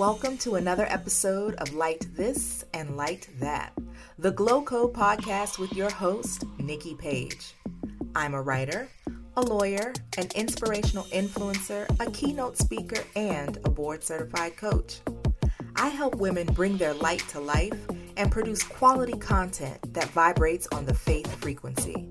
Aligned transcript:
Welcome 0.00 0.38
to 0.38 0.54
another 0.54 0.86
episode 0.88 1.56
of 1.56 1.74
Light 1.74 2.06
This 2.16 2.64
and 2.72 2.96
Light 2.96 3.28
That, 3.38 3.74
the 4.18 4.30
Glow 4.30 4.62
Code 4.62 4.94
podcast 4.94 5.58
with 5.58 5.74
your 5.74 5.90
host, 5.90 6.46
Nicci 6.56 6.96
Page. 6.96 7.52
I'm 8.14 8.32
a 8.32 8.40
writer, 8.40 8.88
a 9.36 9.42
lawyer, 9.42 9.92
an 10.16 10.28
inspirational 10.34 11.04
influencer, 11.12 11.84
a 12.00 12.10
keynote 12.12 12.56
speaker, 12.56 13.02
and 13.14 13.58
a 13.66 13.68
board 13.68 14.02
certified 14.02 14.56
coach. 14.56 15.00
I 15.76 15.88
help 15.88 16.14
women 16.14 16.46
bring 16.46 16.78
their 16.78 16.94
light 16.94 17.22
to 17.28 17.38
life 17.38 17.78
and 18.16 18.32
produce 18.32 18.62
quality 18.62 19.18
content 19.18 19.92
that 19.92 20.08
vibrates 20.08 20.66
on 20.72 20.86
the 20.86 20.94
faith 20.94 21.30
frequency. 21.42 22.08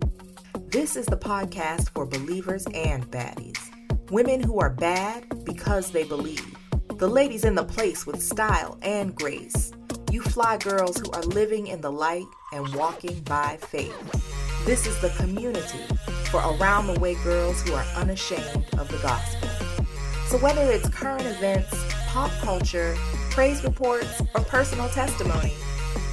This 0.68 0.96
is 0.96 1.08
the 1.08 1.18
podcast 1.18 1.90
for 1.96 2.06
believers 2.06 2.68
and 2.68 3.10
baddies. 3.10 3.58
Women 4.12 4.44
who 4.44 4.60
are 4.60 4.70
bad 4.70 5.44
because 5.44 5.90
they 5.90 6.04
believe. 6.04 6.59
The 7.00 7.08
ladies 7.08 7.46
in 7.46 7.56
the 7.56 7.64
place 7.64 8.06
with 8.06 8.22
style 8.22 8.78
and 8.82 9.16
grace. 9.16 9.72
You 10.12 10.22
fly 10.22 10.58
girls 10.58 10.98
who 10.98 11.10
are 11.12 11.24
living 11.24 11.68
in 11.68 11.80
the 11.80 11.90
light 11.90 12.26
and 12.52 12.76
walking 12.76 13.22
by 13.22 13.56
faith. 13.56 13.96
This 14.66 14.86
is 14.86 15.00
the 15.00 15.08
community 15.12 15.80
for 16.30 16.42
around 16.42 16.88
the 16.88 17.00
way 17.00 17.16
girls 17.24 17.62
who 17.62 17.74
are 17.74 17.86
unashamed 17.96 18.66
of 18.78 18.90
the 18.90 18.98
gospel. 18.98 19.48
So 20.28 20.40
whether 20.40 20.70
it's 20.70 20.90
current 20.90 21.26
events, 21.26 21.74
pop 22.08 22.32
culture, 22.42 22.98
praise 23.30 23.64
reports, 23.64 24.22
or 24.36 24.42
personal 24.42 24.90
testimony, 24.90 25.54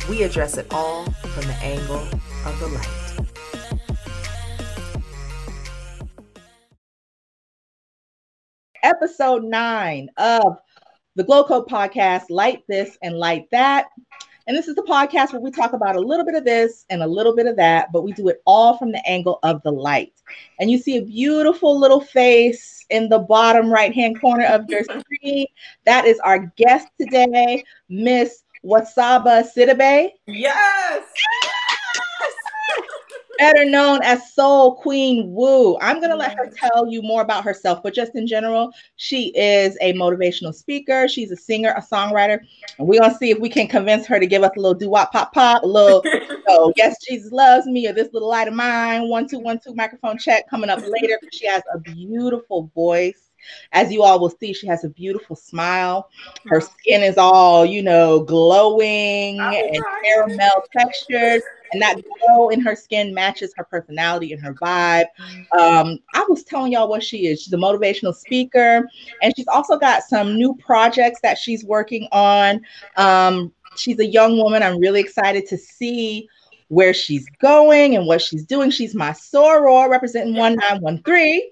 we 0.08 0.22
address 0.22 0.56
it 0.56 0.72
all 0.72 1.10
from 1.10 1.48
the 1.48 1.56
angle 1.62 2.06
of 2.44 2.60
the 2.60 2.68
light. 2.68 3.06
Episode 8.84 9.42
nine 9.42 10.08
of 10.16 10.58
the 11.16 11.24
Glow 11.24 11.44
Code 11.44 11.66
podcast, 11.66 12.24
Light 12.28 12.62
This 12.68 12.98
and 13.02 13.18
Light 13.18 13.48
That. 13.50 13.86
And 14.46 14.56
this 14.56 14.68
is 14.68 14.76
the 14.76 14.82
podcast 14.82 15.32
where 15.32 15.40
we 15.40 15.50
talk 15.50 15.72
about 15.72 15.96
a 15.96 16.00
little 16.00 16.26
bit 16.26 16.34
of 16.34 16.44
this 16.44 16.84
and 16.90 17.02
a 17.02 17.06
little 17.06 17.34
bit 17.34 17.46
of 17.46 17.56
that, 17.56 17.90
but 17.90 18.02
we 18.04 18.12
do 18.12 18.28
it 18.28 18.42
all 18.46 18.76
from 18.76 18.92
the 18.92 19.04
angle 19.08 19.40
of 19.42 19.62
the 19.62 19.72
light. 19.72 20.12
And 20.60 20.70
you 20.70 20.78
see 20.78 20.98
a 20.98 21.02
beautiful 21.02 21.80
little 21.80 22.02
face 22.02 22.84
in 22.90 23.08
the 23.08 23.18
bottom 23.18 23.70
right 23.70 23.94
hand 23.94 24.20
corner 24.20 24.44
of 24.44 24.68
your 24.68 24.84
screen. 24.84 25.46
That 25.86 26.04
is 26.04 26.20
our 26.20 26.52
guest 26.56 26.88
today, 27.00 27.64
Miss 27.88 28.44
Wasaba 28.62 29.44
Sidibay. 29.56 30.10
Yes 30.26 31.02
better 33.38 33.64
known 33.64 34.00
as 34.02 34.32
Soul 34.32 34.76
Queen 34.76 35.32
Wu. 35.32 35.78
I'm 35.80 35.98
going 35.98 36.10
to 36.10 36.16
let 36.16 36.36
her 36.36 36.50
tell 36.50 36.86
you 36.86 37.02
more 37.02 37.22
about 37.22 37.44
herself, 37.44 37.82
but 37.82 37.94
just 37.94 38.14
in 38.14 38.26
general, 38.26 38.72
she 38.96 39.28
is 39.36 39.76
a 39.80 39.92
motivational 39.94 40.54
speaker. 40.54 41.08
She's 41.08 41.30
a 41.30 41.36
singer, 41.36 41.74
a 41.76 41.82
songwriter, 41.82 42.38
and 42.78 42.86
we're 42.86 43.00
going 43.00 43.10
to 43.10 43.16
see 43.16 43.30
if 43.30 43.38
we 43.38 43.48
can 43.48 43.68
convince 43.68 44.06
her 44.06 44.18
to 44.18 44.26
give 44.26 44.42
us 44.42 44.52
a 44.56 44.60
little 44.60 44.74
doo 44.74 44.90
wop 44.90 45.12
pop 45.12 45.32
pop, 45.32 45.62
a 45.62 45.66
little, 45.66 46.02
oh, 46.48 46.72
yes, 46.76 46.96
Jesus 47.06 47.32
loves 47.32 47.66
me, 47.66 47.88
or 47.88 47.92
this 47.92 48.12
little 48.12 48.28
light 48.28 48.48
of 48.48 48.54
mine. 48.54 49.08
One, 49.08 49.28
two, 49.28 49.38
one, 49.38 49.58
two, 49.58 49.74
microphone 49.74 50.18
check 50.18 50.48
coming 50.48 50.70
up 50.70 50.80
later. 50.86 51.18
She 51.32 51.46
has 51.46 51.62
a 51.72 51.78
beautiful 51.78 52.70
voice. 52.74 53.30
As 53.72 53.92
you 53.92 54.02
all 54.02 54.18
will 54.18 54.30
see, 54.30 54.52
she 54.52 54.66
has 54.66 54.84
a 54.84 54.88
beautiful 54.88 55.36
smile. 55.36 56.10
Her 56.46 56.60
skin 56.60 57.02
is 57.02 57.16
all, 57.16 57.64
you 57.64 57.82
know, 57.82 58.20
glowing 58.20 59.38
and 59.38 59.84
caramel 60.04 60.64
textured 60.76 61.42
and 61.76 61.82
that 61.82 62.02
glow 62.26 62.48
in 62.48 62.60
her 62.60 62.74
skin 62.74 63.12
matches 63.12 63.52
her 63.56 63.64
personality 63.64 64.32
and 64.32 64.42
her 64.42 64.54
vibe. 64.54 65.06
Um, 65.58 65.98
I 66.14 66.24
was 66.28 66.42
telling 66.42 66.72
y'all 66.72 66.88
what 66.88 67.02
she 67.02 67.26
is. 67.26 67.42
She's 67.42 67.52
a 67.52 67.58
motivational 67.58 68.14
speaker, 68.14 68.88
and 69.22 69.34
she's 69.36 69.48
also 69.48 69.78
got 69.78 70.02
some 70.02 70.36
new 70.36 70.54
projects 70.56 71.20
that 71.22 71.36
she's 71.36 71.64
working 71.64 72.08
on. 72.12 72.62
Um, 72.96 73.52
she's 73.76 73.98
a 73.98 74.06
young 74.06 74.38
woman. 74.38 74.62
I'm 74.62 74.80
really 74.80 75.00
excited 75.00 75.46
to 75.48 75.58
see 75.58 76.28
where 76.68 76.94
she's 76.94 77.26
going 77.40 77.94
and 77.94 78.06
what 78.06 78.22
she's 78.22 78.44
doing. 78.44 78.70
She's 78.70 78.94
my 78.94 79.10
soror 79.10 79.88
representing 79.88 80.34
1913 80.34 81.42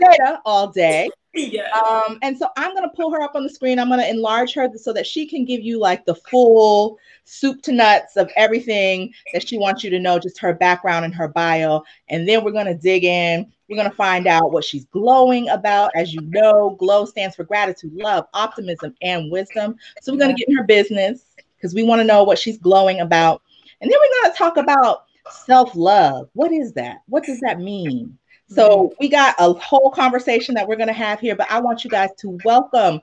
Delta 0.00 0.40
all 0.44 0.68
day. 0.68 1.08
Yeah. 1.38 1.68
Um, 1.70 2.18
and 2.22 2.38
so 2.38 2.48
I'm 2.56 2.74
gonna 2.74 2.88
pull 2.88 3.12
her 3.12 3.20
up 3.20 3.34
on 3.34 3.42
the 3.42 3.50
screen. 3.50 3.78
I'm 3.78 3.90
gonna 3.90 4.06
enlarge 4.06 4.54
her 4.54 4.70
so 4.74 4.90
that 4.94 5.06
she 5.06 5.26
can 5.26 5.44
give 5.44 5.60
you 5.60 5.78
like 5.78 6.06
the 6.06 6.14
full 6.14 6.98
soup 7.24 7.60
to 7.64 7.72
nuts 7.72 8.16
of 8.16 8.30
everything 8.36 9.12
that 9.34 9.46
she 9.46 9.58
wants 9.58 9.84
you 9.84 9.90
to 9.90 9.98
know, 9.98 10.18
just 10.18 10.38
her 10.38 10.54
background 10.54 11.04
and 11.04 11.14
her 11.14 11.28
bio. 11.28 11.82
And 12.08 12.26
then 12.26 12.42
we're 12.42 12.52
gonna 12.52 12.74
dig 12.74 13.04
in. 13.04 13.52
We're 13.68 13.76
gonna 13.76 13.90
find 13.90 14.26
out 14.26 14.50
what 14.50 14.64
she's 14.64 14.86
glowing 14.86 15.50
about. 15.50 15.90
As 15.94 16.14
you 16.14 16.22
know, 16.22 16.70
glow 16.78 17.04
stands 17.04 17.36
for 17.36 17.44
gratitude, 17.44 17.92
love, 17.92 18.26
optimism, 18.32 18.94
and 19.02 19.30
wisdom. 19.30 19.76
So 20.00 20.14
we're 20.14 20.20
gonna 20.20 20.32
get 20.32 20.48
in 20.48 20.56
her 20.56 20.64
business 20.64 21.36
because 21.58 21.74
we 21.74 21.82
want 21.82 22.00
to 22.00 22.06
know 22.06 22.24
what 22.24 22.38
she's 22.38 22.56
glowing 22.56 23.00
about. 23.00 23.42
And 23.82 23.90
then 23.90 23.98
we're 24.00 24.22
gonna 24.22 24.38
talk 24.38 24.56
about 24.56 25.04
self-love. 25.28 26.30
What 26.32 26.50
is 26.50 26.72
that? 26.72 27.02
What 27.08 27.24
does 27.24 27.40
that 27.40 27.60
mean? 27.60 28.16
So 28.48 28.68
mm-hmm. 28.68 28.94
we 29.00 29.08
got 29.08 29.34
a 29.38 29.52
whole 29.54 29.90
conversation 29.90 30.54
that 30.54 30.66
we're 30.66 30.76
going 30.76 30.88
to 30.88 30.94
have 30.94 31.20
here, 31.20 31.36
but 31.36 31.50
I 31.50 31.60
want 31.60 31.84
you 31.84 31.90
guys 31.90 32.10
to 32.18 32.38
welcome 32.44 33.00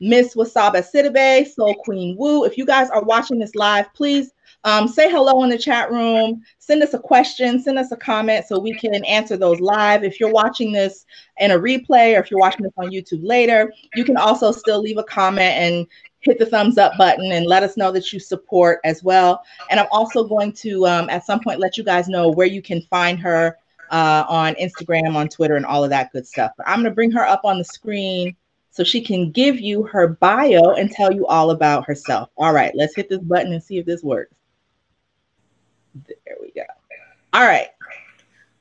Miss 0.00 0.34
Wasaba 0.34 0.84
Sidibay, 0.84 1.46
Soul 1.46 1.74
Queen 1.76 2.16
Wu. 2.18 2.44
If 2.44 2.58
you 2.58 2.66
guys 2.66 2.90
are 2.90 3.02
watching 3.02 3.38
this 3.38 3.54
live, 3.54 3.92
please 3.94 4.32
um, 4.64 4.86
say 4.86 5.10
hello 5.10 5.42
in 5.44 5.50
the 5.50 5.58
chat 5.58 5.90
room. 5.90 6.42
Send 6.58 6.82
us 6.82 6.94
a 6.94 6.98
question, 6.98 7.60
send 7.60 7.78
us 7.78 7.92
a 7.92 7.96
comment 7.96 8.46
so 8.46 8.58
we 8.58 8.74
can 8.74 9.04
answer 9.04 9.36
those 9.36 9.60
live. 9.60 10.04
If 10.04 10.20
you're 10.20 10.32
watching 10.32 10.72
this 10.72 11.06
in 11.38 11.50
a 11.52 11.58
replay 11.58 12.16
or 12.16 12.20
if 12.20 12.30
you're 12.30 12.40
watching 12.40 12.62
this 12.62 12.72
on 12.76 12.90
YouTube 12.90 13.26
later, 13.26 13.72
you 13.94 14.04
can 14.04 14.16
also 14.16 14.52
still 14.52 14.80
leave 14.80 14.98
a 14.98 15.04
comment 15.04 15.54
and 15.54 15.86
hit 16.20 16.38
the 16.38 16.46
thumbs 16.46 16.78
up 16.78 16.96
button 16.98 17.32
and 17.32 17.46
let 17.46 17.62
us 17.62 17.76
know 17.76 17.90
that 17.90 18.12
you 18.12 18.20
support 18.20 18.80
as 18.84 19.02
well. 19.02 19.42
And 19.70 19.80
I'm 19.80 19.88
also 19.90 20.24
going 20.24 20.52
to, 20.54 20.86
um, 20.86 21.10
at 21.10 21.26
some 21.26 21.40
point, 21.40 21.58
let 21.60 21.76
you 21.76 21.82
guys 21.82 22.08
know 22.08 22.30
where 22.30 22.46
you 22.46 22.62
can 22.62 22.82
find 22.82 23.18
her 23.20 23.58
uh, 23.92 24.24
on 24.28 24.54
Instagram, 24.54 25.14
on 25.14 25.28
Twitter, 25.28 25.54
and 25.54 25.66
all 25.66 25.84
of 25.84 25.90
that 25.90 26.10
good 26.12 26.26
stuff. 26.26 26.52
But 26.56 26.66
I'm 26.68 26.76
going 26.76 26.90
to 26.90 26.94
bring 26.94 27.12
her 27.12 27.26
up 27.26 27.42
on 27.44 27.58
the 27.58 27.64
screen 27.64 28.34
so 28.70 28.82
she 28.82 29.02
can 29.02 29.30
give 29.30 29.60
you 29.60 29.82
her 29.84 30.08
bio 30.08 30.74
and 30.74 30.90
tell 30.90 31.12
you 31.12 31.26
all 31.26 31.50
about 31.50 31.86
herself. 31.86 32.30
All 32.38 32.54
right, 32.54 32.72
let's 32.74 32.96
hit 32.96 33.10
this 33.10 33.20
button 33.20 33.52
and 33.52 33.62
see 33.62 33.78
if 33.78 33.86
this 33.86 34.02
works. 34.02 34.34
There 36.06 36.36
we 36.40 36.50
go. 36.52 36.62
All 37.34 37.44
right. 37.44 37.68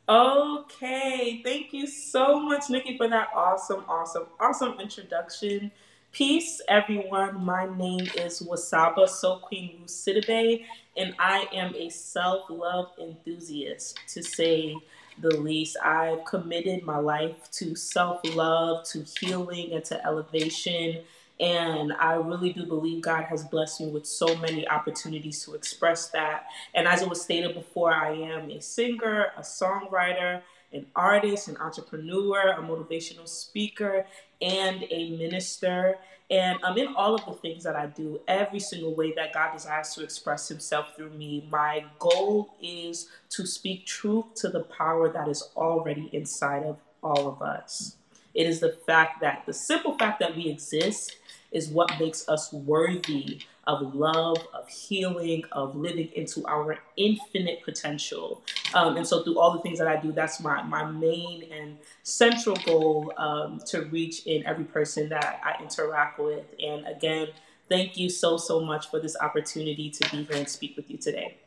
Okay. 0.10 1.42
Thank 1.46 1.72
you 1.72 1.88
so 1.88 2.38
much, 2.38 2.64
Nicci, 2.64 2.98
for 2.98 3.08
that 3.08 3.30
awesome, 3.34 3.86
awesome, 3.88 4.26
awesome 4.40 4.78
introduction. 4.82 5.72
Peace, 6.12 6.62
everyone. 6.68 7.46
My 7.46 7.68
name 7.78 8.06
is 8.18 8.42
Wasaba 8.42 9.08
Soul 9.08 9.40
Queen 9.40 9.84
Sidibay, 9.86 10.66
and 10.98 11.16
I 11.18 11.48
am 11.54 11.74
a 11.74 11.88
self 11.88 12.50
love 12.50 12.92
enthusiast, 13.00 13.98
to 14.10 14.22
say 14.22 14.76
the 15.20 15.38
least. 15.38 15.78
I've 15.84 16.26
committed 16.26 16.84
my 16.84 16.98
life 16.98 17.50
to 17.54 17.76
self 17.76 18.22
love, 18.36 18.86
to 18.90 19.04
healing, 19.20 19.74
and 19.74 19.84
to 19.86 20.06
elevation. 20.06 21.04
And 21.40 21.92
I 21.94 22.14
really 22.14 22.54
do 22.54 22.66
believe 22.68 23.02
God 23.02 23.24
has 23.24 23.44
blessed 23.44 23.82
me 23.82 23.88
with 23.88 24.06
so 24.06 24.36
many 24.38 24.68
opportunities 24.68 25.44
to 25.46 25.56
express 25.56 26.10
that. 26.10 26.46
And 26.76 26.88
as 26.88 27.02
it 27.02 27.10
was 27.10 27.22
stated 27.22 27.56
before, 27.56 27.92
I 27.92 28.14
am 28.14 28.52
a 28.52 28.62
singer, 28.62 29.32
a 29.36 29.42
songwriter, 29.42 30.42
an 30.72 30.86
artist, 30.96 31.48
an 31.48 31.58
entrepreneur, 31.58 32.52
a 32.52 32.62
motivational 32.62 33.28
speaker, 33.28 34.06
and 34.40 34.84
a 34.92 35.18
minister. 35.18 35.98
And 36.32 36.64
um, 36.64 36.78
in 36.78 36.96
all 36.96 37.14
of 37.14 37.26
the 37.26 37.34
things 37.34 37.64
that 37.66 37.76
I 37.76 37.88
do, 37.88 38.22
every 38.26 38.60
single 38.62 38.96
way 38.96 39.14
that 39.16 39.34
God 39.34 39.52
desires 39.52 39.94
to 39.96 40.04
express 40.04 40.48
Himself 40.48 40.96
through 40.96 41.10
me, 41.12 41.46
my 41.52 41.84
goal 42.00 42.56
is 42.62 43.10
to 43.32 43.46
speak 43.46 43.86
truth 43.86 44.34
to 44.36 44.50
the 44.50 44.62
power 44.62 45.12
that 45.12 45.28
is 45.28 45.50
already 45.58 46.10
inside 46.14 46.64
of 46.64 46.78
all 47.04 47.28
of 47.28 47.42
us. 47.42 47.98
It 48.34 48.48
is 48.48 48.62
the 48.62 48.72
fact 48.72 49.20
that 49.22 49.44
the 49.46 49.54
simple 49.54 49.98
fact 49.98 50.22
that 50.22 50.38
we 50.38 50.48
exist 50.48 51.18
is 51.52 51.68
what 51.68 52.00
makes 52.00 52.30
us 52.30 52.54
worthy 52.54 53.42
of 53.68 53.94
love, 53.96 54.38
of 54.54 54.68
healing, 54.68 55.44
of 55.52 55.76
living 55.76 56.10
into 56.16 56.46
our 56.48 56.80
infinite 56.98 57.64
potential. 57.64 58.44
Um, 58.74 58.98
and 58.98 59.08
so, 59.08 59.24
through 59.24 59.40
all 59.40 59.52
the 59.52 59.62
things 59.62 59.80
that 59.80 59.88
I 59.88 59.98
do, 59.98 60.12
that's 60.12 60.40
my, 60.40 60.64
my 60.64 60.86
main 60.86 61.52
and 61.52 61.78
central 62.04 62.56
goal 62.66 63.14
um, 63.18 63.60
to 63.68 63.84
reach 63.86 64.26
in 64.26 64.46
every 64.46 64.66
person 64.66 65.10
that 65.10 65.42
I 65.44 65.62
interact 65.62 66.20
with. 66.20 66.46
And 66.64 66.88
again, 66.88 67.28
thank 67.70 67.98
you 67.98 68.10
so, 68.10 68.38
so 68.38 68.60
much 68.60 68.90
for 68.90 69.00
this 69.00 69.16
opportunity 69.22 69.90
to 69.90 70.10
be 70.10 70.24
here 70.24 70.38
and 70.38 70.50
speak 70.50 70.76
with 70.76 70.90
you 70.90 70.98
today. 70.98 71.38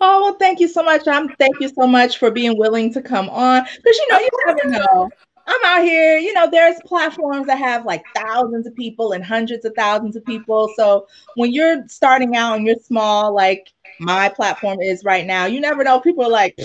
Oh, 0.00 0.22
well, 0.22 0.34
thank 0.34 0.60
you 0.60 0.68
so 0.68 0.82
much. 0.82 1.08
I'm 1.08 1.28
thank 1.36 1.60
you 1.60 1.68
so 1.68 1.86
much 1.86 2.18
for 2.18 2.30
being 2.30 2.56
willing 2.56 2.92
to 2.92 3.02
come 3.02 3.28
on. 3.28 3.64
Because 3.64 3.96
you 3.98 4.06
know, 4.10 4.18
you 4.18 4.28
never 4.46 4.68
know. 4.70 5.10
I'm 5.48 5.64
out 5.64 5.82
here, 5.82 6.18
you 6.18 6.34
know, 6.34 6.48
there's 6.50 6.76
platforms 6.84 7.46
that 7.46 7.58
have 7.58 7.86
like 7.86 8.04
thousands 8.14 8.66
of 8.66 8.76
people 8.76 9.12
and 9.12 9.24
hundreds 9.24 9.64
of 9.64 9.74
thousands 9.74 10.14
of 10.14 10.24
people. 10.24 10.72
So 10.76 11.06
when 11.36 11.52
you're 11.52 11.88
starting 11.88 12.36
out 12.36 12.58
and 12.58 12.66
you're 12.66 12.76
small, 12.84 13.34
like 13.34 13.72
my 13.98 14.28
platform 14.28 14.80
is 14.80 15.04
right 15.04 15.26
now, 15.26 15.46
you 15.46 15.60
never 15.60 15.82
know. 15.82 16.00
People 16.00 16.24
are 16.24 16.30
like, 16.30 16.58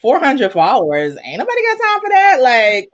400 0.00 0.52
followers. 0.52 1.16
Ain't 1.24 1.38
nobody 1.38 1.62
got 1.62 1.78
time 1.82 2.00
for 2.00 2.08
that. 2.10 2.38
Like. 2.40 2.88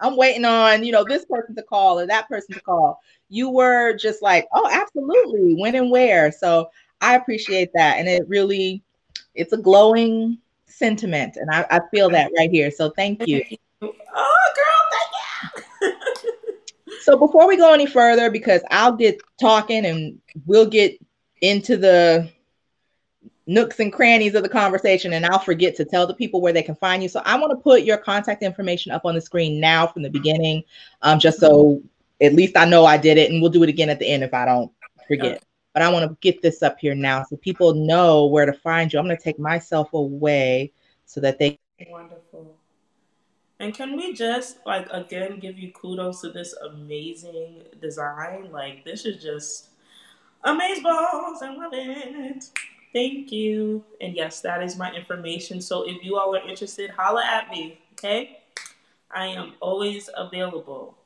I'm 0.00 0.16
waiting 0.16 0.44
on, 0.44 0.84
you 0.84 0.92
know, 0.92 1.04
this 1.04 1.24
person 1.24 1.54
to 1.56 1.62
call 1.62 1.98
or 1.98 2.06
that 2.06 2.28
person 2.28 2.54
to 2.54 2.60
call. 2.60 3.00
You 3.28 3.50
were 3.50 3.94
just 3.96 4.22
like, 4.22 4.46
oh, 4.52 4.68
absolutely. 4.70 5.54
When 5.54 5.74
and 5.74 5.90
where. 5.90 6.30
So 6.30 6.70
I 7.00 7.16
appreciate 7.16 7.70
that. 7.74 7.98
And 7.98 8.08
it 8.08 8.28
really, 8.28 8.82
it's 9.34 9.52
a 9.52 9.58
glowing 9.58 10.38
sentiment. 10.66 11.36
And 11.36 11.50
I, 11.50 11.66
I 11.70 11.80
feel 11.90 12.10
that 12.10 12.30
right 12.36 12.50
here. 12.50 12.70
So 12.70 12.90
thank 12.90 13.26
you. 13.26 13.42
Oh, 13.82 14.52
girl, 14.56 15.92
thank 15.92 16.22
you. 16.22 16.98
so 17.02 17.16
before 17.16 17.48
we 17.48 17.56
go 17.56 17.72
any 17.72 17.86
further, 17.86 18.30
because 18.30 18.62
I'll 18.70 18.92
get 18.92 19.20
talking 19.40 19.86
and 19.86 20.20
we'll 20.46 20.66
get 20.66 20.98
into 21.40 21.76
the 21.76 22.30
nooks 23.46 23.80
and 23.80 23.92
crannies 23.92 24.34
of 24.34 24.42
the 24.42 24.48
conversation 24.48 25.12
and 25.12 25.26
I'll 25.26 25.38
forget 25.38 25.74
to 25.76 25.84
tell 25.84 26.06
the 26.06 26.14
people 26.14 26.40
where 26.40 26.52
they 26.52 26.62
can 26.62 26.76
find 26.76 27.02
you. 27.02 27.08
So 27.08 27.20
I 27.24 27.38
want 27.38 27.50
to 27.50 27.56
put 27.56 27.82
your 27.82 27.96
contact 27.96 28.42
information 28.42 28.92
up 28.92 29.04
on 29.04 29.14
the 29.14 29.20
screen 29.20 29.58
now 29.58 29.86
from 29.86 30.02
the 30.02 30.10
beginning, 30.10 30.62
um, 31.02 31.18
just 31.18 31.40
so 31.40 31.82
at 32.20 32.34
least 32.34 32.56
I 32.56 32.64
know 32.64 32.84
I 32.84 32.96
did 32.96 33.18
it 33.18 33.30
and 33.30 33.42
we'll 33.42 33.50
do 33.50 33.62
it 33.62 33.68
again 33.68 33.90
at 33.90 33.98
the 33.98 34.06
end 34.06 34.22
if 34.22 34.32
I 34.34 34.44
don't 34.44 34.70
forget. 35.08 35.36
Okay. 35.36 35.44
But 35.72 35.82
I 35.82 35.88
want 35.88 36.08
to 36.08 36.16
get 36.20 36.42
this 36.42 36.62
up 36.62 36.78
here 36.78 36.94
now 36.94 37.24
so 37.24 37.36
people 37.36 37.74
know 37.74 38.26
where 38.26 38.46
to 38.46 38.52
find 38.52 38.92
you. 38.92 38.98
I'm 38.98 39.06
going 39.06 39.16
to 39.16 39.22
take 39.22 39.38
myself 39.38 39.92
away 39.94 40.72
so 41.06 41.20
that 41.20 41.38
they 41.38 41.58
wonderful. 41.88 42.59
And 43.60 43.74
can 43.74 43.94
we 43.94 44.14
just 44.14 44.56
like 44.64 44.88
again 44.90 45.38
give 45.38 45.58
you 45.58 45.70
kudos 45.72 46.22
to 46.22 46.30
this 46.30 46.54
amazing 46.54 47.62
design? 47.80 48.50
Like 48.50 48.84
this 48.86 49.04
is 49.04 49.22
just 49.22 49.68
amazing 50.44 50.82
balls. 50.82 51.42
I 51.42 51.54
love 51.54 51.72
it. 51.74 52.44
Thank 52.94 53.30
you. 53.30 53.84
And 54.00 54.16
yes, 54.16 54.40
that 54.40 54.62
is 54.62 54.78
my 54.78 54.90
information. 54.92 55.60
So 55.60 55.86
if 55.86 56.02
you 56.02 56.16
all 56.16 56.34
are 56.34 56.48
interested, 56.48 56.90
holla 56.90 57.22
at 57.24 57.50
me. 57.50 57.78
Okay. 57.92 58.38
I 59.10 59.26
am 59.26 59.52
always 59.60 60.08
available. 60.16 60.96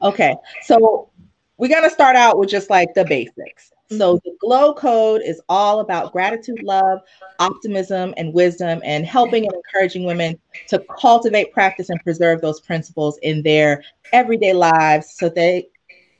Okay. 0.00 0.34
So 0.62 1.10
we're 1.58 1.68
to 1.68 1.90
start 1.90 2.16
out 2.16 2.38
with 2.38 2.48
just 2.48 2.70
like 2.70 2.94
the 2.94 3.04
basics. 3.04 3.70
So 3.90 4.20
the 4.24 4.36
glow 4.40 4.74
code 4.74 5.22
is 5.24 5.40
all 5.48 5.80
about 5.80 6.12
gratitude, 6.12 6.62
love, 6.62 7.00
optimism, 7.38 8.14
and 8.16 8.32
wisdom, 8.34 8.80
and 8.84 9.06
helping 9.06 9.44
and 9.44 9.54
encouraging 9.54 10.04
women 10.04 10.38
to 10.68 10.84
cultivate, 10.98 11.52
practice, 11.52 11.88
and 11.88 12.02
preserve 12.02 12.40
those 12.40 12.60
principles 12.60 13.18
in 13.22 13.42
their 13.42 13.84
everyday 14.12 14.52
lives 14.52 15.14
so 15.16 15.28
they 15.28 15.68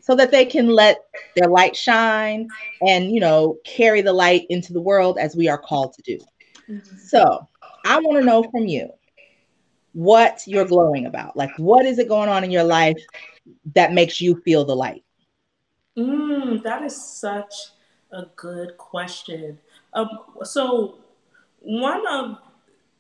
so 0.00 0.14
that 0.14 0.30
they 0.30 0.44
can 0.44 0.68
let 0.68 0.98
their 1.34 1.48
light 1.48 1.74
shine 1.74 2.46
and 2.86 3.10
you 3.10 3.20
know 3.20 3.56
carry 3.64 4.00
the 4.00 4.12
light 4.12 4.46
into 4.50 4.72
the 4.72 4.80
world 4.80 5.18
as 5.18 5.34
we 5.34 5.48
are 5.48 5.58
called 5.58 5.92
to 5.94 6.02
do. 6.02 6.18
Mm-hmm. 6.68 6.96
So 6.98 7.48
I 7.84 7.98
want 7.98 8.18
to 8.18 8.24
know 8.24 8.44
from 8.44 8.66
you 8.66 8.90
what 9.92 10.42
you're 10.46 10.66
glowing 10.66 11.06
about. 11.06 11.36
Like 11.36 11.50
what 11.58 11.84
is 11.84 11.98
it 11.98 12.08
going 12.08 12.28
on 12.28 12.44
in 12.44 12.52
your 12.52 12.64
life 12.64 12.98
that 13.74 13.92
makes 13.92 14.20
you 14.20 14.40
feel 14.42 14.64
the 14.64 14.76
light? 14.76 15.02
Mm, 15.96 16.62
that 16.62 16.82
is 16.82 17.02
such 17.02 17.70
a 18.12 18.26
good 18.36 18.76
question. 18.78 19.58
Um, 19.92 20.08
so, 20.42 20.96
one 21.60 22.06
of 22.06 22.38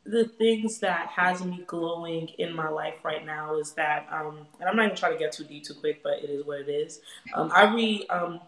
the 0.04 0.24
things 0.24 0.78
that 0.78 1.08
has 1.08 1.44
me 1.44 1.64
glowing 1.66 2.28
in 2.38 2.54
my 2.54 2.68
life 2.68 2.94
right 3.04 3.24
now 3.24 3.58
is 3.58 3.72
that, 3.72 4.06
um, 4.10 4.46
and 4.60 4.68
I'm 4.68 4.76
not 4.76 4.86
even 4.86 4.96
trying 4.96 5.12
to 5.12 5.18
get 5.18 5.32
too 5.32 5.44
deep 5.44 5.64
too 5.64 5.74
quick, 5.74 6.02
but 6.02 6.18
it 6.22 6.30
is 6.30 6.46
what 6.46 6.60
it 6.60 6.68
is. 6.68 7.00
Um, 7.34 7.50
I 7.54 7.74
read, 7.74 8.06
um, 8.08 8.40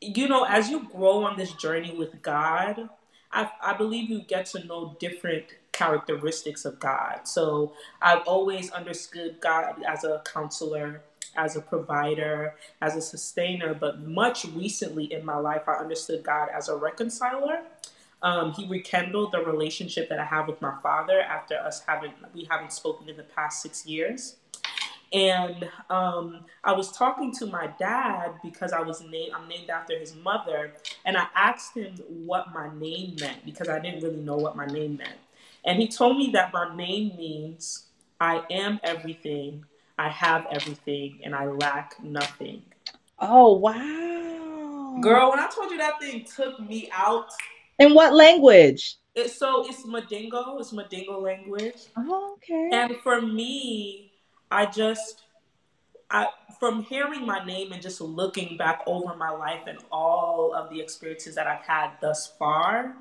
you 0.00 0.28
know, 0.28 0.44
as 0.44 0.70
you 0.70 0.84
grow 0.88 1.24
on 1.24 1.36
this 1.36 1.52
journey 1.54 1.94
with 1.96 2.22
God, 2.22 2.88
I, 3.32 3.50
I 3.62 3.76
believe 3.76 4.10
you 4.10 4.22
get 4.22 4.46
to 4.46 4.64
know 4.66 4.96
different 5.00 5.44
characteristics 5.72 6.64
of 6.64 6.78
God. 6.80 7.20
So 7.24 7.72
I've 8.02 8.22
always 8.26 8.70
understood 8.70 9.40
God 9.40 9.82
as 9.86 10.04
a 10.04 10.22
counselor 10.24 11.02
as 11.36 11.56
a 11.56 11.60
provider, 11.60 12.54
as 12.80 12.96
a 12.96 13.00
sustainer, 13.00 13.74
but 13.74 14.00
much 14.00 14.44
recently 14.46 15.12
in 15.12 15.24
my 15.24 15.36
life, 15.36 15.62
I 15.68 15.74
understood 15.74 16.22
God 16.22 16.48
as 16.54 16.68
a 16.68 16.76
reconciler. 16.76 17.62
Um, 18.22 18.52
he 18.52 18.66
rekindled 18.66 19.32
the 19.32 19.42
relationship 19.42 20.08
that 20.10 20.18
I 20.18 20.24
have 20.24 20.46
with 20.46 20.60
my 20.60 20.74
father 20.82 21.20
after 21.20 21.56
us 21.56 21.82
having 21.86 22.12
we 22.34 22.46
haven't 22.50 22.72
spoken 22.72 23.08
in 23.08 23.16
the 23.16 23.22
past 23.22 23.62
six 23.62 23.86
years. 23.86 24.36
And 25.12 25.68
um, 25.88 26.44
I 26.62 26.72
was 26.72 26.92
talking 26.92 27.32
to 27.36 27.46
my 27.46 27.68
dad 27.78 28.34
because 28.44 28.72
I 28.72 28.80
was 28.80 29.00
named 29.00 29.32
I'm 29.34 29.48
named 29.48 29.70
after 29.70 29.98
his 29.98 30.14
mother, 30.14 30.72
and 31.04 31.16
I 31.16 31.26
asked 31.34 31.74
him 31.74 31.96
what 32.08 32.52
my 32.52 32.68
name 32.78 33.16
meant 33.20 33.44
because 33.44 33.68
I 33.68 33.80
didn't 33.80 34.02
really 34.02 34.22
know 34.22 34.36
what 34.36 34.54
my 34.54 34.66
name 34.66 34.98
meant. 34.98 35.18
And 35.64 35.80
he 35.80 35.88
told 35.88 36.16
me 36.16 36.30
that 36.32 36.52
my 36.52 36.74
name 36.76 37.16
means 37.16 37.86
I 38.20 38.44
am 38.50 38.80
everything 38.84 39.64
I 40.00 40.08
have 40.08 40.46
everything 40.50 41.20
and 41.24 41.34
I 41.34 41.44
lack 41.44 42.02
nothing. 42.02 42.62
Oh, 43.18 43.58
wow. 43.58 44.98
Girl, 45.02 45.28
when 45.28 45.38
I 45.38 45.46
told 45.54 45.70
you 45.70 45.76
that 45.76 46.00
thing 46.00 46.24
took 46.24 46.58
me 46.58 46.88
out. 46.90 47.26
In 47.78 47.92
what 47.92 48.14
language? 48.14 48.96
It's 49.14 49.36
so 49.36 49.68
it's 49.68 49.84
Mandingo, 49.84 50.56
it's 50.58 50.72
Mandingo 50.72 51.20
language. 51.20 51.88
Oh, 51.98 52.36
okay. 52.38 52.70
And 52.72 52.96
for 53.02 53.20
me, 53.20 54.12
I 54.50 54.64
just 54.64 55.24
I 56.10 56.28
from 56.58 56.82
hearing 56.82 57.26
my 57.26 57.44
name 57.44 57.72
and 57.72 57.82
just 57.82 58.00
looking 58.00 58.56
back 58.56 58.80
over 58.86 59.14
my 59.16 59.30
life 59.30 59.64
and 59.66 59.80
all 59.92 60.54
of 60.54 60.70
the 60.70 60.80
experiences 60.80 61.34
that 61.34 61.46
I've 61.46 61.66
had 61.66 61.90
thus 62.00 62.26
far, 62.38 62.96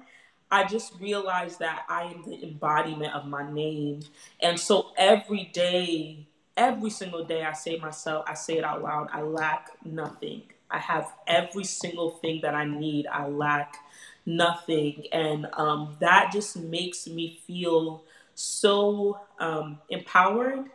I 0.51 0.65
just 0.65 0.99
realized 0.99 1.59
that 1.59 1.85
I 1.87 2.03
am 2.03 2.23
the 2.25 2.43
embodiment 2.43 3.13
of 3.13 3.25
my 3.25 3.49
name. 3.49 4.01
And 4.41 4.59
so 4.59 4.87
every 4.97 5.45
day 5.53 6.27
every 6.59 6.89
single 6.89 7.23
day 7.23 7.43
I 7.43 7.53
say 7.53 7.77
myself, 7.77 8.25
I 8.27 8.33
say 8.33 8.57
it 8.57 8.63
out 8.65 8.83
loud, 8.83 9.07
I 9.11 9.21
lack 9.21 9.69
nothing. 9.85 10.43
I 10.69 10.77
have 10.77 11.11
every 11.25 11.63
single 11.63 12.11
thing 12.11 12.41
that 12.43 12.53
I 12.53 12.65
need. 12.65 13.07
I 13.07 13.27
lack 13.27 13.77
nothing. 14.25 15.05
And 15.11 15.47
um, 15.53 15.95
that 15.99 16.31
just 16.31 16.57
makes 16.57 17.07
me 17.07 17.39
feel 17.47 18.03
so 18.35 19.19
um, 19.39 19.79
empowered. 19.89 20.65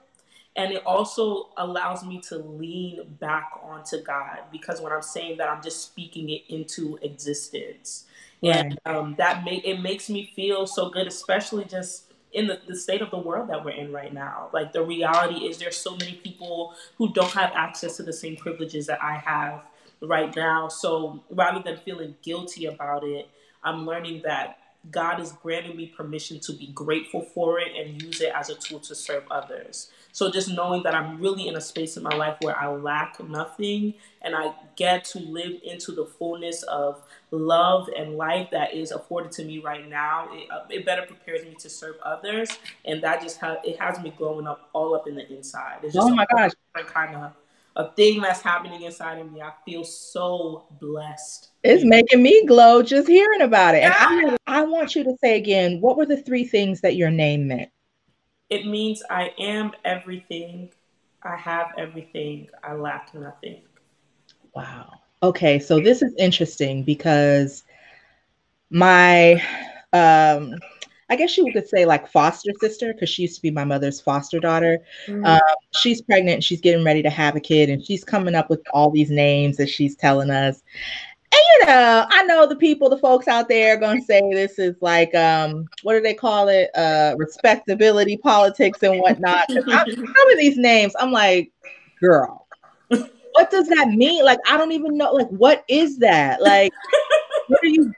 And 0.57 0.73
it 0.73 0.83
also 0.87 1.51
allows 1.57 2.05
me 2.05 2.21
to 2.29 2.39
lean 2.39 3.17
back 3.21 3.51
onto 3.63 4.03
God 4.03 4.39
because 4.51 4.81
when 4.81 4.93
I'm 4.93 5.03
saying 5.03 5.37
that, 5.39 5.49
I'm 5.49 5.63
just 5.63 5.83
speaking 5.83 6.31
it 6.31 6.43
into 6.49 6.99
existence. 7.03 8.07
Right. 8.43 8.57
And 8.57 8.79
um, 8.87 9.15
that 9.19 9.45
make 9.45 9.65
it 9.65 9.81
makes 9.81 10.09
me 10.09 10.33
feel 10.35 10.67
so 10.67 10.91
good, 10.91 11.07
especially 11.07 11.65
just 11.65 12.04
in 12.35 12.49
the, 12.49 12.61
the 12.69 12.77
state 12.77 13.03
of 13.03 13.11
the 13.11 13.19
world 13.19 13.49
that 13.51 13.65
we're 13.65 13.73
in 13.73 13.93
right 13.93 14.13
now. 14.13 14.51
Like 14.53 14.73
the 14.73 14.83
reality 14.83 15.47
is 15.47 15.59
there's 15.59 15.77
so 15.79 15.93
many 15.97 16.15
people 16.15 16.75
who 16.99 17.13
don't 17.13 17.33
have 17.33 17.53
access 17.55 17.97
to 17.99 18.03
the 18.03 18.13
same 18.13 18.37
privileges 18.37 18.87
that 18.89 19.03
I 19.03 19.17
have 19.17 19.65
right 20.03 20.35
now. 20.37 20.69
So 20.69 21.25
rather 21.31 21.63
than 21.63 21.79
feeling 21.79 22.17
guilty 22.23 22.67
about 22.67 23.05
it, 23.05 23.29
I'm 23.63 23.87
learning 23.87 24.23
that 24.25 24.59
God 24.91 25.21
is 25.21 25.33
granting 25.33 25.77
me 25.77 25.87
permission 25.87 26.41
to 26.41 26.53
be 26.53 26.69
grateful 26.69 27.23
for 27.23 27.61
it 27.61 27.69
and 27.77 28.03
use 28.03 28.21
it 28.21 28.33
as 28.35 28.51
a 28.51 28.57
tool 28.57 28.81
to 28.81 28.95
serve 28.95 29.25
others. 29.31 29.91
So 30.15 30.31
just 30.31 30.49
knowing 30.49 30.85
that 30.85 30.95
I'm 30.95 31.21
really 31.21 31.49
in 31.49 31.57
a 31.57 31.61
space 31.61 31.97
in 31.97 32.05
my 32.05 32.15
life 32.15 32.37
where 32.41 32.57
I 32.57 32.69
lack 32.69 33.19
nothing 33.29 33.95
and 34.23 34.37
I 34.37 34.55
get 34.77 35.05
to 35.07 35.19
live 35.19 35.61
into 35.65 35.91
the 35.91 36.07
fullness 36.07 36.63
of 36.63 37.03
love 37.33 37.91
and 37.97 38.17
life 38.17 38.49
that 38.53 38.75
is 38.75 38.93
afforded 38.93 39.33
to 39.33 39.45
me 39.45 39.59
right 39.59 39.89
now, 39.89 40.29
it, 40.31 40.49
uh, 40.53 40.67
it 40.71 40.87
better 40.87 41.03
prepares 41.03 41.45
me 41.45 41.57
to 41.59 41.69
serve 41.69 41.97
others. 42.05 42.49
And 42.85 43.03
that 43.03 43.23
just 43.23 43.41
ha- 43.41 43.57
it 43.65 43.81
has 43.81 44.01
me 44.05 44.15
glowing 44.17 44.47
up 44.47 44.71
all 44.73 44.95
up 44.95 45.09
in 45.09 45.17
the 45.17 45.29
inside. 45.35 45.79
It's 45.83 45.95
just 45.95 46.07
oh 46.07 46.15
my 46.15 46.27
gosh, 46.33 46.53
kind 46.75 47.17
of 47.17 47.33
a 47.75 47.91
thing 47.95 48.21
that's 48.21 48.41
happening 48.41 48.83
inside 48.83 49.19
of 49.19 49.33
me. 49.33 49.43
I 49.43 49.51
feel 49.65 49.83
so 49.83 50.67
blessed. 50.81 51.49
It's 51.65 51.85
making 51.85 52.23
me 52.23 52.47
glow 52.47 52.83
just 52.83 53.09
hearing 53.09 53.41
about 53.41 53.75
it. 53.75 53.83
And 53.83 53.95
I, 53.97 54.37
I 54.47 54.63
want 54.63 54.95
you 54.95 55.03
to 55.03 55.17
say 55.21 55.37
again, 55.37 55.81
what 55.81 55.97
were 55.97 56.07
the 56.07 56.23
three 56.23 56.45
things 56.45 56.83
that 56.83 56.95
your 56.95 57.11
name 57.11 57.49
meant? 57.49 57.71
It 58.51 58.67
means 58.67 59.03
I 59.11 59.33
am 59.39 59.73
everything. 59.85 60.71
I 61.23 61.37
have 61.37 61.69
everything. 61.79 62.49
I 62.63 62.75
lack 62.75 63.15
nothing. 63.15 63.63
Wow. 64.55 65.01
Okay, 65.23 65.59
so 65.59 65.81
this 65.81 66.03
is 66.03 66.15
interesting 66.19 66.83
because 66.83 67.65
my 68.71 69.43
um 69.93 70.55
I 71.11 71.17
guess 71.17 71.37
you 71.37 71.51
could 71.53 71.69
say 71.69 71.85
like 71.85 72.09
foster 72.09 72.51
sister 72.61 72.93
because 72.93 73.09
she 73.09 73.23
used 73.23 73.37
to 73.37 73.43
be 73.43 73.51
my 73.51 73.65
mother's 73.65 74.01
foster 74.01 74.41
daughter. 74.41 74.79
Mm-hmm. 75.07 75.25
Um, 75.25 75.41
she's 75.75 76.01
pregnant. 76.01 76.43
She's 76.43 76.61
getting 76.61 76.85
ready 76.85 77.03
to 77.03 77.11
have 77.11 77.37
a 77.37 77.41
kid, 77.41 77.69
and 77.69 77.85
she's 77.85 78.05
coming 78.05 78.35
up 78.35 78.49
with 78.49 78.63
all 78.73 78.91
these 78.91 79.11
names 79.11 79.57
that 79.59 79.69
she's 79.69 79.97
telling 79.97 80.31
us 80.31 80.63
you 81.37 81.67
know, 81.67 82.07
I 82.11 82.23
know 82.25 82.47
the 82.47 82.57
people, 82.57 82.89
the 82.89 82.99
folks 82.99 83.29
out 83.29 83.49
there 83.49 83.75
are 83.75 83.81
going 83.81 84.01
to 84.01 84.05
say 84.05 84.23
this 84.33 84.59
is 84.59 84.77
like, 84.81 85.15
um, 85.15 85.67
what 85.83 85.95
do 85.95 86.01
they 86.01 86.15
call 86.15 86.49
it? 86.49 86.71
Uh, 86.75 87.15
respectability 87.17 88.17
politics 88.17 88.83
and 88.83 89.01
whatnot. 89.01 89.51
some 89.51 89.69
of 89.69 90.39
these 90.39 90.57
names, 90.57 90.95
I'm 90.99 91.13
like, 91.13 91.51
girl, 92.01 92.47
what 92.89 93.51
does 93.51 93.69
that 93.69 93.89
mean? 93.89 94.25
Like, 94.25 94.39
I 94.49 94.57
don't 94.57 94.73
even 94.73 94.97
know. 94.97 95.13
Like, 95.13 95.29
what 95.29 95.65
is 95.69 95.99
that? 95.99 96.41
Like, 96.43 96.73
what 97.49 97.61
are 97.63 97.69
you? 97.69 97.93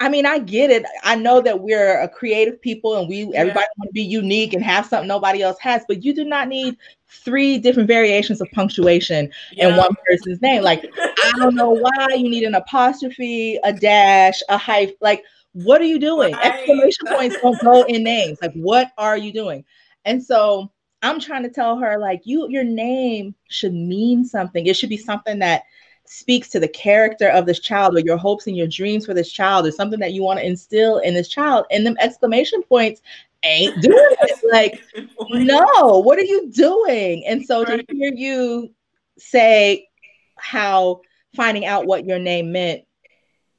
I 0.00 0.08
mean, 0.08 0.26
I 0.26 0.38
get 0.38 0.70
it. 0.70 0.84
I 1.02 1.16
know 1.16 1.40
that 1.40 1.60
we're 1.60 2.00
a 2.00 2.08
creative 2.08 2.60
people 2.62 2.96
and 2.96 3.08
we 3.08 3.22
everybody 3.34 3.66
yeah. 3.66 3.78
want 3.78 3.88
to 3.88 3.92
be 3.92 4.02
unique 4.02 4.52
and 4.52 4.62
have 4.62 4.86
something 4.86 5.08
nobody 5.08 5.42
else 5.42 5.58
has, 5.60 5.82
but 5.88 6.04
you 6.04 6.14
do 6.14 6.24
not 6.24 6.46
need 6.46 6.76
three 7.08 7.58
different 7.58 7.88
variations 7.88 8.40
of 8.40 8.48
punctuation 8.52 9.30
yeah. 9.52 9.68
in 9.68 9.76
one 9.76 9.94
person's 10.06 10.40
name. 10.40 10.62
Like, 10.62 10.84
I 10.96 11.32
don't 11.36 11.56
know 11.56 11.70
why 11.70 12.08
you 12.14 12.30
need 12.30 12.44
an 12.44 12.54
apostrophe, 12.54 13.58
a 13.64 13.72
dash, 13.72 14.40
a 14.48 14.56
hyphen. 14.56 14.94
Like, 15.00 15.24
what 15.52 15.80
are 15.80 15.86
you 15.86 15.98
doing? 15.98 16.34
Right. 16.34 16.54
Exclamation 16.54 17.06
points 17.08 17.36
don't 17.42 17.60
go 17.62 17.82
in 17.84 18.04
names. 18.04 18.38
Like, 18.40 18.52
what 18.54 18.92
are 18.98 19.16
you 19.16 19.32
doing? 19.32 19.64
And 20.04 20.22
so 20.22 20.70
I'm 21.02 21.18
trying 21.18 21.42
to 21.42 21.50
tell 21.50 21.76
her, 21.78 21.98
like, 21.98 22.20
you, 22.24 22.48
your 22.48 22.64
name 22.64 23.34
should 23.48 23.74
mean 23.74 24.24
something. 24.24 24.66
It 24.66 24.76
should 24.76 24.90
be 24.90 24.96
something 24.96 25.40
that 25.40 25.64
speaks 26.08 26.48
to 26.48 26.60
the 26.60 26.68
character 26.68 27.28
of 27.28 27.46
this 27.46 27.60
child 27.60 27.96
or 27.96 28.00
your 28.00 28.16
hopes 28.16 28.46
and 28.46 28.56
your 28.56 28.66
dreams 28.66 29.06
for 29.06 29.14
this 29.14 29.30
child 29.30 29.66
or 29.66 29.70
something 29.70 30.00
that 30.00 30.12
you 30.12 30.22
want 30.22 30.38
to 30.40 30.46
instill 30.46 30.98
in 30.98 31.14
this 31.14 31.28
child. 31.28 31.66
And 31.70 31.84
them 31.84 31.96
exclamation 32.00 32.62
points 32.62 33.02
ain't 33.42 33.80
doing 33.82 33.94
it. 33.96 34.38
Like, 34.50 34.82
no, 35.28 35.98
what 35.98 36.18
are 36.18 36.22
you 36.22 36.50
doing? 36.50 37.26
And 37.26 37.44
so 37.44 37.64
to 37.64 37.84
hear 37.90 38.12
you 38.14 38.70
say 39.18 39.88
how 40.36 41.02
finding 41.36 41.66
out 41.66 41.86
what 41.86 42.06
your 42.06 42.18
name 42.18 42.50
meant, 42.50 42.84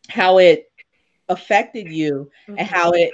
how 0.10 0.40
it 0.40 0.72
affected 1.28 1.92
you, 1.92 2.32
mm-hmm. 2.48 2.58
and 2.58 2.68
how 2.68 2.92
it 2.92 3.12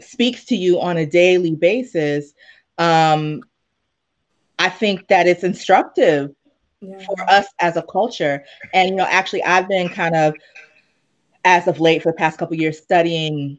speaks 0.00 0.46
to 0.46 0.56
you 0.56 0.80
on 0.80 0.96
a 0.96 1.04
daily 1.04 1.54
basis, 1.54 2.32
um, 2.78 3.42
I 4.58 4.70
think 4.70 5.08
that 5.08 5.26
it's 5.26 5.44
instructive 5.44 6.34
yeah. 6.86 7.04
for 7.04 7.20
us 7.28 7.46
as 7.60 7.76
a 7.76 7.82
culture. 7.82 8.44
And 8.72 8.90
you 8.90 8.96
know, 8.96 9.06
actually, 9.08 9.42
I've 9.44 9.68
been 9.68 9.88
kind 9.88 10.14
of 10.14 10.34
as 11.44 11.68
of 11.68 11.80
late 11.80 12.02
for 12.02 12.12
the 12.12 12.16
past 12.16 12.38
couple 12.38 12.56
years 12.56 12.78
studying 12.78 13.58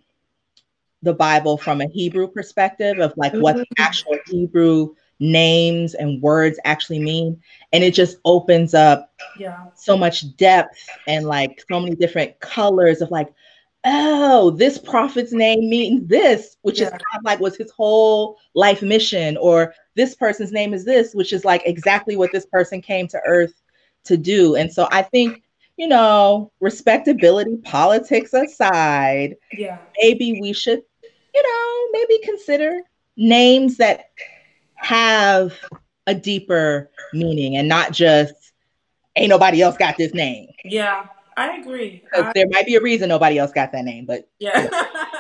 the 1.02 1.14
Bible 1.14 1.58
from 1.58 1.82
a 1.82 1.88
Hebrew 1.88 2.28
perspective 2.28 3.00
of 3.00 3.14
like 3.16 3.32
mm-hmm. 3.32 3.42
what 3.42 3.56
the 3.56 3.62
mm-hmm. 3.62 3.84
actual 3.84 4.18
Hebrew 4.28 4.96
names 5.20 5.94
and 5.94 6.22
words 6.22 6.60
actually 6.66 7.00
mean 7.00 7.42
and 7.72 7.84
it 7.84 7.94
just 7.94 8.18
opens 8.26 8.74
up 8.74 9.14
yeah 9.40 9.66
so 9.74 9.98
much 9.98 10.36
depth 10.36 10.78
and 11.08 11.26
like 11.26 11.64
so 11.70 11.80
many 11.80 11.96
different 11.96 12.38
colors 12.42 13.02
of 13.02 13.10
like 13.12 13.34
oh 13.86 14.50
this 14.52 14.78
prophet's 14.78 15.32
name 15.32 15.70
means 15.70 16.06
this 16.10 16.58
which 16.64 16.80
yeah. 16.80 16.88
is 16.88 16.92
kind 16.92 17.02
of 17.18 17.24
like 17.24 17.40
was 17.40 17.56
his 17.56 17.72
whole 17.72 18.38
life 18.56 18.82
mission 18.82 19.38
or 19.38 19.74
this 19.96 20.16
person's 20.16 20.52
name 20.52 20.74
is 20.74 20.86
this 20.86 21.14
which 21.14 21.34
is 21.34 21.46
like 21.46 21.62
exactly 21.66 22.16
what 22.16 22.32
this 22.32 22.46
person 22.46 22.82
came 22.82 23.08
to 23.08 23.20
earth 23.26 23.62
to 24.04 24.18
do 24.18 24.56
and 24.56 24.72
so 24.72 24.88
i 24.92 25.02
think 25.02 25.42
you 25.78 25.88
know 25.88 26.52
respectability 26.60 27.58
politics 27.58 28.34
aside 28.34 29.36
yeah 29.54 29.78
maybe 30.00 30.40
we 30.42 30.54
should 30.54 30.82
you 31.36 31.44
know, 31.44 32.00
maybe 32.00 32.20
consider 32.24 32.82
names 33.18 33.78
that 33.78 34.10
have 34.76 35.54
a 36.08 36.16
deeper 36.16 36.90
meaning 37.14 37.58
and 37.58 37.68
not 37.68 37.92
just 37.92 38.54
ain't 39.16 39.30
nobody 39.30 39.62
else 39.62 39.76
got 39.78 39.98
this 39.98 40.14
name. 40.14 40.48
Yeah, 40.64 41.08
I 41.36 41.58
agree. 41.58 42.04
I, 42.14 42.32
there 42.34 42.48
might 42.50 42.66
be 42.66 42.76
a 42.76 42.82
reason 42.82 43.10
nobody 43.10 43.38
else 43.38 43.52
got 43.52 43.72
that 43.74 43.84
name, 43.84 44.06
but 44.06 44.30
yeah. 44.40 44.70
yeah, 44.72 44.86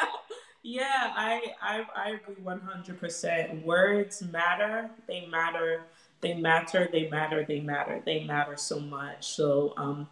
I, 1.75 1.85
I 1.95 2.09
agree 2.11 2.35
100%. 2.43 3.63
Words 3.63 4.21
matter. 4.21 4.89
They 5.07 5.25
matter. 5.27 5.81
They 6.21 6.33
matter. 6.35 6.87
They 6.91 7.09
matter. 7.09 7.45
They 7.45 7.59
matter. 7.59 8.01
They 8.05 8.23
matter 8.23 8.55
so 8.55 8.79
much. 8.79 9.27
So 9.35 9.73
um 9.77 10.07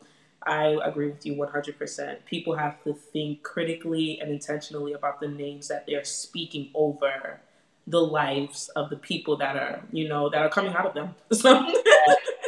I 0.45 0.77
agree 0.83 1.07
with 1.07 1.25
you 1.25 1.35
100%. 1.35 2.25
People 2.25 2.55
have 2.57 2.83
to 2.83 2.93
think 2.93 3.43
critically 3.43 4.19
and 4.19 4.29
intentionally 4.29 4.91
about 4.91 5.21
the 5.21 5.29
names 5.29 5.69
that 5.69 5.85
they're 5.87 6.03
speaking 6.03 6.69
over 6.73 7.39
the 7.87 8.01
lives 8.01 8.69
of 8.75 8.89
the 8.89 8.97
people 8.97 9.37
that 9.37 9.55
are, 9.55 9.81
you 9.93 10.09
know, 10.09 10.29
that 10.29 10.41
are 10.41 10.49
coming 10.49 10.73
out 10.73 10.85
of 10.85 10.93
them. 10.93 11.15
So. 11.33 11.65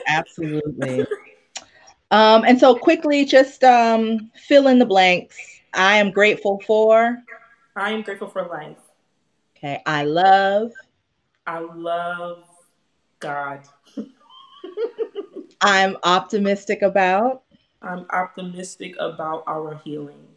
Absolutely. 0.08 1.06
Um, 2.12 2.44
and 2.46 2.60
so 2.60 2.76
quickly, 2.76 3.24
just 3.24 3.64
um, 3.64 4.30
fill 4.36 4.68
in 4.68 4.78
the 4.78 4.86
blanks. 4.86 5.38
I 5.74 5.98
am 5.98 6.12
grateful 6.12 6.62
for. 6.68 7.18
I 7.76 7.92
am 7.92 8.02
grateful 8.02 8.30
for 8.30 8.46
life. 8.48 8.78
Okay. 9.58 9.82
I 9.86 10.04
love. 10.04 10.72
I 11.48 11.60
love 11.60 12.44
God. 13.20 13.62
I'm 15.62 15.98
optimistic 16.04 16.82
about. 16.82 17.44
I'm 17.82 18.06
optimistic 18.10 18.96
about 19.00 19.44
our 19.48 19.80
healing. 19.84 20.28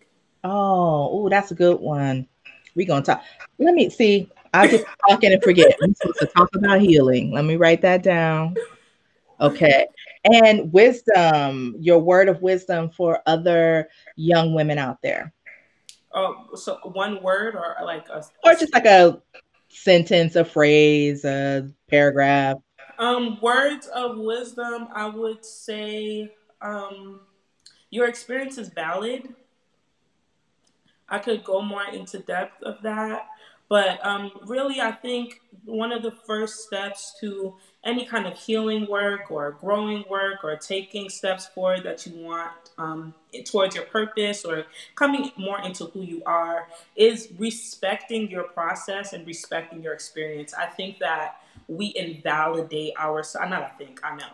Oh, 0.44 1.08
oh, 1.12 1.28
that's 1.28 1.50
a 1.50 1.54
good 1.54 1.80
one. 1.80 2.28
We're 2.74 2.86
gonna 2.86 3.04
talk. 3.04 3.22
Let 3.58 3.74
me 3.74 3.90
see. 3.90 4.30
I 4.54 4.68
just 4.68 4.84
talking 5.08 5.32
and 5.32 5.42
forget. 5.42 5.76
I'm 5.82 5.94
supposed 5.94 6.20
to 6.20 6.26
talk 6.26 6.48
about 6.54 6.80
healing. 6.80 7.32
Let 7.32 7.44
me 7.44 7.56
write 7.56 7.82
that 7.82 8.02
down. 8.02 8.54
Okay. 9.40 9.86
And 10.32 10.72
wisdom, 10.72 11.76
your 11.78 11.98
word 11.98 12.28
of 12.28 12.42
wisdom 12.42 12.90
for 12.90 13.20
other 13.26 13.88
young 14.16 14.54
women 14.54 14.78
out 14.78 15.00
there. 15.02 15.32
Oh, 16.12 16.46
so 16.54 16.78
one 16.84 17.22
word 17.22 17.54
or 17.54 17.76
like 17.84 18.08
a 18.08 18.24
or 18.44 18.54
just 18.54 18.72
like 18.72 18.86
a 18.86 19.20
sentence, 19.68 20.36
a 20.36 20.44
phrase, 20.44 21.24
a 21.24 21.70
paragraph. 21.88 22.58
Um, 22.98 23.38
words 23.40 23.86
of 23.88 24.18
wisdom, 24.18 24.88
I 24.92 25.06
would 25.06 25.44
say 25.44 26.32
um 26.60 27.20
your 27.90 28.08
experience 28.08 28.58
is 28.58 28.68
valid. 28.68 29.34
I 31.08 31.18
could 31.18 31.42
go 31.42 31.62
more 31.62 31.86
into 31.90 32.18
depth 32.18 32.62
of 32.62 32.82
that, 32.82 33.26
but 33.68 34.04
um, 34.04 34.30
really, 34.46 34.80
I 34.80 34.92
think 34.92 35.40
one 35.64 35.92
of 35.92 36.02
the 36.02 36.10
first 36.10 36.64
steps 36.66 37.16
to 37.20 37.56
any 37.84 38.04
kind 38.04 38.26
of 38.26 38.36
healing 38.36 38.86
work 38.88 39.30
or 39.30 39.52
growing 39.60 40.04
work 40.10 40.42
or 40.42 40.56
taking 40.56 41.08
steps 41.08 41.46
forward 41.46 41.84
that 41.84 42.04
you 42.06 42.24
want 42.24 42.52
um, 42.76 43.14
towards 43.44 43.74
your 43.74 43.84
purpose 43.84 44.44
or 44.44 44.64
coming 44.94 45.30
more 45.36 45.60
into 45.60 45.86
who 45.86 46.02
you 46.02 46.22
are 46.26 46.66
is 46.96 47.28
respecting 47.38 48.30
your 48.30 48.44
process 48.44 49.12
and 49.12 49.26
respecting 49.26 49.82
your 49.82 49.92
experience. 49.92 50.52
I 50.54 50.66
think 50.66 50.98
that 50.98 51.40
we 51.68 51.92
invalidate 51.94 52.96
ourselves. 52.96 53.44
I'm 53.44 53.50
not 53.50 53.62
I 53.62 53.68
think, 53.78 54.00
I 54.02 54.16
know 54.16 54.26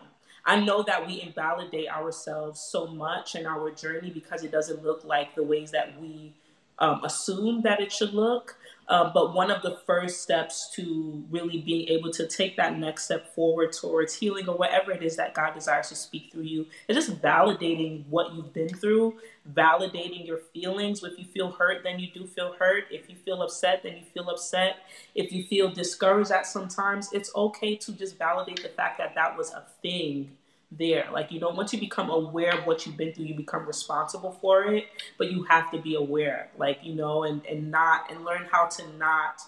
I 0.45 0.59
know 0.59 0.83
that 0.83 1.07
we 1.07 1.21
invalidate 1.21 1.89
ourselves 1.89 2.61
so 2.61 2.85
much 2.85 3.35
in 3.35 3.47
our 3.47 3.71
journey 3.71 4.11
because 4.11 4.43
it 4.43 4.51
doesn't 4.51 4.83
look 4.83 5.03
like 5.03 5.33
the 5.33 5.41
ways 5.41 5.71
that 5.71 5.99
we 5.99 6.33
um, 6.77 7.03
assume 7.03 7.61
that 7.61 7.79
it 7.79 7.91
should 7.91 8.13
look. 8.13 8.57
Uh, 8.87 9.11
but 9.11 9.33
one 9.33 9.49
of 9.49 9.63
the 9.63 9.77
first 9.85 10.21
steps 10.21 10.69
to 10.75 11.23
really 11.31 11.59
being 11.59 11.87
able 11.87 12.11
to 12.11 12.27
take 12.27 12.55
that 12.55 12.77
next 12.77 13.05
step 13.05 13.33
forward 13.33 13.73
towards 13.73 14.13
healing 14.13 14.47
or 14.47 14.55
whatever 14.55 14.91
it 14.91 15.01
is 15.01 15.15
that 15.15 15.33
God 15.33 15.55
desires 15.55 15.89
to 15.89 15.95
speak 15.95 16.31
through 16.31 16.43
you 16.43 16.67
is 16.87 16.95
just 16.95 17.21
validating 17.21 18.05
what 18.09 18.33
you've 18.33 18.53
been 18.53 18.69
through, 18.69 19.15
validating 19.53 20.27
your 20.27 20.37
feelings. 20.53 21.03
If 21.03 21.17
you 21.17 21.25
feel 21.25 21.51
hurt, 21.51 21.83
then 21.83 21.99
you 21.99 22.11
do 22.11 22.27
feel 22.27 22.53
hurt. 22.53 22.85
If 22.91 23.09
you 23.09 23.15
feel 23.15 23.41
upset, 23.41 23.81
then 23.81 23.97
you 23.97 24.03
feel 24.13 24.29
upset. 24.29 24.77
If 25.15 25.31
you 25.31 25.45
feel 25.45 25.71
discouraged 25.71 26.31
at 26.31 26.45
sometimes, 26.45 27.11
it's 27.11 27.31
okay 27.35 27.75
to 27.77 27.91
just 27.91 28.19
validate 28.19 28.61
the 28.61 28.69
fact 28.69 28.99
that 28.99 29.15
that 29.15 29.35
was 29.35 29.51
a 29.51 29.65
thing 29.81 30.37
there. 30.77 31.07
Like 31.11 31.31
you 31.31 31.39
know, 31.39 31.49
once 31.49 31.73
you 31.73 31.79
become 31.79 32.09
aware 32.09 32.57
of 32.57 32.65
what 32.65 32.85
you've 32.85 32.97
been 32.97 33.13
through, 33.13 33.25
you 33.25 33.35
become 33.35 33.65
responsible 33.65 34.37
for 34.41 34.63
it. 34.65 34.85
But 35.17 35.31
you 35.31 35.43
have 35.43 35.71
to 35.71 35.79
be 35.79 35.95
aware, 35.95 36.49
like 36.57 36.79
you 36.83 36.95
know, 36.95 37.23
and 37.23 37.45
and 37.45 37.71
not 37.71 38.11
and 38.11 38.25
learn 38.25 38.47
how 38.51 38.67
to 38.67 38.83
not 38.97 39.41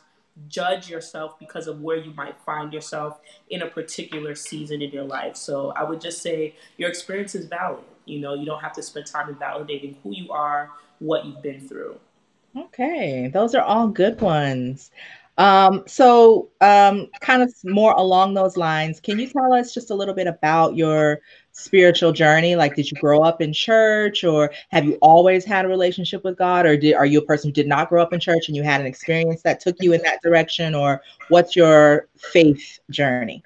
judge 0.48 0.90
yourself 0.90 1.40
because 1.40 1.68
of 1.68 1.82
where 1.82 1.98
you 1.98 2.14
might 2.14 2.40
find 2.42 2.72
yourself 2.72 3.20
in 3.50 3.62
a 3.64 3.68
particular 3.68 4.36
season 4.36 4.82
in 4.82 4.92
your 4.92 5.04
life. 5.04 5.36
So 5.36 5.72
I 5.72 5.84
would 5.84 6.00
just 6.00 6.22
say 6.22 6.56
your 6.78 6.90
experience 6.90 7.34
is 7.34 7.48
valid. 7.48 7.84
You 8.06 8.20
know, 8.20 8.36
you 8.36 8.46
don't 8.46 8.62
have 8.62 8.74
to 8.74 8.84
spend 8.84 9.08
time 9.08 9.30
in 9.30 9.36
validating 9.36 9.96
who 10.04 10.14
you 10.14 10.32
are, 10.32 10.70
what 11.00 11.26
you've 11.26 11.42
been 11.42 11.68
through. 11.68 12.00
Okay, 12.56 13.30
those 13.34 13.54
are 13.54 13.62
all 13.62 13.88
good 13.88 14.20
ones. 14.22 14.92
Um, 15.38 15.84
so, 15.86 16.50
um, 16.62 17.08
kind 17.22 17.44
of 17.44 17.54
more 17.64 17.94
along 17.94 18.34
those 18.34 18.58
lines, 18.58 19.00
can 19.00 19.20
you 19.20 19.28
tell 19.28 19.54
us 19.54 19.72
just 19.72 19.92
a 19.92 19.96
little 19.96 20.16
bit 20.16 20.26
about 20.26 20.76
your 20.76 21.20
spiritual 21.52 22.12
journey? 22.12 22.56
Like, 22.56 22.76
did 22.76 22.90
you 22.90 22.98
grow 23.00 23.22
up 23.22 23.40
in 23.40 23.54
church, 23.54 24.24
or 24.24 24.52
have 24.70 24.86
you 24.86 24.98
always 25.02 25.46
had 25.46 25.66
a 25.66 25.68
relationship 25.68 26.24
with 26.24 26.38
God, 26.38 26.66
or 26.66 26.76
did, 26.76 26.96
are 26.96 27.06
you 27.06 27.20
a 27.20 27.22
person 27.22 27.50
who 27.50 27.54
did 27.54 27.68
not 27.68 27.90
grow 27.90 28.02
up 28.02 28.14
in 28.14 28.20
church 28.20 28.48
and 28.48 28.56
you 28.56 28.64
had 28.64 28.82
an 28.82 28.88
experience 28.88 29.44
that 29.44 29.60
took 29.60 29.76
you 29.80 29.94
in 29.94 30.02
that 30.02 30.22
direction, 30.24 30.74
or 30.74 31.02
what's 31.30 31.56
your 31.56 32.08
faith 32.18 32.80
journey? 32.90 33.44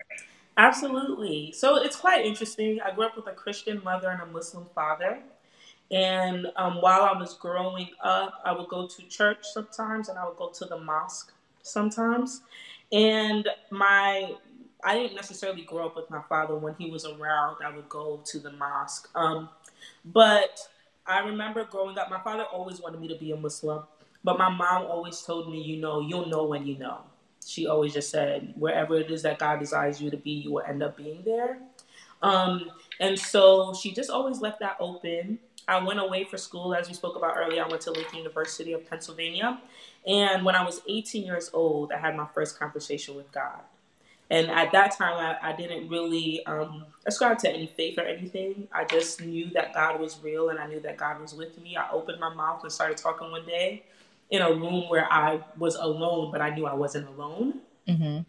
Absolutely. 0.57 1.51
So 1.51 1.75
it's 1.75 1.98
quite 1.98 2.25
interesting. 2.25 2.79
I 2.81 2.91
grew 2.91 3.05
up 3.05 3.17
with 3.17 3.27
a 3.27 3.33
Christian 3.33 3.81
mother 3.83 4.10
and 4.12 4.21
a 4.21 4.25
Muslim 4.27 4.65
father. 4.74 5.19
And 5.89 6.48
um, 6.55 6.75
while 6.81 7.01
I 7.01 7.17
was 7.19 7.33
growing 7.33 7.89
up, 8.01 8.41
I 8.45 8.53
would 8.53 8.69
go 8.69 8.88
to 8.88 9.01
church 9.10 9.39
sometimes 9.41 10.07
and 10.07 10.17
I 10.17 10.25
would 10.25 10.38
go 10.38 10.50
to 10.50 10.65
the 10.65 10.77
mosque 10.77 11.33
sometimes. 11.63 12.41
And 12.91 13.47
my 13.69 14.35
I 14.83 14.95
didn't 14.95 15.15
necessarily 15.15 15.61
grow 15.61 15.87
up 15.87 15.95
with 15.95 16.09
my 16.09 16.21
father. 16.27 16.55
When 16.55 16.75
he 16.75 16.89
was 16.89 17.05
around, 17.05 17.57
I 17.63 17.75
would 17.75 17.87
go 17.89 18.21
to 18.25 18.39
the 18.39 18.51
mosque. 18.51 19.09
Um, 19.15 19.49
but 20.05 20.59
I 21.05 21.19
remember 21.19 21.65
growing 21.65 21.97
up, 21.97 22.09
my 22.09 22.19
father 22.19 22.43
always 22.43 22.81
wanted 22.81 22.99
me 22.99 23.07
to 23.09 23.15
be 23.15 23.31
a 23.31 23.37
Muslim, 23.37 23.83
but 24.23 24.37
my 24.37 24.49
mom 24.49 24.85
always 24.85 25.21
told 25.21 25.51
me, 25.51 25.61
you 25.61 25.77
know, 25.77 26.01
you'll 26.01 26.27
know 26.27 26.45
when 26.45 26.65
you 26.65 26.77
know. 26.77 27.01
She 27.45 27.67
always 27.67 27.93
just 27.93 28.09
said, 28.09 28.53
wherever 28.55 28.95
it 28.97 29.09
is 29.09 29.23
that 29.23 29.39
God 29.39 29.59
desires 29.59 30.01
you 30.01 30.09
to 30.11 30.17
be, 30.17 30.31
you 30.31 30.53
will 30.53 30.61
end 30.61 30.83
up 30.83 30.95
being 30.95 31.23
there. 31.25 31.59
Um, 32.21 32.69
and 32.99 33.17
so 33.17 33.73
she 33.73 33.93
just 33.93 34.11
always 34.11 34.41
left 34.41 34.59
that 34.59 34.77
open. 34.79 35.39
I 35.67 35.83
went 35.83 35.99
away 35.99 36.23
for 36.23 36.37
school, 36.37 36.73
as 36.73 36.87
we 36.87 36.93
spoke 36.93 37.15
about 37.15 37.35
earlier. 37.37 37.63
I 37.63 37.67
went 37.67 37.81
to 37.83 37.91
Lincoln 37.91 38.19
University 38.19 38.73
of 38.73 38.89
Pennsylvania. 38.89 39.59
And 40.05 40.43
when 40.43 40.55
I 40.55 40.63
was 40.63 40.81
18 40.87 41.23
years 41.23 41.49
old, 41.53 41.91
I 41.91 41.97
had 41.97 42.15
my 42.15 42.27
first 42.33 42.59
conversation 42.59 43.15
with 43.15 43.31
God. 43.31 43.61
And 44.31 44.49
at 44.49 44.71
that 44.71 44.97
time, 44.97 45.17
I, 45.17 45.49
I 45.49 45.53
didn't 45.53 45.89
really 45.89 46.43
um, 46.45 46.85
ascribe 47.05 47.37
to 47.39 47.49
any 47.49 47.67
faith 47.67 47.99
or 47.99 48.03
anything. 48.03 48.67
I 48.71 48.85
just 48.85 49.21
knew 49.21 49.49
that 49.49 49.73
God 49.73 49.99
was 49.99 50.19
real 50.23 50.49
and 50.49 50.57
I 50.57 50.67
knew 50.67 50.79
that 50.79 50.95
God 50.95 51.19
was 51.19 51.33
with 51.33 51.61
me. 51.61 51.75
I 51.75 51.91
opened 51.91 52.19
my 52.21 52.33
mouth 52.33 52.63
and 52.63 52.71
started 52.71 52.97
talking 52.97 53.29
one 53.29 53.45
day 53.45 53.83
in 54.29 54.41
a 54.41 54.49
room 54.49 54.87
where 54.87 55.11
I 55.11 55.41
was 55.57 55.75
alone, 55.75 56.31
but 56.31 56.41
I 56.41 56.49
knew 56.55 56.65
I 56.65 56.73
wasn't 56.73 57.09
alone. 57.09 57.59
Mm-hmm. 57.87 58.21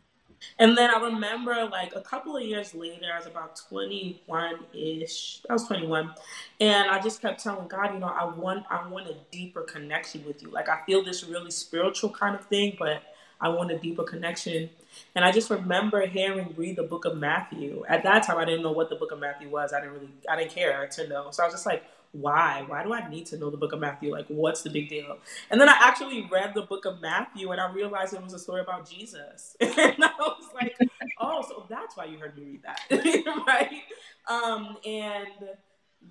And 0.59 0.77
then 0.77 0.91
I 0.91 0.99
remember 1.01 1.69
like 1.71 1.95
a 1.95 2.01
couple 2.01 2.37
of 2.37 2.43
years 2.43 2.75
later, 2.75 3.07
I 3.13 3.19
was 3.19 3.27
about 3.27 3.61
21 3.69 4.59
ish. 4.75 5.41
I 5.49 5.53
was 5.53 5.67
21. 5.67 6.15
And 6.61 6.91
I 6.91 7.01
just 7.01 7.21
kept 7.21 7.43
telling 7.43 7.69
God, 7.69 7.95
you 7.95 8.01
know, 8.01 8.07
I 8.07 8.25
want 8.25 8.65
I 8.71 8.87
want 8.89 9.09
a 9.09 9.17
deeper 9.31 9.63
connection 9.63 10.25
with 10.27 10.43
you. 10.43 10.51
Like 10.51 10.69
I 10.69 10.81
feel 10.87 11.03
this 11.05 11.25
really 11.25 11.51
spiritual 11.51 12.11
kind 12.11 12.35
of 12.35 12.45
thing, 12.47 12.77
but 12.79 13.03
I 13.41 13.49
want 13.49 13.73
a 13.73 13.79
deeper 13.79 14.05
connection. 14.05 14.71
And 15.15 15.25
I 15.25 15.33
just 15.33 15.51
remember 15.51 16.07
hearing 16.07 16.55
read 16.57 16.77
the 16.77 16.83
book 16.83 17.05
of 17.05 17.17
Matthew. 17.17 17.85
At 17.89 18.03
that 18.05 18.25
time 18.25 18.39
I 18.39 18.45
didn't 18.45 18.63
know 18.63 18.73
what 18.73 18.91
the 18.91 18.97
book 18.97 19.13
of 19.13 19.19
Matthew 19.19 19.49
was. 19.49 19.73
I 19.73 19.81
didn't 19.81 19.95
really 19.95 20.09
I 20.29 20.37
didn't 20.37 20.53
care 20.53 20.87
to 20.87 21.09
know. 21.09 21.31
So 21.31 21.43
I 21.43 21.47
was 21.47 21.55
just 21.55 21.67
like, 21.67 21.85
why? 22.13 22.65
Why 22.67 22.83
do 22.83 22.93
I 22.93 23.09
need 23.09 23.27
to 23.27 23.39
know 23.39 23.51
the 23.51 23.57
book 23.57 23.73
of 23.73 23.81
Matthew? 23.81 24.13
Like, 24.13 24.27
what's 24.29 24.63
the 24.63 24.71
big 24.71 24.89
deal? 24.89 25.17
And 25.51 25.61
then 25.61 25.69
I 25.69 25.77
actually 25.81 26.29
read 26.31 26.53
the 26.55 26.63
book 26.63 26.85
of 26.85 27.01
Matthew 27.01 27.51
and 27.51 27.61
I 27.61 27.73
realized 27.73 28.13
it 28.13 28.23
was 28.23 28.35
a 28.35 28.39
story 28.39 28.61
about 28.61 28.89
Jesus. 28.89 29.57
and 29.61 29.97
I 30.05 30.13
was 30.19 30.45
like, 30.55 30.77
oh, 31.19 31.43
so 31.49 31.67
that's 31.69 31.97
why 31.97 32.05
you 32.05 32.19
heard 32.19 32.37
me 32.37 32.45
read 32.45 32.63
that. 32.65 32.81
right? 33.47 33.83
Um, 34.29 34.77
and 34.85 35.57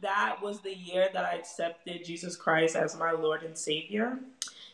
that 0.01 0.37
was 0.41 0.61
the 0.61 0.75
year 0.75 1.09
that 1.13 1.23
I 1.23 1.35
accepted 1.35 2.03
Jesus 2.03 2.35
Christ 2.35 2.75
as 2.75 2.97
my 2.97 3.11
Lord 3.11 3.43
and 3.43 3.57
Savior 3.57 4.17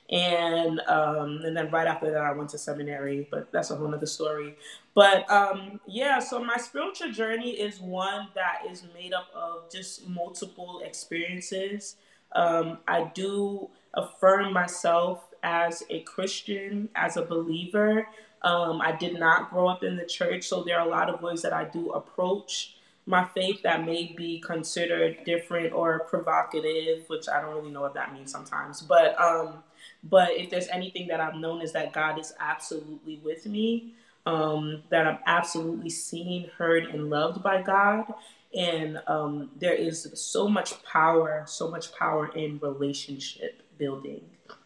and 0.09 0.79
um, 0.87 1.41
and 1.43 1.55
then 1.55 1.69
right 1.69 1.87
after 1.87 2.09
that 2.11 2.21
I 2.21 2.31
went 2.31 2.49
to 2.51 2.57
seminary, 2.57 3.27
but 3.29 3.51
that's 3.51 3.71
a 3.71 3.75
whole 3.75 3.93
other 3.93 4.05
story. 4.05 4.55
But 4.95 5.29
um, 5.29 5.79
yeah, 5.85 6.19
so 6.19 6.43
my 6.43 6.57
spiritual 6.57 7.11
journey 7.11 7.51
is 7.51 7.79
one 7.79 8.29
that 8.35 8.61
is 8.69 8.83
made 8.93 9.13
up 9.13 9.27
of 9.35 9.69
just 9.71 10.07
multiple 10.07 10.81
experiences. 10.83 11.97
Um, 12.33 12.79
I 12.87 13.11
do 13.13 13.69
affirm 13.93 14.53
myself 14.53 15.23
as 15.43 15.83
a 15.89 16.01
Christian, 16.01 16.89
as 16.95 17.17
a 17.17 17.21
believer. 17.21 18.07
Um, 18.43 18.81
I 18.81 18.91
did 18.93 19.19
not 19.19 19.49
grow 19.49 19.67
up 19.67 19.83
in 19.83 19.97
the 19.97 20.05
church, 20.05 20.47
so 20.47 20.63
there 20.63 20.79
are 20.79 20.87
a 20.87 20.89
lot 20.89 21.09
of 21.09 21.21
ways 21.21 21.41
that 21.41 21.53
I 21.53 21.65
do 21.65 21.91
approach 21.91 22.75
my 23.05 23.23
faith 23.23 23.63
that 23.63 23.85
may 23.85 24.13
be 24.15 24.39
considered 24.39 25.23
different 25.25 25.73
or 25.73 25.99
provocative, 25.99 27.05
which 27.07 27.29
I 27.29 27.41
don't 27.41 27.55
really 27.55 27.71
know 27.71 27.81
what 27.81 27.93
that 27.93 28.13
means 28.13 28.31
sometimes. 28.31 28.81
But 28.81 29.19
um, 29.19 29.63
but 30.03 30.31
if 30.31 30.49
there's 30.49 30.67
anything 30.67 31.07
that 31.07 31.19
I've 31.19 31.35
known 31.35 31.61
is 31.61 31.73
that 31.73 31.93
God 31.93 32.19
is 32.19 32.33
absolutely 32.39 33.19
with 33.23 33.45
me, 33.45 33.93
um, 34.25 34.83
that 34.89 35.07
I'm 35.07 35.19
absolutely 35.25 35.89
seen, 35.89 36.49
heard, 36.57 36.85
and 36.85 37.09
loved 37.09 37.41
by 37.41 37.61
God. 37.61 38.13
And 38.55 39.01
um, 39.07 39.51
there 39.57 39.73
is 39.73 40.09
so 40.13 40.47
much 40.47 40.81
power, 40.83 41.43
so 41.47 41.69
much 41.69 41.93
power 41.93 42.27
in 42.35 42.59
relationship 42.59 43.61
building 43.77 44.21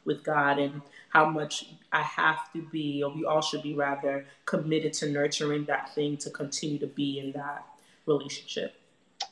with 0.06 0.24
God, 0.24 0.58
and 0.60 0.82
how 1.10 1.26
much 1.30 1.68
I 1.92 2.02
have 2.02 2.52
to 2.54 2.62
be, 2.72 3.04
or 3.04 3.14
we 3.14 3.26
all 3.26 3.42
should 3.42 3.64
be 3.64 3.74
rather, 3.74 4.26
committed 4.46 4.94
to 4.94 5.10
nurturing 5.10 5.66
that 5.66 5.94
thing 5.94 6.18
to 6.18 6.30
continue 6.30 6.80
to 6.80 6.88
be 6.88 7.20
in 7.20 7.32
that 7.34 7.66
relationship. 8.06 8.76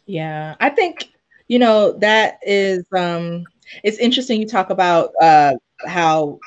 Yeah, 0.05 0.55
I 0.59 0.69
think 0.69 1.11
you 1.47 1.59
know 1.59 1.93
that 1.93 2.39
is 2.43 2.85
um 2.95 3.45
it's 3.83 3.97
interesting 3.97 4.39
you 4.39 4.47
talk 4.47 4.69
about 4.69 5.11
uh 5.21 5.55
how 5.85 6.39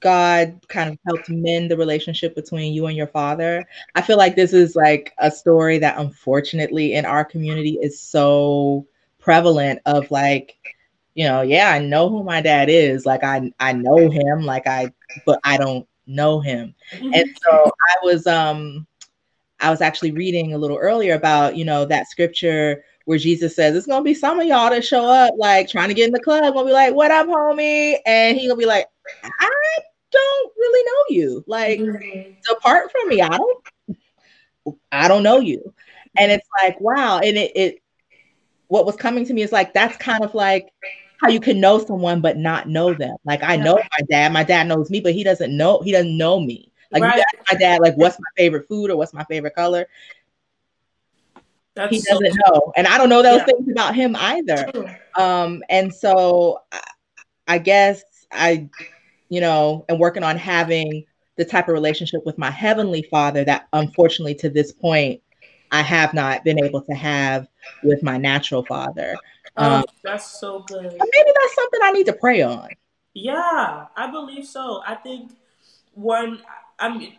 God 0.00 0.60
kind 0.68 0.90
of 0.90 0.98
helped 1.06 1.28
mend 1.30 1.70
the 1.70 1.76
relationship 1.76 2.34
between 2.34 2.72
you 2.72 2.86
and 2.86 2.96
your 2.96 3.06
father. 3.06 3.66
I 3.94 4.02
feel 4.02 4.18
like 4.18 4.36
this 4.36 4.52
is 4.52 4.76
like 4.76 5.12
a 5.18 5.30
story 5.30 5.78
that 5.78 5.98
unfortunately 5.98 6.94
in 6.94 7.04
our 7.04 7.24
community 7.24 7.78
is 7.82 8.00
so 8.00 8.86
prevalent 9.18 9.80
of 9.86 10.10
like, 10.10 10.56
you 11.14 11.26
know, 11.26 11.42
yeah, 11.42 11.70
I 11.70 11.78
know 11.78 12.08
who 12.08 12.22
my 12.22 12.40
dad 12.40 12.68
is. 12.68 13.06
Like 13.06 13.24
I 13.24 13.50
I 13.58 13.72
know 13.72 14.10
him, 14.10 14.42
like 14.42 14.66
I 14.66 14.92
but 15.24 15.40
I 15.44 15.56
don't 15.56 15.88
know 16.06 16.40
him. 16.40 16.74
Mm-hmm. 16.92 17.14
And 17.14 17.38
so 17.42 17.64
I 17.64 18.04
was 18.04 18.26
um 18.26 18.86
I 19.60 19.70
was 19.70 19.80
actually 19.80 20.12
reading 20.12 20.52
a 20.52 20.58
little 20.58 20.76
earlier 20.76 21.14
about, 21.14 21.56
you 21.56 21.64
know, 21.64 21.84
that 21.86 22.08
scripture 22.08 22.84
where 23.06 23.18
Jesus 23.18 23.56
says 23.56 23.74
it's 23.74 23.86
gonna 23.86 24.04
be 24.04 24.14
some 24.14 24.38
of 24.38 24.46
y'all 24.46 24.70
that 24.70 24.84
show 24.84 25.04
up 25.06 25.34
like 25.38 25.68
trying 25.68 25.88
to 25.88 25.94
get 25.94 26.06
in 26.06 26.12
the 26.12 26.20
club, 26.20 26.54
gonna 26.54 26.66
be 26.66 26.72
like, 26.72 26.94
"What 26.94 27.10
up, 27.10 27.26
homie?" 27.26 27.96
And 28.04 28.36
he 28.36 28.46
gonna 28.46 28.58
be 28.58 28.66
like, 28.66 28.86
"I 29.24 29.78
don't 30.10 30.52
really 30.56 30.84
know 30.84 31.16
you. 31.16 31.44
Like, 31.46 31.80
mm-hmm. 31.80 32.32
apart 32.56 32.90
from 32.92 33.08
me, 33.08 33.22
I 33.22 33.28
don't, 33.28 33.64
I 34.92 35.08
don't 35.08 35.22
know 35.22 35.40
you." 35.40 35.72
And 36.18 36.32
it's 36.32 36.48
like, 36.62 36.80
wow. 36.80 37.18
And 37.18 37.36
it, 37.36 37.52
it, 37.54 37.82
what 38.68 38.86
was 38.86 38.96
coming 38.96 39.24
to 39.26 39.34
me 39.34 39.42
is 39.42 39.52
like 39.52 39.72
that's 39.72 39.96
kind 39.98 40.24
of 40.24 40.34
like 40.34 40.72
how 41.20 41.28
you 41.28 41.40
can 41.40 41.60
know 41.60 41.78
someone 41.78 42.20
but 42.20 42.36
not 42.36 42.68
know 42.68 42.92
them. 42.92 43.16
Like 43.24 43.42
I 43.42 43.56
know 43.56 43.76
my 43.76 44.06
dad, 44.10 44.32
my 44.32 44.42
dad 44.42 44.66
knows 44.66 44.90
me, 44.90 45.00
but 45.00 45.14
he 45.14 45.22
doesn't 45.22 45.56
know 45.56 45.80
he 45.82 45.92
doesn't 45.92 46.16
know 46.16 46.40
me. 46.40 46.72
Like 46.90 47.02
right. 47.02 47.22
my 47.50 47.58
dad, 47.58 47.80
like 47.80 47.96
what's 47.96 48.18
my 48.18 48.28
favorite 48.36 48.68
food 48.68 48.90
or 48.90 48.96
what's 48.96 49.12
my 49.14 49.24
favorite 49.24 49.54
color. 49.54 49.86
That's 51.76 51.94
he 51.94 52.00
doesn't 52.00 52.32
so 52.32 52.38
know, 52.46 52.72
and 52.74 52.86
I 52.86 52.96
don't 52.96 53.10
know 53.10 53.22
those 53.22 53.40
yeah. 53.40 53.44
things 53.44 53.70
about 53.70 53.94
him 53.94 54.16
either. 54.16 54.98
Um, 55.14 55.62
and 55.68 55.94
so 55.94 56.62
I, 56.72 56.80
I 57.46 57.58
guess 57.58 58.02
I, 58.32 58.68
you 59.28 59.42
know, 59.42 59.84
am 59.90 59.98
working 59.98 60.22
on 60.22 60.38
having 60.38 61.04
the 61.36 61.44
type 61.44 61.68
of 61.68 61.74
relationship 61.74 62.24
with 62.24 62.38
my 62.38 62.50
heavenly 62.50 63.02
Father 63.10 63.44
that, 63.44 63.68
unfortunately, 63.74 64.34
to 64.36 64.48
this 64.48 64.72
point, 64.72 65.20
I 65.70 65.82
have 65.82 66.14
not 66.14 66.44
been 66.44 66.62
able 66.64 66.80
to 66.80 66.94
have 66.94 67.46
with 67.82 68.02
my 68.02 68.16
natural 68.16 68.64
father. 68.64 69.14
Oh, 69.58 69.70
um, 69.70 69.84
that's 70.02 70.40
so 70.40 70.60
good. 70.60 70.82
Maybe 70.82 71.30
that's 71.40 71.54
something 71.54 71.80
I 71.82 71.92
need 71.92 72.06
to 72.06 72.14
pray 72.14 72.40
on. 72.40 72.70
Yeah, 73.12 73.86
I 73.96 74.10
believe 74.10 74.46
so. 74.46 74.82
I 74.86 74.94
think 74.94 75.32
one, 75.92 76.40
I 76.78 76.96
mean, 76.96 77.16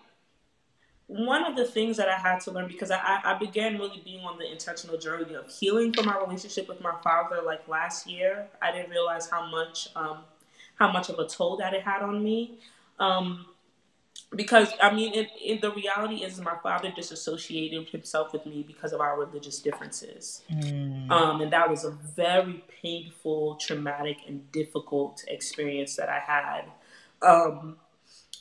one 1.07 1.45
of 1.45 1.55
the 1.55 1.63
things 1.63 1.95
that 1.97 2.09
I 2.09 2.17
had 2.17 2.41
to 2.41 2.51
learn 2.51 2.67
because 2.67 2.91
I, 2.91 3.21
I 3.23 3.37
began 3.39 3.77
really 3.77 4.01
being 4.03 4.25
on 4.25 4.37
the 4.37 4.51
intentional 4.51 4.97
journey 4.97 5.35
of 5.35 5.49
healing 5.49 5.93
from 5.93 6.05
my 6.05 6.17
relationship 6.19 6.67
with 6.67 6.81
my 6.81 6.93
father 7.01 7.41
like 7.45 7.65
last 7.67 8.07
year. 8.07 8.47
I 8.61 8.73
didn't 8.73 8.89
realize 8.89 9.29
how 9.29 9.49
much 9.49 9.87
um, 9.95 10.19
how 10.75 10.91
much 10.91 11.09
of 11.09 11.17
a 11.17 11.25
toll 11.25 11.57
that 11.57 11.73
it 11.73 11.83
had 11.83 12.01
on 12.01 12.23
me. 12.23 12.59
Um, 12.99 13.45
because 14.35 14.73
I 14.81 14.93
mean, 14.93 15.13
it, 15.13 15.29
it, 15.41 15.61
the 15.61 15.71
reality 15.71 16.17
is 16.17 16.39
my 16.41 16.57
father 16.61 16.91
disassociated 16.93 17.87
himself 17.87 18.33
with 18.33 18.45
me 18.45 18.63
because 18.67 18.91
of 18.91 18.99
our 18.99 19.17
religious 19.17 19.59
differences, 19.59 20.41
mm. 20.51 21.09
um, 21.09 21.39
and 21.39 21.53
that 21.53 21.69
was 21.69 21.85
a 21.85 21.91
very 21.91 22.63
painful, 22.81 23.55
traumatic, 23.55 24.17
and 24.27 24.51
difficult 24.51 25.23
experience 25.29 25.95
that 25.95 26.09
I 26.09 26.19
had. 26.19 26.65
Um, 27.21 27.77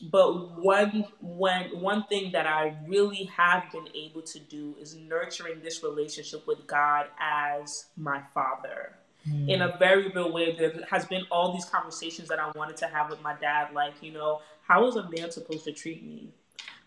but 0.00 0.58
one 0.58 1.06
when 1.20 1.80
one 1.80 2.04
thing 2.04 2.32
that 2.32 2.46
I 2.46 2.76
really 2.86 3.24
have 3.36 3.64
been 3.72 3.88
able 3.94 4.22
to 4.22 4.38
do 4.38 4.74
is 4.80 4.94
nurturing 4.94 5.60
this 5.62 5.82
relationship 5.82 6.46
with 6.46 6.66
God 6.66 7.06
as 7.20 7.86
my 7.96 8.22
father. 8.34 8.94
Mm. 9.28 9.48
In 9.48 9.62
a 9.62 9.76
very 9.78 10.08
real 10.08 10.32
way, 10.32 10.54
there 10.56 10.72
has 10.90 11.04
been 11.06 11.24
all 11.30 11.52
these 11.52 11.64
conversations 11.64 12.28
that 12.28 12.38
I 12.38 12.50
wanted 12.54 12.76
to 12.78 12.86
have 12.86 13.10
with 13.10 13.22
my 13.22 13.34
dad, 13.34 13.72
like, 13.74 13.94
you 14.00 14.12
know, 14.12 14.40
how 14.66 14.86
is 14.86 14.96
a 14.96 15.08
man 15.10 15.30
supposed 15.30 15.64
to 15.64 15.72
treat 15.72 16.04
me? 16.04 16.28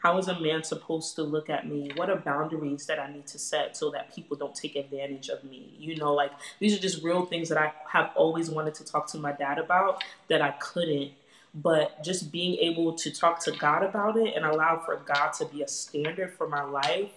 How 0.01 0.17
is 0.17 0.29
a 0.29 0.39
man 0.39 0.63
supposed 0.63 1.15
to 1.15 1.23
look 1.23 1.49
at 1.49 1.67
me? 1.67 1.91
What 1.95 2.09
are 2.09 2.15
boundaries 2.15 2.85
that 2.85 2.99
I 2.99 3.11
need 3.11 3.27
to 3.27 3.39
set 3.39 3.75
so 3.75 3.91
that 3.91 4.15
people 4.15 4.37
don't 4.37 4.55
take 4.55 4.77
advantage 4.77 5.27
of 5.27 5.43
me? 5.43 5.75
You 5.77 5.97
know, 5.97 6.13
like 6.13 6.31
these 6.59 6.77
are 6.77 6.81
just 6.81 7.03
real 7.03 7.25
things 7.25 7.49
that 7.49 7.57
I 7.57 7.73
have 7.89 8.11
always 8.15 8.49
wanted 8.49 8.75
to 8.75 8.85
talk 8.85 9.07
to 9.07 9.17
my 9.17 9.33
dad 9.33 9.57
about 9.57 10.01
that 10.29 10.41
I 10.41 10.51
couldn't 10.51 11.11
but 11.53 12.03
just 12.03 12.31
being 12.31 12.55
able 12.59 12.93
to 12.93 13.11
talk 13.11 13.43
to 13.45 13.51
God 13.51 13.83
about 13.83 14.17
it 14.17 14.35
and 14.35 14.45
allow 14.45 14.79
for 14.85 14.97
God 14.97 15.31
to 15.33 15.45
be 15.45 15.61
a 15.61 15.67
standard 15.67 16.33
for 16.33 16.47
my 16.47 16.63
life 16.63 17.11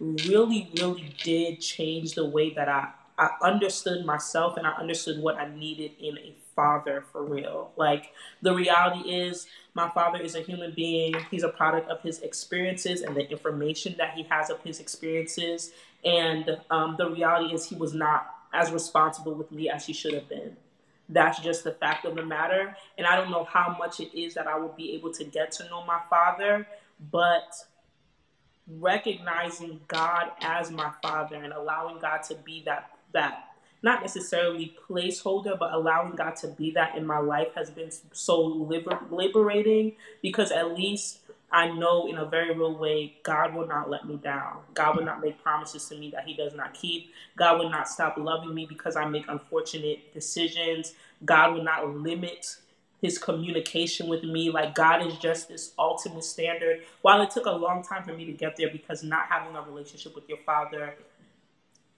really, 0.00 0.70
really 0.78 1.14
did 1.22 1.60
change 1.60 2.14
the 2.14 2.24
way 2.24 2.52
that 2.54 2.68
I, 2.68 2.90
I 3.18 3.30
understood 3.42 4.04
myself 4.04 4.56
and 4.56 4.66
I 4.66 4.72
understood 4.72 5.22
what 5.22 5.36
I 5.36 5.48
needed 5.54 5.92
in 5.98 6.18
a 6.18 6.34
father 6.54 7.04
for 7.12 7.24
real. 7.24 7.70
Like 7.76 8.12
the 8.42 8.54
reality 8.54 9.10
is, 9.10 9.46
my 9.74 9.90
father 9.90 10.20
is 10.20 10.34
a 10.34 10.40
human 10.40 10.72
being. 10.74 11.14
He's 11.30 11.42
a 11.42 11.48
product 11.48 11.88
of 11.90 12.00
his 12.02 12.20
experiences 12.20 13.02
and 13.02 13.14
the 13.14 13.30
information 13.30 13.94
that 13.98 14.14
he 14.14 14.24
has 14.24 14.50
of 14.50 14.60
his 14.62 14.80
experiences. 14.80 15.72
And 16.04 16.58
um, 16.70 16.96
the 16.98 17.10
reality 17.10 17.54
is, 17.54 17.66
he 17.66 17.74
was 17.74 17.94
not 17.94 18.34
as 18.52 18.70
responsible 18.70 19.34
with 19.34 19.52
me 19.52 19.68
as 19.68 19.86
he 19.86 19.92
should 19.92 20.14
have 20.14 20.28
been. 20.28 20.56
That's 21.08 21.40
just 21.40 21.64
the 21.64 21.72
fact 21.72 22.04
of 22.04 22.16
the 22.16 22.24
matter. 22.24 22.76
And 22.98 23.06
I 23.06 23.16
don't 23.16 23.30
know 23.30 23.44
how 23.44 23.76
much 23.78 24.00
it 24.00 24.18
is 24.18 24.34
that 24.34 24.46
I 24.46 24.58
will 24.58 24.74
be 24.76 24.94
able 24.94 25.12
to 25.14 25.24
get 25.24 25.52
to 25.52 25.68
know 25.68 25.84
my 25.84 26.00
father, 26.10 26.66
but 27.10 27.54
recognizing 28.68 29.80
God 29.86 30.30
as 30.40 30.70
my 30.70 30.90
father 31.02 31.36
and 31.36 31.52
allowing 31.52 32.00
God 32.00 32.22
to 32.24 32.34
be 32.34 32.62
that 32.66 32.90
that 33.12 33.44
not 33.82 34.02
necessarily 34.02 34.74
placeholder, 34.88 35.56
but 35.56 35.72
allowing 35.72 36.16
God 36.16 36.34
to 36.36 36.48
be 36.48 36.72
that 36.72 36.96
in 36.96 37.06
my 37.06 37.18
life 37.18 37.54
has 37.54 37.70
been 37.70 37.90
so 38.12 38.40
liber- 38.40 38.98
liberating 39.10 39.92
because 40.22 40.50
at 40.50 40.74
least 40.74 41.20
I 41.50 41.70
know 41.70 42.08
in 42.08 42.16
a 42.16 42.24
very 42.24 42.54
real 42.54 42.76
way, 42.76 43.16
God 43.22 43.54
will 43.54 43.66
not 43.66 43.88
let 43.88 44.06
me 44.06 44.16
down. 44.16 44.58
God 44.74 44.96
will 44.96 45.04
not 45.04 45.20
make 45.20 45.42
promises 45.42 45.88
to 45.88 45.96
me 45.96 46.10
that 46.10 46.26
He 46.26 46.34
does 46.34 46.54
not 46.54 46.74
keep. 46.74 47.12
God 47.36 47.58
will 47.58 47.70
not 47.70 47.88
stop 47.88 48.16
loving 48.16 48.54
me 48.54 48.66
because 48.66 48.96
I 48.96 49.06
make 49.06 49.24
unfortunate 49.28 50.12
decisions. 50.12 50.94
God 51.24 51.54
will 51.54 51.62
not 51.62 51.88
limit 51.88 52.56
His 53.00 53.16
communication 53.18 54.08
with 54.08 54.24
me. 54.24 54.50
Like, 54.50 54.74
God 54.74 55.06
is 55.06 55.16
just 55.18 55.48
this 55.48 55.72
ultimate 55.78 56.24
standard. 56.24 56.82
While 57.02 57.22
it 57.22 57.30
took 57.30 57.46
a 57.46 57.52
long 57.52 57.84
time 57.84 58.02
for 58.02 58.12
me 58.12 58.26
to 58.26 58.32
get 58.32 58.56
there 58.56 58.70
because 58.70 59.04
not 59.04 59.26
having 59.28 59.54
a 59.54 59.62
relationship 59.62 60.14
with 60.14 60.28
your 60.28 60.38
Father 60.44 60.94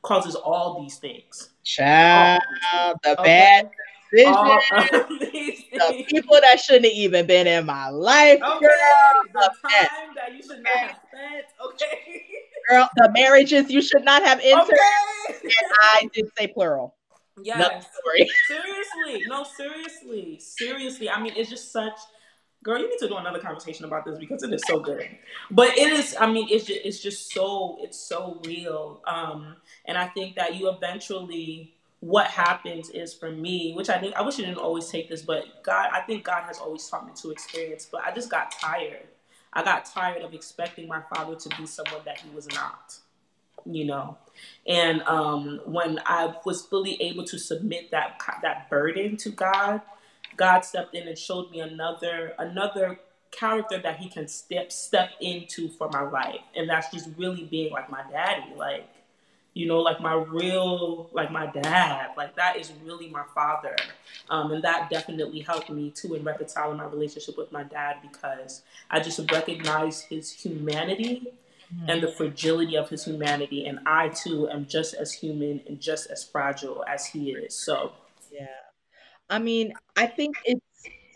causes 0.03 0.35
all 0.35 0.81
these 0.83 0.99
things. 0.99 1.51
Child, 1.65 2.43
the 3.03 3.13
okay. 3.19 3.25
bad 3.25 3.71
decisions, 4.13 5.65
the 5.73 6.05
people 6.09 6.39
that 6.41 6.61
shouldn't 6.61 6.87
have 6.87 6.95
even 6.95 7.27
been 7.27 7.47
in 7.47 7.67
my 7.67 7.89
life. 7.89 8.41
Okay, 8.43 8.61
girl, 8.61 9.23
the, 9.33 9.41
time 9.41 10.15
that 10.17 10.35
you 10.35 10.43
should 10.43 10.63
not 10.63 10.79
have 10.79 11.01
spent. 11.09 11.45
Okay, 11.67 12.25
girl, 12.69 12.89
the 12.97 13.11
marriages 13.13 13.71
you 13.71 13.83
should 13.83 14.05
not 14.05 14.23
have 14.23 14.41
entered. 14.43 14.79
Okay. 15.31 15.39
and 15.43 15.73
I 15.95 16.09
did 16.13 16.27
say 16.37 16.47
plural. 16.49 16.95
Yes. 17.43 17.87
seriously, 18.49 19.25
no, 19.29 19.45
seriously, 19.45 20.41
seriously. 20.41 21.09
I 21.09 21.21
mean, 21.21 21.33
it's 21.37 21.51
just 21.51 21.73
such 21.73 21.99
girl, 22.63 22.79
you 22.79 22.91
need 22.91 22.99
to 22.99 23.09
do 23.09 23.17
another 23.17 23.39
conversation 23.39 23.85
about 23.85 24.05
this 24.05 24.19
because 24.19 24.43
it 24.43 24.53
is 24.53 24.63
so 24.67 24.81
good. 24.81 25.09
But 25.51 25.77
it 25.79 25.93
is, 25.93 26.17
I 26.19 26.31
mean, 26.31 26.49
it's 26.51 26.65
just 26.65 26.81
it's 26.85 27.01
just 27.01 27.33
so 27.33 27.79
it's 27.81 27.99
so 27.99 28.41
real. 28.45 29.03
Um, 29.07 29.57
and 29.85 29.97
I 29.97 30.09
think 30.09 30.37
that 30.37 30.57
you 30.57 30.71
eventually 30.71 31.78
what 32.01 32.29
happens 32.29 32.91
is 32.91 33.13
for 33.13 33.31
me, 33.31 33.73
which 33.75 33.89
I 33.89 33.99
think 33.99 34.15
I 34.15 34.23
wish 34.23 34.39
you 34.39 34.47
didn't 34.47 34.59
always 34.59 34.89
take 34.89 35.09
this, 35.09 35.23
but 35.23 35.63
God, 35.65 35.91
I 35.93 36.01
think 36.01 36.25
God 36.25 36.45
has 36.45 36.59
always 36.59 36.87
taught 36.89 37.07
me 37.07 37.13
to 37.23 37.31
experience. 37.31 37.89
But 37.91 38.03
I 38.03 38.13
just 38.13 38.31
got 38.31 38.53
tired. 38.53 39.09
I 39.53 39.65
got 39.65 39.87
tired 39.87 40.23
of 40.23 40.35
expecting 40.35 40.87
my 40.87 41.03
father 41.13 41.35
to 41.35 41.49
be 41.57 41.67
someone 41.67 42.03
that 42.05 42.21
he 42.21 42.31
was 42.31 42.49
not. 42.55 42.99
You 43.67 43.85
know, 43.87 44.17
and 44.67 45.03
um, 45.03 45.61
when 45.67 45.99
I 46.07 46.35
was 46.47 46.63
fully 46.65 47.03
able 47.03 47.25
to 47.25 47.39
submit 47.39 47.91
that 47.91 48.21
that 48.43 48.71
burden 48.71 49.17
to 49.19 49.31
God, 49.31 49.83
God 50.37 50.61
stepped 50.61 50.95
in 50.95 51.09
and 51.09 51.19
showed 51.19 51.51
me 51.51 51.61
another 51.61 52.35
another 52.39 53.01
character 53.31 53.79
that 53.79 53.99
He 53.99 54.09
can 54.09 54.29
step 54.29 54.73
step 54.73 55.11
into 55.21 55.69
for 55.69 55.91
my 55.91 56.03
life, 56.03 56.41
and 56.57 56.71
that's 56.71 56.91
just 56.91 57.11
really 57.19 57.45
being 57.45 57.73
like 57.73 57.91
my 57.91 58.03
daddy, 58.11 58.55
like 58.57 58.89
you 59.59 59.67
know, 59.67 59.81
like 59.81 60.01
my 60.01 60.15
real, 60.15 61.11
like 61.13 61.33
my 61.33 61.47
dad, 61.47 62.11
like 62.17 62.37
that 62.37 62.57
is 62.57 62.73
really 62.85 63.09
my 63.09 63.25
father, 63.35 63.75
um, 64.31 64.53
and 64.53 64.63
that 64.63 64.89
definitely 64.89 65.41
helped 65.41 65.69
me 65.69 65.91
too 65.91 66.15
in 66.15 66.23
reconciling 66.23 66.77
my 66.77 66.85
relationship 66.85 67.37
with 67.37 67.51
my 67.51 67.65
dad 67.65 67.97
because 68.01 68.63
I 68.89 69.01
just 69.01 69.19
recognize 69.33 70.03
his 70.03 70.31
humanity 70.31 71.33
mm-hmm. 71.75 71.91
and 71.91 72.01
the 72.01 72.13
fragility 72.13 72.77
of 72.77 72.89
his 72.89 73.05
humanity, 73.05 73.67
and 73.67 73.81
I 73.85 74.11
too 74.11 74.49
am 74.49 74.65
just 74.67 74.95
as 74.95 75.13
human 75.13 75.61
and 75.67 75.81
just 75.81 76.09
as 76.09 76.23
fragile 76.23 76.85
as 76.87 77.07
he 77.07 77.33
is. 77.33 77.53
So 77.53 77.91
yeah. 78.33 78.47
I 79.29 79.41
mean, 79.41 79.73
I 79.97 80.07
think 80.07 80.37
it's 80.45 80.65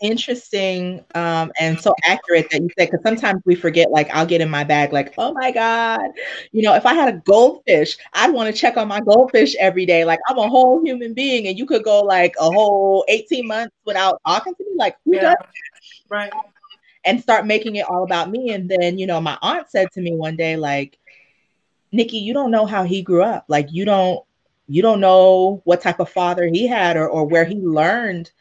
interesting 0.03 1.03
um, 1.15 1.49
and 1.59 1.79
so 1.79 1.95
accurate 2.03 2.49
that 2.51 2.61
you 2.61 2.67
said 2.77 2.91
because 2.91 3.01
sometimes 3.03 3.41
we 3.45 3.55
forget 3.55 3.89
like 3.89 4.09
i'll 4.11 4.25
get 4.25 4.41
in 4.41 4.49
my 4.49 4.63
bag 4.63 4.91
like 4.91 5.13
oh 5.17 5.33
my 5.33 5.49
god. 5.49 6.01
You 6.51 6.61
know 6.61 6.75
if 6.75 6.85
i 6.85 6.93
had 6.93 7.13
a 7.13 7.17
goldfish 7.19 7.97
i'd 8.13 8.33
want 8.33 8.53
to 8.53 8.61
check 8.61 8.75
on 8.77 8.87
my 8.87 8.99
goldfish 8.99 9.55
every 9.59 9.85
day. 9.85 10.03
Like 10.03 10.19
i'm 10.27 10.37
a 10.37 10.47
whole 10.47 10.83
human 10.83 11.13
being 11.13 11.47
and 11.47 11.57
you 11.57 11.65
could 11.65 11.83
go 11.83 12.01
like 12.01 12.35
a 12.39 12.51
whole 12.51 13.05
18 13.07 13.47
months 13.47 13.75
without 13.85 14.21
talking 14.27 14.53
to 14.53 14.63
me? 14.63 14.75
Like 14.77 14.97
who 15.05 15.15
yeah. 15.15 15.21
does 15.21 15.35
that? 15.39 15.49
right. 16.09 16.33
And 17.05 17.19
start 17.19 17.45
making 17.45 17.75
it 17.77 17.85
all 17.89 18.03
about 18.03 18.29
me. 18.29 18.51
And 18.51 18.69
then 18.69 18.97
you 18.97 19.07
know 19.07 19.21
my 19.21 19.37
aunt 19.41 19.69
said 19.71 19.87
to 19.93 20.01
me 20.01 20.13
one 20.15 20.35
day 20.35 20.57
like 20.57 20.99
Nicci 21.93 22.21
you 22.21 22.33
don't 22.33 22.51
know 22.51 22.65
how 22.65 22.83
he 22.83 23.01
grew 23.01 23.23
up. 23.23 23.45
Like 23.47 23.71
you 23.71 23.85
don't 23.85 24.23
you 24.67 24.81
don't 24.81 24.99
know 24.99 25.61
what 25.65 25.81
type 25.81 25.99
of 25.99 26.09
father 26.09 26.47
he 26.47 26.67
had 26.67 26.97
or, 26.97 27.07
or 27.07 27.25
where 27.25 27.45
he 27.45 27.55
learned 27.55 28.31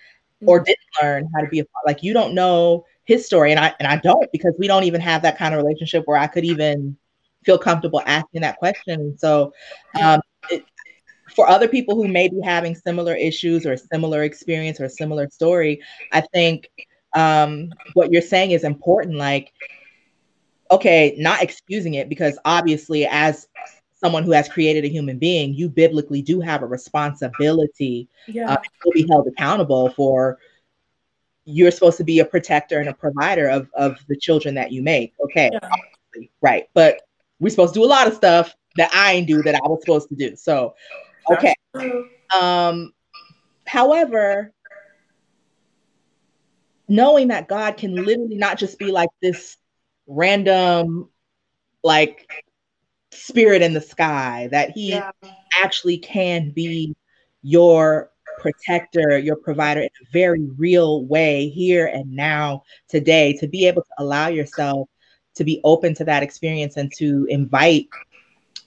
or 0.47 0.61
didn't 0.61 0.79
learn 1.01 1.29
how 1.35 1.41
to 1.41 1.49
be 1.49 1.61
a 1.61 1.65
like 1.87 2.03
you 2.03 2.13
don't 2.13 2.35
know 2.35 2.85
his 3.05 3.27
story 3.27 3.51
and 3.51 3.61
I 3.61 3.75
and 3.79 3.89
I 3.89 3.97
don't 3.97 4.31
because 4.33 4.55
we 4.59 4.67
don't 4.67 4.85
even 4.85 5.01
have 5.01 5.23
that 5.23 5.39
kind 5.39 5.55
of 5.55 5.63
relationship 5.63 6.05
where 6.07 6.19
I 6.19 6.27
could 6.27 6.45
even 6.45 6.97
feel 7.45 7.59
comfortable 7.59 8.03
asking 8.07 8.43
that 8.43 8.59
question. 8.59 9.17
So 9.19 9.53
um, 10.01 10.21
it, 10.51 10.65
for 11.35 11.49
other 11.49 11.69
people 11.69 11.97
who 11.97 12.09
may 12.09 12.29
be 12.29 12.41
having 12.41 12.75
similar 12.75 13.15
issues 13.15 13.67
or 13.67 13.77
similar 13.77 14.23
experience 14.23 14.81
or 14.81 14.89
similar 14.89 15.29
story, 15.31 15.81
I 16.13 16.21
think 16.33 16.71
um, 17.15 17.73
what 17.95 18.13
you're 18.13 18.23
saying 18.23 18.53
is 18.53 18.65
important. 18.65 19.17
Like, 19.17 19.53
okay, 20.71 21.15
not 21.19 21.43
excusing 21.43 21.95
it 21.95 22.09
because 22.09 22.39
obviously, 22.45 23.07
as 23.07 23.49
someone 24.03 24.25
who 24.25 24.33
has 24.33 24.49
created 24.49 24.85
a 24.85 24.89
human 24.89 25.19
being, 25.19 25.55
you 25.55 25.69
biblically 25.69 26.23
do 26.23 26.41
have 26.41 26.63
a 26.63 26.67
responsibility 26.67 28.09
yeah. 28.27 28.53
uh, 28.53 28.57
to 28.57 28.91
be 28.93 29.07
held 29.09 29.27
accountable 29.29 29.91
for. 29.91 30.39
You're 31.45 31.71
supposed 31.71 31.99
to 31.99 32.05
be 32.05 32.21
a 32.21 32.25
protector 32.25 32.79
and 32.79 32.89
a 32.89 32.95
provider 32.95 33.49
of 33.49 33.69
of 33.75 33.99
the 34.09 34.17
children 34.17 34.55
that 34.55 34.73
you 34.73 34.83
make. 34.83 35.15
Okay, 35.25 35.51
yeah. 35.53 35.69
right, 36.41 36.69
but 36.75 37.03
we're 37.41 37.51
supposed 37.51 37.75
to 37.75 37.81
do 37.81 37.85
a 37.85 37.87
lot 37.87 38.07
of 38.07 38.15
stuff 38.15 38.55
that 38.77 38.91
I 38.95 39.13
ain't 39.13 39.27
do 39.27 39.43
that 39.43 39.55
I 39.55 39.69
was 39.69 39.81
supposed 39.81 40.09
to 40.11 40.15
do. 40.15 40.37
So, 40.37 40.75
okay. 41.31 41.55
Um, 42.33 42.93
however, 43.67 44.53
knowing 46.89 47.29
that 47.29 47.49
God 47.49 47.77
can 47.77 47.95
literally 47.95 48.37
not 48.37 48.59
just 48.59 48.79
be 48.79 48.93
like 48.93 49.11
this 49.21 49.57
random, 50.07 51.09
like 51.83 52.45
spirit 53.13 53.63
in 53.63 53.73
the 53.73 53.81
sky, 53.81 54.49
that 54.51 54.71
he 54.71 54.91
yeah. 54.91 55.11
actually 55.61 55.99
can 55.99 56.51
be 56.51 56.95
your 57.43 58.11
protector, 58.39 59.19
your 59.19 59.37
provider 59.37 59.81
in 59.81 59.87
a 59.87 60.11
very 60.13 60.49
real 60.57 61.05
way 61.05 61.49
here 61.49 61.87
and 61.87 62.11
now, 62.11 62.63
today, 62.89 63.33
to 63.35 63.47
be 63.47 63.67
able 63.67 63.83
to 63.83 63.95
allow 63.99 64.29
yourself 64.29 64.89
to 65.35 65.45
be 65.45 65.61
open 65.65 65.95
to 65.95 66.05
that 66.05 66.23
experience 66.23 66.77
and 66.77 66.93
to 66.93 67.27
invite 67.29 67.89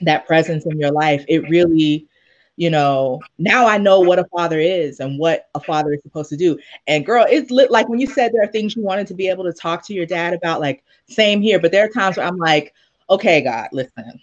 that 0.02 0.26
presence 0.26 0.66
in 0.66 0.80
your 0.80 0.92
life. 0.92 1.24
It 1.28 1.50
really, 1.50 2.08
you 2.56 2.70
know, 2.70 3.22
now 3.38 3.68
I 3.68 3.78
know 3.78 4.00
what 4.00 4.20
a 4.20 4.26
father 4.26 4.60
is 4.60 5.00
and 5.00 5.20
what 5.20 5.50
a 5.56 5.60
father 5.60 5.94
is 5.94 6.02
supposed 6.04 6.30
to 6.30 6.38
do. 6.38 6.58
And 6.88 7.06
girl, 7.06 7.26
it's 7.30 7.52
lit 7.52 7.72
like 7.72 7.88
when 7.90 8.00
you 8.00 8.08
said 8.08 8.32
there 8.32 8.44
are 8.44 8.52
things 8.52 8.76
you 8.76 8.84
wanted 8.84 9.08
to 9.08 9.14
be 9.14 9.30
able 9.30 9.44
to 9.44 9.54
talk 9.54 9.86
to 9.86 9.94
your 9.94 10.06
dad 10.06 10.34
about, 10.34 10.60
like, 10.62 10.84
same 11.08 11.42
here. 11.42 11.60
But 11.60 11.72
there 11.72 11.86
are 11.86 11.90
times 11.90 12.18
where 12.18 12.26
I'm 12.26 12.38
like, 12.38 12.74
okay, 13.10 13.42
God, 13.42 13.70
listen, 13.72 14.20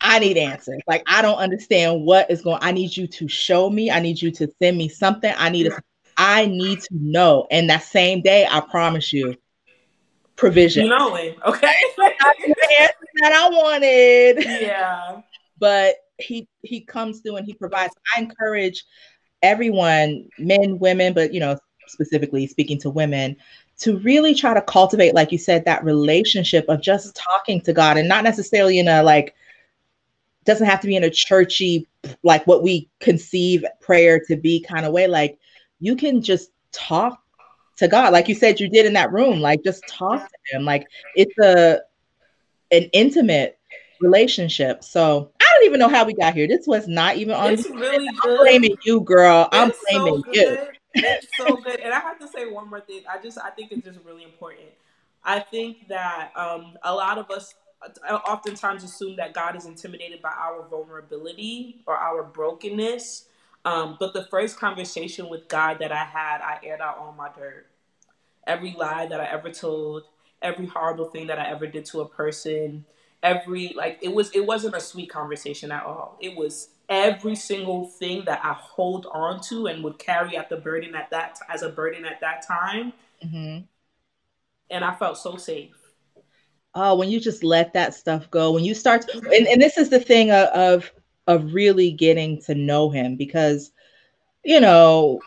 I 0.00 0.18
need 0.18 0.36
answers. 0.36 0.80
Like 0.86 1.02
I 1.06 1.22
don't 1.22 1.38
understand 1.38 2.04
what 2.04 2.30
is 2.30 2.42
going. 2.42 2.58
I 2.60 2.72
need 2.72 2.96
you 2.96 3.06
to 3.06 3.28
show 3.28 3.68
me. 3.70 3.90
I 3.90 4.00
need 4.00 4.20
you 4.20 4.30
to 4.32 4.48
send 4.60 4.76
me 4.76 4.88
something. 4.88 5.32
I 5.36 5.50
need. 5.50 5.66
A, 5.66 5.82
I 6.16 6.46
need 6.46 6.80
to 6.80 6.88
know. 6.92 7.46
And 7.50 7.70
that 7.70 7.82
same 7.82 8.20
day, 8.20 8.46
I 8.50 8.60
promise 8.60 9.12
you, 9.12 9.36
provision. 10.36 10.84
you 10.84 10.90
Knowing, 10.90 11.34
okay. 11.46 11.74
the 11.96 12.04
answer 12.80 12.94
that 13.16 13.32
I 13.32 13.48
wanted. 13.50 14.44
Yeah. 14.44 15.22
But 15.58 15.96
he 16.18 16.48
he 16.62 16.80
comes 16.80 17.20
through 17.20 17.36
and 17.36 17.46
he 17.46 17.54
provides. 17.54 17.94
I 18.16 18.20
encourage 18.20 18.84
everyone, 19.42 20.28
men, 20.38 20.78
women, 20.78 21.12
but 21.12 21.32
you 21.32 21.40
know, 21.40 21.56
specifically 21.88 22.46
speaking 22.46 22.78
to 22.80 22.90
women, 22.90 23.36
to 23.80 23.98
really 23.98 24.34
try 24.34 24.54
to 24.54 24.62
cultivate, 24.62 25.14
like 25.14 25.32
you 25.32 25.38
said, 25.38 25.64
that 25.64 25.84
relationship 25.84 26.66
of 26.68 26.80
just 26.80 27.14
talking 27.14 27.60
to 27.62 27.72
God 27.72 27.96
and 27.96 28.08
not 28.08 28.24
necessarily 28.24 28.78
in 28.78 28.88
a 28.88 29.02
like 29.02 29.34
doesn't 30.44 30.66
have 30.66 30.80
to 30.80 30.86
be 30.86 30.96
in 30.96 31.04
a 31.04 31.10
churchy, 31.10 31.86
like 32.22 32.46
what 32.46 32.62
we 32.62 32.88
conceive 33.00 33.64
prayer 33.80 34.20
to 34.28 34.36
be 34.36 34.60
kind 34.60 34.86
of 34.86 34.92
way. 34.92 35.06
Like 35.06 35.38
you 35.80 35.96
can 35.96 36.22
just 36.22 36.50
talk 36.72 37.22
to 37.76 37.88
God, 37.88 38.12
like 38.12 38.28
you 38.28 38.34
said 38.34 38.60
you 38.60 38.68
did 38.68 38.86
in 38.86 38.92
that 38.94 39.12
room. 39.12 39.40
Like 39.40 39.62
just 39.64 39.82
talk 39.88 40.20
to 40.20 40.56
Him. 40.56 40.64
Like 40.64 40.86
it's 41.14 41.36
a 41.38 41.80
an 42.70 42.84
intimate 42.92 43.58
relationship. 44.00 44.82
So 44.84 45.32
I 45.40 45.46
don't 45.54 45.66
even 45.66 45.80
know 45.80 45.88
how 45.88 46.04
we 46.04 46.14
got 46.14 46.34
here. 46.34 46.46
This 46.46 46.66
was 46.66 46.88
not 46.88 47.16
even 47.16 47.34
on. 47.34 47.52
It's 47.52 47.68
really 47.68 48.08
I'm 48.24 48.38
blaming 48.38 48.76
you, 48.84 49.00
girl. 49.00 49.48
It's 49.52 49.56
I'm 49.56 49.72
blaming 49.90 50.22
so 50.24 50.32
you. 50.32 50.58
It's 50.94 51.36
so 51.36 51.56
good. 51.56 51.80
And 51.80 51.92
I 51.92 52.00
have 52.00 52.18
to 52.18 52.28
say 52.28 52.50
one 52.50 52.68
more 52.68 52.80
thing. 52.80 53.02
I 53.08 53.22
just 53.22 53.38
I 53.38 53.50
think 53.50 53.72
it's 53.72 53.84
just 53.84 53.98
really 54.04 54.24
important. 54.24 54.68
I 55.22 55.40
think 55.40 55.88
that 55.88 56.32
um, 56.34 56.78
a 56.82 56.94
lot 56.94 57.18
of 57.18 57.30
us 57.30 57.54
oftentimes 58.10 58.84
assume 58.84 59.16
that 59.16 59.32
God 59.32 59.56
is 59.56 59.66
intimidated 59.66 60.20
by 60.20 60.30
our 60.30 60.66
vulnerability 60.68 61.82
or 61.86 61.96
our 61.96 62.22
brokenness. 62.22 63.26
Um, 63.64 63.96
but 63.98 64.12
the 64.12 64.24
first 64.24 64.58
conversation 64.58 65.28
with 65.28 65.48
God 65.48 65.78
that 65.80 65.92
I 65.92 66.04
had, 66.04 66.40
I 66.40 66.58
aired 66.62 66.80
out 66.80 66.98
all 66.98 67.12
my 67.12 67.30
dirt. 67.36 67.66
Every 68.46 68.74
lie 68.76 69.06
that 69.06 69.20
I 69.20 69.26
ever 69.26 69.50
told, 69.50 70.04
every 70.42 70.66
horrible 70.66 71.06
thing 71.06 71.26
that 71.26 71.38
I 71.38 71.50
ever 71.50 71.66
did 71.66 71.84
to 71.86 72.00
a 72.00 72.08
person, 72.08 72.84
every 73.22 73.72
like 73.76 73.98
it 74.02 74.12
was 74.12 74.30
it 74.32 74.46
wasn't 74.46 74.74
a 74.74 74.80
sweet 74.80 75.10
conversation 75.10 75.70
at 75.70 75.84
all. 75.84 76.16
It 76.20 76.36
was 76.36 76.68
every 76.88 77.36
single 77.36 77.86
thing 77.86 78.24
that 78.24 78.40
I 78.42 78.52
hold 78.54 79.06
on 79.12 79.40
to 79.42 79.66
and 79.66 79.84
would 79.84 79.98
carry 79.98 80.36
at 80.36 80.48
the 80.48 80.56
burden 80.56 80.94
at 80.94 81.10
that 81.10 81.38
as 81.48 81.62
a 81.62 81.68
burden 81.68 82.04
at 82.04 82.20
that 82.20 82.46
time. 82.46 82.92
Mm-hmm. 83.24 83.64
And 84.70 84.84
I 84.84 84.94
felt 84.94 85.18
so 85.18 85.36
safe. 85.36 85.79
Oh, 86.74 86.96
when 86.96 87.08
you 87.08 87.20
just 87.20 87.42
let 87.42 87.72
that 87.72 87.94
stuff 87.94 88.30
go, 88.30 88.52
when 88.52 88.64
you 88.64 88.74
start, 88.74 89.02
to, 89.02 89.18
and, 89.18 89.48
and 89.48 89.60
this 89.60 89.76
is 89.76 89.90
the 89.90 89.98
thing 89.98 90.30
of, 90.30 90.48
of 90.48 90.92
of 91.26 91.54
really 91.54 91.92
getting 91.92 92.40
to 92.42 92.54
know 92.54 92.90
him 92.90 93.16
because, 93.16 93.72
you 94.44 94.60
know, 94.60 95.20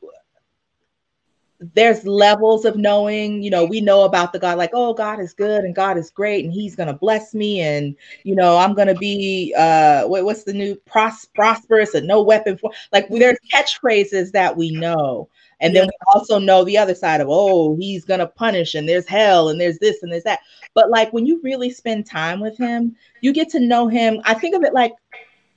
there's 1.76 2.06
levels 2.06 2.66
of 2.66 2.76
knowing 2.76 3.42
you 3.42 3.50
know 3.50 3.64
we 3.64 3.80
know 3.80 4.04
about 4.04 4.34
the 4.34 4.40
god 4.40 4.58
like 4.58 4.72
oh 4.74 4.94
god 4.94 5.20
is 5.20 5.34
good 5.34 5.64
and 5.64 5.76
god 5.76 5.98
is 5.98 6.10
great 6.10 6.44
and 6.44 6.54
he's 6.54 6.76
gonna 6.76 6.94
bless 6.94 7.34
me 7.34 7.62
and 7.62 7.96
you 8.24 8.36
know 8.36 8.58
i'm 8.58 8.74
gonna 8.74 8.96
be 8.96 9.54
uh 9.58 10.04
what, 10.04 10.26
what's 10.26 10.44
the 10.44 10.52
new 10.54 10.76
pros- 10.86 11.26
prosperous 11.34 11.94
and 11.94 12.06
no 12.06 12.22
weapon 12.22 12.58
for 12.58 12.72
like 12.92 13.08
there's 13.10 13.38
catchphrases 13.54 14.32
that 14.32 14.58
we 14.58 14.72
know 14.72 15.30
and 15.60 15.76
then 15.76 15.86
we 15.86 15.94
also 16.14 16.40
know 16.40 16.64
the 16.64 16.78
other 16.78 16.96
side 16.96 17.22
of 17.22 17.28
oh 17.30 17.76
he's 17.78 18.06
gonna 18.06 18.28
punish 18.28 18.76
and 18.76 18.88
there's 18.88 19.08
hell 19.08 19.50
and 19.50 19.60
there's 19.60 19.80
this 19.80 20.04
and 20.04 20.12
there's 20.12 20.24
that 20.24 20.40
but 20.74 20.90
like 20.90 21.12
when 21.14 21.26
you 21.26 21.40
really 21.44 21.70
spend 21.70 22.06
time 22.06 22.40
with 22.40 22.58
him 22.58 22.96
you 23.22 23.34
get 23.34 23.50
to 23.50 23.60
know 23.60 23.88
him 23.88 24.22
i 24.26 24.34
think 24.34 24.56
of 24.56 24.64
it 24.64 24.74
like 24.74 24.94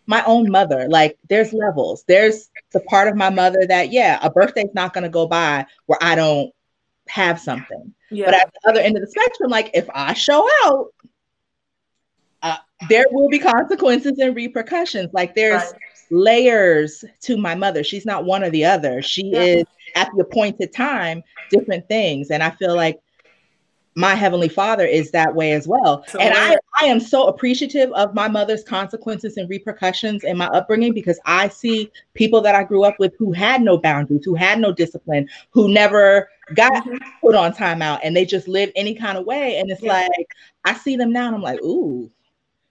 my 0.06 0.24
own 0.24 0.50
mother. 0.50 0.88
Like 0.88 1.18
there's 1.28 1.52
levels. 1.52 2.04
There's 2.06 2.50
the 2.72 2.80
part 2.80 3.08
of 3.08 3.16
my 3.16 3.30
mother 3.30 3.66
that, 3.66 3.92
yeah, 3.92 4.18
a 4.22 4.30
birthday's 4.30 4.74
not 4.74 4.92
going 4.92 5.04
to 5.04 5.10
go 5.10 5.26
by 5.26 5.66
where 5.86 5.98
I 6.00 6.14
don't 6.14 6.52
have 7.08 7.40
something. 7.40 7.92
Yeah. 8.10 8.26
But 8.26 8.34
at 8.34 8.52
the 8.52 8.70
other 8.70 8.80
end 8.80 8.96
of 8.96 9.02
the 9.02 9.10
spectrum, 9.10 9.50
like 9.50 9.70
if 9.74 9.88
I 9.92 10.14
show 10.14 10.48
out, 10.64 10.88
uh, 12.42 12.56
there 12.88 13.04
will 13.10 13.28
be 13.28 13.38
consequences 13.38 14.18
and 14.18 14.36
repercussions. 14.36 15.12
Like 15.12 15.34
there's 15.34 15.62
right. 15.62 15.80
layers 16.10 17.04
to 17.22 17.36
my 17.36 17.54
mother. 17.54 17.82
She's 17.82 18.06
not 18.06 18.24
one 18.24 18.44
or 18.44 18.50
the 18.50 18.64
other. 18.64 19.02
She 19.02 19.30
yeah. 19.32 19.40
is 19.40 19.64
at 19.96 20.10
the 20.14 20.22
appointed 20.22 20.72
time 20.72 21.22
different 21.50 21.88
things. 21.88 22.30
And 22.30 22.42
I 22.42 22.50
feel 22.50 22.76
like 22.76 23.00
my 23.96 24.14
heavenly 24.14 24.48
father 24.48 24.84
is 24.84 25.10
that 25.10 25.34
way 25.34 25.52
as 25.52 25.66
well 25.66 26.04
so 26.06 26.20
and 26.20 26.34
I, 26.36 26.56
I 26.80 26.84
am 26.84 27.00
so 27.00 27.28
appreciative 27.28 27.90
of 27.92 28.14
my 28.14 28.28
mother's 28.28 28.62
consequences 28.62 29.38
and 29.38 29.48
repercussions 29.48 30.22
in 30.22 30.36
my 30.36 30.46
upbringing 30.48 30.92
because 30.92 31.18
i 31.24 31.48
see 31.48 31.90
people 32.12 32.42
that 32.42 32.54
i 32.54 32.62
grew 32.62 32.84
up 32.84 32.96
with 32.98 33.14
who 33.18 33.32
had 33.32 33.62
no 33.62 33.78
boundaries 33.78 34.24
who 34.24 34.34
had 34.34 34.60
no 34.60 34.70
discipline 34.70 35.28
who 35.50 35.68
never 35.68 36.28
got 36.54 36.72
mm-hmm. 36.84 36.98
put 37.22 37.34
on 37.34 37.54
timeout 37.54 38.00
and 38.04 38.14
they 38.14 38.26
just 38.26 38.46
lived 38.46 38.72
any 38.76 38.94
kind 38.94 39.16
of 39.16 39.24
way 39.24 39.56
and 39.56 39.70
it's 39.70 39.82
yeah. 39.82 39.94
like 39.94 40.28
i 40.66 40.74
see 40.74 40.96
them 40.96 41.10
now 41.10 41.26
and 41.26 41.34
i'm 41.34 41.42
like 41.42 41.60
ooh 41.62 42.10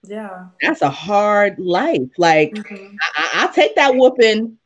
yeah 0.04 0.46
that's 0.62 0.82
a 0.82 0.90
hard 0.90 1.58
life 1.58 2.08
like 2.18 2.52
mm-hmm. 2.52 2.94
I, 3.16 3.30
i'll 3.34 3.52
take 3.52 3.74
that 3.74 3.96
whooping 3.96 4.56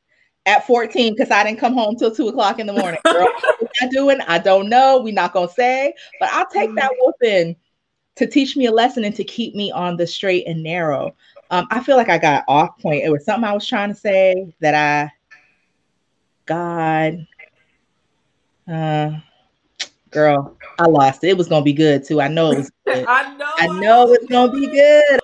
at 0.47 0.67
14 0.67 1.15
because 1.15 1.31
I 1.31 1.45
didn't 1.45 1.59
come 1.59 1.75
home 1.75 1.97
till 1.97 2.15
two 2.15 2.29
o'clock 2.29 2.59
in 2.59 2.67
the 2.67 2.73
morning. 2.73 3.01
Girl, 3.05 3.29
what 3.59 3.71
I 3.83 3.89
doing? 3.89 4.21
I 4.23 4.39
don't 4.39 4.69
know. 4.69 5.01
We're 5.01 5.13
not 5.13 5.33
gonna 5.33 5.49
say, 5.49 5.95
but 6.19 6.31
I'll 6.33 6.49
take 6.49 6.75
that 6.77 6.91
mm. 6.93 6.97
whooping 7.01 7.57
to 8.17 8.27
teach 8.27 8.57
me 8.57 8.67
a 8.67 8.73
lesson 8.73 9.05
and 9.05 9.15
to 9.17 9.25
keep 9.25 9.55
me 9.55 9.71
on 9.71 9.97
the 9.97 10.07
straight 10.07 10.47
and 10.47 10.63
narrow. 10.63 11.15
Um, 11.51 11.67
I 11.71 11.81
feel 11.81 11.97
like 11.97 12.09
I 12.09 12.19
got 12.19 12.45
off 12.49 12.79
point. 12.79 13.05
It 13.05 13.11
was 13.11 13.25
something 13.25 13.49
I 13.49 13.53
was 13.53 13.67
trying 13.67 13.89
to 13.89 13.95
say 13.95 14.55
that 14.61 14.75
I, 14.75 15.13
God, 16.47 17.27
uh, 18.71 19.19
girl, 20.11 20.57
I 20.79 20.85
lost 20.85 21.25
it. 21.25 21.29
It 21.29 21.37
was 21.37 21.49
gonna 21.49 21.65
be 21.65 21.73
good 21.73 22.05
too. 22.05 22.21
I 22.21 22.29
know 22.29 22.53
it 22.53 22.59
was. 22.59 22.71
Good. 22.87 23.05
I 23.07 23.37
know. 23.37 23.53
I 23.59 23.67
know 23.81 24.13
it's 24.13 24.27
gonna 24.27 24.51
be 24.51 24.67
good. 24.67 25.21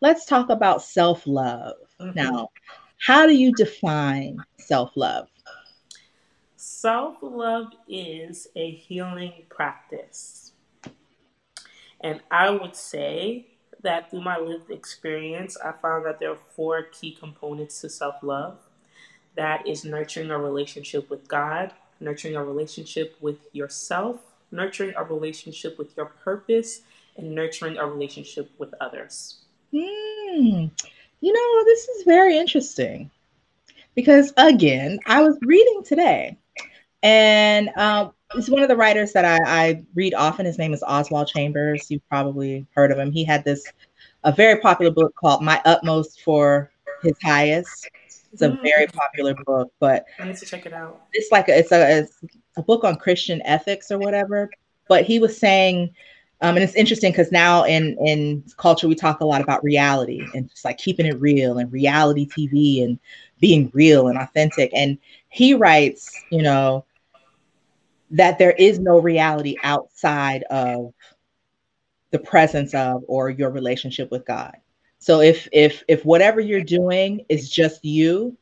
Let's 0.00 0.24
talk 0.24 0.48
about 0.48 0.82
self 0.82 1.26
love 1.26 1.74
mm-hmm. 2.00 2.14
now. 2.14 2.48
How 2.98 3.26
do 3.26 3.34
you 3.34 3.52
define 3.52 4.38
self 4.58 4.92
love? 4.96 5.28
Self 6.56 7.16
love 7.22 7.66
is 7.88 8.48
a 8.56 8.70
healing 8.70 9.32
practice. 9.48 10.52
And 12.00 12.20
I 12.30 12.50
would 12.50 12.76
say 12.76 13.46
that 13.82 14.10
through 14.10 14.22
my 14.22 14.38
lived 14.38 14.70
experience, 14.70 15.56
I 15.56 15.72
found 15.72 16.04
that 16.06 16.18
there 16.20 16.30
are 16.30 16.38
four 16.56 16.82
key 16.84 17.12
components 17.12 17.80
to 17.82 17.88
self 17.88 18.16
love 18.22 18.58
that 19.36 19.66
is 19.66 19.84
nurturing 19.84 20.30
a 20.30 20.38
relationship 20.38 21.10
with 21.10 21.28
God, 21.28 21.72
nurturing 22.00 22.36
a 22.36 22.44
relationship 22.44 23.16
with 23.20 23.38
yourself, 23.52 24.20
nurturing 24.50 24.94
a 24.96 25.04
relationship 25.04 25.78
with 25.78 25.96
your 25.96 26.06
purpose, 26.06 26.82
and 27.16 27.34
nurturing 27.34 27.76
a 27.76 27.86
relationship 27.86 28.50
with 28.58 28.74
others. 28.80 29.38
Hmm. 29.72 30.66
You 31.24 31.32
know, 31.32 31.64
this 31.64 31.88
is 31.88 32.04
very 32.04 32.36
interesting 32.36 33.10
because, 33.94 34.34
again, 34.36 34.98
I 35.06 35.22
was 35.22 35.38
reading 35.40 35.82
today, 35.82 36.36
and 37.02 37.70
um, 37.78 38.12
it's 38.34 38.50
one 38.50 38.60
of 38.60 38.68
the 38.68 38.76
writers 38.76 39.14
that 39.14 39.24
I, 39.24 39.38
I 39.46 39.82
read 39.94 40.12
often. 40.12 40.44
His 40.44 40.58
name 40.58 40.74
is 40.74 40.82
Oswald 40.82 41.28
Chambers. 41.28 41.90
You've 41.90 42.06
probably 42.10 42.66
heard 42.74 42.92
of 42.92 42.98
him. 42.98 43.10
He 43.10 43.24
had 43.24 43.42
this 43.42 43.64
a 44.24 44.32
very 44.32 44.60
popular 44.60 44.90
book 44.92 45.14
called 45.16 45.42
My 45.42 45.62
Utmost 45.64 46.20
for 46.20 46.70
His 47.02 47.14
Highest. 47.22 47.88
It's 48.30 48.42
a 48.42 48.58
very 48.62 48.86
mm. 48.86 48.92
popular 48.92 49.34
book, 49.46 49.72
but 49.80 50.04
I 50.18 50.26
need 50.26 50.36
to 50.36 50.44
check 50.44 50.66
it 50.66 50.74
out. 50.74 51.06
It's 51.14 51.32
like 51.32 51.48
a, 51.48 51.58
it's 51.58 51.72
a 51.72 52.00
it's 52.00 52.20
a 52.58 52.62
book 52.62 52.84
on 52.84 52.96
Christian 52.96 53.40
ethics 53.46 53.90
or 53.90 53.96
whatever. 53.96 54.50
But 54.90 55.06
he 55.06 55.20
was 55.20 55.38
saying 55.38 55.94
um, 56.40 56.56
and 56.56 56.64
it's 56.64 56.74
interesting 56.74 57.12
because 57.12 57.32
now 57.32 57.64
in 57.64 57.96
in 58.04 58.44
culture 58.56 58.88
we 58.88 58.94
talk 58.94 59.20
a 59.20 59.24
lot 59.24 59.40
about 59.40 59.64
reality 59.64 60.20
and 60.34 60.48
just 60.50 60.64
like 60.64 60.78
keeping 60.78 61.06
it 61.06 61.20
real 61.20 61.58
and 61.58 61.72
reality 61.72 62.26
TV 62.26 62.84
and 62.84 62.98
being 63.40 63.70
real 63.72 64.08
and 64.08 64.18
authentic. 64.18 64.70
And 64.74 64.98
he 65.28 65.54
writes, 65.54 66.22
you 66.30 66.42
know, 66.42 66.84
that 68.10 68.38
there 68.38 68.52
is 68.52 68.78
no 68.78 69.00
reality 69.00 69.56
outside 69.62 70.42
of 70.44 70.92
the 72.10 72.18
presence 72.18 72.74
of 72.74 73.02
or 73.08 73.30
your 73.30 73.50
relationship 73.50 74.10
with 74.10 74.24
God. 74.24 74.56
So 74.98 75.20
if 75.20 75.48
if 75.52 75.82
if 75.88 76.04
whatever 76.04 76.40
you're 76.40 76.62
doing 76.62 77.24
is 77.28 77.50
just 77.50 77.84
you, 77.84 78.36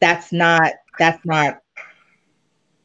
that's 0.00 0.32
not 0.32 0.72
that's 0.98 1.24
not 1.24 1.62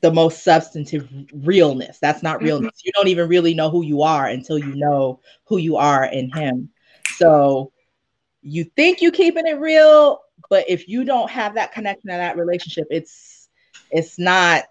the 0.04 0.12
most 0.12 0.44
substantive 0.44 1.08
realness. 1.34 1.98
That's 2.00 2.22
not 2.22 2.36
mm-hmm. 2.38 2.46
realness. 2.46 2.82
You 2.84 2.92
don't 2.94 3.08
even 3.08 3.30
really 3.30 3.54
know 3.54 3.70
who 3.70 3.84
you 3.84 4.02
are 4.02 4.28
until 4.28 4.60
you 4.60 4.76
know 4.76 5.22
who 5.46 5.58
you 5.58 5.78
are 5.78 6.06
in 6.06 6.30
Him. 6.30 6.70
So 7.16 7.72
you 8.42 8.66
think 8.66 9.02
you're 9.02 9.14
keeping 9.14 9.48
it 9.48 9.60
real, 9.62 10.20
but 10.50 10.66
if 10.68 10.90
you 10.90 11.06
don't 11.06 11.32
have 11.32 11.56
that 11.56 11.72
connection 11.72 12.10
and 12.10 12.20
that 12.20 12.36
relationship, 12.36 12.86
it's 12.92 13.48
it's 13.92 14.20
not 14.20 14.66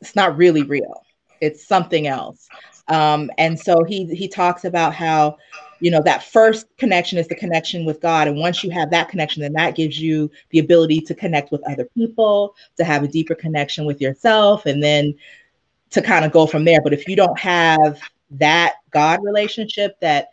it's 0.00 0.16
not 0.16 0.36
really 0.36 0.64
real. 0.64 1.00
It's 1.40 1.64
something 1.64 2.08
else. 2.08 2.48
Um, 2.88 3.30
and 3.38 3.58
so 3.58 3.84
he 3.84 4.04
he 4.06 4.26
talks 4.26 4.64
about 4.64 4.94
how 4.94 5.36
you 5.80 5.90
know 5.90 6.02
that 6.02 6.22
first 6.22 6.66
connection 6.76 7.18
is 7.18 7.28
the 7.28 7.34
connection 7.34 7.84
with 7.84 8.00
god. 8.00 8.28
And 8.28 8.38
once 8.38 8.62
you 8.62 8.70
have 8.70 8.90
that 8.90 9.08
connection 9.08 9.42
then 9.42 9.52
that 9.54 9.76
gives 9.76 10.00
you 10.00 10.30
the 10.50 10.58
ability 10.58 11.00
to 11.02 11.14
connect 11.14 11.50
with 11.50 11.62
other 11.68 11.86
people 11.96 12.54
to 12.76 12.84
have 12.84 13.02
a 13.02 13.08
deeper 13.08 13.34
connection 13.34 13.84
with 13.84 14.00
yourself 14.00 14.66
and 14.66 14.82
then 14.82 15.14
to 15.90 16.00
kind 16.00 16.24
of 16.24 16.32
go 16.32 16.46
from 16.46 16.64
there. 16.64 16.80
But 16.80 16.92
if 16.92 17.08
you 17.08 17.16
don't 17.16 17.38
have 17.38 18.00
that 18.32 18.74
god 18.90 19.20
relationship 19.22 19.98
that 20.00 20.28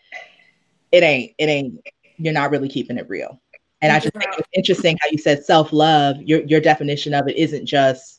it 0.92 1.04
ain't 1.04 1.34
it 1.38 1.46
ain't 1.46 1.82
you're 2.18 2.34
not 2.34 2.52
really 2.52 2.70
keeping 2.70 2.98
it 2.98 3.10
real. 3.10 3.40
And 3.82 3.92
i 3.92 4.00
just 4.00 4.14
think 4.14 4.32
it's 4.38 4.50
interesting 4.54 4.98
how 5.02 5.10
you 5.12 5.18
said 5.18 5.44
self-love. 5.44 6.22
Your 6.22 6.42
your 6.42 6.62
definition 6.62 7.14
of 7.14 7.28
it 7.28 7.38
isn't 7.38 7.66
just 7.66 8.18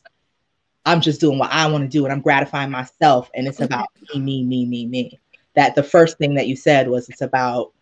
i'm 0.85 1.01
just 1.01 1.19
doing 1.19 1.37
what 1.37 1.51
i 1.51 1.67
want 1.67 1.83
to 1.83 1.89
do 1.89 2.05
and 2.05 2.13
i'm 2.13 2.21
gratifying 2.21 2.71
myself 2.71 3.29
and 3.35 3.47
it's 3.47 3.59
about 3.59 3.87
me 4.15 4.19
me 4.19 4.43
me 4.43 4.65
me 4.65 4.85
me 4.87 5.19
that 5.59 5.75
the 5.75 5.83
first 5.83 6.17
thing 6.17 6.35
that 6.35 6.47
you 6.47 6.55
said 6.55 6.87
was 6.87 7.09
it's 7.09 7.19
about 7.19 7.73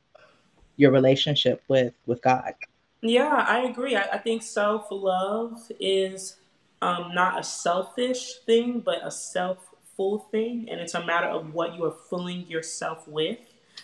your 0.77 0.91
relationship 0.91 1.61
with 1.67 1.93
with 2.07 2.19
God. 2.23 2.55
Yeah, 3.01 3.45
I 3.47 3.65
agree. 3.65 3.95
I, 3.95 4.01
I 4.13 4.17
think 4.17 4.41
self 4.41 4.87
love 4.89 5.61
is 5.79 6.37
um, 6.81 7.11
not 7.13 7.39
a 7.39 7.43
selfish 7.43 8.39
thing, 8.47 8.79
but 8.79 9.05
a 9.05 9.11
self 9.11 9.59
full 9.95 10.17
thing, 10.31 10.67
and 10.71 10.79
it's 10.79 10.95
a 10.95 11.05
matter 11.05 11.27
of 11.27 11.53
what 11.53 11.75
you 11.75 11.85
are 11.85 11.95
filling 12.09 12.47
yourself 12.47 13.07
with. 13.07 13.37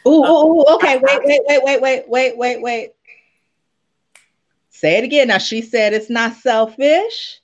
Oh, 0.05 0.65
um, 0.67 0.75
okay. 0.75 0.97
Wait, 0.97 1.19
wait, 1.23 1.41
wait, 1.45 1.63
wait, 1.63 1.81
wait, 1.81 2.09
wait, 2.09 2.37
wait, 2.37 2.61
wait. 2.63 2.93
Say 4.71 4.97
it 4.97 5.03
again. 5.03 5.27
Now 5.27 5.37
she 5.37 5.61
said 5.61 5.93
it's 5.93 6.09
not 6.09 6.33
selfish. 6.33 7.41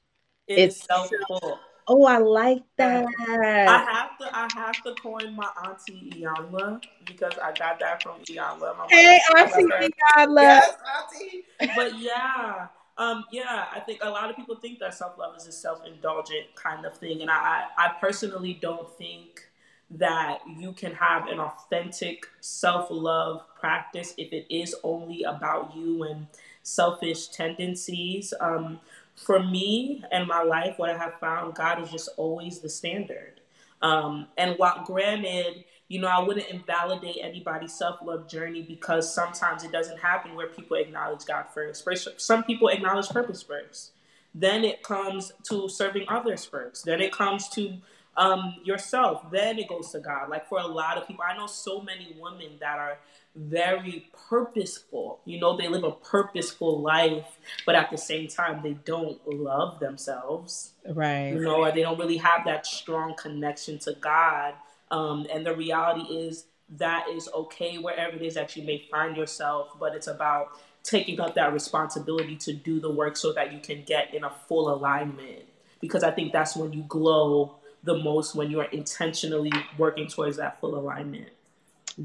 It's, 0.48 0.78
it's 0.78 0.86
self 0.88 1.12
full. 1.28 1.60
Oh, 1.92 2.06
I 2.06 2.20
like 2.20 2.64
that. 2.78 3.08
I 3.20 3.78
have 3.92 4.18
to 4.20 4.38
I 4.38 4.48
have 4.54 4.84
to 4.84 4.94
coin 5.02 5.36
my 5.36 5.50
auntie 5.66 6.12
Iyanla 6.16 6.84
because 7.04 7.34
I 7.42 7.52
got 7.52 7.80
that 7.80 8.04
from 8.04 8.22
Iyanla. 8.22 8.78
My 8.78 8.86
hey, 8.90 9.20
auntie 9.36 9.64
Iyanla. 9.64 10.42
Yes, 10.42 10.76
auntie. 10.96 11.44
But 11.76 12.00
yeah. 12.00 12.68
Um, 13.00 13.24
yeah, 13.32 13.66
I 13.74 13.80
think 13.80 14.02
a 14.04 14.10
lot 14.10 14.30
of 14.30 14.36
people 14.36 14.56
think 14.58 14.78
that 14.80 14.94
self 14.94 15.18
love 15.18 15.36
is 15.36 15.48
a 15.48 15.52
self 15.52 15.80
indulgent 15.86 16.54
kind 16.56 16.86
of 16.86 16.96
thing, 16.96 17.22
and 17.22 17.32
I, 17.32 17.64
I 17.78 17.94
personally 18.00 18.60
don't 18.62 18.90
think 18.98 19.50
that 19.90 20.42
you 20.60 20.74
can 20.74 20.94
have 20.94 21.28
an 21.28 21.40
authentic 21.40 22.28
self 22.42 22.88
love 22.92 23.42
practice 23.60 24.14
if 24.18 24.32
it 24.32 24.46
is 24.54 24.76
only 24.84 25.24
about 25.24 25.76
you 25.76 26.04
and 26.04 26.28
selfish 26.62 27.30
tendencies. 27.30 28.34
Um, 28.40 28.80
for 29.20 29.44
me 29.44 30.04
and 30.12 30.28
my 30.28 30.44
life, 30.44 30.76
what 30.78 30.90
I 30.90 30.98
have 30.98 31.20
found, 31.20 31.56
God 31.56 31.82
is 31.82 31.92
just 31.92 32.10
always 32.18 32.60
the 32.60 32.70
standard. 32.70 33.42
Um, 33.82 34.28
and 34.38 34.56
while 34.58 34.84
granted, 34.86 35.66
you 35.88 36.00
know, 36.00 36.08
I 36.08 36.20
wouldn't 36.20 36.48
invalidate 36.48 37.18
anybody's 37.22 37.74
self 37.74 38.00
love 38.04 38.28
journey 38.28 38.62
because 38.62 39.14
sometimes 39.14 39.64
it 39.64 39.72
doesn't 39.72 40.00
happen 40.00 40.36
where 40.36 40.48
people 40.48 40.78
acknowledge 40.78 41.26
God 41.26 41.46
first. 41.54 41.86
Some 42.22 42.44
people 42.44 42.70
acknowledge 42.70 43.10
purpose 43.10 43.42
first. 43.44 43.92
Then 44.34 44.64
it 44.64 44.84
comes 44.84 45.32
to 45.50 45.68
serving 45.68 46.06
others 46.08 46.46
first. 46.46 46.86
Then 46.86 47.02
it 47.02 47.12
comes 47.12 47.50
to 47.50 47.74
um, 48.18 48.56
yourself. 48.64 49.30
Then 49.32 49.60
it 49.60 49.68
goes 49.68 49.92
to 49.92 50.00
God. 50.00 50.30
Like 50.30 50.48
for 50.48 50.60
a 50.60 50.68
lot 50.68 50.98
of 50.98 51.08
people, 51.08 51.24
I 51.28 51.38
know 51.38 51.48
so 51.48 51.82
many 51.82 52.16
women 52.20 52.58
that 52.60 52.78
are 52.78 52.98
very 53.36 54.10
purposeful. 54.30 55.20
You 55.26 55.40
know, 55.40 55.56
they 55.56 55.68
live 55.68 55.84
a 55.84 55.92
purposeful 55.92 56.82
life, 56.82 57.26
but 57.66 57.76
at 57.76 57.92
the 57.92 57.98
same 57.98 58.28
time, 58.28 58.62
they 58.64 58.74
don't 58.74 59.20
love 59.28 59.80
themselves. 59.80 60.74
Right. 60.88 61.30
You 61.30 61.42
know, 61.42 61.58
or 61.58 61.72
they 61.72 61.82
don't 61.82 62.00
really 62.00 62.18
have 62.18 62.46
that 62.46 62.66
strong 62.66 63.16
connection 63.16 63.80
to 63.80 63.94
God. 63.94 64.54
Um, 64.92 65.28
and 65.32 65.46
the 65.46 65.56
reality 65.56 66.02
is 66.14 66.46
that 66.78 67.08
is 67.10 67.30
okay 67.34 67.78
wherever 67.78 68.16
it 68.16 68.22
is 68.22 68.36
that 68.36 68.56
you 68.56 68.64
may 68.64 68.88
find 68.92 69.16
yourself, 69.16 69.70
but 69.80 69.96
it's 69.96 70.08
about 70.08 70.50
taking 70.84 71.20
up 71.20 71.36
that 71.36 71.54
responsibility 71.54 72.36
to 72.36 72.54
do 72.54 72.80
the 72.80 72.92
work 72.92 73.18
so 73.18 73.34
that 73.34 73.54
you 73.54 73.60
can 73.60 73.84
get 73.84 74.14
in 74.14 74.24
a 74.24 74.32
full 74.48 74.74
alignment. 74.74 75.44
Because 75.82 76.04
I 76.04 76.12
think 76.12 76.34
that's 76.34 76.56
when 76.56 76.74
you 76.74 76.84
glow 76.84 77.59
the 77.84 77.98
most 77.98 78.36
when 78.36 78.50
you 78.52 78.60
are 78.60 78.70
intentionally 78.72 79.52
working 79.78 80.08
towards 80.08 80.38
that 80.38 80.60
full 80.60 80.76
alignment. 80.76 81.30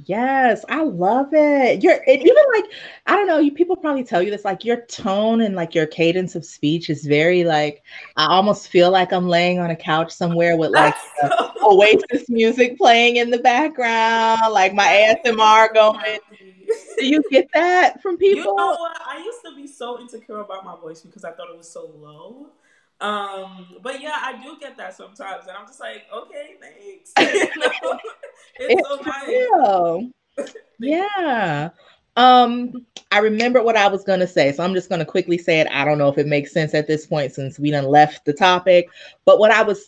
Yes, 0.06 0.64
I 0.68 0.82
love 0.82 1.28
it. 1.32 1.82
You're 1.82 2.02
even 2.04 2.34
like 2.54 2.64
I 3.06 3.14
don't 3.14 3.28
know, 3.28 3.38
you 3.38 3.52
people 3.52 3.76
probably 3.76 4.02
tell 4.02 4.20
you 4.20 4.30
this 4.30 4.44
like 4.44 4.64
your 4.64 4.84
tone 4.86 5.42
and 5.42 5.54
like 5.54 5.72
your 5.72 5.86
cadence 5.86 6.34
of 6.34 6.44
speech 6.44 6.90
is 6.90 7.06
very 7.06 7.44
like 7.44 7.84
I 8.16 8.26
almost 8.26 8.68
feel 8.68 8.90
like 8.90 9.12
I'm 9.12 9.28
laying 9.28 9.60
on 9.60 9.70
a 9.70 9.76
couch 9.76 10.10
somewhere 10.10 10.56
with 10.56 10.72
like 10.72 10.96
Oasis 11.62 12.28
music 12.28 12.76
playing 12.76 13.16
in 13.16 13.30
the 13.30 13.38
background, 13.38 14.40
like 14.50 14.74
my 14.74 15.16
ASMR 15.24 15.72
going. 15.72 16.18
Do 16.98 17.06
you 17.06 17.22
get 17.30 17.46
that 17.54 18.02
from 18.02 18.16
people? 18.16 18.38
You 18.38 18.56
know 18.56 18.66
what? 18.76 19.00
I 19.06 19.18
used 19.18 19.40
to 19.44 19.54
be 19.54 19.66
so 19.68 20.00
insecure 20.00 20.40
about 20.40 20.64
my 20.64 20.74
voice 20.76 21.02
because 21.02 21.24
I 21.24 21.30
thought 21.32 21.50
it 21.50 21.56
was 21.56 21.70
so 21.70 21.92
low. 21.96 22.48
Um, 23.00 23.76
but 23.82 24.00
yeah, 24.00 24.16
I 24.16 24.40
do 24.42 24.56
get 24.58 24.76
that 24.76 24.96
sometimes, 24.96 25.46
and 25.46 25.56
I'm 25.56 25.66
just 25.66 25.80
like, 25.80 26.04
okay, 26.12 26.54
thanks. 26.60 27.12
it's, 27.16 27.52
it's 28.58 28.88
so 28.88 30.40
nice. 30.40 30.54
yeah. 30.78 31.70
Um, 32.16 32.86
I 33.10 33.18
remember 33.18 33.62
what 33.62 33.76
I 33.76 33.88
was 33.88 34.04
gonna 34.04 34.26
say, 34.26 34.52
so 34.52 34.62
I'm 34.62 34.74
just 34.74 34.88
gonna 34.88 35.04
quickly 35.04 35.38
say 35.38 35.60
it. 35.60 35.66
I 35.70 35.84
don't 35.84 35.98
know 35.98 36.08
if 36.08 36.18
it 36.18 36.26
makes 36.26 36.52
sense 36.52 36.72
at 36.74 36.86
this 36.86 37.06
point 37.06 37.32
since 37.32 37.58
we 37.58 37.70
done 37.70 37.86
left 37.86 38.24
the 38.24 38.32
topic, 38.32 38.88
but 39.24 39.38
what 39.38 39.50
I 39.50 39.62
was 39.62 39.86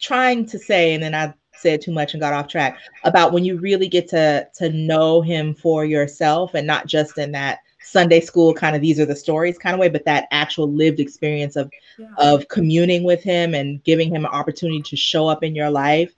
trying 0.00 0.46
to 0.46 0.58
say, 0.58 0.94
and 0.94 1.02
then 1.02 1.14
I 1.14 1.34
said 1.56 1.80
too 1.80 1.92
much 1.92 2.14
and 2.14 2.20
got 2.20 2.32
off 2.32 2.48
track 2.48 2.78
about 3.04 3.32
when 3.32 3.44
you 3.44 3.58
really 3.58 3.88
get 3.88 4.08
to 4.08 4.46
to 4.54 4.70
know 4.70 5.20
him 5.20 5.54
for 5.54 5.84
yourself 5.84 6.54
and 6.54 6.66
not 6.66 6.86
just 6.86 7.18
in 7.18 7.32
that 7.32 7.58
Sunday 7.84 8.20
school 8.20 8.54
kind 8.54 8.74
of 8.74 8.82
these 8.82 8.98
are 8.98 9.06
the 9.06 9.14
stories 9.14 9.58
kind 9.58 9.74
of 9.74 9.80
way, 9.80 9.88
but 9.88 10.04
that 10.06 10.26
actual 10.30 10.70
lived 10.70 11.00
experience 11.00 11.56
of 11.56 11.70
yeah. 11.98 12.08
of 12.18 12.48
communing 12.48 13.04
with 13.04 13.22
him 13.22 13.54
and 13.54 13.82
giving 13.84 14.08
him 14.08 14.24
an 14.24 14.30
opportunity 14.30 14.82
to 14.82 14.96
show 14.96 15.28
up 15.28 15.44
in 15.44 15.54
your 15.54 15.70
life. 15.70 16.12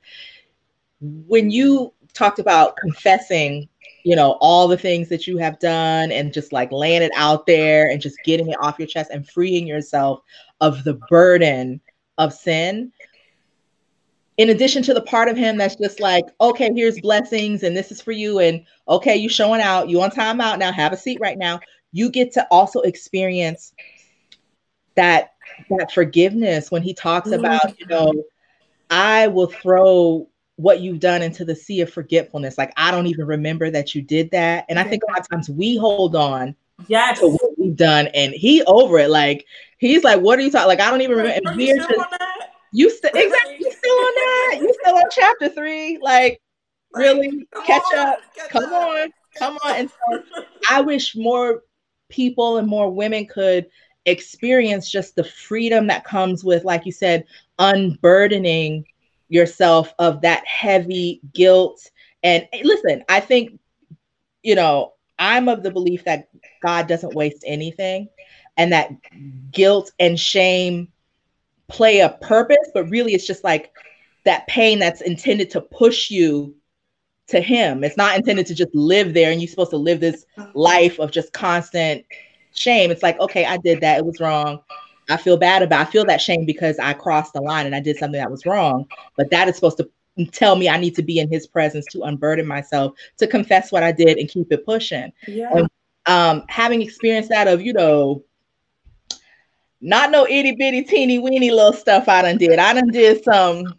When 1.00 1.50
you 1.50 1.92
talked 2.14 2.38
about 2.38 2.76
confessing, 2.76 3.68
you 4.05 4.16
know, 4.16 4.38
all 4.40 4.68
the 4.68 4.79
things 4.79 5.09
that 5.09 5.26
you 5.26 5.37
have 5.38 5.59
done 5.59 6.12
and 6.12 6.33
just 6.33 6.52
like 6.52 6.70
laying 6.72 7.02
it 7.02 7.12
out 7.14 7.46
there 7.46 7.90
and 7.90 8.00
just 8.00 8.16
getting 8.24 8.48
it 8.48 8.57
off 8.61 8.79
your 8.79 8.88
chest 8.88 9.11
and 9.12 9.29
freeing 9.29 9.66
yourself 9.66 10.22
of 10.61 10.85
the 10.85 10.94
burden 11.11 11.81
of 12.16 12.33
sin, 12.33 12.92
in 14.38 14.51
addition 14.51 14.83
to 14.83 14.94
the 14.94 15.03
part 15.03 15.29
of 15.29 15.37
him 15.37 15.57
that's 15.57 15.77
just 15.77 16.01
like, 16.01 16.25
okay, 16.40 16.70
here's 16.75 17.01
blessings 17.01 17.62
and 17.62 17.77
this 17.77 17.90
is 17.90 18.01
for 18.01 18.12
you. 18.12 18.38
And 18.38 18.64
okay, 18.88 19.16
you 19.16 19.29
showing 19.29 19.61
out, 19.61 19.88
you 19.88 20.01
on 20.03 20.11
time 20.11 20.40
out 20.40 20.59
now, 20.59 20.72
have 20.72 20.92
a 20.92 20.96
seat 20.96 21.18
right 21.20 21.38
now. 21.38 21.61
You 21.92 22.11
get 22.11 22.33
to 22.33 22.46
also 22.51 22.81
experience 22.81 23.72
that 24.94 25.35
that 25.70 25.92
forgiveness 25.92 26.70
when 26.70 26.83
he 26.83 26.92
talks 26.92 27.31
mm-hmm. 27.31 27.44
about, 27.44 27.79
you 27.79 27.87
know, 27.87 28.12
I 28.90 29.29
will 29.29 29.46
throw 29.46 30.29
what 30.57 30.81
you've 30.81 31.01
done 31.01 31.22
into 31.22 31.44
the 31.44 31.57
sea 31.57 31.81
of 31.81 31.92
forgetfulness. 31.92 32.59
Like 32.59 32.72
I 32.77 32.90
don't 32.90 33.07
even 33.07 33.27
remember 33.27 33.70
that 33.70 33.94
you 33.94 34.03
did 34.03 34.31
that. 34.33 34.66
And 34.68 34.79
I 34.79 34.85
think 34.85 35.03
a 35.03 35.11
lot 35.11 35.20
of 35.20 35.29
times 35.29 35.49
we 35.49 35.77
hold 35.77 36.16
on 36.16 36.55
yes. 36.88 37.20
to 37.20 37.29
what 37.29 37.59
we've 37.59 37.77
done 37.77 38.09
and 38.09 38.33
he 38.33 38.62
over 38.64 38.99
it. 38.99 39.11
Like 39.11 39.46
he's 39.79 40.05
like, 40.05 40.20
what 40.20 40.38
are 40.38 40.42
you 40.42 40.51
talking? 40.51 40.68
Like 40.68 40.81
I 40.81 40.90
don't 40.90 41.03
even 41.03 41.16
remember. 41.16 41.49
And 41.49 41.57
we're 41.57 41.77
just, 41.77 41.90
you 42.72 42.90
still 42.90 43.11
exactly 43.14 43.57
you 43.59 43.72
still 43.72 43.92
on 43.92 44.14
that? 44.14 44.26
You 45.16 45.22
still 45.22 45.24
on 45.24 45.35
chapter 45.40 45.48
three? 45.55 45.98
Like, 46.00 46.40
really? 46.94 47.46
Come 47.52 47.66
catch 47.66 47.83
on, 47.92 47.98
up. 47.98 48.18
Catch 48.35 48.50
come 48.50 48.64
up. 48.64 48.88
on. 48.88 49.12
Come 49.38 49.59
on. 49.64 49.76
And 49.76 49.90
so 49.90 50.22
I 50.70 50.81
wish 50.81 51.16
more 51.16 51.62
people 52.09 52.59
and 52.59 52.68
more 52.68 52.90
women 52.90 53.26
could 53.26 53.66
experience 54.07 54.90
just 54.90 55.16
the 55.16 55.24
freedom 55.24 55.87
that 55.88 56.05
comes 56.05 56.44
with, 56.44 56.64
like 56.64 56.87
you 56.87 56.92
said, 56.92 57.24
unburdening 57.59 58.85
yourself 59.29 59.92
of 59.98 60.20
that 60.22 60.46
heavy 60.46 61.20
guilt. 61.35 61.90
And 62.22 62.46
eh, 62.52 62.62
listen, 62.64 63.05
I 63.09 63.20
think, 63.20 63.59
you 64.42 64.55
know, 64.55 64.92
I'm 65.18 65.48
of 65.48 65.62
the 65.62 65.70
belief 65.70 66.05
that 66.05 66.29
God 66.62 66.87
doesn't 66.87 67.14
waste 67.14 67.42
anything 67.46 68.09
and 68.57 68.72
that 68.72 68.90
guilt 69.50 69.92
and 69.98 70.18
shame 70.18 70.88
play 71.68 72.00
a 72.00 72.11
purpose, 72.11 72.70
but 72.74 72.88
really 72.90 73.14
it's 73.14 73.26
just 73.26 73.42
like 73.42 73.72
that 74.27 74.47
pain 74.47 74.79
that's 74.79 75.01
intended 75.01 75.51
to 75.51 75.61
push 75.61 76.11
you 76.11 76.55
to 77.29 77.41
him. 77.41 77.83
It's 77.83 77.97
not 77.97 78.17
intended 78.17 78.47
to 78.47 78.55
just 78.55 78.75
live 78.75 79.15
there 79.15 79.33
and 79.33 79.41
you're 79.41 79.49
supposed 79.49 79.71
to 79.71 79.77
live 79.77 80.01
this 80.01 80.27
life 80.55 81.01
of 81.01 81.11
just 81.11 81.33
constant 81.33 82.05
shame. 82.55 82.91
It's 82.91 83.03
like, 83.03 83.19
okay, 83.19 83.45
I 83.45 83.57
did 83.57 83.81
that. 83.81 83.99
It 83.99 84.07
was 84.07 84.21
wrong. 84.21 84.61
I 85.09 85.17
feel 85.17 85.37
bad 85.37 85.62
about 85.62 85.87
I 85.87 85.91
feel 85.91 86.05
that 86.07 86.21
shame 86.21 86.45
because 86.45 86.79
I 86.79 86.93
crossed 86.93 87.33
the 87.33 87.41
line 87.41 87.67
and 87.67 87.75
I 87.75 87.81
did 87.81 87.97
something 87.97 88.21
that 88.21 88.31
was 88.31 88.47
wrong. 88.47 88.87
But 89.17 89.31
that 89.31 89.49
is 89.49 89.55
supposed 89.55 89.79
to 89.79 89.89
tell 90.33 90.57
me 90.57 90.69
I 90.69 90.79
need 90.79 90.95
to 90.97 91.03
be 91.03 91.19
in 91.19 91.31
his 91.31 91.47
presence 91.47 91.87
to 91.93 92.03
unburden 92.03 92.47
myself, 92.47 92.95
to 93.19 93.27
confess 93.27 93.71
what 93.71 93.83
I 93.83 93.93
did 93.93 94.19
and 94.19 94.29
keep 94.29 94.51
it 94.51 94.65
pushing. 94.65 95.12
Yeah. 95.27 95.51
And 95.53 95.69
um, 96.07 96.45
having 96.49 96.83
experienced 96.83 97.31
that 97.31 97.49
of, 97.49 97.61
you 97.61 97.73
know, 97.73 98.25
not 99.81 100.11
no 100.11 100.27
itty 100.27 100.53
bitty 100.53 100.83
teeny 100.83 101.19
weeny 101.19 101.51
little 101.51 101.73
stuff 101.73 102.09
I 102.09 102.23
done 102.23 102.39
did. 102.39 102.59
I 102.59 102.73
done 102.73 102.89
did 102.89 103.23
some, 103.23 103.75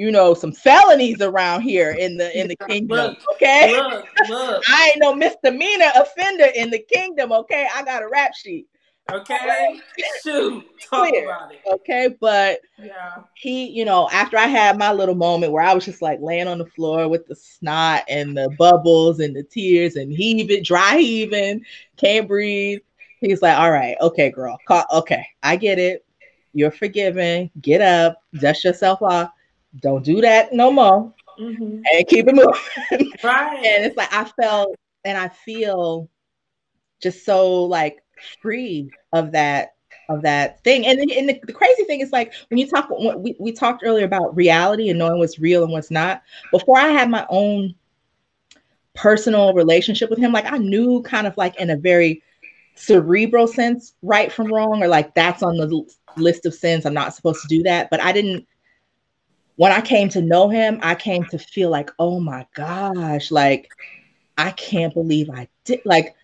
you 0.00 0.10
know, 0.10 0.32
some 0.32 0.50
felonies 0.50 1.20
around 1.20 1.60
here 1.60 1.90
in 1.90 2.16
the 2.16 2.34
in 2.40 2.48
the 2.48 2.56
kingdom. 2.66 3.16
Okay. 3.34 3.76
Look, 3.76 4.06
look. 4.30 4.64
I 4.68 4.86
ain't 4.86 4.98
no 4.98 5.14
misdemeanor 5.14 5.90
offender 5.94 6.46
in 6.54 6.70
the 6.70 6.78
kingdom. 6.78 7.32
Okay. 7.32 7.68
I 7.74 7.82
got 7.82 8.02
a 8.02 8.08
rap 8.08 8.32
sheet. 8.34 8.66
Okay. 9.12 9.78
Shoot. 10.22 10.64
Talk 10.88 11.10
Clear. 11.10 11.26
about 11.26 11.52
it. 11.52 11.60
Okay. 11.70 12.16
But 12.18 12.60
yeah, 12.78 13.16
he, 13.34 13.66
you 13.66 13.84
know, 13.84 14.08
after 14.10 14.38
I 14.38 14.46
had 14.46 14.78
my 14.78 14.90
little 14.90 15.14
moment 15.14 15.52
where 15.52 15.62
I 15.62 15.74
was 15.74 15.84
just 15.84 16.00
like 16.00 16.18
laying 16.22 16.48
on 16.48 16.56
the 16.56 16.66
floor 16.66 17.06
with 17.06 17.26
the 17.26 17.36
snot 17.36 18.04
and 18.08 18.34
the 18.34 18.48
bubbles 18.58 19.20
and 19.20 19.36
the 19.36 19.42
tears 19.42 19.96
and 19.96 20.10
heaving, 20.10 20.62
dry 20.62 20.96
heaving, 20.96 21.62
can't 21.98 22.26
breathe 22.26 22.80
He's 23.20 23.42
like, 23.42 23.58
all 23.58 23.70
right, 23.70 23.96
okay, 24.00 24.30
girl, 24.30 24.58
call, 24.66 24.86
okay, 24.90 25.26
I 25.42 25.56
get 25.56 25.78
it. 25.78 26.06
You're 26.54 26.70
forgiven. 26.70 27.50
Get 27.60 27.82
up, 27.82 28.22
dust 28.40 28.64
yourself 28.64 29.02
off. 29.02 29.30
Don't 29.78 30.04
do 30.04 30.20
that 30.20 30.52
no 30.52 30.70
more, 30.70 31.12
mm-hmm. 31.38 31.82
and 31.92 32.08
keep 32.08 32.26
it 32.26 32.34
moving. 32.34 33.12
Right. 33.22 33.64
and 33.64 33.84
it's 33.84 33.96
like 33.96 34.12
I 34.12 34.24
felt 34.40 34.74
and 35.04 35.16
I 35.16 35.28
feel 35.28 36.08
just 37.00 37.24
so 37.24 37.64
like 37.64 38.02
free 38.42 38.90
of 39.12 39.32
that 39.32 39.74
of 40.08 40.22
that 40.22 40.62
thing. 40.64 40.86
And, 40.86 40.98
and 40.98 41.28
the, 41.28 41.40
the, 41.46 41.52
crazy 41.52 41.84
thing 41.84 42.00
is 42.00 42.10
like 42.10 42.32
when 42.48 42.58
you 42.58 42.66
talk, 42.66 42.90
we, 42.90 43.36
we 43.38 43.52
talked 43.52 43.82
earlier 43.84 44.04
about 44.04 44.36
reality 44.36 44.88
and 44.88 44.98
knowing 44.98 45.20
what's 45.20 45.38
real 45.38 45.62
and 45.62 45.72
what's 45.72 45.90
not. 45.90 46.22
Before 46.50 46.76
I 46.76 46.88
had 46.88 47.08
my 47.08 47.24
own 47.30 47.76
personal 48.94 49.54
relationship 49.54 50.10
with 50.10 50.18
him, 50.18 50.32
like 50.32 50.50
I 50.50 50.58
knew 50.58 51.00
kind 51.02 51.28
of 51.28 51.36
like 51.36 51.56
in 51.60 51.70
a 51.70 51.76
very 51.76 52.24
cerebral 52.74 53.46
sense 53.46 53.94
right 54.02 54.32
from 54.32 54.52
wrong 54.52 54.82
or 54.82 54.88
like 54.88 55.14
that's 55.14 55.42
on 55.42 55.56
the 55.56 55.84
list 56.16 56.46
of 56.46 56.54
sins 56.54 56.86
i'm 56.86 56.94
not 56.94 57.14
supposed 57.14 57.42
to 57.42 57.48
do 57.48 57.62
that 57.62 57.90
but 57.90 58.00
i 58.00 58.10
didn't 58.10 58.46
when 59.60 59.72
I 59.72 59.82
came 59.82 60.08
to 60.08 60.22
know 60.22 60.48
him, 60.48 60.78
I 60.82 60.94
came 60.94 61.22
to 61.26 61.38
feel 61.38 61.68
like, 61.68 61.90
oh 61.98 62.18
my 62.18 62.46
gosh, 62.54 63.30
like 63.30 63.68
I 64.38 64.52
can't 64.52 64.94
believe 64.94 65.28
I 65.28 65.48
did 65.66 65.82
like 65.84 66.14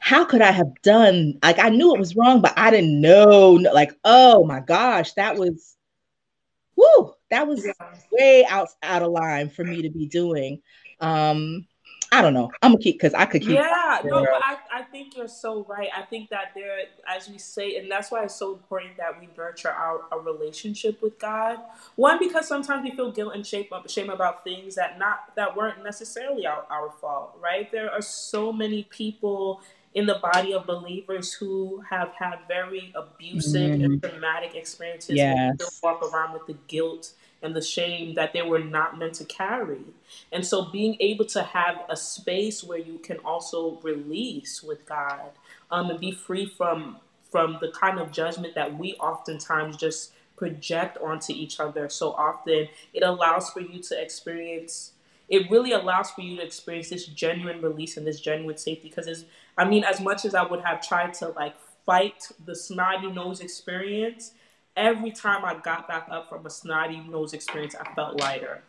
how 0.00 0.24
could 0.24 0.42
I 0.42 0.50
have 0.50 0.74
done 0.82 1.38
like 1.40 1.60
I 1.60 1.68
knew 1.68 1.94
it 1.94 2.00
was 2.00 2.16
wrong, 2.16 2.40
but 2.40 2.54
I 2.56 2.72
didn't 2.72 3.00
know 3.00 3.50
like, 3.52 3.92
oh 4.02 4.44
my 4.44 4.58
gosh, 4.58 5.12
that 5.12 5.38
was 5.38 5.76
whoo, 6.74 7.14
that 7.30 7.46
was 7.46 7.64
way 8.10 8.44
out 8.50 8.70
out 8.82 9.02
of 9.02 9.12
line 9.12 9.50
for 9.50 9.62
me 9.62 9.82
to 9.82 9.90
be 9.90 10.08
doing. 10.08 10.60
Um, 11.00 11.64
I 12.10 12.22
don't 12.22 12.34
know. 12.34 12.50
I'm 12.60 12.72
gonna 12.72 12.82
keep 12.82 12.96
because 12.96 13.14
I 13.14 13.26
could 13.26 13.42
keep. 13.42 13.50
Yeah, 13.50 14.00
no, 14.02 14.24
but 14.24 14.42
I 14.42 14.58
think 14.98 15.16
you're 15.16 15.28
so 15.28 15.64
right. 15.68 15.88
I 15.96 16.02
think 16.02 16.30
that 16.30 16.52
there, 16.54 16.78
as 17.08 17.28
we 17.28 17.38
say, 17.38 17.76
and 17.76 17.90
that's 17.90 18.10
why 18.10 18.24
it's 18.24 18.34
so 18.34 18.52
important 18.52 18.96
that 18.96 19.18
we 19.20 19.28
nurture 19.36 19.70
our, 19.70 20.02
our 20.10 20.20
relationship 20.20 21.00
with 21.00 21.18
God. 21.18 21.58
One, 21.96 22.18
because 22.18 22.48
sometimes 22.48 22.82
we 22.82 22.96
feel 22.96 23.12
guilt 23.12 23.34
and 23.34 23.46
shame, 23.46 23.66
shame 23.86 24.10
about 24.10 24.44
things 24.44 24.74
that 24.74 24.98
not 24.98 25.34
that 25.36 25.56
weren't 25.56 25.84
necessarily 25.84 26.46
our, 26.46 26.64
our 26.70 26.90
fault, 27.00 27.38
right? 27.40 27.70
There 27.70 27.90
are 27.90 28.02
so 28.02 28.52
many 28.52 28.84
people 28.84 29.60
in 29.94 30.06
the 30.06 30.16
body 30.16 30.52
of 30.52 30.66
believers 30.66 31.32
who 31.32 31.82
have 31.88 32.12
had 32.18 32.38
very 32.46 32.92
abusive 32.94 33.80
mm. 33.80 33.84
and 33.84 34.02
traumatic 34.02 34.54
experiences 34.54 35.16
yes. 35.16 35.34
and 35.36 35.62
walk 35.82 36.02
around 36.02 36.32
with 36.32 36.46
the 36.46 36.56
guilt 36.66 37.12
and 37.42 37.54
the 37.54 37.62
shame 37.62 38.14
that 38.14 38.32
they 38.32 38.42
were 38.42 38.58
not 38.58 38.98
meant 38.98 39.14
to 39.14 39.24
carry. 39.24 39.80
And 40.32 40.44
so 40.44 40.64
being 40.64 40.96
able 41.00 41.24
to 41.26 41.42
have 41.42 41.82
a 41.88 41.96
space 41.96 42.64
where 42.64 42.78
you 42.78 42.98
can 42.98 43.18
also 43.18 43.78
release 43.82 44.62
with 44.62 44.84
God 44.86 45.30
um, 45.70 45.90
and 45.90 46.00
be 46.00 46.12
free 46.12 46.46
from 46.46 46.98
from 47.30 47.58
the 47.60 47.70
kind 47.70 47.98
of 47.98 48.10
judgment 48.10 48.54
that 48.54 48.78
we 48.78 48.94
oftentimes 48.94 49.76
just 49.76 50.12
project 50.36 50.96
onto 50.98 51.32
each 51.32 51.60
other 51.60 51.88
so 51.88 52.12
often 52.12 52.68
it 52.94 53.02
allows 53.02 53.50
for 53.50 53.60
you 53.60 53.82
to 53.82 54.00
experience 54.00 54.92
it 55.28 55.50
really 55.50 55.72
allows 55.72 56.10
for 56.10 56.22
you 56.22 56.36
to 56.36 56.42
experience 56.42 56.88
this 56.88 57.06
genuine 57.06 57.60
release 57.60 57.96
and 57.96 58.06
this 58.06 58.20
genuine 58.20 58.56
safety 58.56 58.88
because 58.88 59.06
it's 59.06 59.24
i 59.58 59.64
mean 59.64 59.82
as 59.84 60.00
much 60.00 60.24
as 60.24 60.34
i 60.34 60.42
would 60.42 60.60
have 60.60 60.80
tried 60.80 61.12
to 61.12 61.28
like 61.30 61.54
fight 61.84 62.28
the 62.46 62.54
snotty 62.54 63.10
nose 63.10 63.40
experience 63.40 64.32
every 64.78 65.10
time 65.10 65.44
I 65.44 65.54
got 65.54 65.88
back 65.88 66.06
up 66.10 66.28
from 66.28 66.46
a 66.46 66.50
snotty 66.50 67.00
nose 67.00 67.34
experience, 67.34 67.74
I 67.74 67.92
felt 67.94 68.18
lighter. 68.20 68.62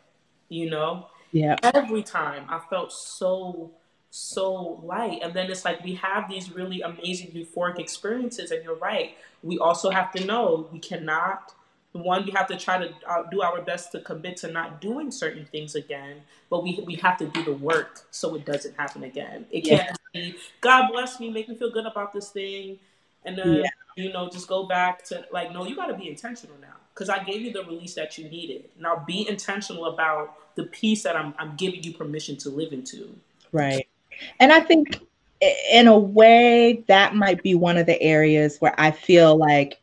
You 0.48 0.68
know? 0.68 1.06
Yeah. 1.32 1.56
Every 1.62 2.02
time 2.02 2.44
I 2.48 2.58
felt 2.58 2.92
so 2.92 3.70
so 4.12 4.80
light. 4.82 5.20
And 5.22 5.32
then 5.32 5.48
it's 5.50 5.64
like 5.64 5.84
we 5.84 5.94
have 5.94 6.28
these 6.28 6.52
really 6.52 6.82
amazing 6.82 7.28
euphoric 7.28 7.78
experiences, 7.78 8.50
and 8.50 8.64
you're 8.64 8.74
right. 8.74 9.16
We 9.44 9.58
also 9.58 9.90
have 9.90 10.12
to 10.12 10.24
know 10.24 10.68
we 10.72 10.80
cannot. 10.80 11.54
One, 11.92 12.24
we 12.24 12.32
have 12.32 12.46
to 12.48 12.56
try 12.56 12.78
to 12.78 12.92
uh, 13.08 13.24
do 13.30 13.42
our 13.42 13.62
best 13.62 13.92
to 13.92 14.00
commit 14.00 14.36
to 14.38 14.50
not 14.50 14.80
doing 14.80 15.10
certain 15.10 15.44
things 15.46 15.76
again, 15.76 16.22
but 16.48 16.64
we 16.64 16.82
we 16.84 16.96
have 16.96 17.18
to 17.18 17.26
do 17.28 17.44
the 17.44 17.52
work 17.52 18.02
so 18.10 18.34
it 18.34 18.44
doesn't 18.44 18.76
happen 18.76 19.04
again. 19.04 19.46
It 19.50 19.62
can't 19.62 19.96
be 20.12 20.34
God 20.60 20.90
bless 20.90 21.20
me, 21.20 21.30
make 21.30 21.48
me 21.48 21.54
feel 21.54 21.70
good 21.70 21.86
about 21.86 22.12
this 22.12 22.30
thing, 22.30 22.80
and 23.24 23.38
then 23.38 23.54
yeah 23.54 23.70
you 23.96 24.12
know, 24.12 24.28
just 24.28 24.48
go 24.48 24.66
back 24.66 25.04
to 25.04 25.24
like, 25.32 25.52
no, 25.52 25.66
you 25.66 25.76
got 25.76 25.86
to 25.86 25.94
be 25.94 26.08
intentional 26.08 26.56
now 26.60 26.76
because 26.94 27.08
I 27.08 27.22
gave 27.22 27.42
you 27.42 27.52
the 27.52 27.64
release 27.64 27.94
that 27.94 28.18
you 28.18 28.28
needed. 28.28 28.68
Now 28.78 29.04
be 29.06 29.28
intentional 29.28 29.86
about 29.86 30.54
the 30.54 30.64
peace 30.64 31.02
that 31.02 31.16
I'm, 31.16 31.34
I'm 31.38 31.56
giving 31.56 31.82
you 31.82 31.92
permission 31.94 32.36
to 32.38 32.50
live 32.50 32.72
into. 32.72 33.14
Right. 33.52 33.88
And 34.38 34.52
I 34.52 34.60
think 34.60 35.00
in 35.40 35.86
a 35.86 35.98
way 35.98 36.84
that 36.88 37.14
might 37.14 37.42
be 37.42 37.54
one 37.54 37.78
of 37.78 37.86
the 37.86 38.00
areas 38.02 38.58
where 38.58 38.74
I 38.78 38.90
feel 38.90 39.36
like 39.36 39.80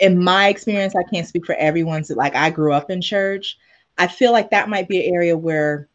in 0.00 0.22
my 0.22 0.48
experience, 0.48 0.94
I 0.96 1.02
can't 1.04 1.26
speak 1.26 1.46
for 1.46 1.54
everyone's 1.56 2.10
like 2.10 2.34
I 2.34 2.50
grew 2.50 2.72
up 2.72 2.90
in 2.90 3.00
church. 3.00 3.58
I 3.98 4.08
feel 4.08 4.32
like 4.32 4.50
that 4.50 4.68
might 4.68 4.88
be 4.88 5.06
an 5.06 5.14
area 5.14 5.36
where 5.36 5.88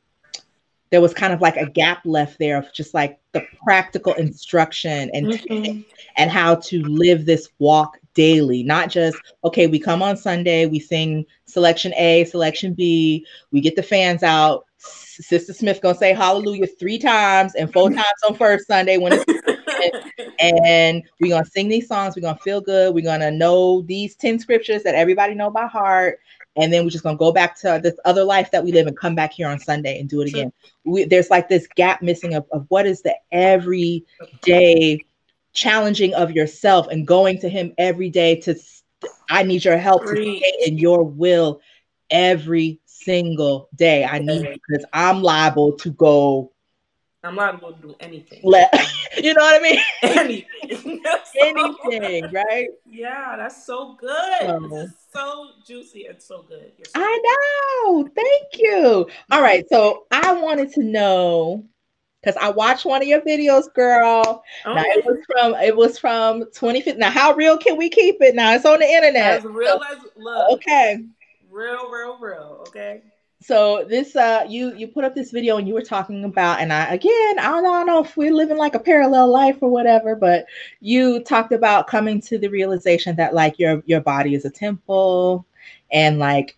there 0.90 1.02
was 1.02 1.14
kind 1.14 1.34
of 1.34 1.42
like 1.42 1.58
a 1.58 1.70
gap 1.70 2.02
left 2.06 2.40
there 2.40 2.58
of 2.58 2.72
just 2.74 2.94
like 2.94 3.20
the 3.34 3.46
practical 3.64 4.14
instruction 4.14 5.10
and 5.14 5.28
mm-hmm. 5.28 5.82
and 6.18 6.32
how 6.32 6.56
to 6.56 6.82
live 6.84 7.26
this 7.26 7.50
walk 7.60 7.98
daily 8.14 8.64
not 8.64 8.90
just 8.90 9.18
okay 9.44 9.68
we 9.68 9.80
come 9.80 10.02
on 10.02 10.18
sunday 10.18 10.66
we 10.66 10.80
sing 10.80 11.26
selection 11.46 11.94
a 11.96 12.26
selection 12.26 12.74
b 12.74 13.26
we 13.52 13.62
get 13.62 13.76
the 13.76 13.84
fans 13.84 14.24
out 14.24 14.66
sister 14.80 15.54
smith 15.54 15.82
gonna 15.82 15.96
say 15.96 16.14
hallelujah 16.14 16.68
three 16.80 16.98
times 16.98 17.54
and 17.56 17.72
four 17.72 17.90
times 17.92 18.06
on 18.28 18.36
first 18.36 18.66
sunday 18.68 18.98
when 18.98 19.14
it's 19.14 19.26
and 20.40 21.04
we're 21.20 21.30
gonna 21.30 21.46
sing 21.46 21.68
these 21.68 21.88
songs 21.88 22.16
we're 22.16 22.22
gonna 22.22 22.38
feel 22.40 22.62
good 22.62 22.94
we're 22.94 23.04
gonna 23.04 23.32
know 23.32 23.82
these 23.84 24.16
10 24.16 24.40
scriptures 24.40 24.84
that 24.84 24.96
everybody 24.96 25.36
know 25.36 25.50
by 25.50 25.68
heart 25.68 26.20
and 26.58 26.74
then 26.74 26.84
we're 26.84 26.90
just 26.90 27.04
gonna 27.04 27.18
go 27.18 27.32
back 27.32 27.58
to 27.60 27.80
this 27.82 27.96
other 28.06 28.24
life 28.24 28.52
that 28.52 28.64
we 28.64 28.72
live 28.72 28.88
and 28.88 28.98
come 28.98 29.16
back 29.16 29.32
here 29.32 29.48
on 29.48 29.60
Sunday 29.60 30.00
and 30.00 30.10
do 30.10 30.22
it 30.22 30.30
again. 30.30 30.52
We, 30.84 31.06
there's 31.06 31.30
like 31.30 31.48
this 31.48 31.68
gap 31.76 32.02
missing 32.02 32.34
of, 32.34 32.46
of 32.52 32.66
what 32.70 32.86
is 32.86 33.02
the 33.02 33.16
everyday 33.32 35.00
challenging 35.54 36.14
of 36.14 36.32
yourself 36.32 36.88
and 36.88 37.08
going 37.08 37.40
to 37.40 37.50
Him 37.50 37.74
every 37.78 38.10
day 38.10 38.36
to. 38.42 38.56
I 39.30 39.44
need 39.44 39.64
your 39.64 39.78
help 39.78 40.04
to 40.06 40.16
stay 40.16 40.54
in 40.66 40.78
Your 40.78 41.04
will 41.04 41.62
every 42.10 42.80
single 42.86 43.70
day. 43.76 44.04
I 44.04 44.20
need 44.20 44.42
because 44.68 44.86
I'm 44.94 45.22
liable 45.22 45.74
to 45.74 45.92
go 45.92 46.52
I'm 47.28 47.36
not 47.36 47.62
going 47.62 47.76
to 47.76 47.82
do 47.82 47.96
anything. 48.00 48.42
Let, 48.44 48.74
you 49.18 49.34
know 49.34 49.42
what 49.42 49.60
I 49.60 49.64
mean? 49.64 49.80
Anything. 50.04 51.04
anything, 51.42 52.32
right? 52.32 52.70
Yeah, 52.86 53.36
that's 53.38 53.66
so 53.66 53.96
good. 54.00 54.44
Um, 54.44 54.70
this 54.70 54.90
is 54.90 54.96
so 55.14 55.50
juicy 55.66 56.06
and 56.06 56.22
so 56.22 56.44
good. 56.44 56.72
So 56.86 56.92
I 56.96 57.84
know. 57.86 58.10
Thank 58.16 58.58
you. 58.58 59.08
All 59.32 59.42
right. 59.42 59.68
So 59.70 60.06
I 60.12 60.34
wanted 60.34 60.72
to 60.74 60.84
know 60.84 61.64
because 62.22 62.38
I 62.42 62.50
watched 62.50 62.86
one 62.86 63.02
of 63.02 63.08
your 63.08 63.22
videos, 63.22 63.72
girl. 63.74 64.44
Okay. 64.66 64.76
Now 64.76 64.84
it 64.84 65.06
was 65.06 65.18
from 65.28 65.56
it 65.56 65.76
was 65.76 66.00
from 66.00 66.40
2015. 66.56 67.00
Now, 67.00 67.12
how 67.12 67.34
real 67.34 67.58
can 67.58 67.78
we 67.78 67.90
keep 67.90 68.18
it? 68.22 68.36
Now 68.36 68.54
it's 68.54 68.66
on 68.66 68.80
the 68.80 68.88
internet. 68.88 69.40
As 69.40 69.44
real 69.44 69.80
so, 69.80 69.96
as 69.96 70.04
look. 70.16 70.52
Okay. 70.54 71.04
Real, 71.50 71.90
real, 71.90 72.18
real. 72.20 72.66
Okay 72.68 73.02
so 73.40 73.86
this 73.88 74.16
uh 74.16 74.46
you 74.48 74.74
you 74.76 74.88
put 74.88 75.04
up 75.04 75.14
this 75.14 75.32
video 75.32 75.58
and 75.58 75.68
you 75.68 75.74
were 75.74 75.82
talking 75.82 76.24
about 76.24 76.60
and 76.60 76.74
i 76.74 76.86
again 76.86 77.40
i 77.40 77.44
don't, 77.44 77.66
I 77.66 77.80
don't 77.80 77.88
know 77.88 78.04
if 78.04 78.18
we're 78.18 78.34
living 78.34 78.58
like 78.58 78.74
a 78.74 78.80
parallel 78.80 79.32
life 79.32 79.58
or 79.62 79.70
whatever 79.70 80.16
but 80.16 80.46
you 80.80 81.24
talked 81.24 81.52
about 81.52 81.88
coming 81.88 82.20
to 82.22 82.38
the 82.40 82.48
realization 82.48 83.16
that 83.18 83.36
like 83.36 83.60
your 83.60 83.84
your 83.86 84.02
body 84.02 84.34
is 84.34 84.46
a 84.46 84.50
temple 84.50 85.46
and 85.92 86.18
like 86.18 86.58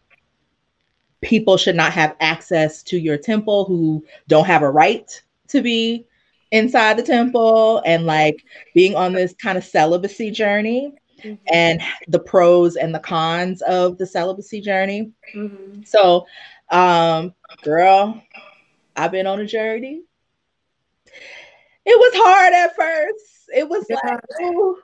people 1.21 1.57
should 1.57 1.75
not 1.75 1.91
have 1.91 2.15
access 2.21 2.82
to 2.84 2.97
your 2.97 3.17
temple 3.17 3.65
who 3.65 4.03
don't 4.27 4.45
have 4.45 4.61
a 4.61 4.69
right 4.69 5.21
to 5.49 5.61
be 5.61 6.05
inside 6.51 6.97
the 6.97 7.03
temple 7.03 7.82
and 7.86 8.05
like 8.05 8.43
being 8.73 8.95
on 8.95 9.13
this 9.13 9.34
kind 9.34 9.57
of 9.57 9.63
celibacy 9.63 10.32
journey 10.32 10.93
mm-hmm. 11.21 11.36
and 11.51 11.82
the 12.07 12.19
pros 12.19 12.75
and 12.75 12.95
the 12.95 12.99
cons 12.99 13.61
of 13.63 13.97
the 13.97 14.05
celibacy 14.05 14.61
journey 14.61 15.11
mm-hmm. 15.36 15.82
so 15.84 16.25
um, 16.72 17.34
girl, 17.63 18.22
I've 18.95 19.11
been 19.11 19.28
on 19.28 19.39
a 19.39 19.45
journey. 19.45 20.03
It 21.86 21.97
was 21.97 22.11
hard 22.15 22.53
at 22.53 22.76
first. 22.76 23.49
It 23.55 23.67
was 23.67 23.86
yeah. 23.89 23.97
like, 24.03 24.20
Ooh, 24.41 24.78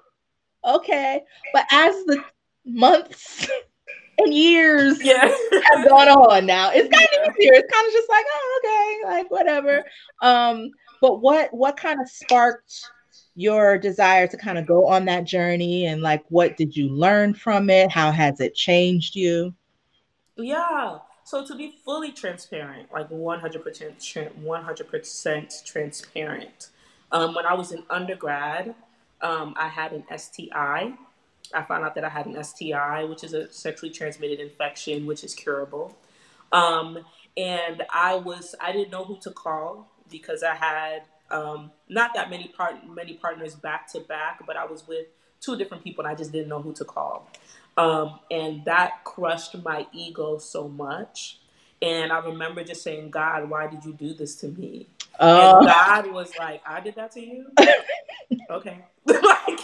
okay. 0.63 1.21
But 1.53 1.65
as 1.71 1.93
the 2.05 2.23
months 2.65 3.47
and 4.17 4.33
years 4.33 5.03
yeah. 5.03 5.31
have 5.73 5.87
gone 5.87 6.09
on 6.09 6.45
now, 6.45 6.71
it's 6.73 6.89
kind 6.89 7.07
yeah. 7.13 7.29
of 7.29 7.35
easier. 7.37 7.53
It's 7.53 7.73
kind 7.73 7.87
of 7.87 7.93
just 7.93 8.09
like, 8.09 8.25
oh, 8.27 8.61
okay, 8.63 9.13
like 9.13 9.31
whatever. 9.31 9.83
Um, 10.21 10.71
but 11.01 11.21
what 11.21 11.53
what 11.53 11.77
kind 11.77 12.01
of 12.01 12.09
sparked 12.09 12.89
your 13.35 13.77
desire 13.77 14.27
to 14.27 14.37
kind 14.37 14.57
of 14.57 14.65
go 14.65 14.87
on 14.87 15.05
that 15.05 15.25
journey 15.25 15.85
and 15.85 16.01
like 16.01 16.23
what 16.29 16.55
did 16.55 16.75
you 16.75 16.89
learn 16.89 17.33
from 17.33 17.69
it? 17.69 17.91
How 17.91 18.11
has 18.11 18.39
it 18.39 18.55
changed 18.55 19.15
you? 19.15 19.53
Yeah. 20.37 20.99
So 21.25 21.43
to 21.43 21.55
be 21.55 21.73
fully 21.83 22.11
transparent, 22.11 22.93
like 22.93 23.09
100%, 23.09 24.43
100% 24.43 25.63
transparent, 25.65 26.69
um, 27.11 27.33
when 27.33 27.47
I 27.47 27.55
was 27.55 27.71
in 27.71 27.81
undergrad, 27.89 28.75
um, 29.21 29.55
I 29.57 29.67
had 29.67 29.91
an 29.91 30.03
STI. 30.15 30.93
I 31.51 31.61
found 31.67 31.83
out 31.83 31.95
that 31.95 32.03
I 32.03 32.09
had 32.09 32.27
an 32.27 32.43
STI, 32.43 33.05
which 33.05 33.23
is 33.23 33.33
a 33.33 33.51
sexually 33.51 33.91
transmitted 33.91 34.39
infection, 34.39 35.07
which 35.07 35.23
is 35.23 35.33
curable. 35.33 35.97
Um, 36.51 36.99
and 37.35 37.81
I 37.91 38.15
was, 38.17 38.53
I 38.61 38.71
didn't 38.71 38.91
know 38.91 39.03
who 39.03 39.17
to 39.21 39.31
call 39.31 39.91
because 40.11 40.43
I 40.43 40.53
had 40.53 41.01
um, 41.31 41.71
not 41.89 42.13
that 42.13 42.29
many 42.29 42.49
part, 42.49 42.87
many 42.87 43.13
partners 43.13 43.55
back 43.55 43.91
to 43.93 43.99
back, 43.99 44.45
but 44.45 44.57
I 44.57 44.65
was 44.65 44.87
with 44.87 45.07
two 45.41 45.57
different 45.57 45.83
people 45.83 46.05
and 46.05 46.13
I 46.13 46.15
just 46.15 46.31
didn't 46.31 46.49
know 46.49 46.61
who 46.61 46.73
to 46.73 46.85
call. 46.85 47.27
Um, 47.77 48.19
and 48.31 48.63
that 48.65 49.03
crushed 49.03 49.61
my 49.63 49.85
ego 49.91 50.37
so 50.37 50.67
much. 50.67 51.39
And 51.81 52.11
I 52.11 52.19
remember 52.19 52.63
just 52.63 52.83
saying, 52.83 53.11
God, 53.11 53.49
why 53.49 53.67
did 53.67 53.83
you 53.83 53.93
do 53.93 54.13
this 54.13 54.35
to 54.37 54.47
me? 54.47 54.87
Uh, 55.19 55.57
and 55.57 55.67
God 55.67 56.11
was 56.11 56.31
like, 56.39 56.61
I 56.65 56.79
did 56.79 56.95
that 56.95 57.11
to 57.11 57.21
you? 57.21 57.47
okay. 58.49 58.79
like, 59.05 59.59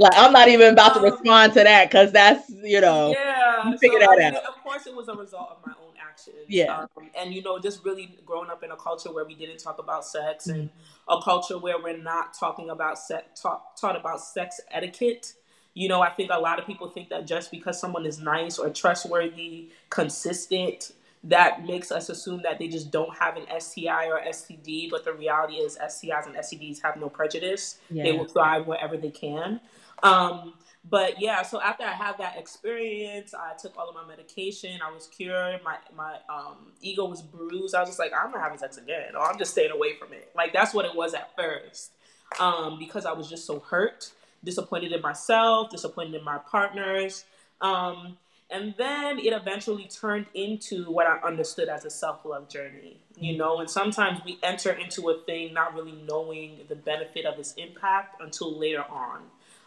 like, 0.00 0.12
I'm 0.16 0.32
not 0.32 0.48
even 0.48 0.72
about 0.72 0.94
to 0.94 1.00
respond 1.00 1.52
to 1.54 1.62
that 1.62 1.88
because 1.88 2.12
that's, 2.12 2.50
you 2.50 2.80
know. 2.80 3.12
Yeah. 3.12 3.70
you 3.70 3.78
figure 3.78 4.00
so, 4.00 4.06
that 4.06 4.10
I 4.10 4.16
mean, 4.16 4.36
out. 4.36 4.44
Of 4.44 4.62
course, 4.62 4.86
it 4.86 4.94
was 4.94 5.08
a 5.08 5.14
result 5.14 5.50
of 5.50 5.66
my 5.66 5.72
own 5.72 5.94
actions. 6.00 6.36
Yeah. 6.48 6.86
Um, 6.96 7.10
and, 7.16 7.32
you 7.32 7.42
know, 7.42 7.58
just 7.58 7.84
really 7.84 8.18
growing 8.26 8.50
up 8.50 8.62
in 8.64 8.70
a 8.72 8.76
culture 8.76 9.12
where 9.12 9.24
we 9.24 9.34
didn't 9.34 9.58
talk 9.58 9.78
about 9.78 10.04
sex 10.04 10.46
and 10.48 10.64
Mm-hmm. 10.64 11.18
a 11.18 11.22
culture 11.22 11.58
where 11.58 11.80
we're 11.80 11.96
not 11.96 12.34
talking 12.34 12.70
about 12.70 12.98
sex, 12.98 13.40
talk, 13.40 13.76
taught 13.76 13.96
about 13.96 14.20
sex 14.20 14.60
etiquette. 14.70 15.34
You 15.74 15.88
know, 15.88 16.00
I 16.00 16.10
think 16.10 16.30
a 16.32 16.38
lot 16.38 16.58
of 16.58 16.66
people 16.66 16.88
think 16.88 17.08
that 17.10 17.26
just 17.26 17.50
because 17.50 17.80
someone 17.80 18.06
is 18.06 18.20
nice 18.20 18.58
or 18.58 18.70
trustworthy, 18.70 19.70
consistent, 19.90 20.92
that 21.24 21.64
makes 21.64 21.90
us 21.90 22.08
assume 22.08 22.42
that 22.42 22.58
they 22.58 22.68
just 22.68 22.90
don't 22.90 23.16
have 23.16 23.36
an 23.36 23.46
STI 23.60 24.06
or 24.06 24.20
STD. 24.20 24.90
But 24.90 25.04
the 25.04 25.12
reality 25.12 25.54
is, 25.54 25.76
STIs 25.78 26.26
and 26.26 26.36
STDs 26.36 26.82
have 26.82 26.96
no 26.96 27.08
prejudice. 27.08 27.78
They 28.04 28.12
will 28.12 28.26
thrive 28.26 28.66
wherever 28.66 28.96
they 28.96 29.10
can. 29.10 29.60
Um, 30.02 30.54
but 30.88 31.20
yeah, 31.20 31.42
so 31.42 31.60
after 31.62 31.82
I 31.82 31.92
had 31.92 32.18
that 32.18 32.36
experience, 32.38 33.32
I 33.32 33.54
took 33.56 33.76
all 33.78 33.88
of 33.88 33.94
my 33.94 34.04
medication. 34.06 34.80
I 34.86 34.92
was 34.92 35.06
cured. 35.06 35.60
My 35.64 35.76
my 35.96 36.16
um, 36.28 36.72
ego 36.82 37.06
was 37.06 37.22
bruised. 37.22 37.74
I 37.74 37.80
was 37.80 37.88
just 37.88 37.98
like, 37.98 38.12
I'm 38.12 38.30
not 38.30 38.40
having 38.40 38.58
sex 38.58 38.76
again, 38.76 39.16
or 39.16 39.22
I'm 39.22 39.38
just 39.38 39.52
staying 39.52 39.70
away 39.70 39.96
from 39.96 40.12
it. 40.12 40.30
Like 40.36 40.52
that's 40.52 40.74
what 40.74 40.84
it 40.84 40.94
was 40.94 41.14
at 41.14 41.34
first, 41.36 41.92
um, 42.38 42.78
because 42.78 43.06
I 43.06 43.12
was 43.12 43.30
just 43.30 43.46
so 43.46 43.60
hurt, 43.60 44.12
disappointed 44.44 44.92
in 44.92 45.00
myself, 45.00 45.70
disappointed 45.70 46.14
in 46.14 46.24
my 46.24 46.38
partners. 46.38 47.24
Um, 47.60 48.18
and 48.50 48.74
then 48.76 49.18
it 49.18 49.32
eventually 49.32 49.84
turned 49.84 50.26
into 50.34 50.90
what 50.90 51.06
I 51.06 51.18
understood 51.26 51.68
as 51.68 51.84
a 51.84 51.90
self 51.90 52.24
love 52.24 52.48
journey, 52.48 52.98
you 53.18 53.36
know. 53.36 53.58
And 53.58 53.68
sometimes 53.68 54.20
we 54.24 54.38
enter 54.42 54.70
into 54.72 55.08
a 55.08 55.18
thing 55.22 55.54
not 55.54 55.74
really 55.74 55.98
knowing 56.06 56.60
the 56.68 56.76
benefit 56.76 57.24
of 57.24 57.38
its 57.38 57.54
impact 57.54 58.20
until 58.20 58.56
later 58.56 58.84
on. 58.88 59.22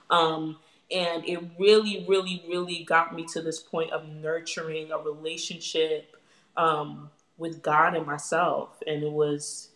Um, 0.10 0.58
and 0.90 1.28
it 1.28 1.40
really, 1.60 2.06
really, 2.08 2.46
really 2.48 2.84
got 2.84 3.14
me 3.14 3.26
to 3.34 3.42
this 3.42 3.60
point 3.60 3.92
of 3.92 4.08
nurturing 4.08 4.92
a 4.92 4.98
relationship 4.98 6.16
um, 6.56 7.10
with 7.38 7.62
God 7.62 7.96
and 7.96 8.06
myself. 8.06 8.82
And 8.88 9.04
it 9.04 9.12
was, 9.12 9.70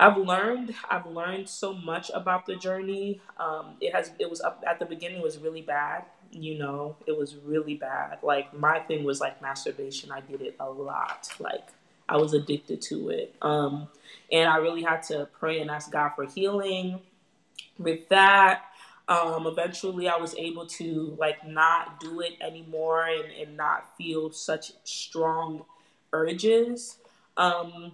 I've 0.00 0.16
learned, 0.16 0.74
I've 0.90 1.06
learned 1.06 1.48
so 1.48 1.74
much 1.74 2.10
about 2.14 2.46
the 2.46 2.56
journey. 2.56 3.20
Um, 3.38 3.76
it 3.80 3.94
has, 3.94 4.12
it 4.18 4.30
was 4.30 4.40
up 4.40 4.64
at 4.66 4.78
the 4.78 4.86
beginning, 4.86 5.22
was 5.22 5.38
really 5.38 5.62
bad. 5.62 6.04
You 6.32 6.58
know, 6.58 6.96
it 7.06 7.16
was 7.16 7.36
really 7.36 7.74
bad. 7.74 8.18
Like 8.22 8.54
my 8.58 8.80
thing 8.80 9.04
was 9.04 9.20
like 9.20 9.42
masturbation. 9.42 10.12
I 10.12 10.20
did 10.20 10.40
it 10.42 10.56
a 10.60 10.70
lot. 10.70 11.28
Like 11.38 11.68
I 12.08 12.16
was 12.16 12.34
addicted 12.34 12.82
to 12.82 13.10
it. 13.10 13.34
Um, 13.42 13.88
and 14.32 14.48
I 14.48 14.56
really 14.56 14.82
had 14.82 15.02
to 15.04 15.28
pray 15.38 15.60
and 15.60 15.70
ask 15.70 15.92
God 15.92 16.10
for 16.16 16.24
healing 16.24 17.00
with 17.78 18.08
that 18.08 18.64
um, 19.08 19.46
eventually 19.46 20.08
i 20.08 20.16
was 20.16 20.34
able 20.36 20.66
to 20.66 21.16
like 21.18 21.46
not 21.46 22.00
do 22.00 22.20
it 22.20 22.34
anymore 22.40 23.04
and, 23.06 23.26
and 23.40 23.56
not 23.56 23.96
feel 23.96 24.30
such 24.30 24.72
strong 24.84 25.64
urges 26.12 26.98
um, 27.36 27.92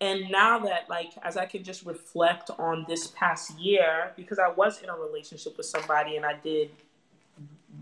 and 0.00 0.30
now 0.30 0.58
that 0.58 0.88
like 0.88 1.12
as 1.22 1.36
i 1.36 1.46
can 1.46 1.62
just 1.62 1.84
reflect 1.86 2.50
on 2.58 2.84
this 2.88 3.08
past 3.08 3.58
year 3.58 4.12
because 4.16 4.38
i 4.38 4.48
was 4.48 4.82
in 4.82 4.88
a 4.88 4.94
relationship 4.94 5.56
with 5.56 5.66
somebody 5.66 6.16
and 6.16 6.24
i 6.24 6.34
did 6.34 6.70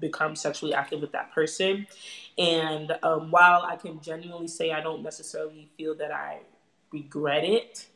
become 0.01 0.35
sexually 0.35 0.75
active 0.75 1.01
with 1.01 1.13
that 1.13 1.33
person 1.33 1.87
and 2.39 2.93
um, 3.03 3.31
while 3.31 3.63
i 3.63 3.77
can 3.77 4.01
genuinely 4.01 4.49
say 4.49 4.73
i 4.73 4.81
don't 4.81 5.03
necessarily 5.03 5.69
feel 5.77 5.95
that 5.95 6.13
i 6.13 6.39
regret 6.93 7.45
it 7.45 7.87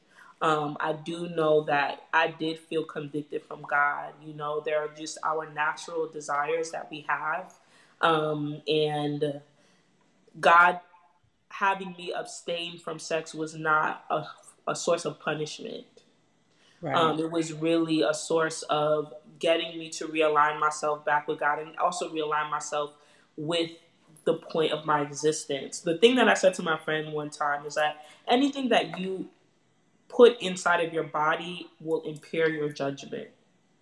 um, 0.40 0.76
I 0.78 0.92
do 0.92 1.28
know 1.28 1.62
that 1.64 2.04
I 2.12 2.28
did 2.28 2.58
feel 2.60 2.84
convicted 2.84 3.42
from 3.42 3.62
God. 3.62 4.12
You 4.24 4.34
know, 4.34 4.62
there 4.64 4.78
are 4.78 4.88
just 4.88 5.18
our 5.24 5.50
natural 5.52 6.08
desires 6.08 6.70
that 6.70 6.88
we 6.90 7.04
have. 7.08 7.52
Um, 8.00 8.62
and 8.68 9.40
God 10.38 10.78
having 11.50 11.94
me 11.96 12.12
abstain 12.12 12.78
from 12.78 12.98
sex 12.98 13.34
was 13.34 13.54
not 13.54 14.04
a, 14.10 14.24
a 14.66 14.76
source 14.76 15.04
of 15.04 15.18
punishment. 15.20 15.86
Right. 16.80 16.94
Um, 16.94 17.18
it 17.18 17.30
was 17.30 17.52
really 17.52 18.02
a 18.02 18.14
source 18.14 18.62
of 18.62 19.12
getting 19.38 19.78
me 19.78 19.88
to 19.90 20.06
realign 20.06 20.60
myself 20.60 21.04
back 21.04 21.26
with 21.26 21.40
God 21.40 21.58
and 21.58 21.76
also 21.78 22.08
realign 22.12 22.50
myself 22.50 22.92
with 23.36 23.70
the 24.24 24.34
point 24.34 24.72
of 24.72 24.84
my 24.84 25.00
existence. 25.00 25.80
The 25.80 25.96
thing 25.96 26.16
that 26.16 26.28
I 26.28 26.34
said 26.34 26.54
to 26.54 26.62
my 26.62 26.76
friend 26.76 27.12
one 27.12 27.30
time 27.30 27.66
is 27.66 27.74
that 27.74 28.04
anything 28.28 28.68
that 28.68 28.98
you 28.98 29.28
put 30.08 30.40
inside 30.40 30.84
of 30.84 30.92
your 30.92 31.04
body 31.04 31.68
will 31.80 32.02
impair 32.02 32.48
your 32.48 32.68
judgment, 32.70 33.28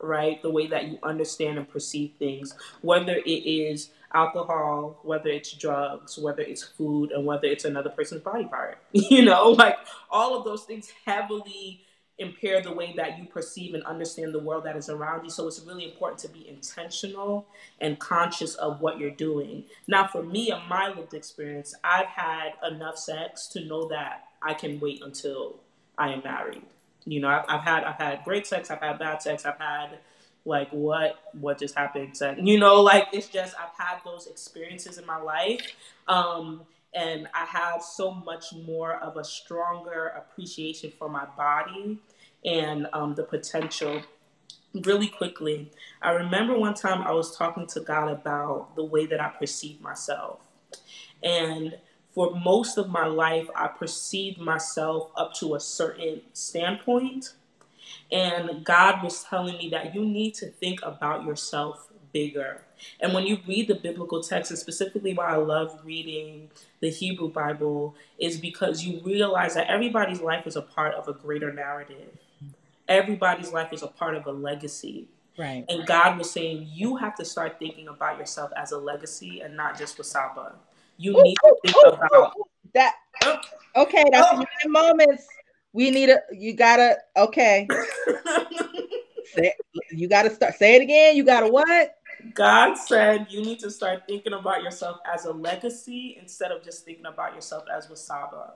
right? 0.01 0.41
The 0.43 0.51
way 0.51 0.67
that 0.69 0.87
you 0.87 0.99
understand 1.03 1.59
and 1.59 1.69
perceive 1.69 2.13
things, 2.19 2.55
whether 2.81 3.17
it 3.17 3.29
is 3.29 3.91
alcohol, 4.15 5.01
whether 5.03 5.29
it's 5.29 5.53
drugs, 5.53 6.19
whether 6.19 6.43
it's 6.43 6.63
food, 6.63 7.13
and 7.13 7.27
whether 7.27 7.47
it's 7.47 7.65
another 7.65 7.91
person's 7.91 8.23
body 8.23 8.45
part. 8.45 8.79
You 8.93 9.25
know, 9.25 9.51
like 9.51 9.77
all 10.11 10.37
of 10.37 10.45
those 10.45 10.65
things 10.65 10.93
heavily 11.05 11.81
impair 12.19 12.63
the 12.63 12.73
way 12.73 12.95
that 12.97 13.19
you 13.19 13.27
perceive 13.27 13.75
and 13.75 13.83
understand 13.85 14.33
the 14.33 14.39
world 14.39 14.65
that 14.65 14.77
is 14.77 14.89
around 14.89 15.25
you. 15.25 15.31
So 15.31 15.47
it's 15.47 15.61
really 15.61 15.85
important 15.85 16.19
to 16.21 16.29
be 16.29 16.49
intentional 16.49 17.47
and 17.81 17.99
conscious 17.99 18.55
of 18.55 18.81
what 18.81 18.99
you're 18.99 19.11
doing. 19.11 19.65
Now, 19.87 20.07
for 20.07 20.23
me, 20.23 20.51
in 20.51 20.59
my 20.69 20.89
lived 20.89 21.15
experience, 21.15 21.75
I've 21.85 22.07
had 22.07 22.53
enough 22.67 22.97
sex 22.97 23.47
to 23.49 23.65
know 23.65 23.89
that 23.89 24.25
I 24.43 24.55
can 24.55 24.81
wait 24.81 25.03
until 25.03 25.57
I 25.99 26.13
am 26.13 26.23
married. 26.25 26.63
You 27.05 27.21
know, 27.21 27.29
I've, 27.29 27.45
I've 27.49 27.61
had 27.61 27.85
I've 27.85 27.97
had 27.97 28.25
great 28.25 28.47
sex, 28.47 28.71
I've 28.71 28.81
had 28.81 28.99
bad 28.99 29.23
sex, 29.23 29.47
I've 29.47 29.59
had 29.59 29.99
like 30.47 30.71
what 30.71 31.19
what 31.33 31.59
just 31.59 31.75
happened. 31.75 32.17
You 32.43 32.59
know, 32.59 32.81
like 32.83 33.09
it's 33.13 33.29
just 33.29 33.55
I've 33.59 33.77
had 33.77 33.99
those 34.05 34.27
experiences 34.29 34.99
in 34.99 35.07
my 35.07 35.19
life, 35.21 35.61
um, 36.09 36.63
and 36.95 37.29
I 37.35 37.45
have 37.45 37.83
so 37.83 38.13
much 38.13 38.47
more 38.67 38.95
of 38.95 39.17
a 39.17 39.25
stronger 39.25 40.09
appreciation 40.17 40.93
for 40.99 41.09
my 41.09 41.27
body 41.37 41.99
and 42.45 42.89
um, 42.93 43.15
the 43.15 43.25
potential. 43.25 44.03
Really 44.85 45.09
quickly, 45.09 45.73
I 46.03 46.11
remember 46.13 46.59
one 46.59 46.75
time 46.75 47.03
I 47.03 47.13
was 47.13 47.37
talking 47.37 47.67
to 47.69 47.81
God 47.81 48.11
about 48.11 48.77
the 48.77 48.85
way 48.85 49.07
that 49.07 49.21
I 49.21 49.31
perceive 49.31 49.81
myself, 49.81 50.41
and 51.23 51.79
for 52.15 52.35
most 52.35 52.79
of 52.79 52.89
my 52.89 53.07
life, 53.07 53.49
I 53.55 53.69
perceived 53.69 54.39
myself 54.39 55.11
up 55.17 55.35
to 55.35 55.55
a 55.55 55.61
certain 55.61 56.23
standpoint. 56.33 57.35
And 58.11 58.65
God 58.65 59.03
was 59.03 59.25
telling 59.25 59.59
me 59.59 59.69
that 59.71 59.95
you 59.95 60.05
need 60.05 60.35
to 60.35 60.47
think 60.49 60.81
about 60.83 61.25
yourself 61.25 61.89
bigger. 62.13 62.63
And 63.01 63.13
when 63.13 63.27
you 63.27 63.39
read 63.47 63.69
the 63.69 63.75
biblical 63.75 64.23
text, 64.23 64.51
and 64.51 64.59
specifically 64.59 65.15
why 65.15 65.27
I 65.29 65.37
love 65.37 65.81
reading 65.85 66.51
the 66.81 66.91
Hebrew 66.91 67.31
Bible, 67.31 67.95
is 68.19 68.39
because 68.39 68.85
you 68.85 69.01
realize 69.05 69.55
that 69.55 69.69
everybody's 69.69 70.21
life 70.21 70.47
is 70.47 70.57
a 70.57 70.63
part 70.63 70.95
of 70.95 71.09
a 71.09 71.13
greater 71.13 71.53
narrative. 71.53 72.11
Everybody's 72.89 73.53
life 73.53 73.73
is 73.73 73.83
a 73.83 73.89
part 73.89 74.15
of 74.15 74.27
a 74.27 74.33
legacy. 74.33 75.09
right. 75.37 75.65
And 75.69 75.87
God 75.87 76.19
was 76.19 76.31
saying, 76.31 76.69
you 76.73 76.97
have 76.97 77.17
to 77.17 77.25
start 77.25 77.59
thinking 77.59 77.89
about 77.89 78.19
yourself 78.19 78.53
as 78.57 78.73
a 78.73 78.79
legacy 78.79 79.41
and 79.41 79.57
not 79.57 79.77
just 79.77 79.99
Wasaba. 79.99 80.53
You 80.97 81.17
Ooh, 81.19 81.23
need 81.23 81.37
to 81.43 81.57
think 81.65 81.77
ooh, 81.77 81.89
about 81.89 82.33
ooh, 82.39 82.45
that. 82.75 82.95
Oh. 83.25 83.39
Okay, 83.77 84.05
that's 84.13 84.29
Oh. 84.33 84.45
moments 84.69 85.27
we 85.77 85.91
need 85.91 86.09
a. 86.09 86.21
You 86.33 86.55
gotta. 86.55 86.97
Okay, 87.17 87.69
say, 89.35 89.53
you 89.91 90.09
gotta 90.09 90.31
start. 90.31 90.55
Say 90.55 90.77
it 90.77 90.83
again. 90.83 91.15
You 91.15 91.23
gotta 91.23 91.49
what? 91.49 91.99
God 92.35 92.75
said 92.77 93.27
you 93.29 93.43
need 93.43 93.59
to 93.59 93.71
start 93.71 94.05
thinking 94.09 94.33
about 94.33 94.63
yourself 94.63 94.99
as 95.13 95.27
a 95.27 95.33
legacy 95.33 96.17
instead 96.19 96.51
of 96.51 96.65
just 96.65 96.87
thinking 96.87 97.05
about 97.05 97.35
yourself 97.35 97.65
as 97.73 97.89
Wasaba. 97.89 98.53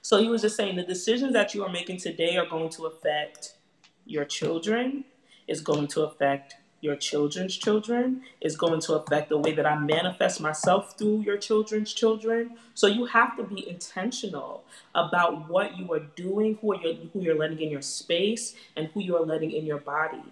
So 0.00 0.18
he 0.18 0.28
was 0.28 0.40
just 0.40 0.56
saying 0.56 0.76
the 0.76 0.82
decisions 0.82 1.34
that 1.34 1.54
you 1.54 1.62
are 1.62 1.70
making 1.70 1.98
today 1.98 2.38
are 2.38 2.46
going 2.46 2.70
to 2.70 2.86
affect 2.86 3.58
your 4.06 4.24
children, 4.24 5.04
is 5.46 5.60
going 5.60 5.88
to 5.88 6.04
affect 6.04 6.56
your 6.82 6.96
children's 6.96 7.56
children, 7.56 8.22
is 8.40 8.56
going 8.56 8.80
to 8.80 8.94
affect 8.94 9.30
the 9.30 9.38
way 9.38 9.52
that 9.52 9.64
I 9.64 9.78
manifest 9.78 10.40
myself 10.40 10.98
through 10.98 11.20
your 11.20 11.38
children's 11.38 11.94
children. 11.94 12.58
So 12.74 12.88
you 12.88 13.06
have 13.06 13.36
to 13.36 13.44
be 13.44 13.66
intentional 13.66 14.64
about 14.94 15.48
what 15.48 15.78
you 15.78 15.90
are 15.92 16.00
doing, 16.00 16.58
who, 16.60 16.74
are 16.74 16.80
you, 16.82 17.08
who 17.12 17.20
you're 17.20 17.38
letting 17.38 17.60
in 17.60 17.70
your 17.70 17.82
space, 17.82 18.54
and 18.76 18.88
who 18.88 19.00
you 19.00 19.16
are 19.16 19.24
letting 19.24 19.52
in 19.52 19.64
your 19.64 19.78
body. 19.78 20.24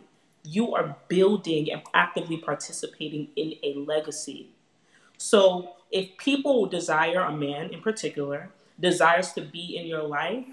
You 0.43 0.75
are 0.75 0.97
building 1.09 1.71
and 1.71 1.83
actively 1.95 2.37
participating 2.37 3.29
in 3.37 3.55
a 3.63 3.75
legacy. 3.75 4.49
So 5.19 5.75
if 5.93 6.17
people 6.17 6.67
desire, 6.67 7.21
a 7.21 7.33
man 7.33 7.71
in 7.71 7.81
particular, 7.81 8.51
desires 8.81 9.33
to 9.35 9.43
be 9.43 9.77
in 9.77 9.87
your 9.87 10.03
life, 10.03 10.47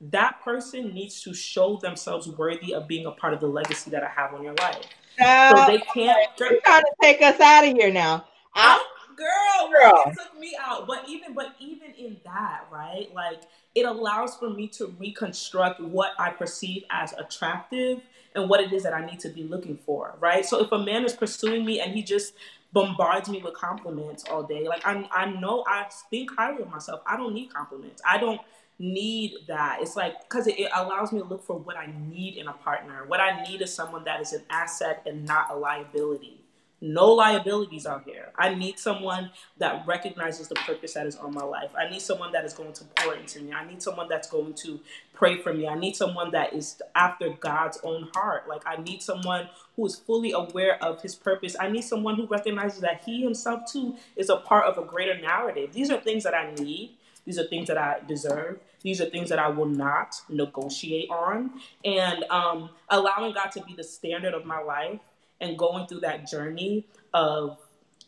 that 0.00 0.42
person 0.42 0.92
needs 0.92 1.22
to 1.22 1.32
show 1.32 1.76
themselves 1.76 2.28
worthy 2.28 2.74
of 2.74 2.88
being 2.88 3.06
a 3.06 3.12
part 3.12 3.32
of 3.32 3.40
the 3.40 3.46
legacy 3.46 3.90
that 3.90 4.02
I 4.02 4.08
have 4.08 4.34
on 4.34 4.42
your 4.42 4.54
life. 4.54 4.86
So 5.18 5.64
they 5.66 5.78
can't. 5.78 6.28
you're 6.38 6.60
trying 6.60 6.82
to 6.82 6.92
take 7.00 7.22
us 7.22 7.40
out 7.40 7.64
of 7.64 7.72
here 7.72 7.90
now. 7.92 8.26
I, 8.54 8.82
I, 8.82 9.14
girl, 9.16 9.70
Girl. 9.70 10.12
took 10.16 10.38
me 10.38 10.56
out. 10.60 10.86
But 10.86 11.08
even, 11.08 11.34
but 11.34 11.54
even 11.58 11.92
in 11.92 12.18
that, 12.24 12.66
right? 12.70 13.08
Like 13.14 13.42
it 13.74 13.86
allows 13.86 14.36
for 14.36 14.50
me 14.50 14.68
to 14.68 14.94
reconstruct 14.98 15.80
what 15.80 16.12
I 16.18 16.30
perceive 16.30 16.84
as 16.90 17.12
attractive 17.14 18.00
and 18.34 18.48
what 18.48 18.60
it 18.60 18.72
is 18.72 18.82
that 18.82 18.92
I 18.92 19.04
need 19.06 19.20
to 19.20 19.28
be 19.30 19.44
looking 19.44 19.78
for, 19.86 20.16
right? 20.20 20.44
So 20.44 20.62
if 20.62 20.72
a 20.72 20.78
man 20.78 21.04
is 21.04 21.14
pursuing 21.14 21.64
me 21.64 21.80
and 21.80 21.92
he 21.92 22.02
just 22.02 22.34
bombards 22.72 23.28
me 23.30 23.40
with 23.42 23.54
compliments 23.54 24.24
all 24.30 24.42
day. 24.42 24.68
Like 24.68 24.86
I 24.86 25.08
I 25.10 25.30
know 25.30 25.64
I 25.66 25.86
think 26.10 26.30
highly 26.36 26.62
of 26.62 26.70
myself. 26.70 27.00
I 27.06 27.16
don't 27.16 27.32
need 27.32 27.52
compliments. 27.52 28.02
I 28.04 28.18
don't 28.18 28.40
need 28.78 29.34
that. 29.48 29.78
It's 29.80 29.96
like 29.96 30.20
because 30.28 30.46
it, 30.46 30.58
it, 30.58 30.70
allows 30.74 31.12
me 31.12 31.20
to 31.20 31.24
look 31.24 31.44
for 31.44 31.56
what 31.58 31.76
I 31.76 31.92
need 32.08 32.36
in 32.36 32.48
a 32.48 32.52
partner. 32.52 33.04
What 33.06 33.20
I 33.20 33.42
need 33.44 33.62
is 33.62 33.72
someone 33.72 34.04
that 34.04 34.20
is 34.20 34.32
an 34.32 34.42
asset 34.50 35.02
and 35.06 35.24
not 35.26 35.50
a 35.50 35.56
liability. 35.56 36.42
No 36.82 37.10
liabilities 37.12 37.86
out 37.86 38.04
here. 38.04 38.32
I 38.36 38.54
need 38.54 38.78
someone 38.78 39.30
that 39.56 39.86
recognizes 39.86 40.48
the 40.48 40.56
purpose 40.56 40.92
that 40.92 41.06
is 41.06 41.16
on 41.16 41.32
my 41.32 41.42
life. 41.42 41.70
I 41.74 41.88
need 41.88 42.02
someone 42.02 42.32
that 42.32 42.44
is 42.44 42.52
going 42.52 42.74
to 42.74 42.84
pour 42.96 43.14
into 43.14 43.40
me. 43.40 43.54
I 43.54 43.66
need 43.66 43.80
someone 43.80 44.08
that's 44.10 44.28
going 44.28 44.52
to 44.56 44.78
pray 45.14 45.40
for 45.40 45.54
me. 45.54 45.66
I 45.66 45.74
need 45.74 45.96
someone 45.96 46.32
that 46.32 46.52
is 46.52 46.82
after 46.94 47.30
God's 47.30 47.78
own 47.82 48.10
heart. 48.14 48.46
Like 48.46 48.62
I 48.66 48.76
need 48.76 49.00
someone 49.00 49.48
who 49.74 49.86
is 49.86 49.96
fully 49.96 50.32
aware 50.32 50.82
of 50.84 51.00
his 51.00 51.14
purpose. 51.14 51.56
I 51.58 51.70
need 51.70 51.82
someone 51.82 52.16
who 52.16 52.26
recognizes 52.26 52.80
that 52.80 53.02
he 53.06 53.22
himself 53.22 53.72
too 53.72 53.96
is 54.14 54.28
a 54.28 54.36
part 54.36 54.66
of 54.66 54.76
a 54.76 54.86
greater 54.86 55.18
narrative. 55.18 55.72
These 55.72 55.90
are 55.90 55.98
things 55.98 56.24
that 56.24 56.34
I 56.34 56.52
need. 56.56 56.98
These 57.26 57.38
are 57.38 57.46
things 57.46 57.68
that 57.68 57.76
I 57.76 57.98
deserve. 58.06 58.60
These 58.82 59.00
are 59.00 59.06
things 59.06 59.28
that 59.30 59.38
I 59.38 59.48
will 59.48 59.66
not 59.66 60.14
negotiate 60.28 61.10
on. 61.10 61.50
And 61.84 62.24
um, 62.30 62.70
allowing 62.88 63.34
God 63.34 63.50
to 63.52 63.62
be 63.62 63.74
the 63.74 63.84
standard 63.84 64.32
of 64.32 64.46
my 64.46 64.62
life 64.62 65.00
and 65.40 65.58
going 65.58 65.86
through 65.86 66.00
that 66.00 66.28
journey 66.28 66.86
of 67.12 67.58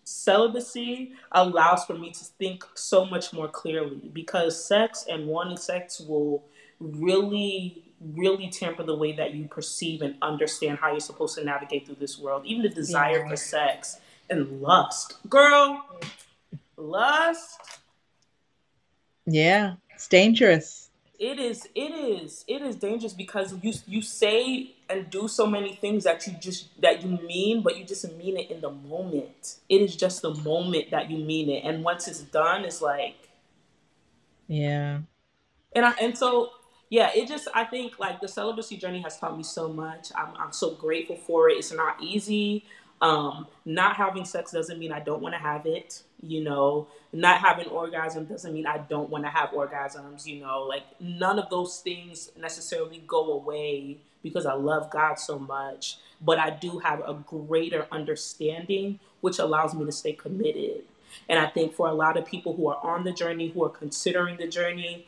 celibacy 0.05 1.13
allows 1.33 1.85
for 1.85 1.95
me 1.95 2.11
to 2.11 2.25
think 2.25 2.65
so 2.75 3.05
much 3.05 3.33
more 3.33 3.49
clearly 3.49 4.11
because 4.13 4.65
sex 4.65 5.05
and 5.09 5.27
wanting 5.27 5.57
sex 5.57 6.01
will 6.01 6.45
really 6.81 7.85
really 8.15 8.49
tamper 8.49 8.85
the 8.85 8.95
way 8.95 9.13
that 9.13 9.35
you 9.35 9.47
perceive 9.49 10.01
and 10.01 10.15
understand 10.23 10.79
how 10.79 10.91
you're 10.91 11.01
supposed 11.01 11.37
to 11.37 11.45
navigate 11.45 11.85
through 11.85 11.97
this 11.97 12.19
world 12.19 12.43
even 12.47 12.63
the 12.63 12.69
desire 12.71 13.19
yeah. 13.19 13.29
for 13.29 13.37
sex 13.37 13.99
and 14.31 14.63
lust 14.63 15.19
girl 15.29 15.85
lust 16.77 17.81
yeah 19.29 19.75
it's 19.99 20.07
dangerous. 20.07 20.91
It 21.19 21.41
is 21.41 21.67
it 21.75 21.91
is 21.91 22.45
it 22.47 22.63
is 22.63 22.77
dangerous 22.77 23.13
because 23.13 23.53
you 23.65 23.73
you 23.89 24.01
say 24.01 24.77
and 24.89 25.11
do 25.11 25.27
so 25.27 25.45
many 25.45 25.75
things 25.75 26.05
that 26.05 26.25
you 26.25 26.35
just 26.35 26.81
that 26.81 27.03
you 27.03 27.19
mean 27.27 27.63
but 27.63 27.77
you 27.77 27.85
just 27.85 28.09
mean 28.17 28.37
it 28.37 28.49
in 28.49 28.61
the 28.61 28.71
moment. 28.71 29.57
It 29.69 29.81
is 29.81 29.97
just 29.97 30.23
the 30.23 30.33
moment 30.33 30.93
that 30.93 31.11
you 31.11 31.19
mean 31.19 31.51
it. 31.51 31.65
And 31.65 31.83
once 31.83 32.07
it's 32.07 32.21
done 32.21 32.65
it's 32.65 32.81
like 32.81 33.29
yeah. 34.47 35.01
And 35.75 35.85
i 35.85 35.91
and 36.01 36.17
so 36.17 36.51
yeah 36.89 37.11
it 37.13 37.27
just 37.27 37.49
i 37.55 37.65
think 37.65 37.99
like 37.99 38.21
the 38.21 38.29
celibacy 38.29 38.77
journey 38.77 39.03
has 39.03 39.19
taught 39.19 39.37
me 39.37 39.43
so 39.43 39.67
much. 39.67 40.13
I'm, 40.15 40.37
I'm 40.39 40.53
so 40.53 40.75
grateful 40.75 41.17
for 41.17 41.51
it. 41.51 41.55
It's 41.55 41.73
not 41.73 42.01
easy. 42.01 42.65
Um, 43.01 43.49
not 43.65 43.97
having 43.97 44.25
sex 44.25 44.53
doesn't 44.53 44.79
mean 44.79 44.93
I 44.93 45.01
don't 45.01 45.23
want 45.23 45.35
to 45.35 45.41
have 45.41 45.67
it. 45.67 46.05
You 46.21 46.43
know, 46.43 46.89
not 47.13 47.39
having 47.41 47.69
orgasm 47.69 48.25
doesn't 48.25 48.53
mean 48.53 48.67
I 48.67 48.79
don't 48.79 49.09
want 49.11 49.25
to 49.25 49.31
have 49.31 49.51
orgasms. 49.51 50.27
You 50.27 50.41
know, 50.41 50.63
like 50.63 50.85
none 51.01 51.39
of 51.39 51.49
those 51.51 51.79
things 51.79 52.31
necessarily 52.37 53.03
go 53.07 53.33
away 53.33 53.99
because 54.23 54.47
I 54.47 54.55
love 54.55 54.91
God 54.91 55.19
so 55.19 55.39
much. 55.39 55.99
But 56.21 56.39
I 56.39 56.51
do 56.51 56.79
have 56.81 57.01
a 57.07 57.15
greater 57.15 57.87
understanding, 57.93 58.99
which 59.21 59.39
allows 59.39 59.75
me 59.75 59.85
to 59.85 59.93
stay 59.93 60.13
committed. 60.13 60.83
And 61.29 61.39
I 61.39 61.47
think 61.47 61.75
for 61.75 61.89
a 61.89 61.95
lot 61.95 62.17
of 62.17 62.27
people 62.27 62.55
who 62.55 62.69
are 62.69 62.79
on 62.83 63.05
the 63.05 63.13
journey, 63.13 63.49
who 63.49 63.65
are 63.65 63.71
considering 63.71 64.37
the 64.37 64.49
journey, 64.49 65.07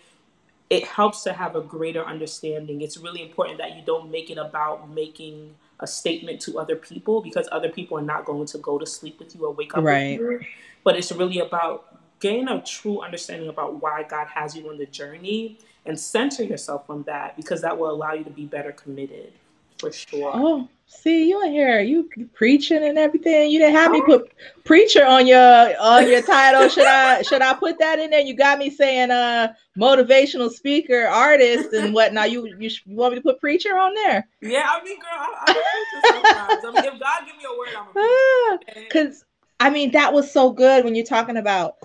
it 0.68 0.84
helps 0.84 1.24
to 1.24 1.32
have 1.32 1.56
a 1.56 1.60
greater 1.60 2.04
understanding. 2.04 2.80
It's 2.80 2.96
really 2.96 3.22
important 3.22 3.58
that 3.58 3.76
you 3.76 3.82
don't 3.84 4.10
make 4.10 4.30
it 4.30 4.38
about 4.38 4.88
making 4.88 5.56
a 5.80 5.86
statement 5.86 6.40
to 6.42 6.58
other 6.58 6.76
people 6.76 7.20
because 7.20 7.48
other 7.50 7.68
people 7.68 7.98
are 7.98 8.02
not 8.02 8.24
going 8.24 8.46
to 8.46 8.58
go 8.58 8.78
to 8.78 8.86
sleep 8.86 9.18
with 9.18 9.34
you 9.34 9.46
or 9.46 9.52
wake 9.52 9.76
up 9.76 9.82
right. 9.82 10.20
with 10.20 10.42
you. 10.42 10.46
But 10.84 10.96
it's 10.96 11.12
really 11.12 11.38
about 11.38 11.86
gain 12.20 12.48
a 12.48 12.62
true 12.62 13.00
understanding 13.00 13.48
about 13.48 13.82
why 13.82 14.02
God 14.02 14.28
has 14.28 14.54
you 14.54 14.68
on 14.68 14.78
the 14.78 14.86
journey 14.86 15.58
and 15.86 15.98
center 15.98 16.42
yourself 16.42 16.88
on 16.90 17.02
that 17.04 17.36
because 17.36 17.62
that 17.62 17.78
will 17.78 17.90
allow 17.90 18.12
you 18.12 18.24
to 18.24 18.30
be 18.30 18.44
better 18.44 18.72
committed 18.72 19.32
for 19.78 19.90
sure. 19.90 20.32
Oh, 20.34 20.68
see, 20.86 21.28
you 21.28 21.42
in 21.42 21.52
here, 21.52 21.80
you, 21.80 22.08
preaching 22.34 22.84
and 22.84 22.98
everything. 22.98 23.50
You 23.50 23.58
didn't 23.58 23.74
have 23.74 23.90
me 23.90 24.02
put 24.02 24.30
preacher 24.64 25.04
on 25.04 25.26
your 25.26 25.80
on 25.80 26.06
your 26.06 26.22
title. 26.22 26.68
should 26.68 26.86
I 26.86 27.22
should 27.22 27.40
I 27.40 27.54
put 27.54 27.78
that 27.78 27.98
in 27.98 28.10
there? 28.10 28.20
You 28.20 28.36
got 28.36 28.58
me 28.58 28.68
saying 28.68 29.10
uh 29.10 29.54
motivational 29.78 30.50
speaker, 30.50 31.06
artist, 31.06 31.72
and 31.72 31.94
whatnot. 31.94 32.30
You 32.30 32.46
you, 32.46 32.70
you 32.84 32.96
want 32.96 33.14
me 33.14 33.20
to 33.20 33.22
put 33.22 33.40
preacher 33.40 33.76
on 33.78 33.94
there? 33.94 34.28
Yeah, 34.42 34.66
I 34.68 34.84
mean, 34.84 34.98
girl, 35.00 35.08
I, 35.12 35.44
I'm 35.46 35.56
a 35.56 35.62
preacher 35.62 36.22
sometimes. 36.22 36.64
I 36.64 36.70
mean, 36.70 36.94
if 36.94 37.00
God 37.00 37.22
give 37.26 37.36
me 37.36 37.44
a 37.44 37.58
word, 37.58 37.68
I'm 37.76 37.88
a 37.88 38.58
preacher. 38.58 38.84
Because 38.84 39.24
I 39.60 39.68
mean, 39.68 39.92
that 39.92 40.14
was 40.14 40.32
so 40.32 40.50
good 40.50 40.84
when 40.84 40.94
you're 40.94 41.04
talking 41.04 41.36
about 41.36 41.76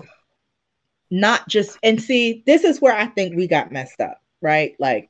not 1.12 1.48
just 1.50 1.78
and 1.84 2.02
see, 2.02 2.42
this 2.46 2.64
is 2.64 2.82
where 2.82 2.96
I 2.96 3.06
think 3.06 3.36
we 3.36 3.48
got 3.48 3.72
messed 3.72 4.00
up, 4.00 4.22
right? 4.42 4.76
Like 4.80 5.10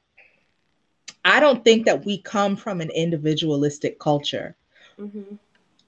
I 1.24 1.39
don't 1.39 1.63
think 1.63 1.86
that 1.86 2.05
we 2.05 2.18
come 2.18 2.55
from 2.55 2.82
an 2.82 2.89
individualistic 2.89 3.99
culture. 3.99 4.55
Mm-hmm. 4.99 5.36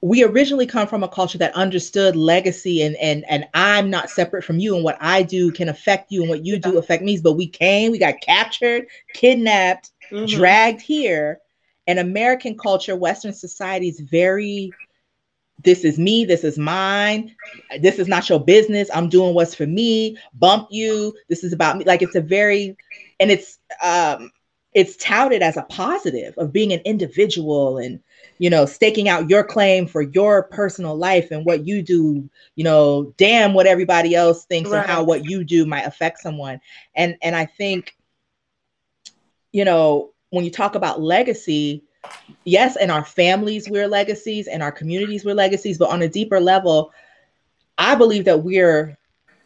We 0.02 0.24
originally 0.24 0.68
come 0.68 0.88
from 0.88 1.04
a 1.04 1.10
culture 1.10 1.40
that 1.40 1.56
understood 1.56 2.16
legacy 2.16 2.84
and 2.84 2.96
and 2.98 3.26
and 3.28 3.46
I'm 3.56 3.90
not 3.90 4.12
separate 4.12 4.44
from 4.44 4.60
you 4.60 4.76
and 4.76 4.84
what 4.84 5.00
I 5.02 5.24
do 5.24 5.52
can 5.52 5.70
affect 5.70 6.12
you 6.12 6.22
and 6.22 6.30
what 6.30 6.46
you 6.46 6.60
do 6.60 6.78
affect 6.78 7.04
me. 7.04 7.20
But 7.20 7.34
we 7.34 7.48
came, 7.48 7.92
we 7.92 7.98
got 7.98 8.22
captured, 8.22 8.86
kidnapped, 9.14 9.92
mm-hmm. 10.12 10.26
dragged 10.28 10.82
here. 10.82 11.40
And 11.88 12.00
American 12.00 12.58
culture, 12.58 12.96
Western 12.96 13.34
society 13.34 13.88
is 13.88 14.02
very 14.02 14.74
this 15.64 15.84
is 15.84 15.98
me, 15.98 16.24
this 16.26 16.44
is 16.44 16.58
mine, 16.58 17.36
this 17.80 18.00
is 18.00 18.08
not 18.08 18.30
your 18.30 18.40
business. 18.40 18.90
I'm 18.94 19.10
doing 19.10 19.34
what's 19.34 19.56
for 19.56 19.66
me, 19.66 20.18
bump 20.36 20.68
you. 20.70 21.14
This 21.30 21.44
is 21.44 21.54
about 21.54 21.78
me. 21.78 21.86
Like 21.86 22.02
it's 22.02 22.16
a 22.16 22.22
very, 22.22 22.78
and 23.20 23.32
it's 23.32 23.60
um 23.82 24.32
it's 24.74 24.96
touted 24.98 25.42
as 25.42 25.58
a 25.58 25.64
positive 25.64 26.38
of 26.38 26.54
being 26.54 26.72
an 26.72 26.82
individual 26.86 27.80
and 27.80 28.00
you 28.38 28.50
know 28.50 28.66
staking 28.66 29.10
out 29.10 29.30
your 29.30 29.44
claim 29.44 29.88
for 29.88 30.04
your 30.04 30.44
personal 30.44 30.96
life 30.96 31.32
and 31.32 31.46
what 31.46 31.66
you 31.66 31.82
do 31.82 32.30
you 32.56 32.64
know 32.64 33.12
damn 33.18 33.56
what 33.56 33.66
everybody 33.66 34.14
else 34.14 34.46
thinks 34.46 34.70
right. 34.70 34.80
and 34.80 34.88
how 34.88 35.04
what 35.04 35.26
you 35.26 35.44
do 35.44 35.66
might 35.66 35.88
affect 35.88 36.20
someone 36.20 36.60
and 36.96 37.16
and 37.24 37.36
i 37.36 37.46
think 37.46 37.96
you 39.52 39.66
know 39.66 40.12
when 40.30 40.46
you 40.46 40.52
talk 40.52 40.76
about 40.76 41.02
legacy 41.02 41.84
yes 42.44 42.78
in 42.78 42.90
our 42.90 43.04
families 43.04 43.70
we're 43.70 43.88
legacies 43.88 44.48
and 44.48 44.64
our 44.64 44.72
communities 44.72 45.26
we're 45.26 45.36
legacies 45.36 45.78
but 45.78 45.90
on 45.90 46.02
a 46.02 46.08
deeper 46.08 46.40
level 46.40 46.92
i 47.78 47.96
believe 47.96 48.26
that 48.26 48.44
we're 48.44 48.98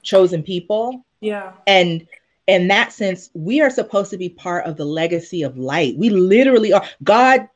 chosen 0.04 0.44
people 0.44 1.06
yeah 1.22 1.54
and 1.68 2.08
in 2.48 2.68
that 2.68 2.92
sense, 2.92 3.30
we 3.34 3.62
are 3.62 3.70
supposed 3.70 4.10
to 4.12 4.18
be 4.18 4.28
part 4.28 4.66
of 4.66 4.76
the 4.76 4.84
legacy 4.84 5.44
of 5.44 5.58
light. 5.58 5.96
We 5.98 6.10
literally 6.10 6.74
are. 6.74 6.86
God 7.04 7.48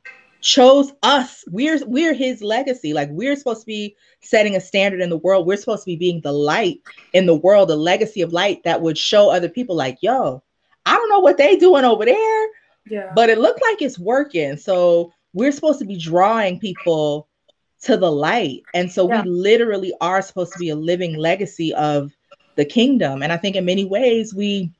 chose 0.41 0.93
us. 1.03 1.43
We're 1.49 1.83
we're 1.85 2.13
his 2.13 2.41
legacy. 2.41 2.93
Like 2.93 3.09
we're 3.11 3.35
supposed 3.35 3.61
to 3.61 3.65
be 3.65 3.95
setting 4.21 4.55
a 4.55 4.61
standard 4.61 5.01
in 5.01 5.09
the 5.09 5.17
world. 5.17 5.47
We're 5.47 5.57
supposed 5.57 5.83
to 5.83 5.87
be 5.87 5.95
being 5.95 6.21
the 6.21 6.31
light 6.31 6.81
in 7.13 7.25
the 7.25 7.35
world, 7.35 7.69
the 7.69 7.75
legacy 7.75 8.21
of 8.21 8.31
light 8.31 8.63
that 8.63 8.81
would 8.81 8.97
show 8.97 9.29
other 9.29 9.49
people 9.49 9.75
like, 9.75 9.97
yo, 10.01 10.43
I 10.85 10.95
don't 10.95 11.09
know 11.09 11.19
what 11.19 11.37
they 11.37 11.57
doing 11.57 11.83
over 11.83 12.05
there. 12.05 12.47
Yeah. 12.87 13.11
But 13.15 13.29
it 13.29 13.37
looked 13.37 13.61
like 13.61 13.81
it's 13.81 13.99
working. 13.99 14.57
So 14.57 15.13
we're 15.33 15.51
supposed 15.51 15.79
to 15.79 15.85
be 15.85 15.97
drawing 15.97 16.59
people 16.59 17.27
to 17.81 17.97
the 17.97 18.11
light. 18.11 18.63
And 18.73 18.91
so 18.91 19.09
yeah. 19.09 19.21
we 19.21 19.29
literally 19.29 19.93
are 20.01 20.21
supposed 20.21 20.53
to 20.53 20.59
be 20.59 20.69
a 20.69 20.75
living 20.75 21.15
legacy 21.15 21.73
of 21.73 22.11
the 22.55 22.65
kingdom. 22.65 23.21
And 23.21 23.31
I 23.31 23.37
think 23.37 23.55
in 23.55 23.65
many 23.65 23.85
ways 23.85 24.33
we 24.33 24.71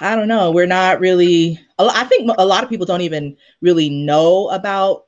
I 0.00 0.16
don't 0.16 0.28
know. 0.28 0.50
We're 0.50 0.66
not 0.66 1.00
really. 1.00 1.60
I 1.78 2.04
think 2.04 2.30
a 2.38 2.46
lot 2.46 2.64
of 2.64 2.70
people 2.70 2.86
don't 2.86 3.02
even 3.02 3.36
really 3.60 3.88
know 3.88 4.48
about 4.48 5.06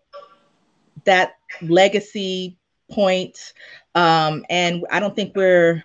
that 1.04 1.36
legacy 1.62 2.56
point, 2.90 3.54
um, 3.94 4.44
and 4.50 4.84
I 4.90 5.00
don't 5.00 5.16
think 5.16 5.34
we're 5.34 5.82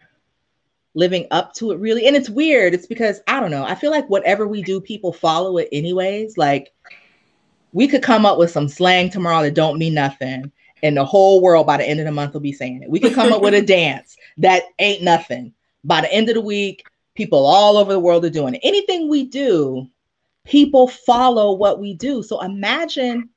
living 0.96 1.28
up 1.30 1.54
to 1.54 1.72
it 1.72 1.80
really. 1.80 2.08
And 2.08 2.16
it's 2.16 2.30
weird. 2.30 2.74
It's 2.74 2.88
because 2.88 3.22
I 3.28 3.40
don't 3.40 3.52
know. 3.52 3.64
I 3.64 3.76
feel 3.76 3.92
like 3.92 4.10
whatever 4.10 4.48
we 4.48 4.64
do, 4.64 4.82
people 4.82 5.14
follow 5.14 5.58
it 5.58 5.70
anyways. 5.72 6.38
Like 6.38 6.74
we 7.74 7.88
could 7.88 8.02
come 8.02 8.26
up 8.26 8.40
with 8.40 8.50
some 8.50 8.68
slang 8.68 9.10
tomorrow 9.10 9.44
that 9.44 9.54
don't 9.54 9.78
mean 9.78 9.94
nothing, 9.94 10.52
and 10.82 10.98
the 10.98 11.06
whole 11.06 11.42
world 11.42 11.68
by 11.68 11.78
the 11.78 11.88
end 11.88 12.00
of 12.00 12.06
the 12.06 12.12
month 12.12 12.34
will 12.34 12.42
be 12.42 12.54
saying 12.54 12.82
it. 12.82 12.90
We 12.90 13.00
could 13.00 13.14
come 13.14 13.32
up 13.32 13.42
with 13.42 13.54
a 13.54 13.62
dance 13.66 14.18
that 14.38 14.64
ain't 14.80 15.04
nothing. 15.04 15.54
By 15.84 16.02
the 16.02 16.12
end 16.12 16.30
of 16.30 16.36
the 16.36 16.42
week, 16.42 16.84
people 17.14 17.46
all 17.46 17.78
over 17.78 17.92
the 17.92 18.00
world 18.00 18.26
are 18.26 18.30
doing. 18.30 18.56
Anything 18.64 19.10
we 19.10 19.26
do, 19.26 19.88
people 20.46 20.88
follow 20.88 21.54
what 21.54 21.80
we 21.80 21.94
do. 21.94 22.24
So 22.24 22.42
imagine 22.42 23.30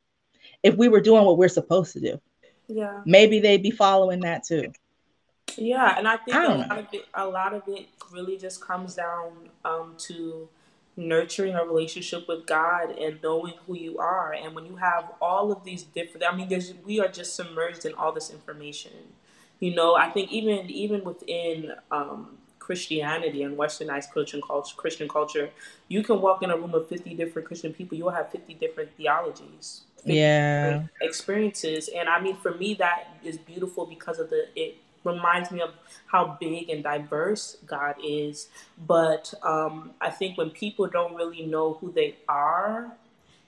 if 0.62 0.76
we 0.76 0.88
were 0.88 1.00
doing 1.00 1.24
what 1.24 1.38
we're 1.38 1.48
supposed 1.48 1.92
to 1.94 2.00
do. 2.00 2.20
Yeah. 2.68 3.00
Maybe 3.06 3.40
they'd 3.40 3.62
be 3.62 3.70
following 3.70 4.20
that 4.20 4.44
too. 4.44 4.72
Yeah, 5.56 5.94
and 5.96 6.06
I 6.06 6.16
think 6.16 6.36
I 6.36 6.44
a 6.44 6.54
lot 6.54 6.78
of 6.78 6.86
it 6.92 7.04
a 7.14 7.26
lot 7.26 7.54
of 7.54 7.62
it 7.66 7.88
really 8.12 8.36
just 8.36 8.60
comes 8.60 8.94
down 8.94 9.50
um, 9.64 9.94
to 9.98 10.48
nurturing 10.96 11.54
a 11.54 11.64
relationship 11.64 12.26
with 12.28 12.46
God 12.46 12.90
and 12.90 13.18
knowing 13.22 13.54
who 13.66 13.76
you 13.76 13.98
are. 13.98 14.32
And 14.32 14.54
when 14.54 14.66
you 14.66 14.76
have 14.76 15.10
all 15.20 15.50
of 15.52 15.64
these 15.64 15.82
different, 15.84 16.24
I 16.28 16.34
mean, 16.34 16.48
there's 16.48 16.74
we 16.84 17.00
are 17.00 17.08
just 17.08 17.34
submerged 17.34 17.84
in 17.84 17.94
all 17.94 18.12
this 18.12 18.30
information. 18.30 18.92
You 19.60 19.74
know, 19.74 19.96
I 19.96 20.10
think 20.10 20.30
even 20.30 20.70
even 20.70 21.02
within 21.04 21.72
um, 21.90 22.38
Christianity 22.58 23.42
and 23.42 23.56
Westernized 23.56 24.10
Christian 24.10 24.40
culture, 24.46 24.74
Christian 24.76 25.08
culture, 25.08 25.50
you 25.88 26.02
can 26.04 26.20
walk 26.20 26.42
in 26.42 26.50
a 26.50 26.56
room 26.56 26.74
of 26.74 26.88
fifty 26.88 27.14
different 27.14 27.48
Christian 27.48 27.72
people. 27.72 27.98
You'll 27.98 28.10
have 28.10 28.30
fifty 28.30 28.54
different 28.54 28.90
theologies, 28.96 29.82
50 29.96 30.12
Yeah. 30.14 30.70
different 30.70 30.90
experiences, 31.00 31.88
and 31.88 32.08
I 32.08 32.20
mean, 32.20 32.36
for 32.36 32.54
me, 32.54 32.74
that 32.74 33.08
is 33.24 33.38
beautiful 33.38 33.86
because 33.86 34.18
of 34.20 34.30
the 34.30 34.46
it 34.54 34.76
reminds 35.08 35.50
me 35.50 35.60
of 35.60 35.70
how 36.06 36.36
big 36.40 36.70
and 36.70 36.82
diverse 36.84 37.56
God 37.66 37.96
is. 38.04 38.48
But 38.86 39.34
um, 39.42 39.92
I 40.00 40.10
think 40.10 40.38
when 40.38 40.50
people 40.50 40.86
don't 40.86 41.14
really 41.16 41.44
know 41.46 41.74
who 41.80 41.92
they 41.92 42.16
are, 42.28 42.92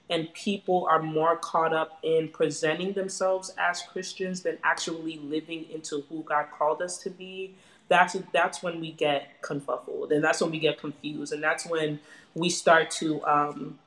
and 0.09 0.33
people 0.33 0.87
are 0.91 1.01
more 1.01 1.37
caught 1.37 1.73
up 1.73 1.97
in 2.03 2.27
presenting 2.29 2.93
themselves 2.93 3.53
as 3.57 3.81
Christians 3.83 4.41
than 4.41 4.57
actually 4.63 5.17
living 5.19 5.65
into 5.71 6.03
who 6.09 6.23
God 6.23 6.47
called 6.51 6.81
us 6.81 6.97
to 6.99 7.09
be, 7.09 7.55
that's 7.87 8.17
that's 8.33 8.61
when 8.63 8.81
we 8.81 8.91
get 8.91 9.41
confuffled, 9.41 10.11
and 10.11 10.23
that's 10.23 10.41
when 10.41 10.51
we 10.51 10.59
get 10.59 10.79
confused, 10.79 11.33
and 11.33 11.43
that's 11.43 11.65
when 11.65 11.99
we 12.35 12.49
start 12.49 12.91
to. 12.91 13.23
Um, 13.25 13.79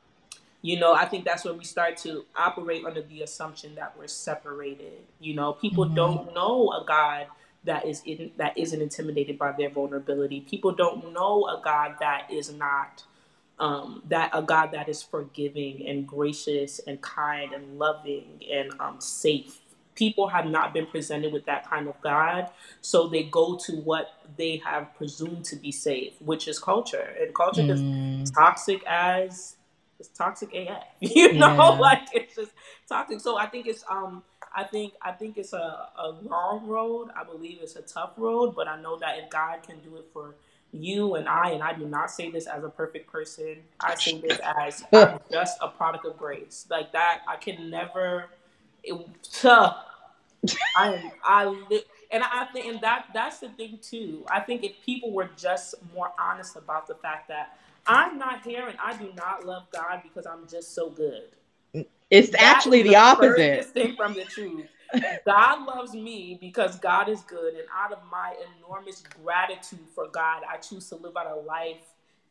you 0.62 0.81
know, 0.81 0.95
I 0.95 1.05
think 1.05 1.27
that's 1.27 1.45
when 1.45 1.59
we 1.59 1.64
start 1.64 1.99
to 1.99 2.25
operate 2.37 2.87
under 2.87 3.03
the 3.03 3.22
assumption 3.22 3.75
that 3.75 3.95
we're 3.99 4.09
separated. 4.09 5.03
You 5.20 5.35
know, 5.35 5.53
people 5.53 5.85
Mhm. 5.87 5.95
don't 5.95 6.35
know 6.35 6.72
a 6.72 6.85
God 6.87 7.27
that 7.65 7.87
is 7.87 8.03
in, 8.07 8.31
that 8.37 8.57
isn't 8.59 8.81
intimidated 8.81 9.39
by 9.39 9.53
their 9.53 9.71
vulnerability. 9.71 10.41
People 10.43 10.73
don't 10.73 11.12
know 11.12 11.47
a 11.47 11.61
God 11.62 11.97
that 12.01 12.27
is 12.31 12.53
not 12.53 13.05
um, 13.59 14.03
that 14.09 14.31
a 14.33 14.43
God 14.43 14.73
that 14.73 14.89
is 14.89 15.03
forgiving 15.03 15.87
and 15.87 16.07
gracious 16.07 16.81
and 16.87 17.01
kind 17.01 17.53
and 17.53 17.79
loving 17.79 18.43
and 18.53 18.73
um, 18.81 19.01
safe. 19.01 19.61
People 19.95 20.29
have 20.29 20.47
not 20.47 20.75
been 20.75 20.87
presented 20.87 21.33
with 21.33 21.47
that 21.47 21.69
kind 21.69 21.89
of 21.89 22.01
God, 22.01 22.49
so 22.81 23.07
they 23.09 23.23
go 23.23 23.57
to 23.67 23.73
what 23.77 24.12
they 24.37 24.57
have 24.65 24.93
presumed 24.97 25.45
to 25.47 25.57
be 25.57 25.71
safe, 25.71 26.15
which 26.21 26.49
is 26.49 26.59
culture. 26.59 27.15
And 27.21 27.33
culture 27.35 27.62
is 27.69 27.85
Mm, 27.85 28.33
toxic 28.35 28.83
as 28.87 29.57
it's 30.01 30.09
toxic 30.09 30.53
AF. 30.55 30.83
You 31.01 31.35
know, 31.35 31.55
Yeah. 31.57 31.79
like 31.81 32.09
it's 32.12 32.35
just 32.35 32.53
toxic. 32.89 33.21
So 33.21 33.39
I 33.39 33.47
think 33.47 33.67
it's 33.67 33.85
um 33.89 34.25
I 34.55 34.65
think 34.65 34.95
I 35.03 35.13
think 35.13 35.39
it's 35.39 35.53
a, 35.55 35.89
a 35.99 36.11
long 36.23 36.67
road. 36.67 37.11
I 37.17 37.25
believe 37.25 37.59
it's 37.63 37.77
a 37.77 37.83
tough 37.83 38.13
road, 38.17 38.55
but 38.57 38.69
I 38.69 38.81
know 38.81 38.99
that 38.99 39.19
if 39.19 39.31
God 39.31 39.63
can 39.63 39.81
do 39.81 39.97
it 39.97 40.07
for 40.13 40.37
you 40.73 41.17
and 41.17 41.29
I, 41.29 41.51
and 41.51 41.63
I 41.63 41.75
do 41.75 41.87
not 41.87 42.11
say 42.11 42.31
this 42.31 42.47
as 42.47 42.65
a 42.65 42.71
perfect 42.71 43.11
person, 43.13 43.59
I 43.81 43.95
say 43.97 44.21
this 44.21 44.41
as 44.59 44.85
I'm 44.95 45.21
just 45.31 45.59
a 45.63 45.69
product 45.69 46.07
of 46.07 46.19
grace. 46.19 46.67
Like 46.71 46.93
that, 46.93 47.21
I 47.29 47.37
can 47.37 47.71
never. 47.71 48.27
It, 48.85 48.97
I 50.77 50.95
am. 50.95 51.13
I 51.25 51.47
li- 51.47 51.85
and 52.13 52.25
I 52.25 52.47
think, 52.53 52.67
and 52.67 52.83
that 52.83 53.07
that's 53.15 53.41
the 53.41 53.51
thing 53.51 53.81
too. 53.83 54.27
I 54.31 54.41
think 54.41 54.65
if 54.65 54.73
people 54.85 55.13
were 55.13 55.31
just 55.37 55.77
more 55.95 56.13
honest 56.21 56.57
about 56.57 56.89
the 56.89 56.97
fact 56.97 57.29
that 57.29 57.59
I'm 57.87 58.19
not 58.19 58.45
here 58.47 58.69
and 58.69 58.79
I 58.83 58.97
do 58.97 59.13
not 59.17 59.47
love 59.47 59.65
God 59.73 60.03
because 60.05 60.27
I'm 60.27 60.49
just 60.49 60.75
so 60.75 60.91
good. 60.91 61.25
It's 62.11 62.31
That 62.31 62.41
actually 62.43 62.81
is 62.81 62.87
the 62.87 62.97
opposite. 62.97 63.67
thing 63.67 63.97
from 63.97 64.15
the 64.15 64.25
truth. 64.25 64.67
God 65.27 65.67
loves 65.67 65.95
me 65.95 66.39
because 66.41 66.79
God 66.79 67.09
is 67.09 67.23
good, 67.23 67.55
and 67.55 67.65
out 67.75 67.93
of 67.93 67.99
my 68.11 68.35
enormous 68.59 69.03
gratitude 69.23 69.89
for 69.95 70.09
God, 70.09 70.43
I 70.49 70.59
choose 70.59 70.89
to 70.91 70.97
live 70.97 71.17
out 71.17 71.27
a 71.27 71.37
life 71.41 71.79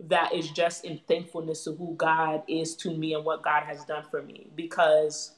that 0.01 0.34
is 0.34 0.49
just 0.51 0.86
in 0.86 0.99
thankfulness 1.07 1.63
to 1.65 1.74
who 1.74 1.95
God 1.95 2.43
is 2.47 2.76
to 2.78 2.95
me 2.95 3.13
and 3.15 3.26
what 3.26 3.43
God 3.43 3.63
has 3.63 3.86
done 3.86 4.05
for 4.11 4.21
me. 4.21 4.47
Because 4.55 5.34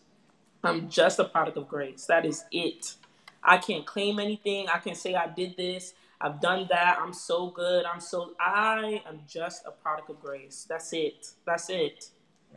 I'm 0.64 0.90
just 0.90 1.20
a 1.20 1.26
product 1.26 1.58
of 1.58 1.68
grace. 1.68 2.06
That 2.08 2.26
is 2.26 2.46
it. 2.52 2.96
I 3.44 3.58
can't 3.58 3.86
claim 3.86 4.20
anything. 4.20 4.68
I 4.70 4.80
can 4.80 4.96
say 4.96 5.16
I 5.16 5.28
did 5.28 5.58
this. 5.58 5.94
I've 6.22 6.42
done 6.42 6.68
that. 6.70 7.00
I'm 7.02 7.14
so 7.14 7.50
good. 7.52 7.86
I'm 7.86 8.02
so. 8.02 8.34
I 8.40 9.02
am 9.08 9.22
just 9.28 9.64
a 9.68 9.72
product 9.72 10.10
of 10.12 10.22
grace. 10.22 10.66
That's 10.70 10.94
it. 10.94 11.30
That's 11.46 11.70
it. 11.70 12.12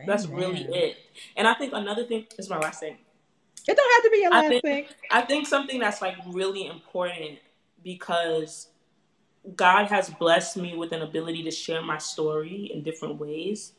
That's 0.06 0.26
really 0.26 0.62
it. 0.62 0.96
And 1.36 1.46
I 1.46 1.54
think 1.54 1.72
another 1.72 2.04
thing 2.04 2.26
is 2.38 2.48
my 2.48 2.58
last 2.58 2.80
thing. 2.80 2.96
It 3.66 3.76
don't 3.76 3.94
have 3.96 4.04
to 4.04 4.10
be 4.10 4.18
your 4.22 4.32
I 4.32 4.40
last 4.40 4.48
think- 4.48 4.62
thing. 4.62 4.86
I 5.10 5.20
think 5.22 5.46
something 5.46 5.78
that's 5.78 6.00
like 6.00 6.16
really 6.26 6.66
important 6.66 7.38
because 7.82 8.68
God 9.56 9.86
has 9.86 10.10
blessed 10.10 10.56
me 10.56 10.76
with 10.76 10.92
an 10.92 11.02
ability 11.02 11.42
to 11.44 11.50
share 11.50 11.82
my 11.82 11.98
story 11.98 12.70
in 12.72 12.82
different 12.82 13.18
ways. 13.18 13.72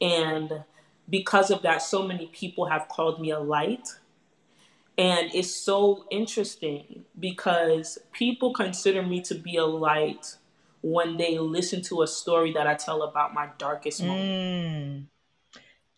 And 0.00 0.64
because 1.08 1.50
of 1.50 1.62
that, 1.62 1.82
so 1.82 2.06
many 2.06 2.26
people 2.26 2.66
have 2.66 2.88
called 2.88 3.20
me 3.20 3.30
a 3.30 3.40
light. 3.40 3.88
And 4.96 5.30
it's 5.32 5.54
so 5.54 6.04
interesting 6.10 7.04
because 7.18 7.98
people 8.12 8.52
consider 8.52 9.02
me 9.02 9.20
to 9.22 9.34
be 9.34 9.56
a 9.56 9.64
light 9.64 10.36
when 10.82 11.16
they 11.16 11.38
listen 11.38 11.82
to 11.82 12.02
a 12.02 12.06
story 12.06 12.52
that 12.52 12.66
I 12.66 12.74
tell 12.74 13.02
about 13.02 13.34
my 13.34 13.48
darkest 13.58 14.02
mm. 14.02 14.06
moment. 14.06 15.06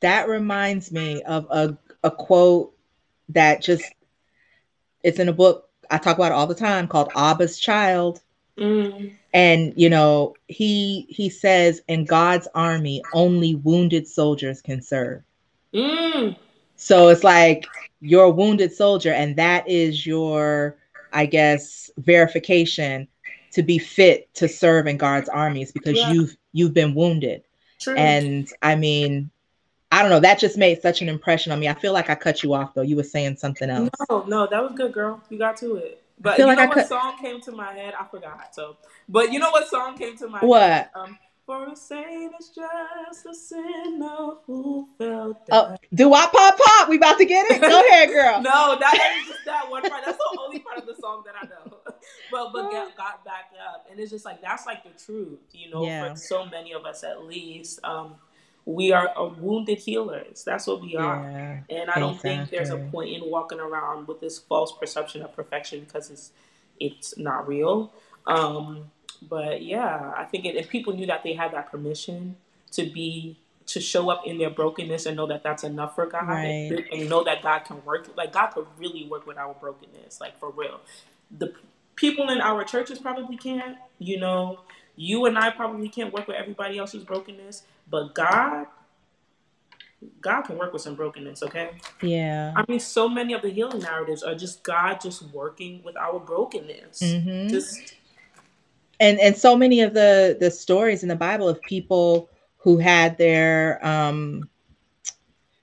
That 0.01 0.28
reminds 0.28 0.92
me 0.92 1.22
of 1.22 1.46
a, 1.51 1.76
a 2.03 2.11
quote 2.11 2.74
that 3.30 3.62
just 3.62 3.94
it's 5.03 5.18
in 5.18 5.28
a 5.28 5.32
book 5.32 5.68
I 5.90 5.98
talk 5.98 6.16
about 6.16 6.32
it 6.32 6.34
all 6.34 6.46
the 6.46 6.55
time 6.55 6.86
called 6.88 7.11
Abba's 7.14 7.59
Child. 7.59 8.20
Mm, 8.57 9.11
And 9.32 9.72
you 9.76 9.88
know, 9.90 10.36
he 10.46 11.07
he 11.09 11.28
says 11.30 11.82
in 11.88 12.07
God's 12.07 12.48
army 12.55 13.07
only 13.12 13.55
wounded 13.55 14.07
soldiers 14.07 14.61
can 14.62 14.80
serve. 14.82 15.22
mm, 15.72 16.34
So 16.76 17.09
it's 17.09 17.24
like 17.24 17.72
you're 18.01 18.24
a 18.24 18.30
wounded 18.30 18.72
soldier, 18.72 19.12
and 19.12 19.36
that 19.36 19.68
is 19.68 20.07
your, 20.07 20.76
I 21.12 21.26
guess, 21.26 21.90
verification 21.98 23.09
to 23.53 23.62
be 23.62 23.78
fit 23.78 24.32
to 24.34 24.48
serve 24.48 24.86
in 24.86 24.96
God's 24.96 25.28
armies 25.28 25.72
because 25.72 25.96
Yeah. 25.96 26.09
you've 26.11 26.36
you've 26.53 26.74
been 26.74 26.94
wounded. 26.94 27.42
true. 27.80 27.94
And 27.96 28.48
I 28.62 28.76
mean, 28.76 29.30
I 29.93 30.03
don't 30.03 30.11
know, 30.11 30.20
that 30.20 30.38
just 30.38 30.57
made 30.57 30.80
such 30.80 31.03
an 31.03 31.09
impression 31.09 31.51
on 31.53 31.59
me. 31.59 31.68
I 31.68 31.74
feel 31.74 31.93
like 31.93 32.09
I 32.11 32.14
cut 32.14 32.43
you 32.43 32.55
off 32.55 32.74
though. 32.74 32.82
You 32.82 32.97
were 32.97 33.03
saying 33.03 33.36
something 33.36 33.68
else. 33.68 33.91
No, 34.09 34.24
no, 34.26 34.47
that 34.47 34.62
was 34.62 34.72
good, 34.76 34.93
girl. 34.93 35.20
You 35.30 35.38
got 35.38 35.57
to 35.59 35.76
it. 35.76 36.03
But 36.20 36.38
you 36.38 36.45
like 36.47 36.59
know 36.59 36.64
I 36.64 36.66
what 36.66 36.74
could- 36.74 36.86
song 36.86 37.16
came 37.20 37.41
to 37.43 37.53
my 37.53 37.72
head? 37.72 37.95
I 37.99 38.05
forgot. 38.05 38.55
So, 38.55 38.76
but 39.09 39.32
you 39.32 39.38
know 39.38 39.51
what 39.51 39.66
song 39.68 39.97
came 39.99 40.16
to 40.18 40.28
my 40.28 40.38
head? 40.41 40.47
What? 40.49 40.91
Um, 40.95 41.18
for 41.47 41.66
a 41.72 41.74
saint 41.74 42.32
is 42.38 42.51
just 42.51 43.26
a 43.26 43.34
sinner 43.34 44.34
who 44.47 44.86
fell 44.99 45.36
Oh, 45.51 45.66
down. 45.68 45.76
do 45.93 46.14
I 46.14 46.26
pop 46.32 46.57
pop? 46.59 46.88
We 46.88 46.97
about 46.97 47.18
to 47.18 47.24
get 47.24 47.51
it? 47.51 47.61
Go 47.61 47.80
ahead, 47.88 48.11
girl. 48.11 48.41
No, 48.43 48.76
that, 48.78 48.80
that 48.80 49.16
is 49.22 49.26
just 49.28 49.45
that 49.47 49.68
one 49.68 49.82
part. 49.88 50.05
That's 50.05 50.16
the 50.18 50.38
only 50.41 50.61
part 50.61 50.78
of 50.78 50.86
the 50.86 50.95
song 51.01 51.24
that 51.26 51.34
I 51.41 51.47
know. 51.47 51.78
but 52.30 52.53
but 52.53 52.70
got, 52.70 52.97
got 52.97 53.24
back 53.24 53.51
up, 53.68 53.86
and 53.91 53.99
it's 53.99 54.11
just 54.11 54.24
like 54.24 54.41
that's 54.41 54.66
like 54.66 54.84
the 54.84 54.91
truth, 55.05 55.41
you 55.53 55.70
know. 55.70 55.84
Yeah. 55.84 56.11
For 56.12 56.16
so 56.20 56.45
many 56.47 56.72
of 56.72 56.84
us, 56.84 57.03
at 57.03 57.24
least, 57.24 57.80
um, 57.82 58.14
we 58.74 58.92
are 58.92 59.12
wounded 59.38 59.78
healers. 59.78 60.44
That's 60.44 60.66
what 60.66 60.80
we 60.80 60.96
are. 60.96 61.20
Yeah. 61.30 61.60
And 61.80 61.90
I 61.90 61.98
don't 61.98 62.20
think 62.20 62.50
there's 62.50 62.70
a 62.70 62.76
point 62.78 63.10
in 63.10 63.28
walking 63.28 63.58
around 63.60 64.06
with 64.08 64.20
this 64.20 64.38
false 64.38 64.72
perception 64.72 65.22
of 65.22 65.34
perfection 65.34 65.80
because 65.80 66.10
it's 66.10 66.30
it's 66.78 67.18
not 67.18 67.46
real. 67.48 67.92
Um, 68.26 68.90
but 69.28 69.62
yeah, 69.62 70.12
I 70.16 70.24
think 70.24 70.44
it, 70.44 70.56
if 70.56 70.68
people 70.68 70.94
knew 70.94 71.06
that 71.06 71.22
they 71.22 71.34
had 71.34 71.52
that 71.52 71.70
permission 71.70 72.36
to 72.72 72.84
be 72.84 73.36
to 73.66 73.80
show 73.80 74.08
up 74.10 74.22
in 74.26 74.38
their 74.38 74.50
brokenness 74.50 75.06
and 75.06 75.16
know 75.16 75.26
that 75.26 75.42
that's 75.42 75.62
enough 75.64 75.94
for 75.94 76.06
God, 76.06 76.26
Right. 76.28 76.46
and, 76.46 76.84
and 76.92 77.08
know 77.08 77.22
that 77.24 77.42
God 77.42 77.60
can 77.60 77.84
work, 77.84 78.08
like 78.16 78.32
God 78.32 78.48
could 78.48 78.66
really 78.78 79.06
work 79.06 79.26
with 79.26 79.36
our 79.36 79.54
brokenness, 79.54 80.20
like 80.20 80.38
for 80.40 80.50
real. 80.50 80.80
The 81.38 81.52
people 81.96 82.28
in 82.30 82.40
our 82.40 82.64
churches 82.64 82.98
probably 82.98 83.36
can't, 83.36 83.76
you 83.98 84.18
know. 84.18 84.60
You 85.01 85.24
and 85.24 85.38
I 85.38 85.48
probably 85.48 85.88
can't 85.88 86.12
work 86.12 86.28
with 86.28 86.36
everybody 86.36 86.76
else's 86.76 87.05
brokenness, 87.05 87.62
but 87.88 88.14
God, 88.14 88.66
God 90.20 90.42
can 90.42 90.59
work 90.59 90.74
with 90.74 90.82
some 90.82 90.94
brokenness, 90.94 91.42
okay? 91.42 91.70
Yeah. 92.03 92.53
I 92.55 92.66
mean, 92.68 92.80
so 92.80 93.09
many 93.09 93.32
of 93.32 93.40
the 93.40 93.48
healing 93.48 93.80
narratives 93.80 94.22
are 94.22 94.34
just 94.34 94.62
God 94.62 95.01
just 95.01 95.22
working 95.32 95.82
with 95.84 95.96
our 95.96 96.20
brokenness. 96.20 97.01
Mm-hmm. 97.01 97.48
Just 97.48 97.94
and 99.01 99.18
and 99.20 99.34
so 99.34 99.57
many 99.57 99.80
of 99.80 99.94
the 99.94 100.36
the 100.38 100.51
stories 100.51 101.03
in 101.03 101.09
the 101.09 101.16
bible 101.16 101.48
of 101.48 101.59
people 101.62 102.28
who 102.59 102.76
had 102.76 103.16
their 103.16 103.84
um 103.84 104.51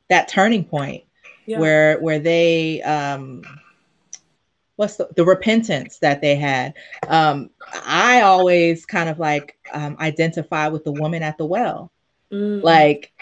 that 0.10 0.28
turning 0.28 0.64
point 0.64 1.04
yeah, 1.46 1.60
where 1.60 2.00
where 2.00 2.18
they 2.18 2.82
um 2.82 3.44
what's 4.78 4.96
the, 4.96 5.10
the 5.16 5.26
repentance 5.26 6.00
that 6.00 6.22
they 6.22 6.36
had 6.36 6.74
um 7.08 7.50
i 7.86 8.22
always 8.22 8.86
kind 8.86 9.10
of 9.10 9.20
like 9.20 9.58
um 9.74 9.98
identify 10.00 10.68
with 10.70 10.84
the 10.86 10.92
woman 10.92 11.22
at 11.22 11.38
the 11.38 11.46
well 11.46 11.92
Mm, 12.30 12.62
like 12.62 13.14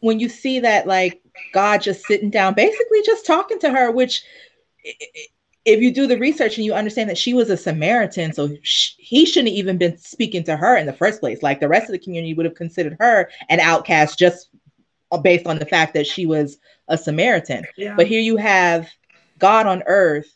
when 0.00 0.18
you 0.18 0.30
see 0.30 0.60
that 0.60 0.86
like 0.86 1.20
god 1.52 1.82
just 1.82 2.06
sitting 2.06 2.30
down 2.30 2.54
basically 2.54 3.02
just 3.04 3.26
talking 3.26 3.58
to 3.58 3.70
her 3.70 3.90
which 3.90 4.22
if 5.64 5.80
you 5.80 5.92
do 5.92 6.06
the 6.06 6.18
research 6.18 6.56
and 6.56 6.64
you 6.64 6.74
understand 6.74 7.08
that 7.08 7.18
she 7.18 7.32
was 7.32 7.48
a 7.48 7.56
Samaritan, 7.56 8.32
so 8.32 8.50
sh- 8.62 8.92
he 8.98 9.24
shouldn't 9.24 9.48
have 9.48 9.56
even 9.56 9.78
been 9.78 9.96
speaking 9.96 10.44
to 10.44 10.56
her 10.56 10.76
in 10.76 10.86
the 10.86 10.92
first 10.92 11.20
place. 11.20 11.42
Like 11.42 11.60
the 11.60 11.68
rest 11.68 11.88
of 11.88 11.92
the 11.92 11.98
community 11.98 12.34
would 12.34 12.44
have 12.44 12.54
considered 12.54 12.96
her 13.00 13.30
an 13.48 13.60
outcast 13.60 14.18
just 14.18 14.50
based 15.22 15.46
on 15.46 15.58
the 15.58 15.66
fact 15.66 15.94
that 15.94 16.06
she 16.06 16.26
was 16.26 16.58
a 16.88 16.98
Samaritan. 16.98 17.66
Yeah. 17.76 17.94
But 17.96 18.08
here 18.08 18.20
you 18.20 18.36
have 18.36 18.90
God 19.38 19.66
on 19.66 19.82
earth 19.86 20.30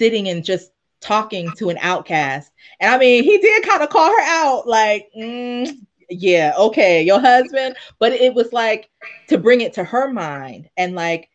sitting 0.00 0.30
and 0.30 0.44
just 0.44 0.72
talking 1.00 1.52
to 1.58 1.70
an 1.70 1.78
outcast. 1.80 2.52
And 2.80 2.92
I 2.94 2.98
mean, 2.98 3.24
he 3.24 3.38
did 3.38 3.64
kind 3.64 3.82
of 3.82 3.90
call 3.90 4.10
her 4.10 4.22
out, 4.22 4.68
like, 4.68 5.08
mm, 5.18 5.70
yeah, 6.10 6.54
okay, 6.58 7.02
your 7.02 7.20
husband. 7.20 7.76
But 8.00 8.12
it 8.12 8.34
was 8.34 8.52
like 8.52 8.90
to 9.28 9.38
bring 9.38 9.60
it 9.62 9.74
to 9.74 9.84
her 9.84 10.12
mind 10.12 10.70
and 10.78 10.94
like 10.96 11.28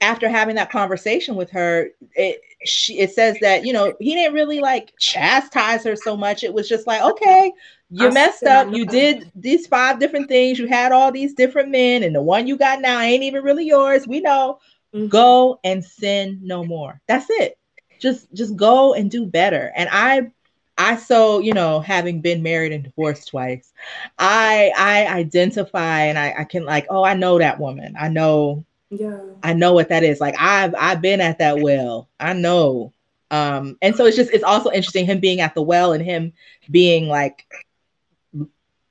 after 0.00 0.28
having 0.28 0.56
that 0.56 0.70
conversation 0.70 1.36
with 1.36 1.50
her, 1.50 1.88
it 2.14 2.40
she 2.64 2.98
it 3.00 3.12
says 3.12 3.38
that 3.40 3.64
you 3.64 3.72
know 3.72 3.94
he 4.00 4.14
didn't 4.14 4.34
really 4.34 4.60
like 4.60 4.94
chastise 4.98 5.84
her 5.84 5.96
so 5.96 6.16
much. 6.16 6.44
It 6.44 6.54
was 6.54 6.68
just 6.68 6.86
like, 6.86 7.02
okay, 7.02 7.52
you 7.90 8.10
messed 8.10 8.46
up. 8.46 8.68
You 8.72 8.86
did 8.86 9.30
these 9.34 9.66
five 9.66 9.98
different 9.98 10.28
things. 10.28 10.58
You 10.58 10.68
had 10.68 10.92
all 10.92 11.12
these 11.12 11.34
different 11.34 11.70
men, 11.70 12.02
and 12.02 12.14
the 12.14 12.22
one 12.22 12.46
you 12.46 12.56
got 12.56 12.80
now 12.80 13.00
ain't 13.00 13.24
even 13.24 13.44
really 13.44 13.66
yours. 13.66 14.06
We 14.06 14.20
know. 14.20 14.60
Mhm. 14.94 15.08
Go 15.10 15.60
and 15.64 15.84
sin 15.84 16.40
no 16.42 16.64
more. 16.64 17.00
That's 17.08 17.26
it. 17.30 17.58
Just 18.00 18.32
just 18.34 18.56
go 18.56 18.94
and 18.94 19.10
do 19.10 19.26
better. 19.26 19.72
And 19.76 19.88
I 19.92 20.30
I 20.78 20.96
so 20.96 21.38
you 21.40 21.52
know 21.52 21.80
having 21.80 22.20
been 22.20 22.42
married 22.42 22.72
and 22.72 22.84
divorced 22.84 23.28
twice, 23.28 23.72
I 24.18 24.72
I 24.76 25.06
identify 25.06 26.04
and 26.04 26.18
I 26.18 26.34
I 26.38 26.44
can 26.44 26.64
like 26.64 26.86
oh 26.90 27.04
I 27.04 27.14
know 27.14 27.38
that 27.38 27.58
woman. 27.60 27.94
I 27.98 28.08
know 28.08 28.64
Yeah. 28.90 29.18
I 29.42 29.52
know 29.54 29.72
what 29.74 29.88
that 29.88 30.02
is. 30.04 30.20
Like 30.20 30.36
I've 30.38 30.74
I've 30.78 31.00
been 31.02 31.20
at 31.20 31.38
that 31.38 31.60
well. 31.60 32.08
I 32.20 32.32
know. 32.32 32.92
Um, 33.30 33.76
and 33.82 33.94
so 33.96 34.06
it's 34.06 34.16
just 34.16 34.32
it's 34.32 34.44
also 34.44 34.70
interesting 34.70 35.06
him 35.06 35.20
being 35.20 35.40
at 35.40 35.54
the 35.54 35.62
well 35.62 35.92
and 35.92 36.04
him 36.04 36.32
being 36.70 37.08
like 37.08 37.46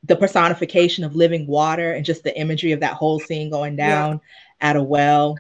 the 0.04 0.16
personification 0.16 1.04
of 1.04 1.16
living 1.16 1.48
water 1.48 1.94
and 1.94 2.06
just 2.06 2.24
the 2.24 2.38
imagery 2.40 2.72
of 2.72 2.82
that 2.82 2.94
whole 2.94 3.20
scene 3.20 3.50
going 3.50 3.76
Yeah. 3.82 4.06
down 4.06 4.22
at 4.62 4.76
a 4.76 4.84
well. 4.84 5.38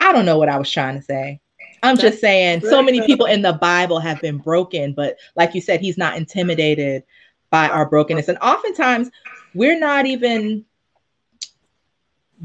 I 0.00 0.12
don't 0.12 0.26
know 0.26 0.38
what 0.38 0.48
I 0.48 0.58
was 0.58 0.70
trying 0.70 0.96
to 0.96 1.02
say. 1.02 1.40
I'm 1.84 1.96
That's 1.96 2.12
just 2.12 2.20
saying 2.22 2.62
so 2.62 2.82
many 2.82 3.00
good. 3.00 3.06
people 3.06 3.26
in 3.26 3.42
the 3.42 3.52
Bible 3.52 4.00
have 4.00 4.18
been 4.22 4.38
broken, 4.38 4.94
but 4.94 5.18
like 5.36 5.54
you 5.54 5.60
said, 5.60 5.80
he's 5.82 5.98
not 5.98 6.16
intimidated 6.16 7.04
by 7.50 7.68
our 7.68 7.86
brokenness. 7.86 8.28
And 8.28 8.38
oftentimes 8.38 9.10
we're 9.52 9.78
not 9.78 10.06
even 10.06 10.64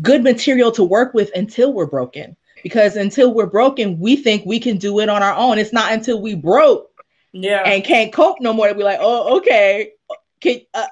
good 0.01 0.23
material 0.23 0.73
to 0.73 0.83
work 0.83 1.13
with 1.13 1.31
until 1.35 1.71
we're 1.71 1.85
broken. 1.85 2.35
Because 2.63 2.97
until 2.97 3.33
we're 3.33 3.45
broken, 3.45 3.97
we 3.97 4.17
think 4.17 4.45
we 4.45 4.59
can 4.59 4.77
do 4.77 4.99
it 4.99 5.07
on 5.07 5.23
our 5.23 5.33
own. 5.33 5.57
It's 5.57 5.71
not 5.71 5.93
until 5.93 6.21
we 6.21 6.35
broke 6.35 6.91
Yeah. 7.31 7.63
and 7.63 7.81
can't 7.81 8.11
cope 8.11 8.41
no 8.41 8.51
more 8.51 8.67
that 8.67 8.75
we're 8.75 8.83
like, 8.83 8.99
oh, 9.01 9.37
okay, 9.37 9.93
can 10.41 10.59
uh, 10.73 10.87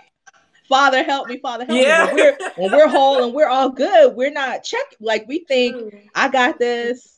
Father 0.69 1.03
help 1.03 1.27
me, 1.27 1.37
Father 1.39 1.65
help 1.65 1.77
Yeah. 1.81 2.05
me. 2.05 2.13
When 2.13 2.15
we're 2.15 2.37
when 2.55 2.71
we're 2.71 2.87
whole 2.87 3.25
and 3.25 3.33
we're 3.33 3.49
all 3.49 3.69
good, 3.69 4.15
we're 4.15 4.31
not 4.31 4.63
check 4.63 4.85
like 5.01 5.27
we 5.27 5.39
think 5.39 5.93
I 6.15 6.29
got 6.29 6.57
this. 6.57 7.16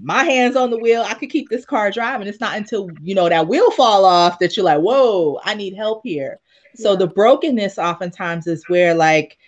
My 0.00 0.24
hands 0.24 0.56
on 0.56 0.70
the 0.70 0.78
wheel. 0.78 1.02
I 1.02 1.14
could 1.14 1.30
keep 1.30 1.48
this 1.48 1.64
car 1.64 1.90
driving. 1.90 2.26
It's 2.28 2.40
not 2.40 2.56
until 2.56 2.90
you 3.02 3.14
know 3.14 3.28
that 3.28 3.48
wheel 3.48 3.70
fall 3.70 4.04
off 4.04 4.38
that 4.38 4.56
you're 4.56 4.64
like, 4.64 4.80
whoa, 4.80 5.40
I 5.44 5.54
need 5.54 5.74
help 5.74 6.02
here. 6.04 6.40
So 6.74 6.94
the 6.94 7.06
brokenness 7.06 7.78
oftentimes 7.78 8.46
is 8.46 8.68
where 8.68 8.94
like, 8.94 9.38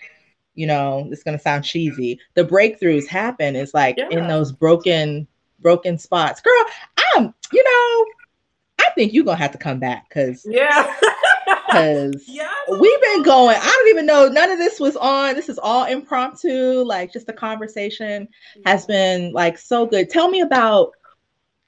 you 0.54 0.66
know, 0.66 1.08
it's 1.10 1.22
gonna 1.22 1.38
sound 1.38 1.64
cheesy. 1.64 2.18
The 2.34 2.44
breakthroughs 2.44 3.06
happen 3.06 3.54
is 3.54 3.74
like 3.74 3.98
in 3.98 4.26
those 4.26 4.50
broken, 4.50 5.26
broken 5.60 5.98
spots. 5.98 6.40
Girl, 6.40 6.64
I'm, 7.16 7.34
you 7.52 7.64
know, 7.64 8.06
I 8.80 8.90
think 8.94 9.12
you're 9.12 9.24
gonna 9.24 9.36
have 9.36 9.52
to 9.52 9.58
come 9.58 9.78
back 9.78 10.08
because 10.08 10.46
Yeah. 10.48 10.94
because 11.68 12.24
yeah. 12.28 12.50
we've 12.80 13.00
been 13.02 13.22
going 13.22 13.56
i 13.56 13.64
don't 13.64 13.88
even 13.88 14.06
know 14.06 14.28
none 14.28 14.50
of 14.50 14.58
this 14.58 14.80
was 14.80 14.96
on 14.96 15.34
this 15.34 15.48
is 15.48 15.58
all 15.58 15.84
impromptu 15.84 16.82
like 16.84 17.12
just 17.12 17.26
the 17.26 17.32
conversation 17.32 18.26
has 18.64 18.86
been 18.86 19.32
like 19.32 19.58
so 19.58 19.86
good 19.86 20.10
tell 20.10 20.28
me 20.28 20.40
about 20.40 20.92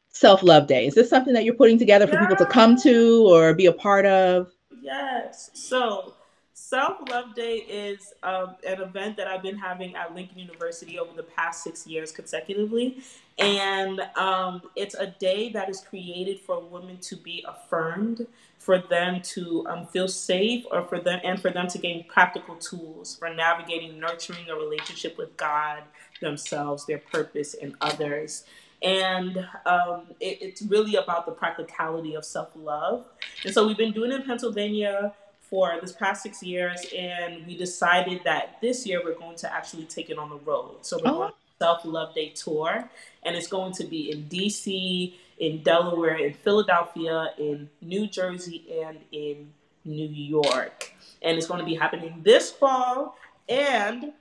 self-love 0.08 0.66
day 0.66 0.86
is 0.86 0.94
this 0.94 1.08
something 1.08 1.32
that 1.32 1.44
you're 1.44 1.54
putting 1.54 1.78
together 1.78 2.06
for 2.06 2.18
people 2.18 2.36
to 2.36 2.46
come 2.46 2.76
to 2.76 3.24
or 3.28 3.54
be 3.54 3.66
a 3.66 3.72
part 3.72 4.04
of 4.04 4.50
Yes. 4.80 5.50
So, 5.54 6.14
Self 6.54 7.08
Love 7.08 7.34
Day 7.34 7.58
is 7.58 8.12
um, 8.22 8.56
an 8.66 8.80
event 8.80 9.16
that 9.16 9.26
I've 9.26 9.42
been 9.42 9.56
having 9.56 9.94
at 9.96 10.14
Lincoln 10.14 10.38
University 10.38 10.98
over 10.98 11.14
the 11.14 11.22
past 11.22 11.64
six 11.64 11.86
years 11.86 12.12
consecutively. 12.12 13.02
And 13.38 14.00
um, 14.16 14.62
it's 14.76 14.94
a 14.94 15.08
day 15.18 15.50
that 15.52 15.68
is 15.68 15.80
created 15.80 16.40
for 16.40 16.60
women 16.60 16.98
to 16.98 17.16
be 17.16 17.44
affirmed, 17.48 18.26
for 18.60 18.78
them 18.78 19.22
to 19.22 19.66
um, 19.68 19.86
feel 19.88 20.08
safe, 20.08 20.66
or 20.72 20.84
for 20.88 21.00
them 21.00 21.20
and 21.24 21.42
for 21.42 21.50
them 21.50 21.68
to 21.68 21.78
gain 21.78 22.06
practical 22.08 22.56
tools 22.56 23.16
for 23.16 23.34
navigating, 23.34 24.00
nurturing 24.00 24.50
a 24.50 24.56
relationship 24.56 25.18
with 25.18 25.36
God, 25.38 25.84
themselves, 26.20 26.86
their 26.86 26.98
purpose, 27.00 27.54
and 27.54 27.76
others. 27.82 28.44
And 28.82 29.38
um, 29.66 30.08
it, 30.20 30.38
it's 30.42 30.62
really 30.62 30.96
about 30.96 31.26
the 31.26 31.32
practicality 31.32 32.14
of 32.16 32.24
self 32.26 32.50
love. 32.56 33.06
And 33.44 33.54
so 33.54 33.66
we've 33.66 33.78
been 33.78 33.92
doing 33.94 34.12
it 34.12 34.22
in 34.22 34.26
Pennsylvania 34.26 35.14
for 35.40 35.78
this 35.82 35.92
past 35.92 36.24
six 36.24 36.42
years, 36.44 36.86
and 36.96 37.46
we 37.46 37.56
decided 37.58 38.22
that 38.24 38.58
this 38.62 38.86
year 38.86 39.02
we're 39.04 39.18
going 39.18 39.36
to 39.38 39.52
actually 39.54 39.86
take 39.86 40.10
it 40.10 40.18
on 40.18 40.30
the 40.30 40.38
road. 40.38 40.78
So 40.86 40.98
we're 40.98 41.10
Oh. 41.10 41.14
going 41.14 41.24
on 41.28 41.32
Self 41.60 41.86
Love 41.86 42.14
Day 42.14 42.30
tour, 42.30 42.90
and 43.24 43.36
it's 43.36 43.48
going 43.48 43.72
to 43.74 43.84
be 43.84 44.12
in 44.12 44.28
DC, 44.28 45.14
in 45.40 45.62
Delaware, 45.62 46.16
in 46.16 46.34
Philadelphia, 46.34 47.32
in 47.38 47.68
New 47.80 48.06
Jersey, 48.06 48.64
and 48.84 48.98
in 49.10 49.52
New 49.84 50.08
York. 50.08 50.92
And 51.22 51.36
it's 51.36 51.46
going 51.46 51.60
to 51.60 51.66
be 51.66 51.74
happening 51.74 52.20
this 52.22 52.50
fall. 52.50 53.16
And 53.48 54.12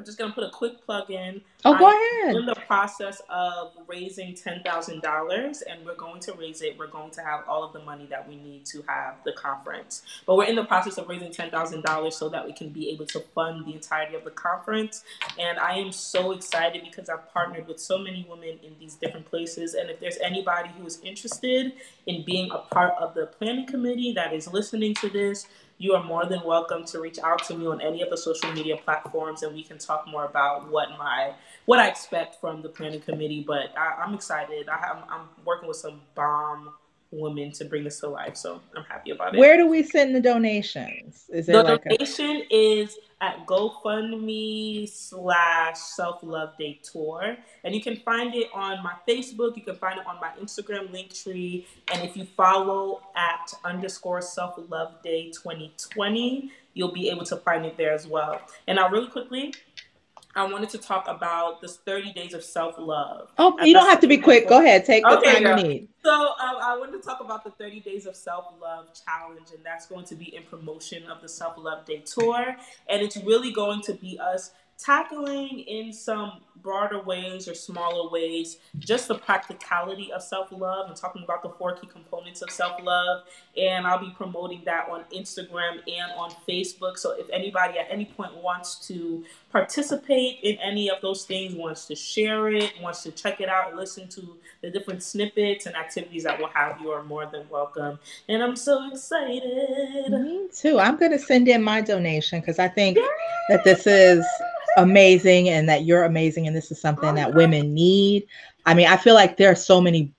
I'm 0.00 0.06
just 0.06 0.16
going 0.16 0.30
to 0.30 0.34
put 0.34 0.44
a 0.44 0.50
quick 0.50 0.82
plug 0.86 1.10
in 1.10 1.42
oh 1.66 1.76
go 1.76 1.84
I- 1.86 2.22
ahead 2.24 2.36
in 2.36 2.46
the 2.46 2.54
process 2.66 3.20
of 3.28 3.72
raising 3.86 4.34
ten 4.34 4.62
thousand 4.62 5.02
dollars, 5.02 5.60
and 5.60 5.84
we're 5.84 5.94
going 5.94 6.20
to 6.22 6.32
raise 6.32 6.62
it. 6.62 6.78
We're 6.78 6.86
going 6.86 7.10
to 7.10 7.20
have 7.20 7.44
all 7.46 7.62
of 7.62 7.74
the 7.74 7.80
money 7.80 8.06
that 8.08 8.26
we 8.26 8.36
need 8.36 8.64
to 8.66 8.82
have 8.88 9.16
the 9.26 9.32
conference. 9.32 10.02
But 10.24 10.36
we're 10.36 10.46
in 10.46 10.56
the 10.56 10.64
process 10.64 10.96
of 10.96 11.06
raising 11.06 11.30
ten 11.32 11.50
thousand 11.50 11.82
dollars 11.82 12.16
so 12.16 12.30
that 12.30 12.46
we 12.46 12.54
can 12.54 12.70
be 12.70 12.88
able 12.88 13.04
to 13.08 13.20
fund 13.34 13.66
the 13.66 13.74
entirety 13.74 14.14
of 14.14 14.24
the 14.24 14.30
conference. 14.30 15.04
And 15.38 15.58
I 15.58 15.74
am 15.74 15.92
so 15.92 16.32
excited 16.32 16.82
because 16.82 17.10
I've 17.10 17.30
partnered 17.34 17.68
with 17.68 17.78
so 17.78 17.98
many 17.98 18.26
women 18.26 18.58
in 18.62 18.74
these 18.80 18.94
different 18.94 19.26
places. 19.26 19.74
And 19.74 19.90
if 19.90 20.00
there's 20.00 20.16
anybody 20.22 20.70
who 20.78 20.86
is 20.86 20.98
interested 21.04 21.74
in 22.06 22.24
being 22.24 22.50
a 22.52 22.58
part 22.58 22.94
of 22.98 23.12
the 23.12 23.26
planning 23.26 23.66
committee 23.66 24.14
that 24.14 24.32
is 24.32 24.50
listening 24.50 24.94
to 24.94 25.10
this, 25.10 25.46
you 25.80 25.94
are 25.94 26.04
more 26.04 26.26
than 26.26 26.44
welcome 26.44 26.84
to 26.84 27.00
reach 27.00 27.18
out 27.20 27.42
to 27.44 27.56
me 27.56 27.66
on 27.66 27.80
any 27.80 28.02
of 28.02 28.10
the 28.10 28.16
social 28.16 28.52
media 28.52 28.76
platforms, 28.76 29.42
and 29.42 29.54
we 29.54 29.64
can 29.64 29.78
talk 29.78 30.06
more 30.06 30.26
about 30.26 30.70
what 30.70 30.90
my 30.98 31.32
what 31.64 31.78
I 31.78 31.88
expect 31.88 32.38
from 32.38 32.60
the 32.60 32.68
planning 32.68 33.00
committee. 33.00 33.42
But 33.46 33.72
I, 33.76 34.02
I'm 34.02 34.12
excited. 34.12 34.68
I, 34.68 34.76
I'm, 34.76 35.04
I'm 35.10 35.26
working 35.46 35.68
with 35.68 35.78
some 35.78 36.02
bomb 36.14 36.74
women 37.10 37.50
to 37.52 37.64
bring 37.64 37.84
this 37.84 37.98
to 38.00 38.08
life, 38.08 38.36
so 38.36 38.60
I'm 38.76 38.84
happy 38.84 39.10
about 39.10 39.34
it. 39.34 39.38
where 39.38 39.56
do 39.56 39.66
we 39.66 39.82
send 39.82 40.14
the 40.14 40.20
donations 40.20 41.24
is 41.30 41.48
it 41.48 41.52
the 41.52 41.62
like 41.62 41.86
a, 41.86 41.88
donation 41.88 42.44
is 42.50 42.98
at 43.20 43.46
GoFundMe 43.46 44.88
slash 44.88 45.78
Self 45.78 46.22
Love 46.22 46.56
Day 46.58 46.80
Tour, 46.82 47.36
and 47.64 47.74
you 47.74 47.82
can 47.82 47.96
find 47.96 48.34
it 48.34 48.48
on 48.54 48.82
my 48.82 48.94
Facebook. 49.08 49.56
You 49.56 49.62
can 49.62 49.76
find 49.76 49.98
it 49.98 50.06
on 50.06 50.16
my 50.20 50.30
Instagram 50.40 50.92
link 50.92 51.12
tree, 51.12 51.66
and 51.92 52.02
if 52.02 52.16
you 52.16 52.26
follow 52.36 53.02
at 53.16 53.52
underscore 53.64 54.22
Self 54.22 54.54
Love 54.68 55.02
Day 55.02 55.30
2020, 55.30 56.50
you'll 56.74 56.92
be 56.92 57.10
able 57.10 57.24
to 57.26 57.36
find 57.36 57.66
it 57.66 57.76
there 57.76 57.92
as 57.92 58.06
well. 58.06 58.40
And 58.66 58.76
now, 58.76 58.88
really 58.88 59.08
quickly. 59.08 59.54
I 60.34 60.44
wanted 60.44 60.68
to 60.70 60.78
talk 60.78 61.08
about 61.08 61.60
this 61.60 61.76
30 61.78 62.12
days 62.12 62.34
of 62.34 62.44
self 62.44 62.76
love. 62.78 63.30
oh 63.38 63.56
you 63.64 63.72
don't 63.72 63.88
have 63.88 64.00
to 64.00 64.06
be 64.06 64.16
quick 64.18 64.48
go 64.48 64.60
ahead 64.60 64.84
take 64.84 65.02
the 65.04 65.18
Okay, 65.18 65.34
time 65.34 65.42
girl. 65.42 65.58
you 65.60 65.68
need 65.68 65.88
So 66.04 66.10
um, 66.12 66.56
I 66.62 66.76
wanted 66.78 67.02
to 67.02 67.06
talk 67.06 67.20
about 67.20 67.44
the 67.44 67.50
30 67.50 67.80
Days 67.80 68.06
of 68.06 68.16
Self 68.16 68.46
Love 68.60 68.86
Challenge, 69.04 69.48
and 69.54 69.64
that's 69.64 69.86
going 69.86 70.04
to 70.06 70.14
be 70.14 70.34
in 70.34 70.42
promotion 70.44 71.04
of 71.10 71.20
the 71.20 71.28
Self 71.28 71.58
Love 71.58 71.84
Day 71.84 72.02
Tour. 72.06 72.56
And 72.88 73.02
it's 73.02 73.16
really 73.18 73.52
going 73.52 73.82
to 73.82 73.92
be 73.94 74.18
us 74.18 74.52
tackling 74.82 75.60
in 75.60 75.92
some 75.92 76.40
broader 76.62 77.00
ways 77.02 77.48
or 77.48 77.54
smaller 77.54 78.10
ways 78.10 78.58
just 78.78 79.08
the 79.08 79.14
practicality 79.14 80.12
of 80.12 80.22
self 80.22 80.48
love 80.52 80.88
and 80.88 80.96
talking 80.96 81.22
about 81.22 81.42
the 81.42 81.48
four 81.50 81.74
key 81.74 81.86
components 81.86 82.42
of 82.42 82.50
self 82.50 82.82
love. 82.82 83.24
And 83.56 83.86
I'll 83.86 83.98
be 83.98 84.12
promoting 84.16 84.62
that 84.64 84.88
on 84.88 85.04
Instagram 85.14 85.80
and 85.88 86.12
on 86.16 86.30
Facebook. 86.48 86.98
So 86.98 87.12
if 87.18 87.28
anybody 87.30 87.78
at 87.78 87.86
any 87.90 88.04
point 88.04 88.34
wants 88.36 88.86
to 88.88 89.24
participate 89.50 90.38
in 90.42 90.56
any 90.58 90.90
of 90.90 91.00
those 91.00 91.24
things, 91.24 91.54
wants 91.54 91.86
to 91.86 91.96
share 91.96 92.48
it, 92.48 92.72
wants 92.80 93.02
to 93.04 93.10
check 93.10 93.40
it 93.40 93.48
out, 93.48 93.74
listen 93.74 94.08
to 94.08 94.36
the 94.60 94.70
different 94.70 95.02
snippets 95.02 95.66
and 95.66 95.76
activities 95.76 96.24
that 96.24 96.38
we'll 96.38 96.48
have, 96.48 96.80
you 96.80 96.90
are 96.90 97.02
more 97.02 97.26
than 97.26 97.48
welcome. 97.48 97.98
And 98.28 98.42
I'm 98.42 98.56
so 98.56 98.90
excited. 98.90 100.10
Me 100.10 100.48
too. 100.54 100.78
I'm 100.78 100.96
going 100.96 101.12
to 101.12 101.18
send 101.18 101.48
in 101.48 101.62
my 101.62 101.80
donation 101.80 102.40
because 102.40 102.58
I 102.58 102.68
think 102.68 102.98
that 103.48 103.64
this 103.64 103.86
is 103.86 104.24
amazing 104.76 105.48
and 105.48 105.68
that 105.68 105.84
you're 105.84 106.04
amazing 106.04 106.46
and 106.46 106.54
this 106.54 106.70
is 106.70 106.80
something 106.80 107.14
that 107.14 107.34
women 107.34 107.74
need. 107.74 108.26
I 108.66 108.74
mean, 108.74 108.86
I 108.86 108.96
feel 108.96 109.14
like 109.14 109.36
there 109.36 109.50
are 109.50 109.56
so 109.56 109.80
many 109.80 110.12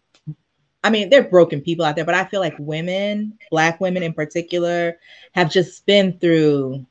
I 0.84 0.90
mean, 0.90 1.10
they're 1.10 1.24
broken 1.24 1.62
people 1.62 1.86
out 1.86 1.96
there, 1.96 2.06
but 2.06 2.16
I 2.16 2.26
feel 2.26 2.40
like 2.40 2.56
women, 2.58 3.38
black 3.52 3.80
women 3.80 4.02
in 4.02 4.14
particular, 4.14 4.98
have 5.34 5.52
just 5.52 5.86
been 5.86 6.18
through 6.18 6.86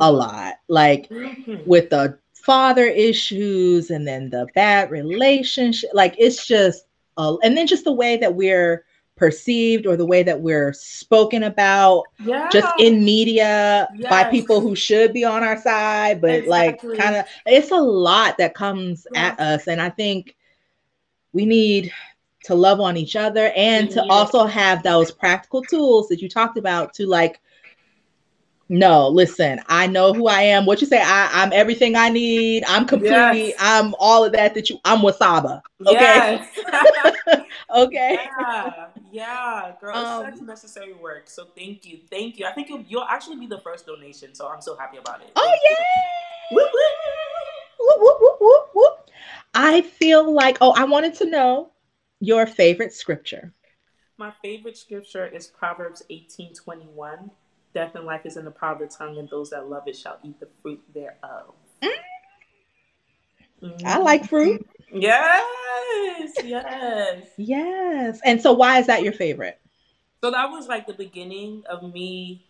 a 0.00 0.12
lot. 0.12 0.54
Like 0.68 1.08
mm-hmm. 1.08 1.56
with 1.66 1.90
the 1.90 2.18
father 2.34 2.86
issues 2.86 3.90
and 3.90 4.06
then 4.06 4.30
the 4.30 4.46
bad 4.54 4.90
relationship. 4.90 5.90
Like 5.92 6.14
it's 6.18 6.46
just, 6.46 6.84
uh, 7.16 7.36
and 7.42 7.56
then 7.56 7.66
just 7.66 7.84
the 7.84 7.92
way 7.92 8.16
that 8.16 8.34
we're 8.34 8.84
perceived 9.22 9.86
or 9.86 9.96
the 9.96 10.04
way 10.04 10.24
that 10.24 10.40
we're 10.40 10.72
spoken 10.72 11.44
about 11.44 12.02
yeah. 12.24 12.48
just 12.50 12.66
in 12.80 13.04
media 13.04 13.86
yes. 13.94 14.10
by 14.10 14.28
people 14.28 14.60
who 14.60 14.74
should 14.74 15.12
be 15.12 15.24
on 15.24 15.44
our 15.44 15.56
side 15.56 16.20
but 16.20 16.30
exactly. 16.40 16.90
like 16.90 16.98
kind 16.98 17.14
of 17.14 17.24
it's 17.46 17.70
a 17.70 17.76
lot 17.76 18.36
that 18.36 18.52
comes 18.52 19.06
at 19.14 19.38
us 19.38 19.68
and 19.68 19.80
i 19.80 19.88
think 19.88 20.34
we 21.32 21.46
need 21.46 21.92
to 22.42 22.56
love 22.56 22.80
on 22.80 22.96
each 22.96 23.14
other 23.14 23.52
and 23.54 23.92
to 23.92 24.02
also 24.10 24.44
have 24.44 24.82
those 24.82 25.12
practical 25.12 25.62
tools 25.62 26.08
that 26.08 26.20
you 26.20 26.28
talked 26.28 26.58
about 26.58 26.92
to 26.92 27.06
like 27.06 27.40
no 28.72 29.08
listen 29.08 29.60
i 29.68 29.86
know 29.86 30.12
who 30.12 30.28
i 30.28 30.40
am. 30.40 30.64
What 30.64 30.80
you 30.80 30.86
say 30.86 31.00
I, 31.00 31.28
i'm 31.32 31.52
everything 31.52 31.94
i 31.94 32.08
need. 32.08 32.64
I'm 32.66 32.86
completely 32.86 33.48
yes. 33.48 33.54
i'm 33.58 33.94
all 33.98 34.24
of 34.24 34.32
that 34.32 34.54
that 34.54 34.70
you 34.70 34.78
i'm 34.84 35.00
wasaba 35.00 35.60
okay? 35.86 36.40
Yes. 36.72 37.40
okay. 37.76 38.18
Yeah 38.40 38.86
yeah 39.12 39.72
girl 39.78 39.94
um, 39.94 40.32
such 40.32 40.40
necessary 40.42 40.94
work 40.94 41.28
so 41.28 41.44
thank 41.56 41.84
you 41.84 41.98
thank 42.10 42.38
you. 42.38 42.46
I 42.46 42.52
think 42.52 42.70
you'll, 42.70 42.84
you'll 42.88 43.04
actually 43.04 43.36
be 43.36 43.46
the 43.46 43.60
first 43.60 43.86
donation 43.86 44.34
so 44.34 44.48
i'm 44.48 44.62
so 44.62 44.74
happy 44.76 44.96
about 44.96 45.20
it. 45.20 45.30
Oh 45.36 45.54
yeah 45.68 46.56
whoop, 46.56 46.70
whoop, 48.20 48.38
whoop, 48.40 48.70
whoop, 48.74 49.10
i 49.54 49.82
feel 49.82 50.32
like 50.32 50.56
oh 50.60 50.72
i 50.76 50.84
wanted 50.84 51.14
to 51.14 51.26
know 51.28 51.72
your 52.22 52.46
favorite 52.46 52.92
scripture. 52.92 53.52
My 54.16 54.32
favorite 54.42 54.76
scripture 54.76 55.26
is 55.26 55.48
proverbs 55.48 56.04
18 56.08 56.54
21 56.54 57.32
Death 57.74 57.94
and 57.94 58.04
life 58.04 58.26
is 58.26 58.36
in 58.36 58.44
the 58.44 58.50
power 58.50 58.72
of 58.72 58.78
the 58.80 58.86
tongue, 58.86 59.18
and 59.18 59.28
those 59.28 59.50
that 59.50 59.68
love 59.68 59.84
it 59.86 59.96
shall 59.96 60.18
eat 60.22 60.38
the 60.40 60.48
fruit 60.62 60.82
thereof. 60.94 61.54
Mm. 63.62 63.84
I 63.84 63.98
like 63.98 64.28
fruit. 64.28 64.66
Yes, 64.92 66.32
yes, 66.44 67.26
yes. 67.36 68.20
And 68.24 68.42
so, 68.42 68.52
why 68.52 68.78
is 68.80 68.88
that 68.88 69.02
your 69.02 69.12
favorite? 69.12 69.58
So 70.22 70.30
that 70.30 70.50
was 70.50 70.68
like 70.68 70.86
the 70.86 70.94
beginning 70.94 71.62
of 71.68 71.82
me. 71.94 72.44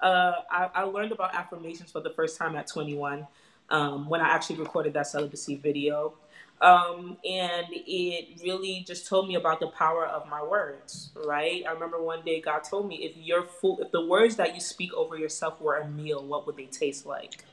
Uh, 0.00 0.32
I, 0.50 0.70
I 0.74 0.82
learned 0.82 1.12
about 1.12 1.34
affirmations 1.34 1.90
for 1.90 2.00
the 2.00 2.10
first 2.10 2.38
time 2.38 2.54
at 2.54 2.68
21 2.68 3.26
um, 3.70 4.08
when 4.08 4.20
I 4.20 4.28
actually 4.28 4.56
recorded 4.56 4.94
that 4.94 5.06
celibacy 5.06 5.56
video. 5.56 6.14
Um, 6.60 7.18
and 7.24 7.66
it 7.70 8.40
really 8.42 8.84
just 8.84 9.06
told 9.06 9.28
me 9.28 9.36
about 9.36 9.60
the 9.60 9.68
power 9.68 10.04
of 10.06 10.28
my 10.28 10.42
words, 10.42 11.10
right? 11.24 11.62
I 11.66 11.70
remember 11.70 12.02
one 12.02 12.24
day 12.24 12.40
God 12.40 12.64
told 12.64 12.88
me, 12.88 12.96
if 12.96 13.16
you're 13.16 13.44
full, 13.44 13.78
if 13.80 13.92
the 13.92 14.04
words 14.04 14.34
that 14.36 14.54
you 14.54 14.60
speak 14.60 14.92
over 14.94 15.16
yourself 15.16 15.60
were 15.60 15.76
a 15.76 15.88
meal, 15.88 16.26
what 16.26 16.46
would 16.46 16.56
they 16.56 16.66
taste 16.66 17.06
like? 17.06 17.44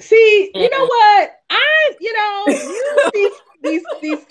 See, 0.00 0.50
and- 0.52 0.62
you 0.62 0.68
know 0.68 0.84
what? 0.84 1.40
I, 1.48 1.96
you 1.98 2.12
know, 2.12 2.44
you, 2.48 3.10
these, 3.14 3.32
these, 3.62 3.84
these, 4.02 4.26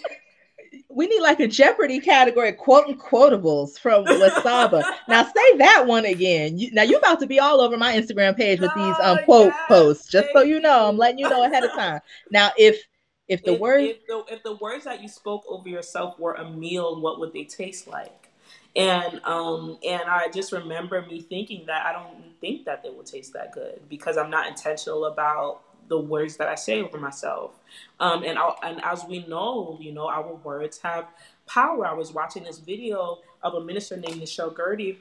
we 0.95 1.07
need 1.07 1.19
like 1.19 1.41
a 1.41 1.47
Jeopardy 1.47 1.99
category, 1.99 2.53
quote 2.53 2.87
and 2.87 2.97
quotables 2.97 3.77
from 3.77 4.05
Wasaba. 4.05 4.81
now 5.09 5.23
say 5.23 5.57
that 5.57 5.85
one 5.85 6.05
again. 6.05 6.57
You, 6.57 6.71
now 6.71 6.83
you're 6.83 6.99
about 6.99 7.19
to 7.19 7.27
be 7.27 7.37
all 7.37 7.59
over 7.59 7.75
my 7.75 7.95
Instagram 7.95 8.35
page 8.37 8.61
with 8.61 8.71
these 8.75 8.95
um 9.01 9.19
oh, 9.19 9.25
quote 9.25 9.47
yes, 9.47 9.67
posts, 9.67 10.07
just 10.07 10.29
so 10.33 10.41
you 10.41 10.61
know. 10.61 10.87
I'm 10.87 10.97
letting 10.97 11.19
you 11.19 11.29
know 11.29 11.43
ahead 11.43 11.65
of 11.65 11.71
time. 11.75 11.99
Now, 12.31 12.51
if 12.57 12.81
if 13.27 13.43
the 13.43 13.55
if, 13.55 13.59
words 13.59 13.83
if 13.83 14.07
the, 14.07 14.23
if 14.33 14.43
the 14.43 14.55
words 14.55 14.85
that 14.85 15.01
you 15.01 15.09
spoke 15.09 15.43
over 15.49 15.67
yourself 15.67 16.17
were 16.17 16.35
a 16.35 16.49
meal, 16.49 17.01
what 17.01 17.19
would 17.19 17.33
they 17.33 17.43
taste 17.43 17.87
like? 17.89 18.29
And 18.77 19.19
um 19.25 19.77
and 19.85 20.03
I 20.03 20.29
just 20.29 20.53
remember 20.53 21.01
me 21.01 21.19
thinking 21.19 21.65
that 21.65 21.85
I 21.85 21.91
don't 21.91 22.39
think 22.39 22.65
that 22.65 22.83
they 22.83 22.89
will 22.89 23.03
taste 23.03 23.33
that 23.33 23.51
good 23.51 23.81
because 23.89 24.15
I'm 24.15 24.29
not 24.29 24.47
intentional 24.47 25.05
about 25.05 25.61
the 25.87 25.99
words 25.99 26.37
that 26.37 26.47
I 26.47 26.55
say 26.55 26.81
over 26.81 26.97
myself. 26.97 27.51
Um, 27.99 28.23
and 28.23 28.37
I, 28.39 28.51
and 28.63 28.83
as 28.83 29.03
we 29.05 29.25
know, 29.27 29.77
you 29.81 29.91
know, 29.91 30.07
our 30.07 30.35
words 30.35 30.79
have 30.83 31.07
power. 31.47 31.85
I 31.85 31.93
was 31.93 32.13
watching 32.13 32.43
this 32.43 32.59
video 32.59 33.19
of 33.43 33.53
a 33.55 33.61
minister 33.61 33.97
named 33.97 34.19
Michelle 34.19 34.51
Gertie 34.51 34.99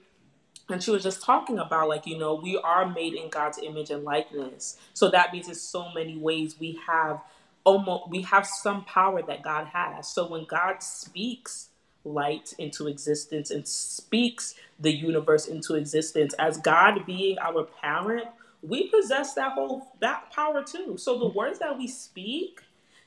and 0.70 0.82
she 0.82 0.90
was 0.90 1.02
just 1.02 1.22
talking 1.22 1.58
about 1.58 1.88
like 1.88 2.06
you 2.06 2.16
know 2.16 2.34
we 2.34 2.56
are 2.58 2.88
made 2.88 3.14
in 3.14 3.28
god's 3.28 3.58
image 3.58 3.90
and 3.90 4.04
likeness 4.04 4.78
so 4.94 5.10
that 5.10 5.32
means 5.32 5.48
in 5.48 5.54
so 5.54 5.92
many 5.94 6.16
ways 6.16 6.58
we 6.58 6.80
have 6.86 7.20
almost 7.64 8.10
we 8.10 8.22
have 8.22 8.46
some 8.46 8.84
power 8.84 9.22
that 9.22 9.42
God 9.42 9.68
has. 9.68 10.08
So 10.08 10.28
when 10.28 10.44
God 10.44 10.82
speaks 10.82 11.70
light 12.04 12.54
into 12.58 12.86
existence 12.86 13.50
and 13.50 13.66
speaks 13.66 14.54
the 14.78 14.92
universe 14.92 15.46
into 15.46 15.74
existence 15.74 16.34
as 16.38 16.58
God 16.58 17.06
being 17.06 17.38
our 17.38 17.64
parent, 17.64 18.26
we 18.66 18.88
possess 18.88 19.34
that 19.34 19.52
whole 19.52 19.92
that 20.00 20.30
power 20.32 20.62
too. 20.62 20.96
So 20.96 21.18
the 21.18 21.26
mm-hmm. 21.26 21.38
words 21.38 21.58
that 21.58 21.76
we 21.76 21.86
speak, 21.86 22.60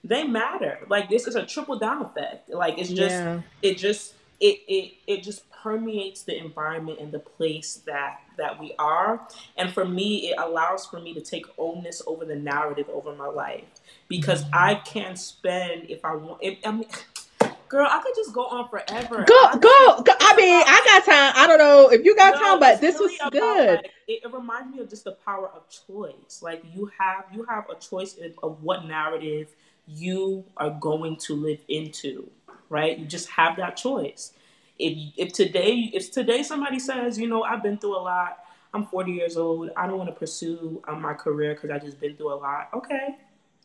they 0.04 0.24
matter. 0.24 0.80
Like 0.90 1.10
this 1.10 1.28
is 1.28 1.36
a 1.36 1.46
triple 1.46 1.80
down 1.80 2.04
effect. 2.04 2.50
Like 2.50 2.78
it's 2.78 2.90
just 2.90 3.16
yeah. 3.16 3.42
it 3.62 3.78
just 3.78 4.14
it 4.40 4.60
it 4.68 4.94
it 5.08 5.24
just 5.24 5.50
permeates 5.52 6.24
the 6.24 6.38
environment 6.38 7.00
and 7.00 7.12
the 7.12 7.20
place 7.20 7.82
that 7.88 8.22
that 8.38 8.60
we 8.60 8.74
are 8.78 9.28
and 9.58 9.74
for 9.74 9.84
me 9.84 10.30
it 10.30 10.36
allows 10.38 10.86
for 10.86 11.00
me 11.00 11.12
to 11.12 11.20
take 11.20 11.48
ownness 11.58 12.04
over 12.06 12.24
the 12.24 12.36
narrative 12.36 12.88
over 12.90 13.16
my 13.16 13.26
life 13.26 13.64
because 14.08 14.44
mm-hmm. 14.44 14.56
I 14.56 14.76
can 14.76 15.16
spend 15.16 15.90
if 15.90 16.04
I 16.06 16.16
want. 16.16 16.40
If, 16.42 16.60
I 16.66 16.72
mean, 16.72 16.88
girl, 17.70 17.88
I 17.90 18.02
could 18.02 18.16
just 18.16 18.34
go 18.34 18.46
on 18.46 18.70
forever. 18.70 19.24
Go, 19.28 19.36
I 19.36 19.58
go, 19.60 20.04
go. 20.04 20.14
I 20.20 20.36
mean, 20.36 20.64
I 20.66 20.82
got 20.86 21.06
time. 21.06 21.34
I 21.36 21.48
don't 21.48 21.60
know 21.60 21.90
if 21.90 22.06
you 22.06 22.16
got 22.16 22.36
no, 22.36 22.42
time, 22.42 22.60
but 22.60 22.82
this 22.82 22.96
really 22.96 23.18
was 23.22 23.30
good. 23.32 23.76
Like, 23.78 23.92
it, 24.08 24.22
it, 24.24 24.34
reminds 24.34 24.74
me 24.74 24.82
of 24.82 24.90
just 24.90 25.04
the 25.04 25.12
power 25.12 25.50
of 25.50 25.64
choice. 25.70 26.42
Like 26.42 26.64
you 26.74 26.92
have, 26.98 27.26
you 27.34 27.44
have 27.44 27.66
a 27.70 27.76
choice 27.76 28.18
of 28.42 28.64
what 28.64 28.86
narrative 28.86 29.50
you 29.88 30.46
are 30.58 30.70
going 30.70 31.18
to 31.18 31.36
live 31.36 31.60
into. 31.68 32.30
Right? 32.70 32.98
You 32.98 33.06
just 33.06 33.30
have 33.30 33.58
that 33.58 33.78
choice. 33.78 34.34
If 34.80 35.14
if 35.18 35.34
today, 35.34 35.90
if 35.94 36.12
today 36.12 36.44
somebody 36.44 36.80
says, 36.80 37.18
you 37.18 37.28
know, 37.28 37.44
I've 37.44 37.64
been 37.64 37.78
through 37.78 37.98
a 37.98 38.04
lot. 38.04 38.40
I'm 38.74 38.86
40 38.86 39.12
years 39.12 39.38
old. 39.38 39.72
I 39.76 39.88
don't 39.88 39.98
want 39.98 40.10
to 40.10 40.16
pursue 40.16 40.84
um, 40.88 41.02
my 41.02 41.14
career 41.14 41.54
because 41.54 41.72
I 41.72 41.80
just 41.80 42.00
been 42.00 42.16
through 42.16 42.34
a 42.34 42.36
lot. 42.36 42.70
Okay, 42.74 43.16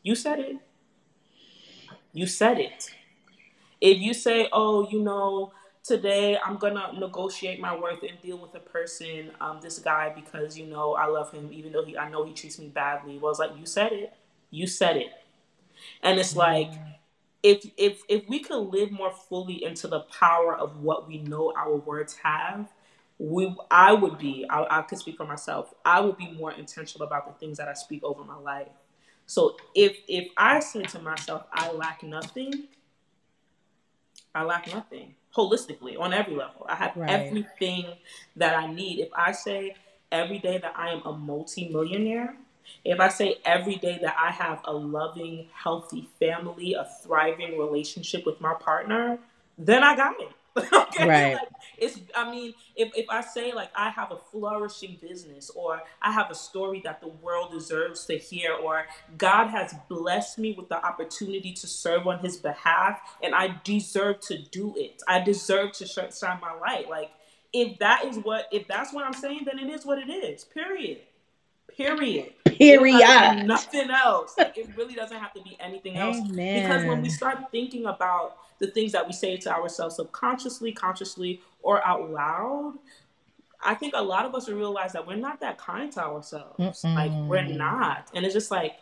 you 0.03 0.15
said 0.15 0.39
it. 0.39 0.57
You 2.13 2.27
said 2.27 2.59
it. 2.59 2.91
If 3.81 3.99
you 3.99 4.15
say, 4.15 4.49
oh, 4.53 4.89
you 4.91 5.03
know, 5.03 5.53
today 5.83 6.39
I'm 6.45 6.57
gonna 6.57 6.93
negotiate 6.99 7.61
my 7.61 7.77
worth 7.77 8.03
and 8.03 8.21
deal 8.21 8.39
with 8.39 8.55
a 8.55 8.61
person, 8.61 9.33
um, 9.41 9.61
this 9.61 9.79
guy, 9.79 10.13
because 10.15 10.57
you 10.57 10.67
know 10.67 10.95
I 10.95 11.07
love 11.07 11.33
him, 11.33 11.53
even 11.53 11.73
though 11.73 11.85
he 11.85 11.97
I 11.97 12.09
know 12.11 12.25
he 12.25 12.33
treats 12.33 12.59
me 12.59 12.69
badly. 12.69 13.19
Well, 13.19 13.31
it's 13.31 13.41
like 13.41 13.57
you 13.59 13.67
said 13.67 13.93
it. 13.93 14.13
You 14.51 14.67
said 14.67 14.97
it. 14.97 15.13
And 16.03 16.19
it's 16.19 16.37
like 16.37 16.73
if 17.43 17.65
if 17.77 18.03
if 18.09 18.29
we 18.29 18.41
could 18.41 18.59
live 18.59 18.93
more 18.93 19.13
fully 19.13 19.65
into 19.65 19.89
the 19.89 20.01
power 20.01 20.57
of 20.57 20.79
what 20.83 21.09
we 21.09 21.19
know 21.19 21.53
our 21.57 21.77
words 21.77 22.17
have, 22.23 22.73
we 23.19 23.55
I 23.71 23.93
would 23.93 24.19
be 24.19 24.47
I, 24.49 24.79
I 24.79 24.83
could 24.83 24.99
speak 24.99 25.17
for 25.17 25.27
myself. 25.27 25.75
I 25.85 26.01
would 26.01 26.17
be 26.17 26.31
more 26.33 26.53
intentional 26.53 27.07
about 27.07 27.27
the 27.27 27.39
things 27.45 27.59
that 27.59 27.69
I 27.69 27.75
speak 27.75 28.05
over 28.05 28.25
my 28.25 28.37
life. 28.37 28.69
So 29.27 29.57
if 29.75 29.97
if 30.09 30.29
I 30.37 30.61
say 30.61 30.83
to 30.83 31.01
myself, 31.01 31.45
I 31.53 31.73
lack 31.73 32.03
nothing, 32.03 32.65
I 34.35 34.45
lack 34.45 34.73
nothing 34.73 35.15
holistically 35.37 35.99
on 35.99 36.13
every 36.13 36.35
level. 36.35 36.67
I 36.69 36.75
have 36.77 36.97
right. 36.97 37.11
everything 37.11 37.87
that 38.37 38.55
I 38.55 38.73
need. 38.73 39.01
If 39.01 39.09
I 39.15 39.33
say 39.33 39.75
every 40.11 40.39
day 40.39 40.59
that 40.59 40.75
I 40.77 40.91
am 40.91 41.03
a 41.05 41.13
multimillionaire, 41.13 42.37
if 42.85 43.01
I 43.01 43.09
say 43.09 43.37
every 43.45 43.77
day 43.77 43.99
that 44.03 44.17
I 44.19 44.31
have 44.31 44.61
a 44.65 44.73
loving, 44.73 45.47
healthy 45.53 46.09
family, 46.19 46.75
a 46.75 46.87
thriving 47.03 47.59
relationship 47.59 48.27
with 48.27 48.41
my 48.41 48.55
partner, 48.55 49.19
then 49.59 49.83
I 49.83 49.97
got 49.97 50.21
it. 50.21 50.31
okay? 50.73 51.09
Right. 51.09 51.35
Like, 51.35 51.49
it's 51.79 51.99
I 52.15 52.31
mean, 52.31 52.55
if, 52.77 52.93
if 52.97 53.07
I 53.09 53.23
say 53.23 53.53
like 53.53 53.71
I 53.75 53.91
have 53.91 54.13
a 54.13 54.19
flourishing 54.31 54.99
business 55.01 55.51
or 55.51 55.83
I 56.01 56.13
have 56.13 56.31
a 56.31 56.35
story 56.35 56.81
that 56.85 57.01
the 57.01 57.09
world 57.09 57.53
deserves 57.53 58.07
to 58.07 58.19
hear 58.19 58.53
or 58.55 58.87
God 59.19 59.49
has 59.49 59.75
blessed 59.89 60.39
me 60.39 60.53
with 60.53 60.69
the 60.69 60.85
opportunity 60.85 61.53
to 61.55 61.67
serve 61.67 62.07
on 62.07 62.19
his 62.21 62.37
behalf 62.37 63.01
and 63.23 63.35
I 63.35 63.59
deserve 63.65 64.21
to 64.21 64.39
do 64.39 64.75
it. 64.77 65.03
I 65.09 65.21
deserve 65.21 65.73
to 65.73 65.87
shine 65.87 66.39
my 66.41 66.55
light. 66.61 66.89
Like 66.89 67.11
if 67.53 67.79
that 67.79 68.05
is 68.05 68.19
what 68.19 68.49
if 68.53 68.69
that's 68.69 68.93
what 68.93 69.05
I'm 69.05 69.13
saying, 69.13 69.47
then 69.47 69.59
it 69.59 69.73
is 69.73 69.85
what 69.85 69.99
it 69.99 70.11
is. 70.11 70.45
Period. 70.45 71.01
Period. 71.77 72.33
Period. 72.45 73.47
Nothing 73.47 73.91
else. 73.91 74.35
Like 74.37 74.59
it 74.59 74.69
really 74.77 74.95
doesn't 74.95 75.17
have 75.17 75.33
to 75.35 75.43
be 75.43 75.57
anything 75.59 75.97
else. 75.97 76.19
Amen. 76.19 76.63
Because 76.63 76.85
when 76.87 77.03
we 77.03 77.09
start 77.09 77.51
thinking 77.51 77.87
about 77.87 78.37
the 78.63 78.69
things 78.69 78.93
that 78.93 79.05
we 79.05 79.13
say 79.13 79.37
to 79.37 79.53
ourselves 79.53 79.97
subconsciously, 79.97 80.71
consciously, 80.71 81.43
or 81.63 81.85
out 81.85 82.13
loud, 82.13 82.75
I 83.61 83.75
think 83.75 83.95
a 83.97 84.03
lot 84.03 84.25
of 84.25 84.37
us 84.37 84.49
realize 84.49 84.93
that 84.93 85.05
we're 85.05 85.17
not 85.17 85.41
that 85.41 85.59
kind 85.59 85.93
to 85.95 86.05
ourselves. 86.05 86.59
Mm-mm. 86.61 86.95
Like 86.95 87.11
we're 87.29 87.43
not. 87.43 88.09
And 88.15 88.25
it's 88.25 88.35
just 88.35 88.53
like, 88.53 88.77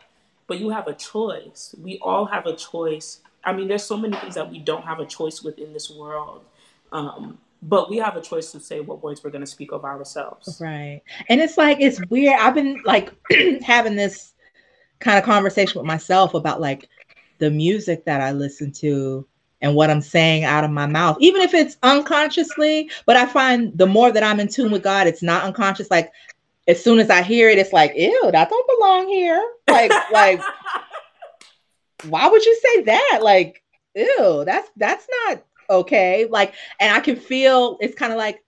but 0.45 0.59
you 0.59 0.69
have 0.69 0.87
a 0.87 0.93
choice. 0.93 1.73
We 1.81 1.97
all 1.97 2.25
have 2.25 2.45
a 2.45 2.55
choice. 2.55 3.21
I 3.43 3.53
mean, 3.53 3.67
there's 3.67 3.83
so 3.83 3.97
many 3.97 4.15
things 4.17 4.35
that 4.35 4.51
we 4.51 4.59
don't 4.59 4.83
have 4.83 4.99
a 4.99 5.05
choice 5.05 5.41
with 5.41 5.57
in 5.57 5.73
this 5.73 5.89
world. 5.89 6.45
Um, 6.91 7.39
but 7.63 7.89
we 7.89 7.97
have 7.97 8.15
a 8.15 8.21
choice 8.21 8.51
to 8.51 8.59
say 8.59 8.81
what 8.81 9.01
words 9.01 9.23
we're 9.23 9.31
going 9.31 9.43
to 9.43 9.47
speak 9.47 9.71
of 9.71 9.83
ourselves. 9.83 10.59
Right. 10.61 11.01
And 11.27 11.41
it's 11.41 11.57
like, 11.57 11.79
it's 11.81 11.99
weird. 12.11 12.37
I've 12.39 12.53
been 12.53 12.83
like 12.85 13.11
having 13.63 13.95
this 13.95 14.33
kind 14.99 15.17
of 15.17 15.23
conversation 15.23 15.81
with 15.81 15.87
myself 15.87 16.35
about 16.35 16.61
like 16.61 16.87
the 17.39 17.49
music 17.49 18.05
that 18.05 18.21
I 18.21 18.31
listen 18.31 18.71
to 18.73 19.25
and 19.61 19.75
what 19.75 19.89
I'm 19.89 20.01
saying 20.01 20.43
out 20.43 20.63
of 20.63 20.71
my 20.71 20.85
mouth, 20.85 21.17
even 21.19 21.41
if 21.41 21.53
it's 21.53 21.77
unconsciously. 21.83 22.89
But 23.05 23.17
I 23.17 23.25
find 23.25 23.77
the 23.77 23.87
more 23.87 24.11
that 24.11 24.23
I'm 24.23 24.39
in 24.39 24.47
tune 24.47 24.71
with 24.71 24.83
God, 24.83 25.07
it's 25.07 25.23
not 25.23 25.43
unconscious. 25.43 25.91
Like 25.91 26.11
as 26.67 26.83
soon 26.83 26.99
as 26.99 27.09
I 27.09 27.21
hear 27.21 27.49
it, 27.49 27.57
it's 27.57 27.73
like, 27.73 27.93
ew, 27.95 28.29
that 28.31 28.49
don't 28.49 28.79
belong 28.79 29.07
here. 29.07 29.43
Like, 29.69 29.91
like, 30.11 30.41
why 32.07 32.27
would 32.27 32.45
you 32.45 32.59
say 32.63 32.83
that? 32.83 33.19
Like, 33.21 33.63
ew, 33.95 34.43
that's 34.45 34.69
that's 34.77 35.07
not 35.25 35.43
okay 35.71 36.27
like 36.29 36.53
and 36.79 36.93
i 36.93 36.99
can 36.99 37.15
feel 37.15 37.77
it's 37.79 37.95
kind 37.95 38.11
of 38.11 38.17
like 38.17 38.43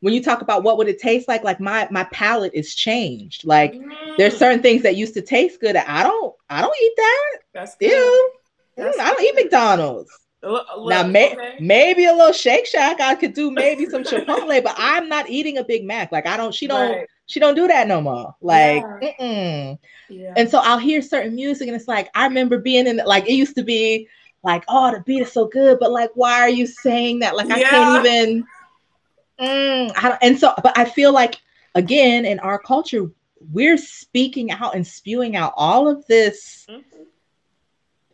when 0.00 0.12
you 0.12 0.22
talk 0.22 0.42
about 0.42 0.62
what 0.62 0.76
would 0.76 0.88
it 0.88 0.98
taste 0.98 1.26
like 1.26 1.42
like 1.42 1.58
my 1.58 1.88
my 1.90 2.04
palate 2.04 2.52
is 2.54 2.74
changed 2.74 3.44
like 3.44 3.72
mm. 3.72 4.16
there's 4.18 4.36
certain 4.36 4.60
things 4.60 4.82
that 4.82 4.94
used 4.94 5.14
to 5.14 5.22
taste 5.22 5.60
good 5.60 5.74
i 5.74 6.02
don't 6.02 6.34
i 6.50 6.60
don't 6.60 6.76
eat 6.82 6.92
that 6.96 7.38
that's 7.54 7.76
good. 7.76 7.90
Ew. 7.90 8.30
That's 8.76 8.98
mm, 8.98 9.00
i 9.00 9.10
don't 9.10 9.22
eat 9.22 9.34
mcdonald's 9.44 10.10
look, 10.52 10.88
now 10.88 11.06
may, 11.06 11.32
okay. 11.32 11.56
maybe 11.60 12.06
a 12.06 12.12
little 12.12 12.32
shake 12.32 12.66
shack 12.66 13.00
i 13.00 13.14
could 13.14 13.34
do 13.34 13.50
maybe 13.50 13.86
some 13.86 14.02
chipotle 14.02 14.62
but 14.62 14.74
i'm 14.78 15.08
not 15.08 15.28
eating 15.28 15.58
a 15.58 15.64
big 15.64 15.84
mac 15.84 16.12
like 16.12 16.26
i 16.26 16.36
don't 16.36 16.54
she 16.54 16.66
don't 16.66 16.92
right. 16.92 17.08
she 17.26 17.40
don't 17.40 17.54
do 17.54 17.66
that 17.66 17.88
no 17.88 18.00
more 18.00 18.34
like 18.40 18.84
yeah. 19.02 19.74
Yeah. 20.08 20.34
and 20.36 20.48
so 20.48 20.60
i'll 20.62 20.78
hear 20.78 21.02
certain 21.02 21.34
music 21.34 21.66
and 21.68 21.76
it's 21.76 21.88
like 21.88 22.08
i 22.14 22.26
remember 22.26 22.58
being 22.58 22.86
in 22.86 23.00
like 23.04 23.28
it 23.28 23.34
used 23.34 23.56
to 23.56 23.64
be 23.64 24.08
like, 24.46 24.64
oh, 24.68 24.92
the 24.92 25.00
beat 25.00 25.22
is 25.22 25.32
so 25.32 25.46
good, 25.46 25.78
but 25.80 25.90
like, 25.90 26.10
why 26.14 26.40
are 26.40 26.48
you 26.48 26.66
saying 26.66 27.18
that? 27.18 27.36
Like, 27.36 27.50
I 27.50 27.58
yeah. 27.58 27.70
can't 27.70 28.06
even. 28.06 28.44
Mm, 29.40 29.92
I 29.96 30.18
and 30.22 30.38
so, 30.38 30.54
but 30.62 30.78
I 30.78 30.86
feel 30.86 31.12
like 31.12 31.42
again 31.74 32.24
in 32.24 32.38
our 32.38 32.58
culture, 32.58 33.10
we're 33.52 33.76
speaking 33.76 34.50
out 34.50 34.74
and 34.74 34.86
spewing 34.86 35.36
out 35.36 35.52
all 35.56 35.88
of 35.88 36.06
this 36.06 36.64
mm-hmm. 36.70 37.02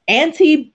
anti 0.09 0.75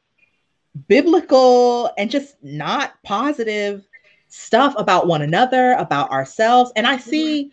biblical 0.88 1.91
and 1.97 2.09
just 2.09 2.36
not 2.43 2.93
positive 3.03 3.88
stuff 4.28 4.75
about 4.78 5.07
one 5.07 5.21
another, 5.21 5.73
about 5.73 6.11
ourselves. 6.11 6.71
And 6.75 6.86
I 6.86 6.97
see 6.97 7.51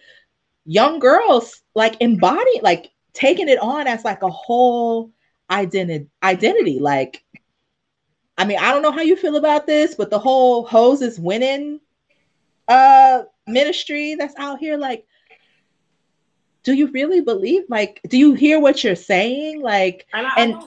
young 0.64 0.98
girls 0.98 1.62
like 1.74 1.96
embody, 2.00 2.60
like 2.62 2.90
taking 3.12 3.48
it 3.48 3.60
on 3.60 3.86
as 3.86 4.04
like 4.04 4.22
a 4.22 4.30
whole 4.30 5.10
identity 5.50 6.08
identity 6.22 6.78
like 6.78 7.22
I 8.36 8.44
mean, 8.44 8.58
I 8.58 8.72
don't 8.72 8.82
know 8.82 8.90
how 8.90 9.02
you 9.02 9.14
feel 9.14 9.36
about 9.36 9.66
this, 9.66 9.94
but 9.94 10.10
the 10.10 10.18
whole 10.18 10.66
hose 10.66 11.02
is 11.02 11.20
winning 11.20 11.80
uh 12.66 13.22
ministry 13.46 14.14
that's 14.14 14.34
out 14.36 14.58
here, 14.58 14.76
like, 14.76 15.06
do 16.64 16.72
you 16.72 16.88
really 16.88 17.20
believe? 17.20 17.64
Like, 17.68 18.00
do 18.08 18.18
you 18.18 18.34
hear 18.34 18.58
what 18.58 18.82
you're 18.82 18.96
saying? 18.96 19.60
Like, 19.60 20.06
and, 20.12 20.26
I, 20.26 20.30
and 20.38 20.64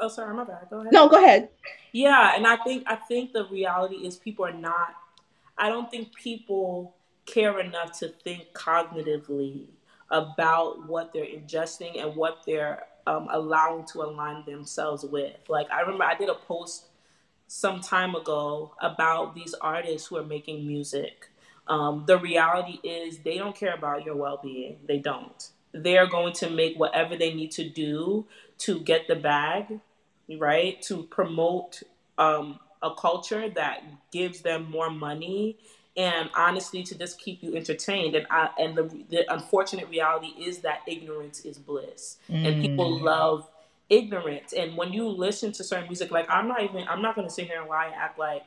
oh, 0.00 0.08
sorry, 0.08 0.34
my 0.34 0.44
bad. 0.44 0.68
Go 0.70 0.80
ahead. 0.80 0.92
No, 0.92 1.08
go 1.08 1.22
ahead. 1.22 1.48
Yeah, 1.94 2.32
and 2.36 2.46
I 2.46 2.56
think 2.56 2.84
I 2.88 2.96
think 2.96 3.32
the 3.32 3.46
reality 3.46 3.96
is 3.96 4.16
people 4.16 4.46
are 4.46 4.52
not. 4.52 4.96
I 5.56 5.70
don't 5.70 5.88
think 5.90 6.14
people 6.16 6.96
care 7.24 7.60
enough 7.60 7.98
to 8.00 8.08
think 8.08 8.48
cognitively 8.52 9.66
about 10.10 10.88
what 10.88 11.12
they're 11.12 11.24
ingesting 11.24 12.02
and 12.02 12.16
what 12.16 12.42
they're 12.46 12.82
um, 13.06 13.28
allowing 13.30 13.86
to 13.86 14.02
align 14.02 14.44
themselves 14.44 15.04
with. 15.04 15.36
Like 15.48 15.70
I 15.70 15.82
remember 15.82 16.04
I 16.04 16.16
did 16.16 16.30
a 16.30 16.34
post 16.34 16.86
some 17.46 17.80
time 17.80 18.16
ago 18.16 18.74
about 18.80 19.36
these 19.36 19.54
artists 19.60 20.08
who 20.08 20.16
are 20.16 20.24
making 20.24 20.66
music. 20.66 21.28
Um, 21.68 22.04
the 22.08 22.18
reality 22.18 22.80
is 22.86 23.18
they 23.20 23.38
don't 23.38 23.56
care 23.56 23.74
about 23.74 24.04
your 24.04 24.16
well 24.16 24.40
being. 24.42 24.78
They 24.88 24.98
don't. 24.98 25.48
They're 25.72 26.08
going 26.08 26.32
to 26.34 26.50
make 26.50 26.76
whatever 26.76 27.16
they 27.16 27.34
need 27.34 27.52
to 27.52 27.68
do 27.68 28.26
to 28.58 28.80
get 28.80 29.08
the 29.08 29.16
bag, 29.16 29.80
right? 30.38 30.80
To 30.82 31.04
promote 31.04 31.82
um, 32.18 32.58
a 32.82 32.94
culture 32.94 33.48
that 33.50 33.84
gives 34.12 34.40
them 34.40 34.70
more 34.70 34.90
money 34.90 35.56
and 35.96 36.28
honestly 36.34 36.82
to 36.82 36.98
just 36.98 37.20
keep 37.20 37.42
you 37.42 37.54
entertained 37.54 38.16
and 38.16 38.26
I, 38.28 38.48
and 38.58 38.76
the, 38.76 39.04
the 39.10 39.32
unfortunate 39.32 39.88
reality 39.88 40.32
is 40.38 40.58
that 40.60 40.80
ignorance 40.88 41.44
is 41.44 41.56
bliss 41.56 42.16
mm. 42.28 42.44
and 42.44 42.60
people 42.60 42.98
mm. 42.98 43.02
love 43.02 43.48
ignorance 43.90 44.52
And 44.52 44.76
when 44.76 44.92
you 44.92 45.08
listen 45.08 45.52
to 45.52 45.64
certain 45.64 45.86
music, 45.86 46.10
like 46.10 46.28
I'm 46.30 46.48
not 46.48 46.62
even 46.62 46.86
I'm 46.88 47.02
not 47.02 47.14
gonna 47.14 47.30
sit 47.30 47.46
here 47.46 47.60
and 47.60 47.68
lie 47.68 47.86
and 47.86 47.94
act 47.94 48.18
like 48.18 48.46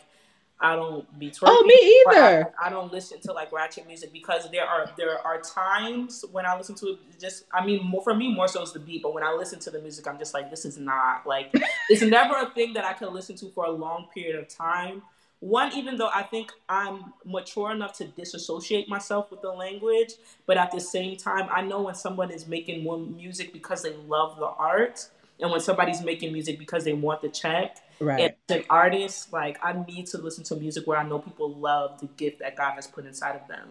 I 0.59 0.75
don't 0.75 1.19
be 1.19 1.29
twerking. 1.29 1.43
Oh, 1.47 1.63
me 1.65 1.75
either. 1.75 2.53
I, 2.59 2.67
I, 2.67 2.69
don't 2.69 2.91
listen 2.91 3.19
to 3.21 3.33
like 3.33 3.51
ratchet 3.51 3.85
music 3.85 4.11
because 4.11 4.49
there 4.49 4.65
are 4.65 4.89
there 4.97 5.19
are 5.19 5.39
times 5.39 6.25
when 6.31 6.47
I 6.47 6.57
listen 6.57 6.73
to 6.75 6.87
it. 6.87 6.99
Just 7.19 7.45
I 7.53 7.63
mean, 7.63 7.85
more 7.85 8.01
for 8.01 8.15
me, 8.15 8.33
more 8.33 8.47
so 8.47 8.63
is 8.63 8.73
the 8.73 8.79
beat. 8.79 9.03
But 9.03 9.13
when 9.13 9.23
I 9.23 9.33
listen 9.33 9.59
to 9.59 9.71
the 9.71 9.79
music, 9.79 10.07
I'm 10.07 10.17
just 10.17 10.33
like, 10.33 10.49
this 10.49 10.65
is 10.65 10.77
not 10.77 11.27
like 11.27 11.51
it's 11.89 12.01
never 12.01 12.35
a 12.35 12.49
thing 12.49 12.73
that 12.73 12.85
I 12.85 12.93
can 12.93 13.13
listen 13.13 13.35
to 13.37 13.49
for 13.49 13.65
a 13.65 13.71
long 13.71 14.07
period 14.13 14.35
of 14.35 14.47
time. 14.47 15.03
One, 15.39 15.71
even 15.73 15.97
though 15.97 16.09
I 16.11 16.23
think 16.23 16.51
I'm 16.67 17.13
mature 17.23 17.71
enough 17.71 17.95
to 17.97 18.05
disassociate 18.05 18.89
myself 18.89 19.29
with 19.29 19.43
the 19.43 19.51
language, 19.51 20.13
but 20.47 20.57
at 20.57 20.71
the 20.71 20.79
same 20.79 21.15
time, 21.15 21.47
I 21.51 21.61
know 21.61 21.83
when 21.83 21.93
someone 21.93 22.31
is 22.31 22.47
making 22.47 22.83
more 22.83 22.97
music 22.97 23.53
because 23.53 23.83
they 23.83 23.95
love 24.07 24.37
the 24.37 24.47
art 24.47 25.07
and 25.39 25.51
when 25.51 25.59
somebody's 25.59 26.01
making 26.01 26.33
music 26.33 26.57
because 26.59 26.83
they 26.83 26.93
want 26.93 27.21
the 27.21 27.29
check. 27.29 27.77
Right. 27.99 28.35
And 28.49 28.59
an 28.59 28.65
artist 28.69 29.33
like 29.33 29.57
i 29.63 29.73
need 29.73 30.05
to 30.07 30.19
listen 30.19 30.43
to 30.45 30.55
music 30.55 30.85
where 30.85 30.99
i 30.99 31.07
know 31.07 31.17
people 31.17 31.51
love 31.55 31.99
the 31.99 32.05
gift 32.05 32.39
that 32.39 32.55
god 32.55 32.73
has 32.73 32.85
put 32.85 33.05
inside 33.05 33.35
of 33.35 33.47
them. 33.47 33.69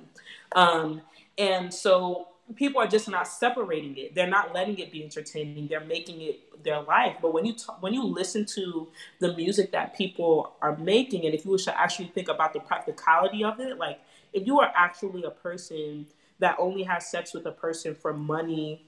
Um, 0.57 1.03
and 1.39 1.73
so 1.73 2.29
people 2.55 2.81
are 2.81 2.87
just 2.87 3.09
not 3.09 3.27
separating 3.27 3.97
it. 3.97 4.15
They're 4.15 4.29
not 4.29 4.55
letting 4.55 4.79
it 4.79 4.93
be 4.93 5.03
entertaining. 5.03 5.67
They're 5.69 5.85
making 5.85 6.21
it 6.23 6.65
their 6.65 6.81
life. 6.81 7.17
But 7.21 7.35
when 7.35 7.45
you 7.45 7.55
talk, 7.55 7.83
when 7.83 7.93
you 7.93 8.05
listen 8.05 8.45
to 8.47 8.89
the 9.21 9.35
music 9.35 9.73
that 9.73 9.97
people 9.97 10.53
are 10.61 10.77
making 10.77 11.25
and 11.25 11.35
if 11.35 11.45
you 11.45 11.57
should 11.59 11.75
actually 11.75 12.09
think 12.09 12.29
about 12.29 12.53
the 12.53 12.61
practicality 12.61 13.45
of 13.45 13.61
it 13.61 13.79
like 13.79 14.01
if 14.33 14.47
you 14.47 14.61
are 14.61 14.71
actually 14.75 15.25
a 15.25 15.31
person 15.31 16.07
that 16.39 16.57
only 16.59 16.83
has 16.83 17.11
sex 17.11 17.33
with 17.33 17.47
a 17.47 17.53
person 17.53 17.95
for 17.95 18.13
money 18.13 18.85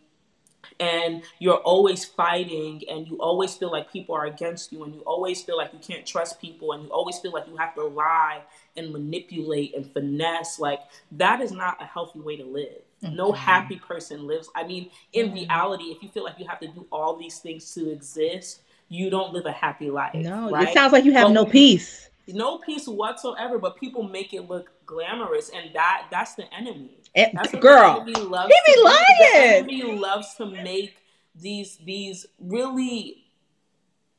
and 0.81 1.23
you're 1.39 1.59
always 1.59 2.05
fighting 2.05 2.83
and 2.89 3.07
you 3.07 3.17
always 3.19 3.55
feel 3.55 3.71
like 3.71 3.91
people 3.93 4.15
are 4.15 4.27
against 4.27 4.73
you 4.73 4.85
and 4.85 4.95
you 4.95 5.01
always 5.01 5.43
feel 5.43 5.57
like 5.57 5.73
you 5.73 5.79
can't 5.79 6.07
trust 6.07 6.41
people 6.41 6.73
and 6.73 6.85
you 6.85 6.91
always 6.91 7.19
feel 7.19 7.33
like 7.33 7.47
you 7.47 7.57
have 7.57 7.75
to 7.75 7.85
lie 7.85 8.41
and 8.77 8.93
manipulate 8.93 9.75
and 9.75 9.91
finesse 9.93 10.59
like 10.59 10.81
that 11.13 11.41
is 11.41 11.53
not 11.53 11.81
a 11.83 11.85
healthy 11.85 12.21
way 12.21 12.37
to 12.37 12.45
live 12.45 12.83
mm-hmm. 13.03 13.17
no 13.17 13.33
happy 13.33 13.77
person 13.77 14.27
lives 14.27 14.49
i 14.55 14.67
mean 14.67 14.91
in 15.13 15.27
mm-hmm. 15.27 15.35
reality 15.37 15.85
if 15.85 16.03
you 16.03 16.09
feel 16.09 16.25
like 16.25 16.39
you 16.39 16.47
have 16.47 16.61
to 16.61 16.69
do 16.69 16.87
all 16.93 17.17
these 17.17 17.39
things 17.39 17.73
to 17.75 17.91
exist 17.91 18.61
you 18.89 19.11
don't 19.11 19.33
live 19.33 19.47
a 19.47 19.53
happy 19.53 19.91
life 19.91 20.15
no 20.15 20.51
right? 20.51 20.69
it 20.69 20.75
sounds 20.75 20.93
like 20.93 21.05
you 21.05 21.13
have 21.13 21.29
but 21.29 21.33
no 21.33 21.45
peace 21.45 22.09
no 22.29 22.59
peace 22.59 22.87
whatsoever 22.87 23.59
but 23.59 23.77
people 23.77 24.03
make 24.03 24.35
it 24.35 24.49
look 24.49 24.71
glamorous 24.87 25.51
and 25.51 25.75
that 25.75 26.07
that's 26.11 26.35
the 26.35 26.53
enemy 26.55 26.98
Eh, 27.15 27.31
and, 27.35 27.61
girl, 27.61 28.05
he 28.05 28.13
be 28.15 28.21
lying. 28.21 29.05
Enemy 29.35 29.97
loves 29.97 30.35
to 30.35 30.47
make 30.47 30.97
these 31.35 31.77
these 31.79 32.27
really 32.39 33.29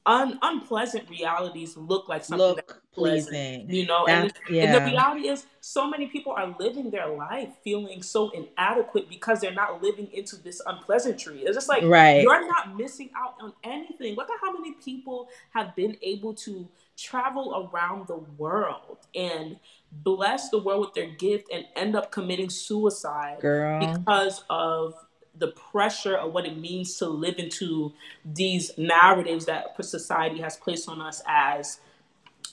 un, 0.06 0.40
unpleasant 0.42 1.10
realities 1.10 1.78
look 1.78 2.10
like 2.10 2.24
something 2.24 2.48
look 2.48 2.68
that's 2.68 2.80
pleasant, 2.94 3.30
pleasing. 3.30 3.70
You 3.70 3.86
know, 3.86 4.06
and, 4.08 4.34
yeah. 4.50 4.64
and, 4.64 4.76
the 4.76 4.92
reality 4.92 5.28
is, 5.28 5.46
so 5.62 5.90
many 5.90 6.08
people 6.08 6.34
are 6.34 6.56
living 6.60 6.90
their 6.90 7.08
life 7.08 7.50
feeling 7.64 8.02
so 8.02 8.30
inadequate 8.32 9.10
because 9.10 9.42
they're 9.42 9.54
not 9.54 9.82
living 9.84 10.10
into 10.12 10.36
this 10.38 10.62
unpleasantry. 10.66 11.42
It's 11.42 11.56
just 11.56 11.70
like 11.70 11.84
right. 11.84 12.24
you're 12.24 12.48
not 12.48 12.76
missing 12.76 13.12
out 13.16 13.36
on 13.42 13.54
anything. 13.64 14.16
Look 14.16 14.30
at 14.30 14.38
how 14.42 14.52
many 14.52 14.74
people 14.74 15.30
have 15.52 15.76
been 15.76 15.98
able 16.02 16.34
to 16.36 16.68
travel 16.98 17.70
around 17.72 18.08
the 18.08 18.18
world 18.38 18.98
and 19.16 19.58
bless 19.92 20.50
the 20.50 20.60
world 20.60 20.82
with 20.82 20.94
their 20.94 21.10
gift 21.16 21.48
and 21.52 21.66
end 21.76 21.96
up 21.96 22.12
committing 22.12 22.50
suicide 22.50 23.40
Girl. 23.42 23.80
because 23.80 24.44
of 24.50 24.94
the 25.38 25.48
pressure 25.50 26.16
of 26.16 26.34
what 26.34 26.46
it 26.46 26.58
means 26.58 26.98
to 26.98 27.08
live 27.08 27.36
into 27.38 27.94
these 28.26 28.72
narratives 28.78 29.46
that 29.46 29.74
society 29.84 30.40
has 30.40 30.58
placed 30.58 30.90
on 30.90 31.02
us 31.02 31.22
as 31.28 31.80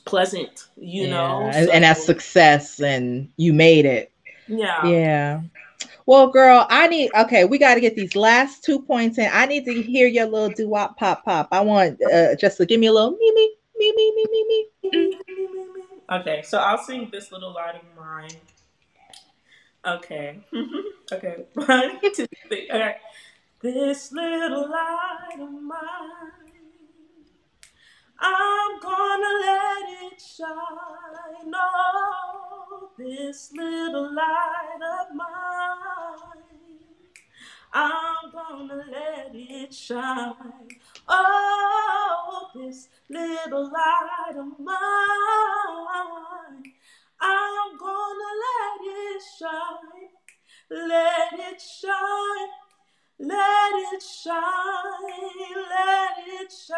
pleasant, 0.05 0.69
you 0.77 1.05
yeah. 1.05 1.11
know, 1.11 1.51
so, 1.53 1.71
and 1.73 1.85
as 1.85 2.05
success, 2.05 2.81
and 2.81 3.29
you 3.37 3.53
made 3.53 3.85
it. 3.85 4.13
Yeah. 4.47 4.87
Yeah. 4.87 5.41
Well, 6.07 6.29
girl, 6.29 6.67
I 6.71 6.87
need 6.87 7.11
okay. 7.17 7.45
We 7.45 7.59
got 7.59 7.75
to 7.75 7.81
get 7.81 7.97
these 7.97 8.15
last 8.15 8.63
two 8.63 8.81
points 8.81 9.19
in. 9.19 9.29
I 9.33 9.47
need 9.47 9.65
to 9.65 9.83
hear 9.83 10.07
your 10.07 10.27
little 10.27 10.51
doo 10.51 10.69
wop 10.69 10.97
pop 10.97 11.25
pop. 11.25 11.49
I 11.51 11.61
want 11.61 12.01
uh, 12.03 12.37
just 12.37 12.59
to 12.59 12.67
give 12.67 12.79
me 12.79 12.87
a 12.87 12.93
little 12.93 13.11
me 13.11 13.33
me 13.35 13.53
me 13.77 13.93
me 13.97 14.13
me 14.15 14.27
me 14.31 14.69
me. 14.93 15.19
Okay, 16.11 16.43
so 16.43 16.59
I'll 16.59 16.79
sing 16.79 17.09
this 17.11 17.33
little 17.33 17.53
light 17.53 17.75
of 17.75 17.83
mine. 17.97 18.31
Okay. 19.85 20.41
okay. 21.13 21.47
One, 21.55 22.01
two, 22.15 22.27
three. 22.47 22.69
Okay. 22.71 22.97
This 23.61 24.13
little 24.13 24.71
light 24.71 25.35
of 25.41 25.51
mine, 25.51 25.79
I'm 28.21 28.81
gonna 28.81 29.33
let 29.41 30.13
it 30.13 30.23
shine. 30.23 31.53
Oh, 31.55 32.91
this 32.99 33.53
little 33.53 34.15
light 34.15 34.81
of 35.01 35.17
mine. 35.17 36.36
I'm 37.73 38.31
gonna 38.33 38.85
let 38.91 39.31
it 39.33 39.75
shine. 39.75 40.35
Oh, 41.09 42.51
this 42.55 42.89
little 43.09 43.65
light 43.65 44.37
of 44.37 44.59
mine. 44.59 44.77
I'm 47.21 47.79
gonna 47.79 48.33
let 48.45 48.81
it 48.83 49.23
shine. 49.39 50.09
Let 50.71 51.33
it 51.33 51.61
shine. 51.61 52.49
Let 53.19 53.93
it 53.93 54.03
shine. 54.03 54.35
Let 55.71 56.19
it 56.41 56.53
shine. 56.53 56.77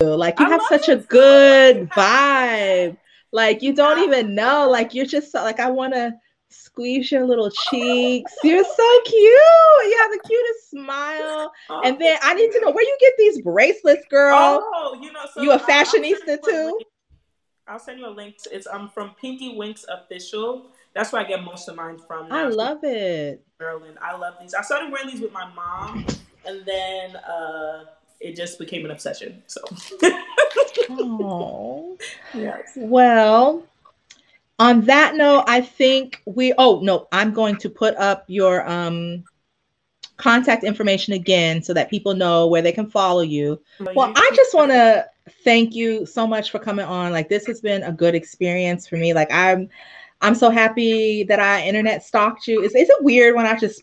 Like 0.00 0.38
you 0.38 0.46
I 0.46 0.50
have 0.50 0.62
such 0.68 0.88
a 0.88 0.96
good 0.96 1.90
vibe. 1.90 2.96
Like 3.32 3.62
you 3.62 3.74
don't 3.74 3.98
even 4.04 4.34
know. 4.34 4.68
Like 4.70 4.94
you're 4.94 5.06
just 5.06 5.32
so, 5.32 5.42
like 5.42 5.60
I 5.60 5.70
want 5.70 5.94
to 5.94 6.14
squeeze 6.50 7.10
your 7.12 7.24
little 7.26 7.50
cheeks. 7.50 8.32
You're 8.42 8.64
so 8.64 9.00
cute. 9.04 9.14
You 9.14 9.98
have 10.02 10.10
the 10.12 10.20
cutest 10.26 10.70
smile. 10.70 11.52
Oh, 11.70 11.80
And 11.84 11.98
then 12.00 12.18
I 12.22 12.34
need 12.34 12.50
to 12.52 12.60
know 12.60 12.70
where 12.70 12.84
you 12.84 12.96
get 13.00 13.12
these 13.18 13.40
bracelets, 13.42 14.06
girl. 14.08 14.62
Oh, 14.74 14.98
you 15.00 15.12
know, 15.12 15.20
so 15.32 15.42
You 15.42 15.50
a 15.50 15.54
I'll- 15.54 15.60
I'll 15.60 15.66
fashionista 15.66 16.26
you 16.26 16.38
too? 16.44 16.64
link. 16.76 16.82
I'll 17.66 17.78
send 17.78 17.98
you 17.98 18.06
a 18.06 18.08
link. 18.08 18.38
To, 18.44 18.54
it's 18.56 18.66
um 18.66 18.88
from 18.88 19.10
Pinky 19.20 19.54
Winks 19.54 19.84
Official. 19.88 20.66
That's 20.94 21.12
where 21.12 21.20
I 21.22 21.24
get 21.28 21.44
most 21.44 21.68
of 21.68 21.76
mine 21.76 21.98
from. 21.98 22.32
I 22.32 22.44
love 22.48 22.78
it. 22.82 23.44
Maryland. 23.60 23.98
I 24.00 24.16
love 24.16 24.34
these. 24.40 24.54
I 24.54 24.62
started 24.62 24.90
wearing 24.90 25.08
these 25.08 25.20
with 25.20 25.32
my 25.32 25.48
mom, 25.52 26.06
and 26.46 26.64
then 26.64 27.16
uh, 27.16 27.84
it 28.20 28.36
just 28.36 28.58
became 28.58 28.84
an 28.86 28.90
obsession. 28.90 29.42
So, 29.46 29.60
Oh. 30.90 31.98
yes. 32.34 32.72
Well, 32.76 33.62
on 34.58 34.82
that 34.82 35.14
note, 35.14 35.44
I 35.46 35.60
think 35.60 36.22
we 36.24 36.52
oh 36.58 36.80
no, 36.80 37.08
I'm 37.12 37.32
going 37.32 37.56
to 37.58 37.70
put 37.70 37.96
up 37.96 38.24
your 38.26 38.68
um 38.68 39.24
contact 40.16 40.64
information 40.64 41.14
again 41.14 41.62
so 41.62 41.72
that 41.72 41.88
people 41.88 42.14
know 42.14 42.48
where 42.48 42.62
they 42.62 42.72
can 42.72 42.90
follow 42.90 43.20
you. 43.20 43.60
Well, 43.78 44.12
I 44.14 44.30
just 44.34 44.52
want 44.52 44.72
to 44.72 45.06
thank 45.44 45.74
you 45.74 46.04
so 46.06 46.26
much 46.26 46.50
for 46.50 46.58
coming 46.58 46.84
on. 46.84 47.12
Like 47.12 47.28
this 47.28 47.46
has 47.46 47.60
been 47.60 47.84
a 47.84 47.92
good 47.92 48.14
experience 48.14 48.86
for 48.86 48.96
me. 48.96 49.14
Like 49.14 49.30
I'm 49.30 49.68
I'm 50.20 50.34
so 50.34 50.50
happy 50.50 51.22
that 51.24 51.38
I 51.38 51.62
internet 51.62 52.02
stalked 52.02 52.48
you. 52.48 52.62
Is 52.62 52.74
is 52.74 52.88
it 52.88 53.04
weird 53.04 53.36
when 53.36 53.46
I 53.46 53.56
just 53.56 53.80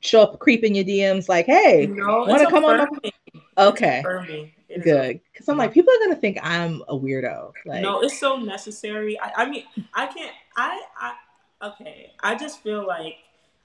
show 0.00 0.22
up 0.22 0.38
creeping 0.40 0.74
your 0.74 0.84
DMs 0.84 1.28
like, 1.28 1.46
"Hey, 1.46 1.86
no, 1.86 2.24
wanna 2.24 2.50
come 2.50 2.64
on 2.64 2.88
okay, 3.58 4.02
It's 4.68 4.86
affirming. 4.86 5.04
It 5.04 5.14
is 5.14 5.20
good." 5.20 5.20
Cuz 5.38 5.48
I'm 5.48 5.58
like 5.58 5.72
people 5.72 5.92
are 5.92 6.14
to 6.14 6.20
think 6.20 6.38
I'm 6.42 6.82
a 6.88 6.96
weirdo. 6.96 7.52
Like 7.64 7.82
no, 7.82 8.00
it's 8.00 8.18
so 8.18 8.36
necessary. 8.36 9.18
I, 9.20 9.42
I 9.42 9.50
mean, 9.50 9.64
I 9.94 10.06
can't. 10.06 10.32
I, 10.56 10.82
I, 10.98 11.14
okay. 11.68 12.12
I 12.20 12.34
just 12.34 12.62
feel 12.62 12.86
like 12.86 13.16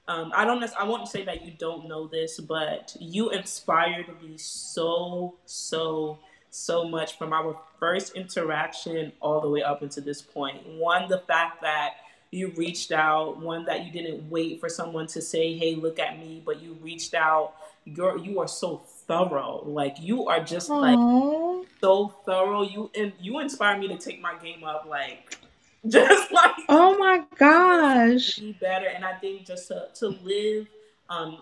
um, 0.08 0.32
I 0.34 0.44
don't. 0.44 0.62
I 0.78 0.84
won't 0.84 1.08
say 1.08 1.24
that 1.24 1.44
you 1.44 1.52
don't 1.58 1.88
know 1.88 2.06
this, 2.06 2.40
but 2.40 2.96
you 3.00 3.30
inspired 3.30 4.08
me 4.20 4.36
so, 4.36 5.36
so, 5.46 6.18
so 6.50 6.88
much 6.88 7.16
from 7.16 7.32
our 7.32 7.58
first 7.78 8.14
interaction 8.14 9.12
all 9.20 9.40
the 9.40 9.48
way 9.48 9.62
up 9.62 9.82
until 9.82 10.02
this 10.02 10.20
point. 10.20 10.66
One, 10.66 11.08
the 11.08 11.20
fact 11.20 11.62
that 11.62 11.94
you 12.32 12.48
reached 12.56 12.90
out. 12.90 13.40
One, 13.40 13.64
that 13.66 13.84
you 13.84 13.92
didn't 13.92 14.28
wait 14.28 14.58
for 14.58 14.68
someone 14.68 15.06
to 15.08 15.22
say, 15.22 15.56
"Hey, 15.56 15.76
look 15.76 16.00
at 16.00 16.18
me," 16.18 16.42
but 16.44 16.60
you 16.60 16.76
reached 16.82 17.14
out. 17.14 17.54
You're 17.84 18.18
you 18.18 18.40
are 18.40 18.48
so 18.48 18.82
thorough. 19.06 19.62
Like 19.66 19.96
you 20.00 20.26
are 20.28 20.42
just 20.42 20.80
like 20.80 21.00
so 21.82 22.14
thorough. 22.26 22.62
You 22.62 22.90
and 22.96 23.12
you 23.20 23.40
inspire 23.40 23.78
me 23.78 23.88
to 23.88 23.98
take 23.98 24.20
my 24.20 24.34
game 24.38 24.64
up, 24.64 24.86
like 24.88 25.38
just 25.88 26.32
like 26.32 26.54
Oh 26.68 26.98
my 26.98 27.24
gosh. 27.36 28.40
be 28.40 28.52
better. 28.52 28.86
And 28.86 29.04
I 29.04 29.14
think 29.14 29.46
just 29.46 29.68
to 29.68 29.88
to 29.96 30.08
live 30.08 30.66
um 31.08 31.38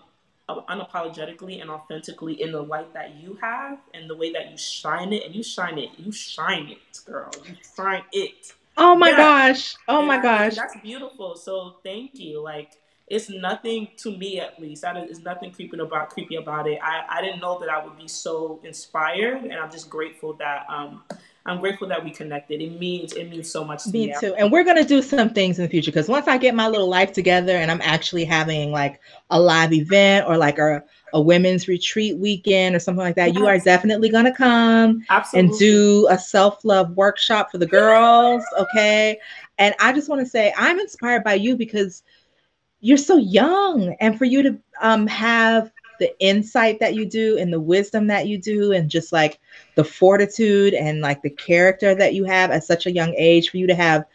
unapologetically 0.49 1.61
and 1.61 1.69
authentically 1.71 2.41
in 2.41 2.51
the 2.51 2.61
light 2.61 2.93
that 2.93 3.15
you 3.15 3.37
have 3.41 3.79
and 3.93 4.09
the 4.09 4.15
way 4.15 4.33
that 4.33 4.51
you 4.51 4.57
shine 4.57 5.13
it, 5.13 5.25
and 5.25 5.33
you 5.35 5.43
shine 5.43 5.77
it, 5.77 5.91
you 5.97 6.11
shine 6.11 6.67
it, 6.69 6.99
girl. 7.05 7.31
You 7.47 7.55
shine 7.75 8.03
it. 8.11 8.53
Oh 8.77 8.95
my 8.95 9.11
Yeah. 9.11 9.15
gosh. 9.15 9.75
Oh 9.87 10.01
And 10.01 10.07
my 10.07 10.17
gosh. 10.21 10.55
that's 10.55 10.75
beautiful. 10.81 11.35
So 11.35 11.77
thank 11.83 12.19
you. 12.19 12.41
Like 12.41 12.71
it's 13.11 13.29
nothing 13.29 13.89
to 13.97 14.17
me 14.17 14.39
at 14.39 14.57
least. 14.59 14.83
That 14.83 14.95
is 15.09 15.19
nothing 15.19 15.51
creepy 15.51 15.77
about 15.77 16.09
creepy 16.11 16.37
about 16.37 16.67
it. 16.67 16.79
I, 16.81 17.03
I 17.09 17.21
didn't 17.21 17.41
know 17.41 17.59
that 17.59 17.69
I 17.69 17.83
would 17.83 17.97
be 17.97 18.07
so 18.07 18.61
inspired 18.63 19.43
and 19.43 19.53
I'm 19.53 19.69
just 19.69 19.89
grateful 19.89 20.33
that 20.35 20.65
um 20.69 21.03
I'm 21.45 21.59
grateful 21.59 21.87
that 21.87 22.03
we 22.03 22.11
connected. 22.11 22.61
It 22.61 22.79
means 22.79 23.11
it 23.13 23.29
means 23.29 23.51
so 23.51 23.65
much 23.65 23.83
to 23.83 23.91
me. 23.91 24.07
Me 24.07 24.15
too. 24.17 24.33
And 24.35 24.49
we're 24.49 24.63
gonna 24.63 24.85
do 24.85 25.01
some 25.01 25.29
things 25.31 25.59
in 25.59 25.65
the 25.65 25.69
future 25.69 25.91
because 25.91 26.07
once 26.07 26.27
I 26.29 26.37
get 26.37 26.55
my 26.55 26.69
little 26.69 26.87
life 26.87 27.11
together 27.11 27.57
and 27.57 27.69
I'm 27.69 27.81
actually 27.81 28.23
having 28.23 28.71
like 28.71 29.01
a 29.29 29.39
live 29.39 29.73
event 29.73 30.27
or 30.27 30.37
like 30.37 30.57
a, 30.57 30.81
a 31.13 31.19
women's 31.21 31.67
retreat 31.67 32.17
weekend 32.17 32.75
or 32.75 32.79
something 32.79 33.03
like 33.03 33.15
that, 33.15 33.33
you 33.33 33.45
are 33.45 33.59
definitely 33.59 34.07
gonna 34.07 34.33
come 34.33 35.03
Absolutely. 35.09 35.49
and 35.49 35.59
do 35.59 36.07
a 36.09 36.17
self-love 36.17 36.91
workshop 36.91 37.51
for 37.51 37.57
the 37.57 37.67
girls. 37.67 38.43
Okay. 38.57 39.19
And 39.57 39.75
I 39.79 39.91
just 39.91 40.07
want 40.07 40.21
to 40.21 40.25
say 40.25 40.53
I'm 40.57 40.79
inspired 40.79 41.25
by 41.25 41.33
you 41.33 41.57
because 41.57 42.03
you're 42.81 42.97
so 42.97 43.17
young 43.17 43.95
and 43.99 44.17
for 44.17 44.25
you 44.25 44.41
to 44.43 44.57
um 44.81 45.07
have 45.07 45.71
the 45.99 46.19
insight 46.19 46.79
that 46.79 46.95
you 46.95 47.05
do 47.05 47.37
and 47.37 47.53
the 47.53 47.59
wisdom 47.59 48.07
that 48.07 48.27
you 48.27 48.37
do 48.37 48.71
and 48.71 48.89
just 48.89 49.11
like 49.11 49.39
the 49.75 49.83
fortitude 49.83 50.73
and 50.73 50.99
like 50.99 51.21
the 51.21 51.29
character 51.29 51.93
that 51.93 52.15
you 52.15 52.23
have 52.23 52.49
at 52.49 52.63
such 52.63 52.87
a 52.87 52.91
young 52.91 53.13
age 53.17 53.49
for 53.51 53.57
you 53.57 53.67
to 53.67 53.75
have 53.75 54.05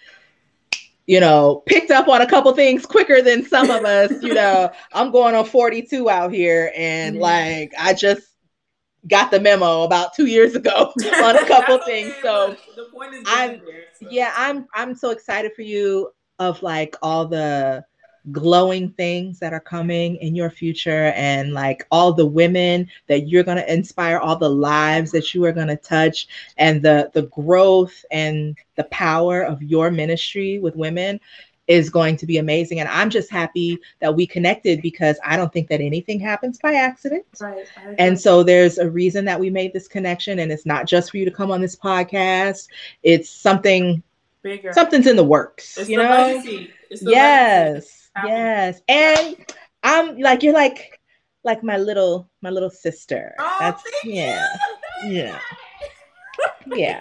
you 1.06 1.20
know 1.20 1.62
picked 1.66 1.93
up 1.93 2.09
on 2.09 2.20
a 2.22 2.26
couple 2.26 2.52
things 2.52 2.84
quicker 2.84 3.22
than 3.22 3.44
some 3.47 3.70
of 3.70 3.84
us 3.84 4.10
you 4.22 4.34
know 4.34 4.68
i'm 4.93 5.12
going 5.12 5.34
on 5.36 5.44
42 5.44 6.10
out 6.10 6.32
here 6.32 6.72
and 6.76 7.16
Mhm. 7.16 7.20
like 7.20 7.72
i 7.78 7.94
just 7.94 8.30
got 9.06 9.30
the 9.30 9.38
memo 9.38 9.82
about 9.84 10.12
two 10.14 10.26
years 10.26 10.56
ago 10.56 10.93
on 11.22 11.36
a 11.36 11.47
couple 11.47 11.78
things 11.86 12.12
so 12.22 12.56
the 12.76 12.86
point 12.93 13.14
is 13.14 13.22
I'm- 13.28 13.60
there, 13.64 13.84
so. 14.02 14.09
yeah 14.10 14.32
i'm 14.36 14.66
i'm 14.74 14.97
so 14.97 15.10
excited 15.10 15.52
for 15.55 15.62
you 15.62 16.10
of 16.40 16.60
like 16.62 16.97
all 17.02 17.26
the 17.26 17.84
glowing 18.32 18.90
things 18.90 19.39
that 19.39 19.53
are 19.53 19.61
coming 19.61 20.16
in 20.16 20.35
your 20.35 20.51
future 20.51 21.12
and 21.15 21.53
like 21.53 21.86
all 21.90 22.12
the 22.12 22.27
women 22.27 22.89
that 23.07 23.28
you're 23.28 23.44
going 23.44 23.57
to 23.57 23.73
inspire 23.73 24.19
all 24.19 24.36
the 24.36 24.48
lives 24.48 25.11
that 25.12 25.32
you 25.35 25.44
are 25.44 25.53
going 25.53 25.69
to 25.69 25.77
touch 25.77 26.27
and 26.57 26.82
the 26.82 27.11
the 27.15 27.23
growth 27.23 28.05
and 28.11 28.57
the 28.77 28.85
power 28.85 29.43
of 29.43 29.62
your 29.62 29.90
ministry 29.90 30.59
with 30.59 30.74
women 30.77 31.20
is 31.69 31.90
going 31.90 32.16
to 32.16 32.27
be 32.27 32.39
amazing 32.39 32.78
and 32.81 32.89
i'm 32.89 33.11
just 33.11 33.28
happy 33.31 33.77
that 34.01 34.15
we 34.15 34.27
connected 34.27 34.81
because 34.82 35.19
i 35.24 35.36
don't 35.36 35.53
think 35.53 35.69
that 35.69 35.81
anything 35.81 36.19
happens 36.20 36.59
by 36.59 36.74
accident 36.74 37.24
Right. 37.40 37.66
And 37.98 38.19
so 38.19 38.43
there's 38.43 38.78
a 38.78 38.89
reason 38.89 39.24
that 39.27 39.39
we 39.39 39.51
made 39.51 39.73
this 39.73 39.89
connection 39.89 40.39
and 40.40 40.51
it's 40.53 40.65
not 40.66 40.86
just 40.86 41.11
for 41.11 41.16
you 41.19 41.24
to 41.24 41.31
come 41.31 41.51
on 41.51 41.61
this 41.61 41.77
podcast 41.77 42.69
it's 43.03 43.28
something 43.28 44.03
bigger. 44.43 44.73
something's 44.73 45.07
in 45.09 45.16
the 45.16 45.24
works 45.24 45.77
It's 45.78 45.89
you 45.89 45.97
the 45.98 46.05
know 46.05 46.11
legacy. 46.11 46.70
The 46.90 47.11
legacy. 47.11 47.89
Yes. 48.24 48.80
And 48.88 49.36
i'm 49.82 50.18
like 50.18 50.43
you're 50.43 50.55
like 50.55 50.98
like 51.44 51.62
my 51.62 51.76
little 51.76 52.28
my 52.43 52.51
little 52.51 52.70
sister. 52.70 53.34
Oh, 53.38 53.56
that's 53.60 53.82
yeah. 54.05 54.47
Yeah. 55.06 55.38
Yeah. 56.66 57.01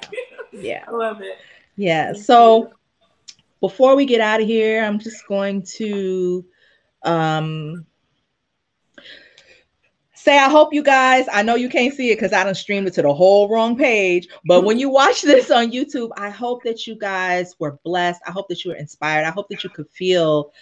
Yeah. 0.53 0.85
I 0.87 0.91
love 0.91 1.21
it. 1.21 1.37
yeah. 1.75 2.13
Thank 2.13 2.23
so 2.23 2.67
you. 2.67 2.73
before 3.59 3.95
we 3.95 4.05
get 4.05 4.21
out 4.21 4.39
of 4.39 4.47
here 4.47 4.83
i'm 4.83 4.99
just 4.99 5.27
going 5.27 5.63
to 5.63 6.45
um 7.03 7.85
say 10.13 10.37
i 10.37 10.47
hope 10.47 10.73
you 10.73 10.83
guys 10.83 11.25
i 11.33 11.41
know 11.41 11.55
you 11.55 11.67
can't 11.67 11.93
see 11.93 12.11
it 12.11 12.15
because 12.15 12.31
i 12.31 12.43
don't 12.43 12.55
streamed 12.55 12.87
it 12.87 12.93
to 12.93 13.01
the 13.01 13.13
whole 13.13 13.49
wrong 13.49 13.75
page 13.75 14.27
but 14.45 14.63
when 14.63 14.77
you 14.79 14.89
watch 14.89 15.21
this 15.23 15.51
on 15.51 15.71
youtube 15.71 16.11
i 16.17 16.29
hope 16.29 16.63
that 16.63 16.87
you 16.87 16.95
guys 16.95 17.55
were 17.59 17.79
blessed. 17.83 18.21
I 18.27 18.31
hope 18.31 18.47
that 18.49 18.63
you 18.63 18.71
were 18.71 18.77
inspired. 18.77 19.25
I 19.25 19.31
hope 19.31 19.49
that 19.49 19.63
you 19.63 19.69
could 19.69 19.89
feel 19.89 20.53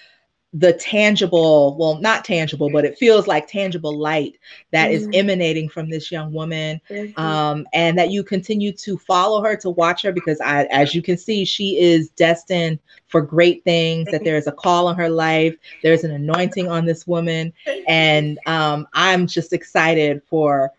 the 0.56 0.74
tangible 0.74 1.76
well 1.80 2.00
not 2.00 2.24
tangible 2.24 2.70
but 2.70 2.86
it 2.86 2.96
feels 2.98 3.26
like 3.26 3.48
tangible 3.48 3.98
light 3.98 4.38
that 4.72 4.92
is 4.92 5.08
Mhm. 5.08 5.16
emanating 5.16 5.68
from 5.68 5.90
this 5.90 6.12
young 6.12 6.32
woman 6.32 6.80
you. 6.90 7.14
um, 7.18 7.68
and 7.74 7.98
that 7.98 8.12
you 8.12 8.24
continue 8.24 8.72
to 8.72 8.98
follow 8.98 9.42
her 9.42 9.56
to 9.56 9.70
watch 9.72 10.02
her 10.04 10.12
because 10.12 10.40
I, 10.42 10.66
as 10.66 10.94
you 10.94 11.02
can 11.02 11.18
see, 11.18 11.46
she 11.46 11.80
is 11.80 12.10
destined 12.10 12.80
for 13.08 13.22
great 13.22 13.64
things. 13.64 14.10
That 14.10 14.24
there 14.24 14.38
is 14.38 14.48
a 14.48 14.52
call 14.52 14.88
on 14.88 14.96
her 14.96 15.10
life, 15.10 15.56
there's 15.82 16.04
an 16.04 16.12
anointing 16.12 16.70
on 16.70 16.86
this 16.86 17.08
woman, 17.08 17.54
and 17.88 18.40
um, 18.46 18.88
I'm 18.94 19.28
just 19.28 19.54
excited 19.54 20.22
for 20.28 20.72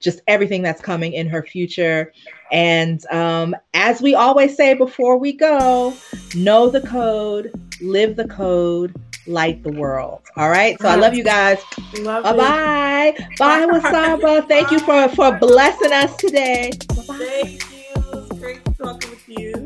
just 0.00 0.20
everything 0.26 0.62
that's 0.62 0.82
coming 0.82 1.12
in 1.12 1.28
her 1.28 1.42
future. 1.42 2.12
And 2.50 3.04
um, 3.06 3.54
as 3.72 4.02
we 4.02 4.14
always 4.14 4.56
say 4.56 4.74
before 4.74 5.16
we 5.16 5.32
go, 5.32 5.94
know 6.34 6.68
the 6.68 6.80
code, 6.82 7.52
live 7.80 8.16
the 8.16 8.26
code, 8.26 8.94
light 9.26 9.62
the 9.62 9.72
world. 9.72 10.22
All 10.36 10.50
right. 10.50 10.80
So 10.80 10.88
I 10.88 10.96
love 10.96 11.14
you 11.14 11.24
guys. 11.24 11.58
Love 12.00 12.24
Bye-bye. 12.24 13.14
You. 13.18 13.26
Bye, 13.38 13.66
Wasaba. 13.66 14.48
Thank 14.48 14.70
you 14.70 14.78
for, 14.80 15.08
for 15.10 15.36
blessing 15.38 15.92
us 15.92 16.16
today. 16.16 16.72
Bye-bye. 16.88 17.16
Thank 17.18 17.62
you. 17.72 17.78
It 17.94 18.14
was 18.14 18.38
great 18.38 18.60
talking 18.78 19.10
with 19.10 19.28
you. 19.28 19.61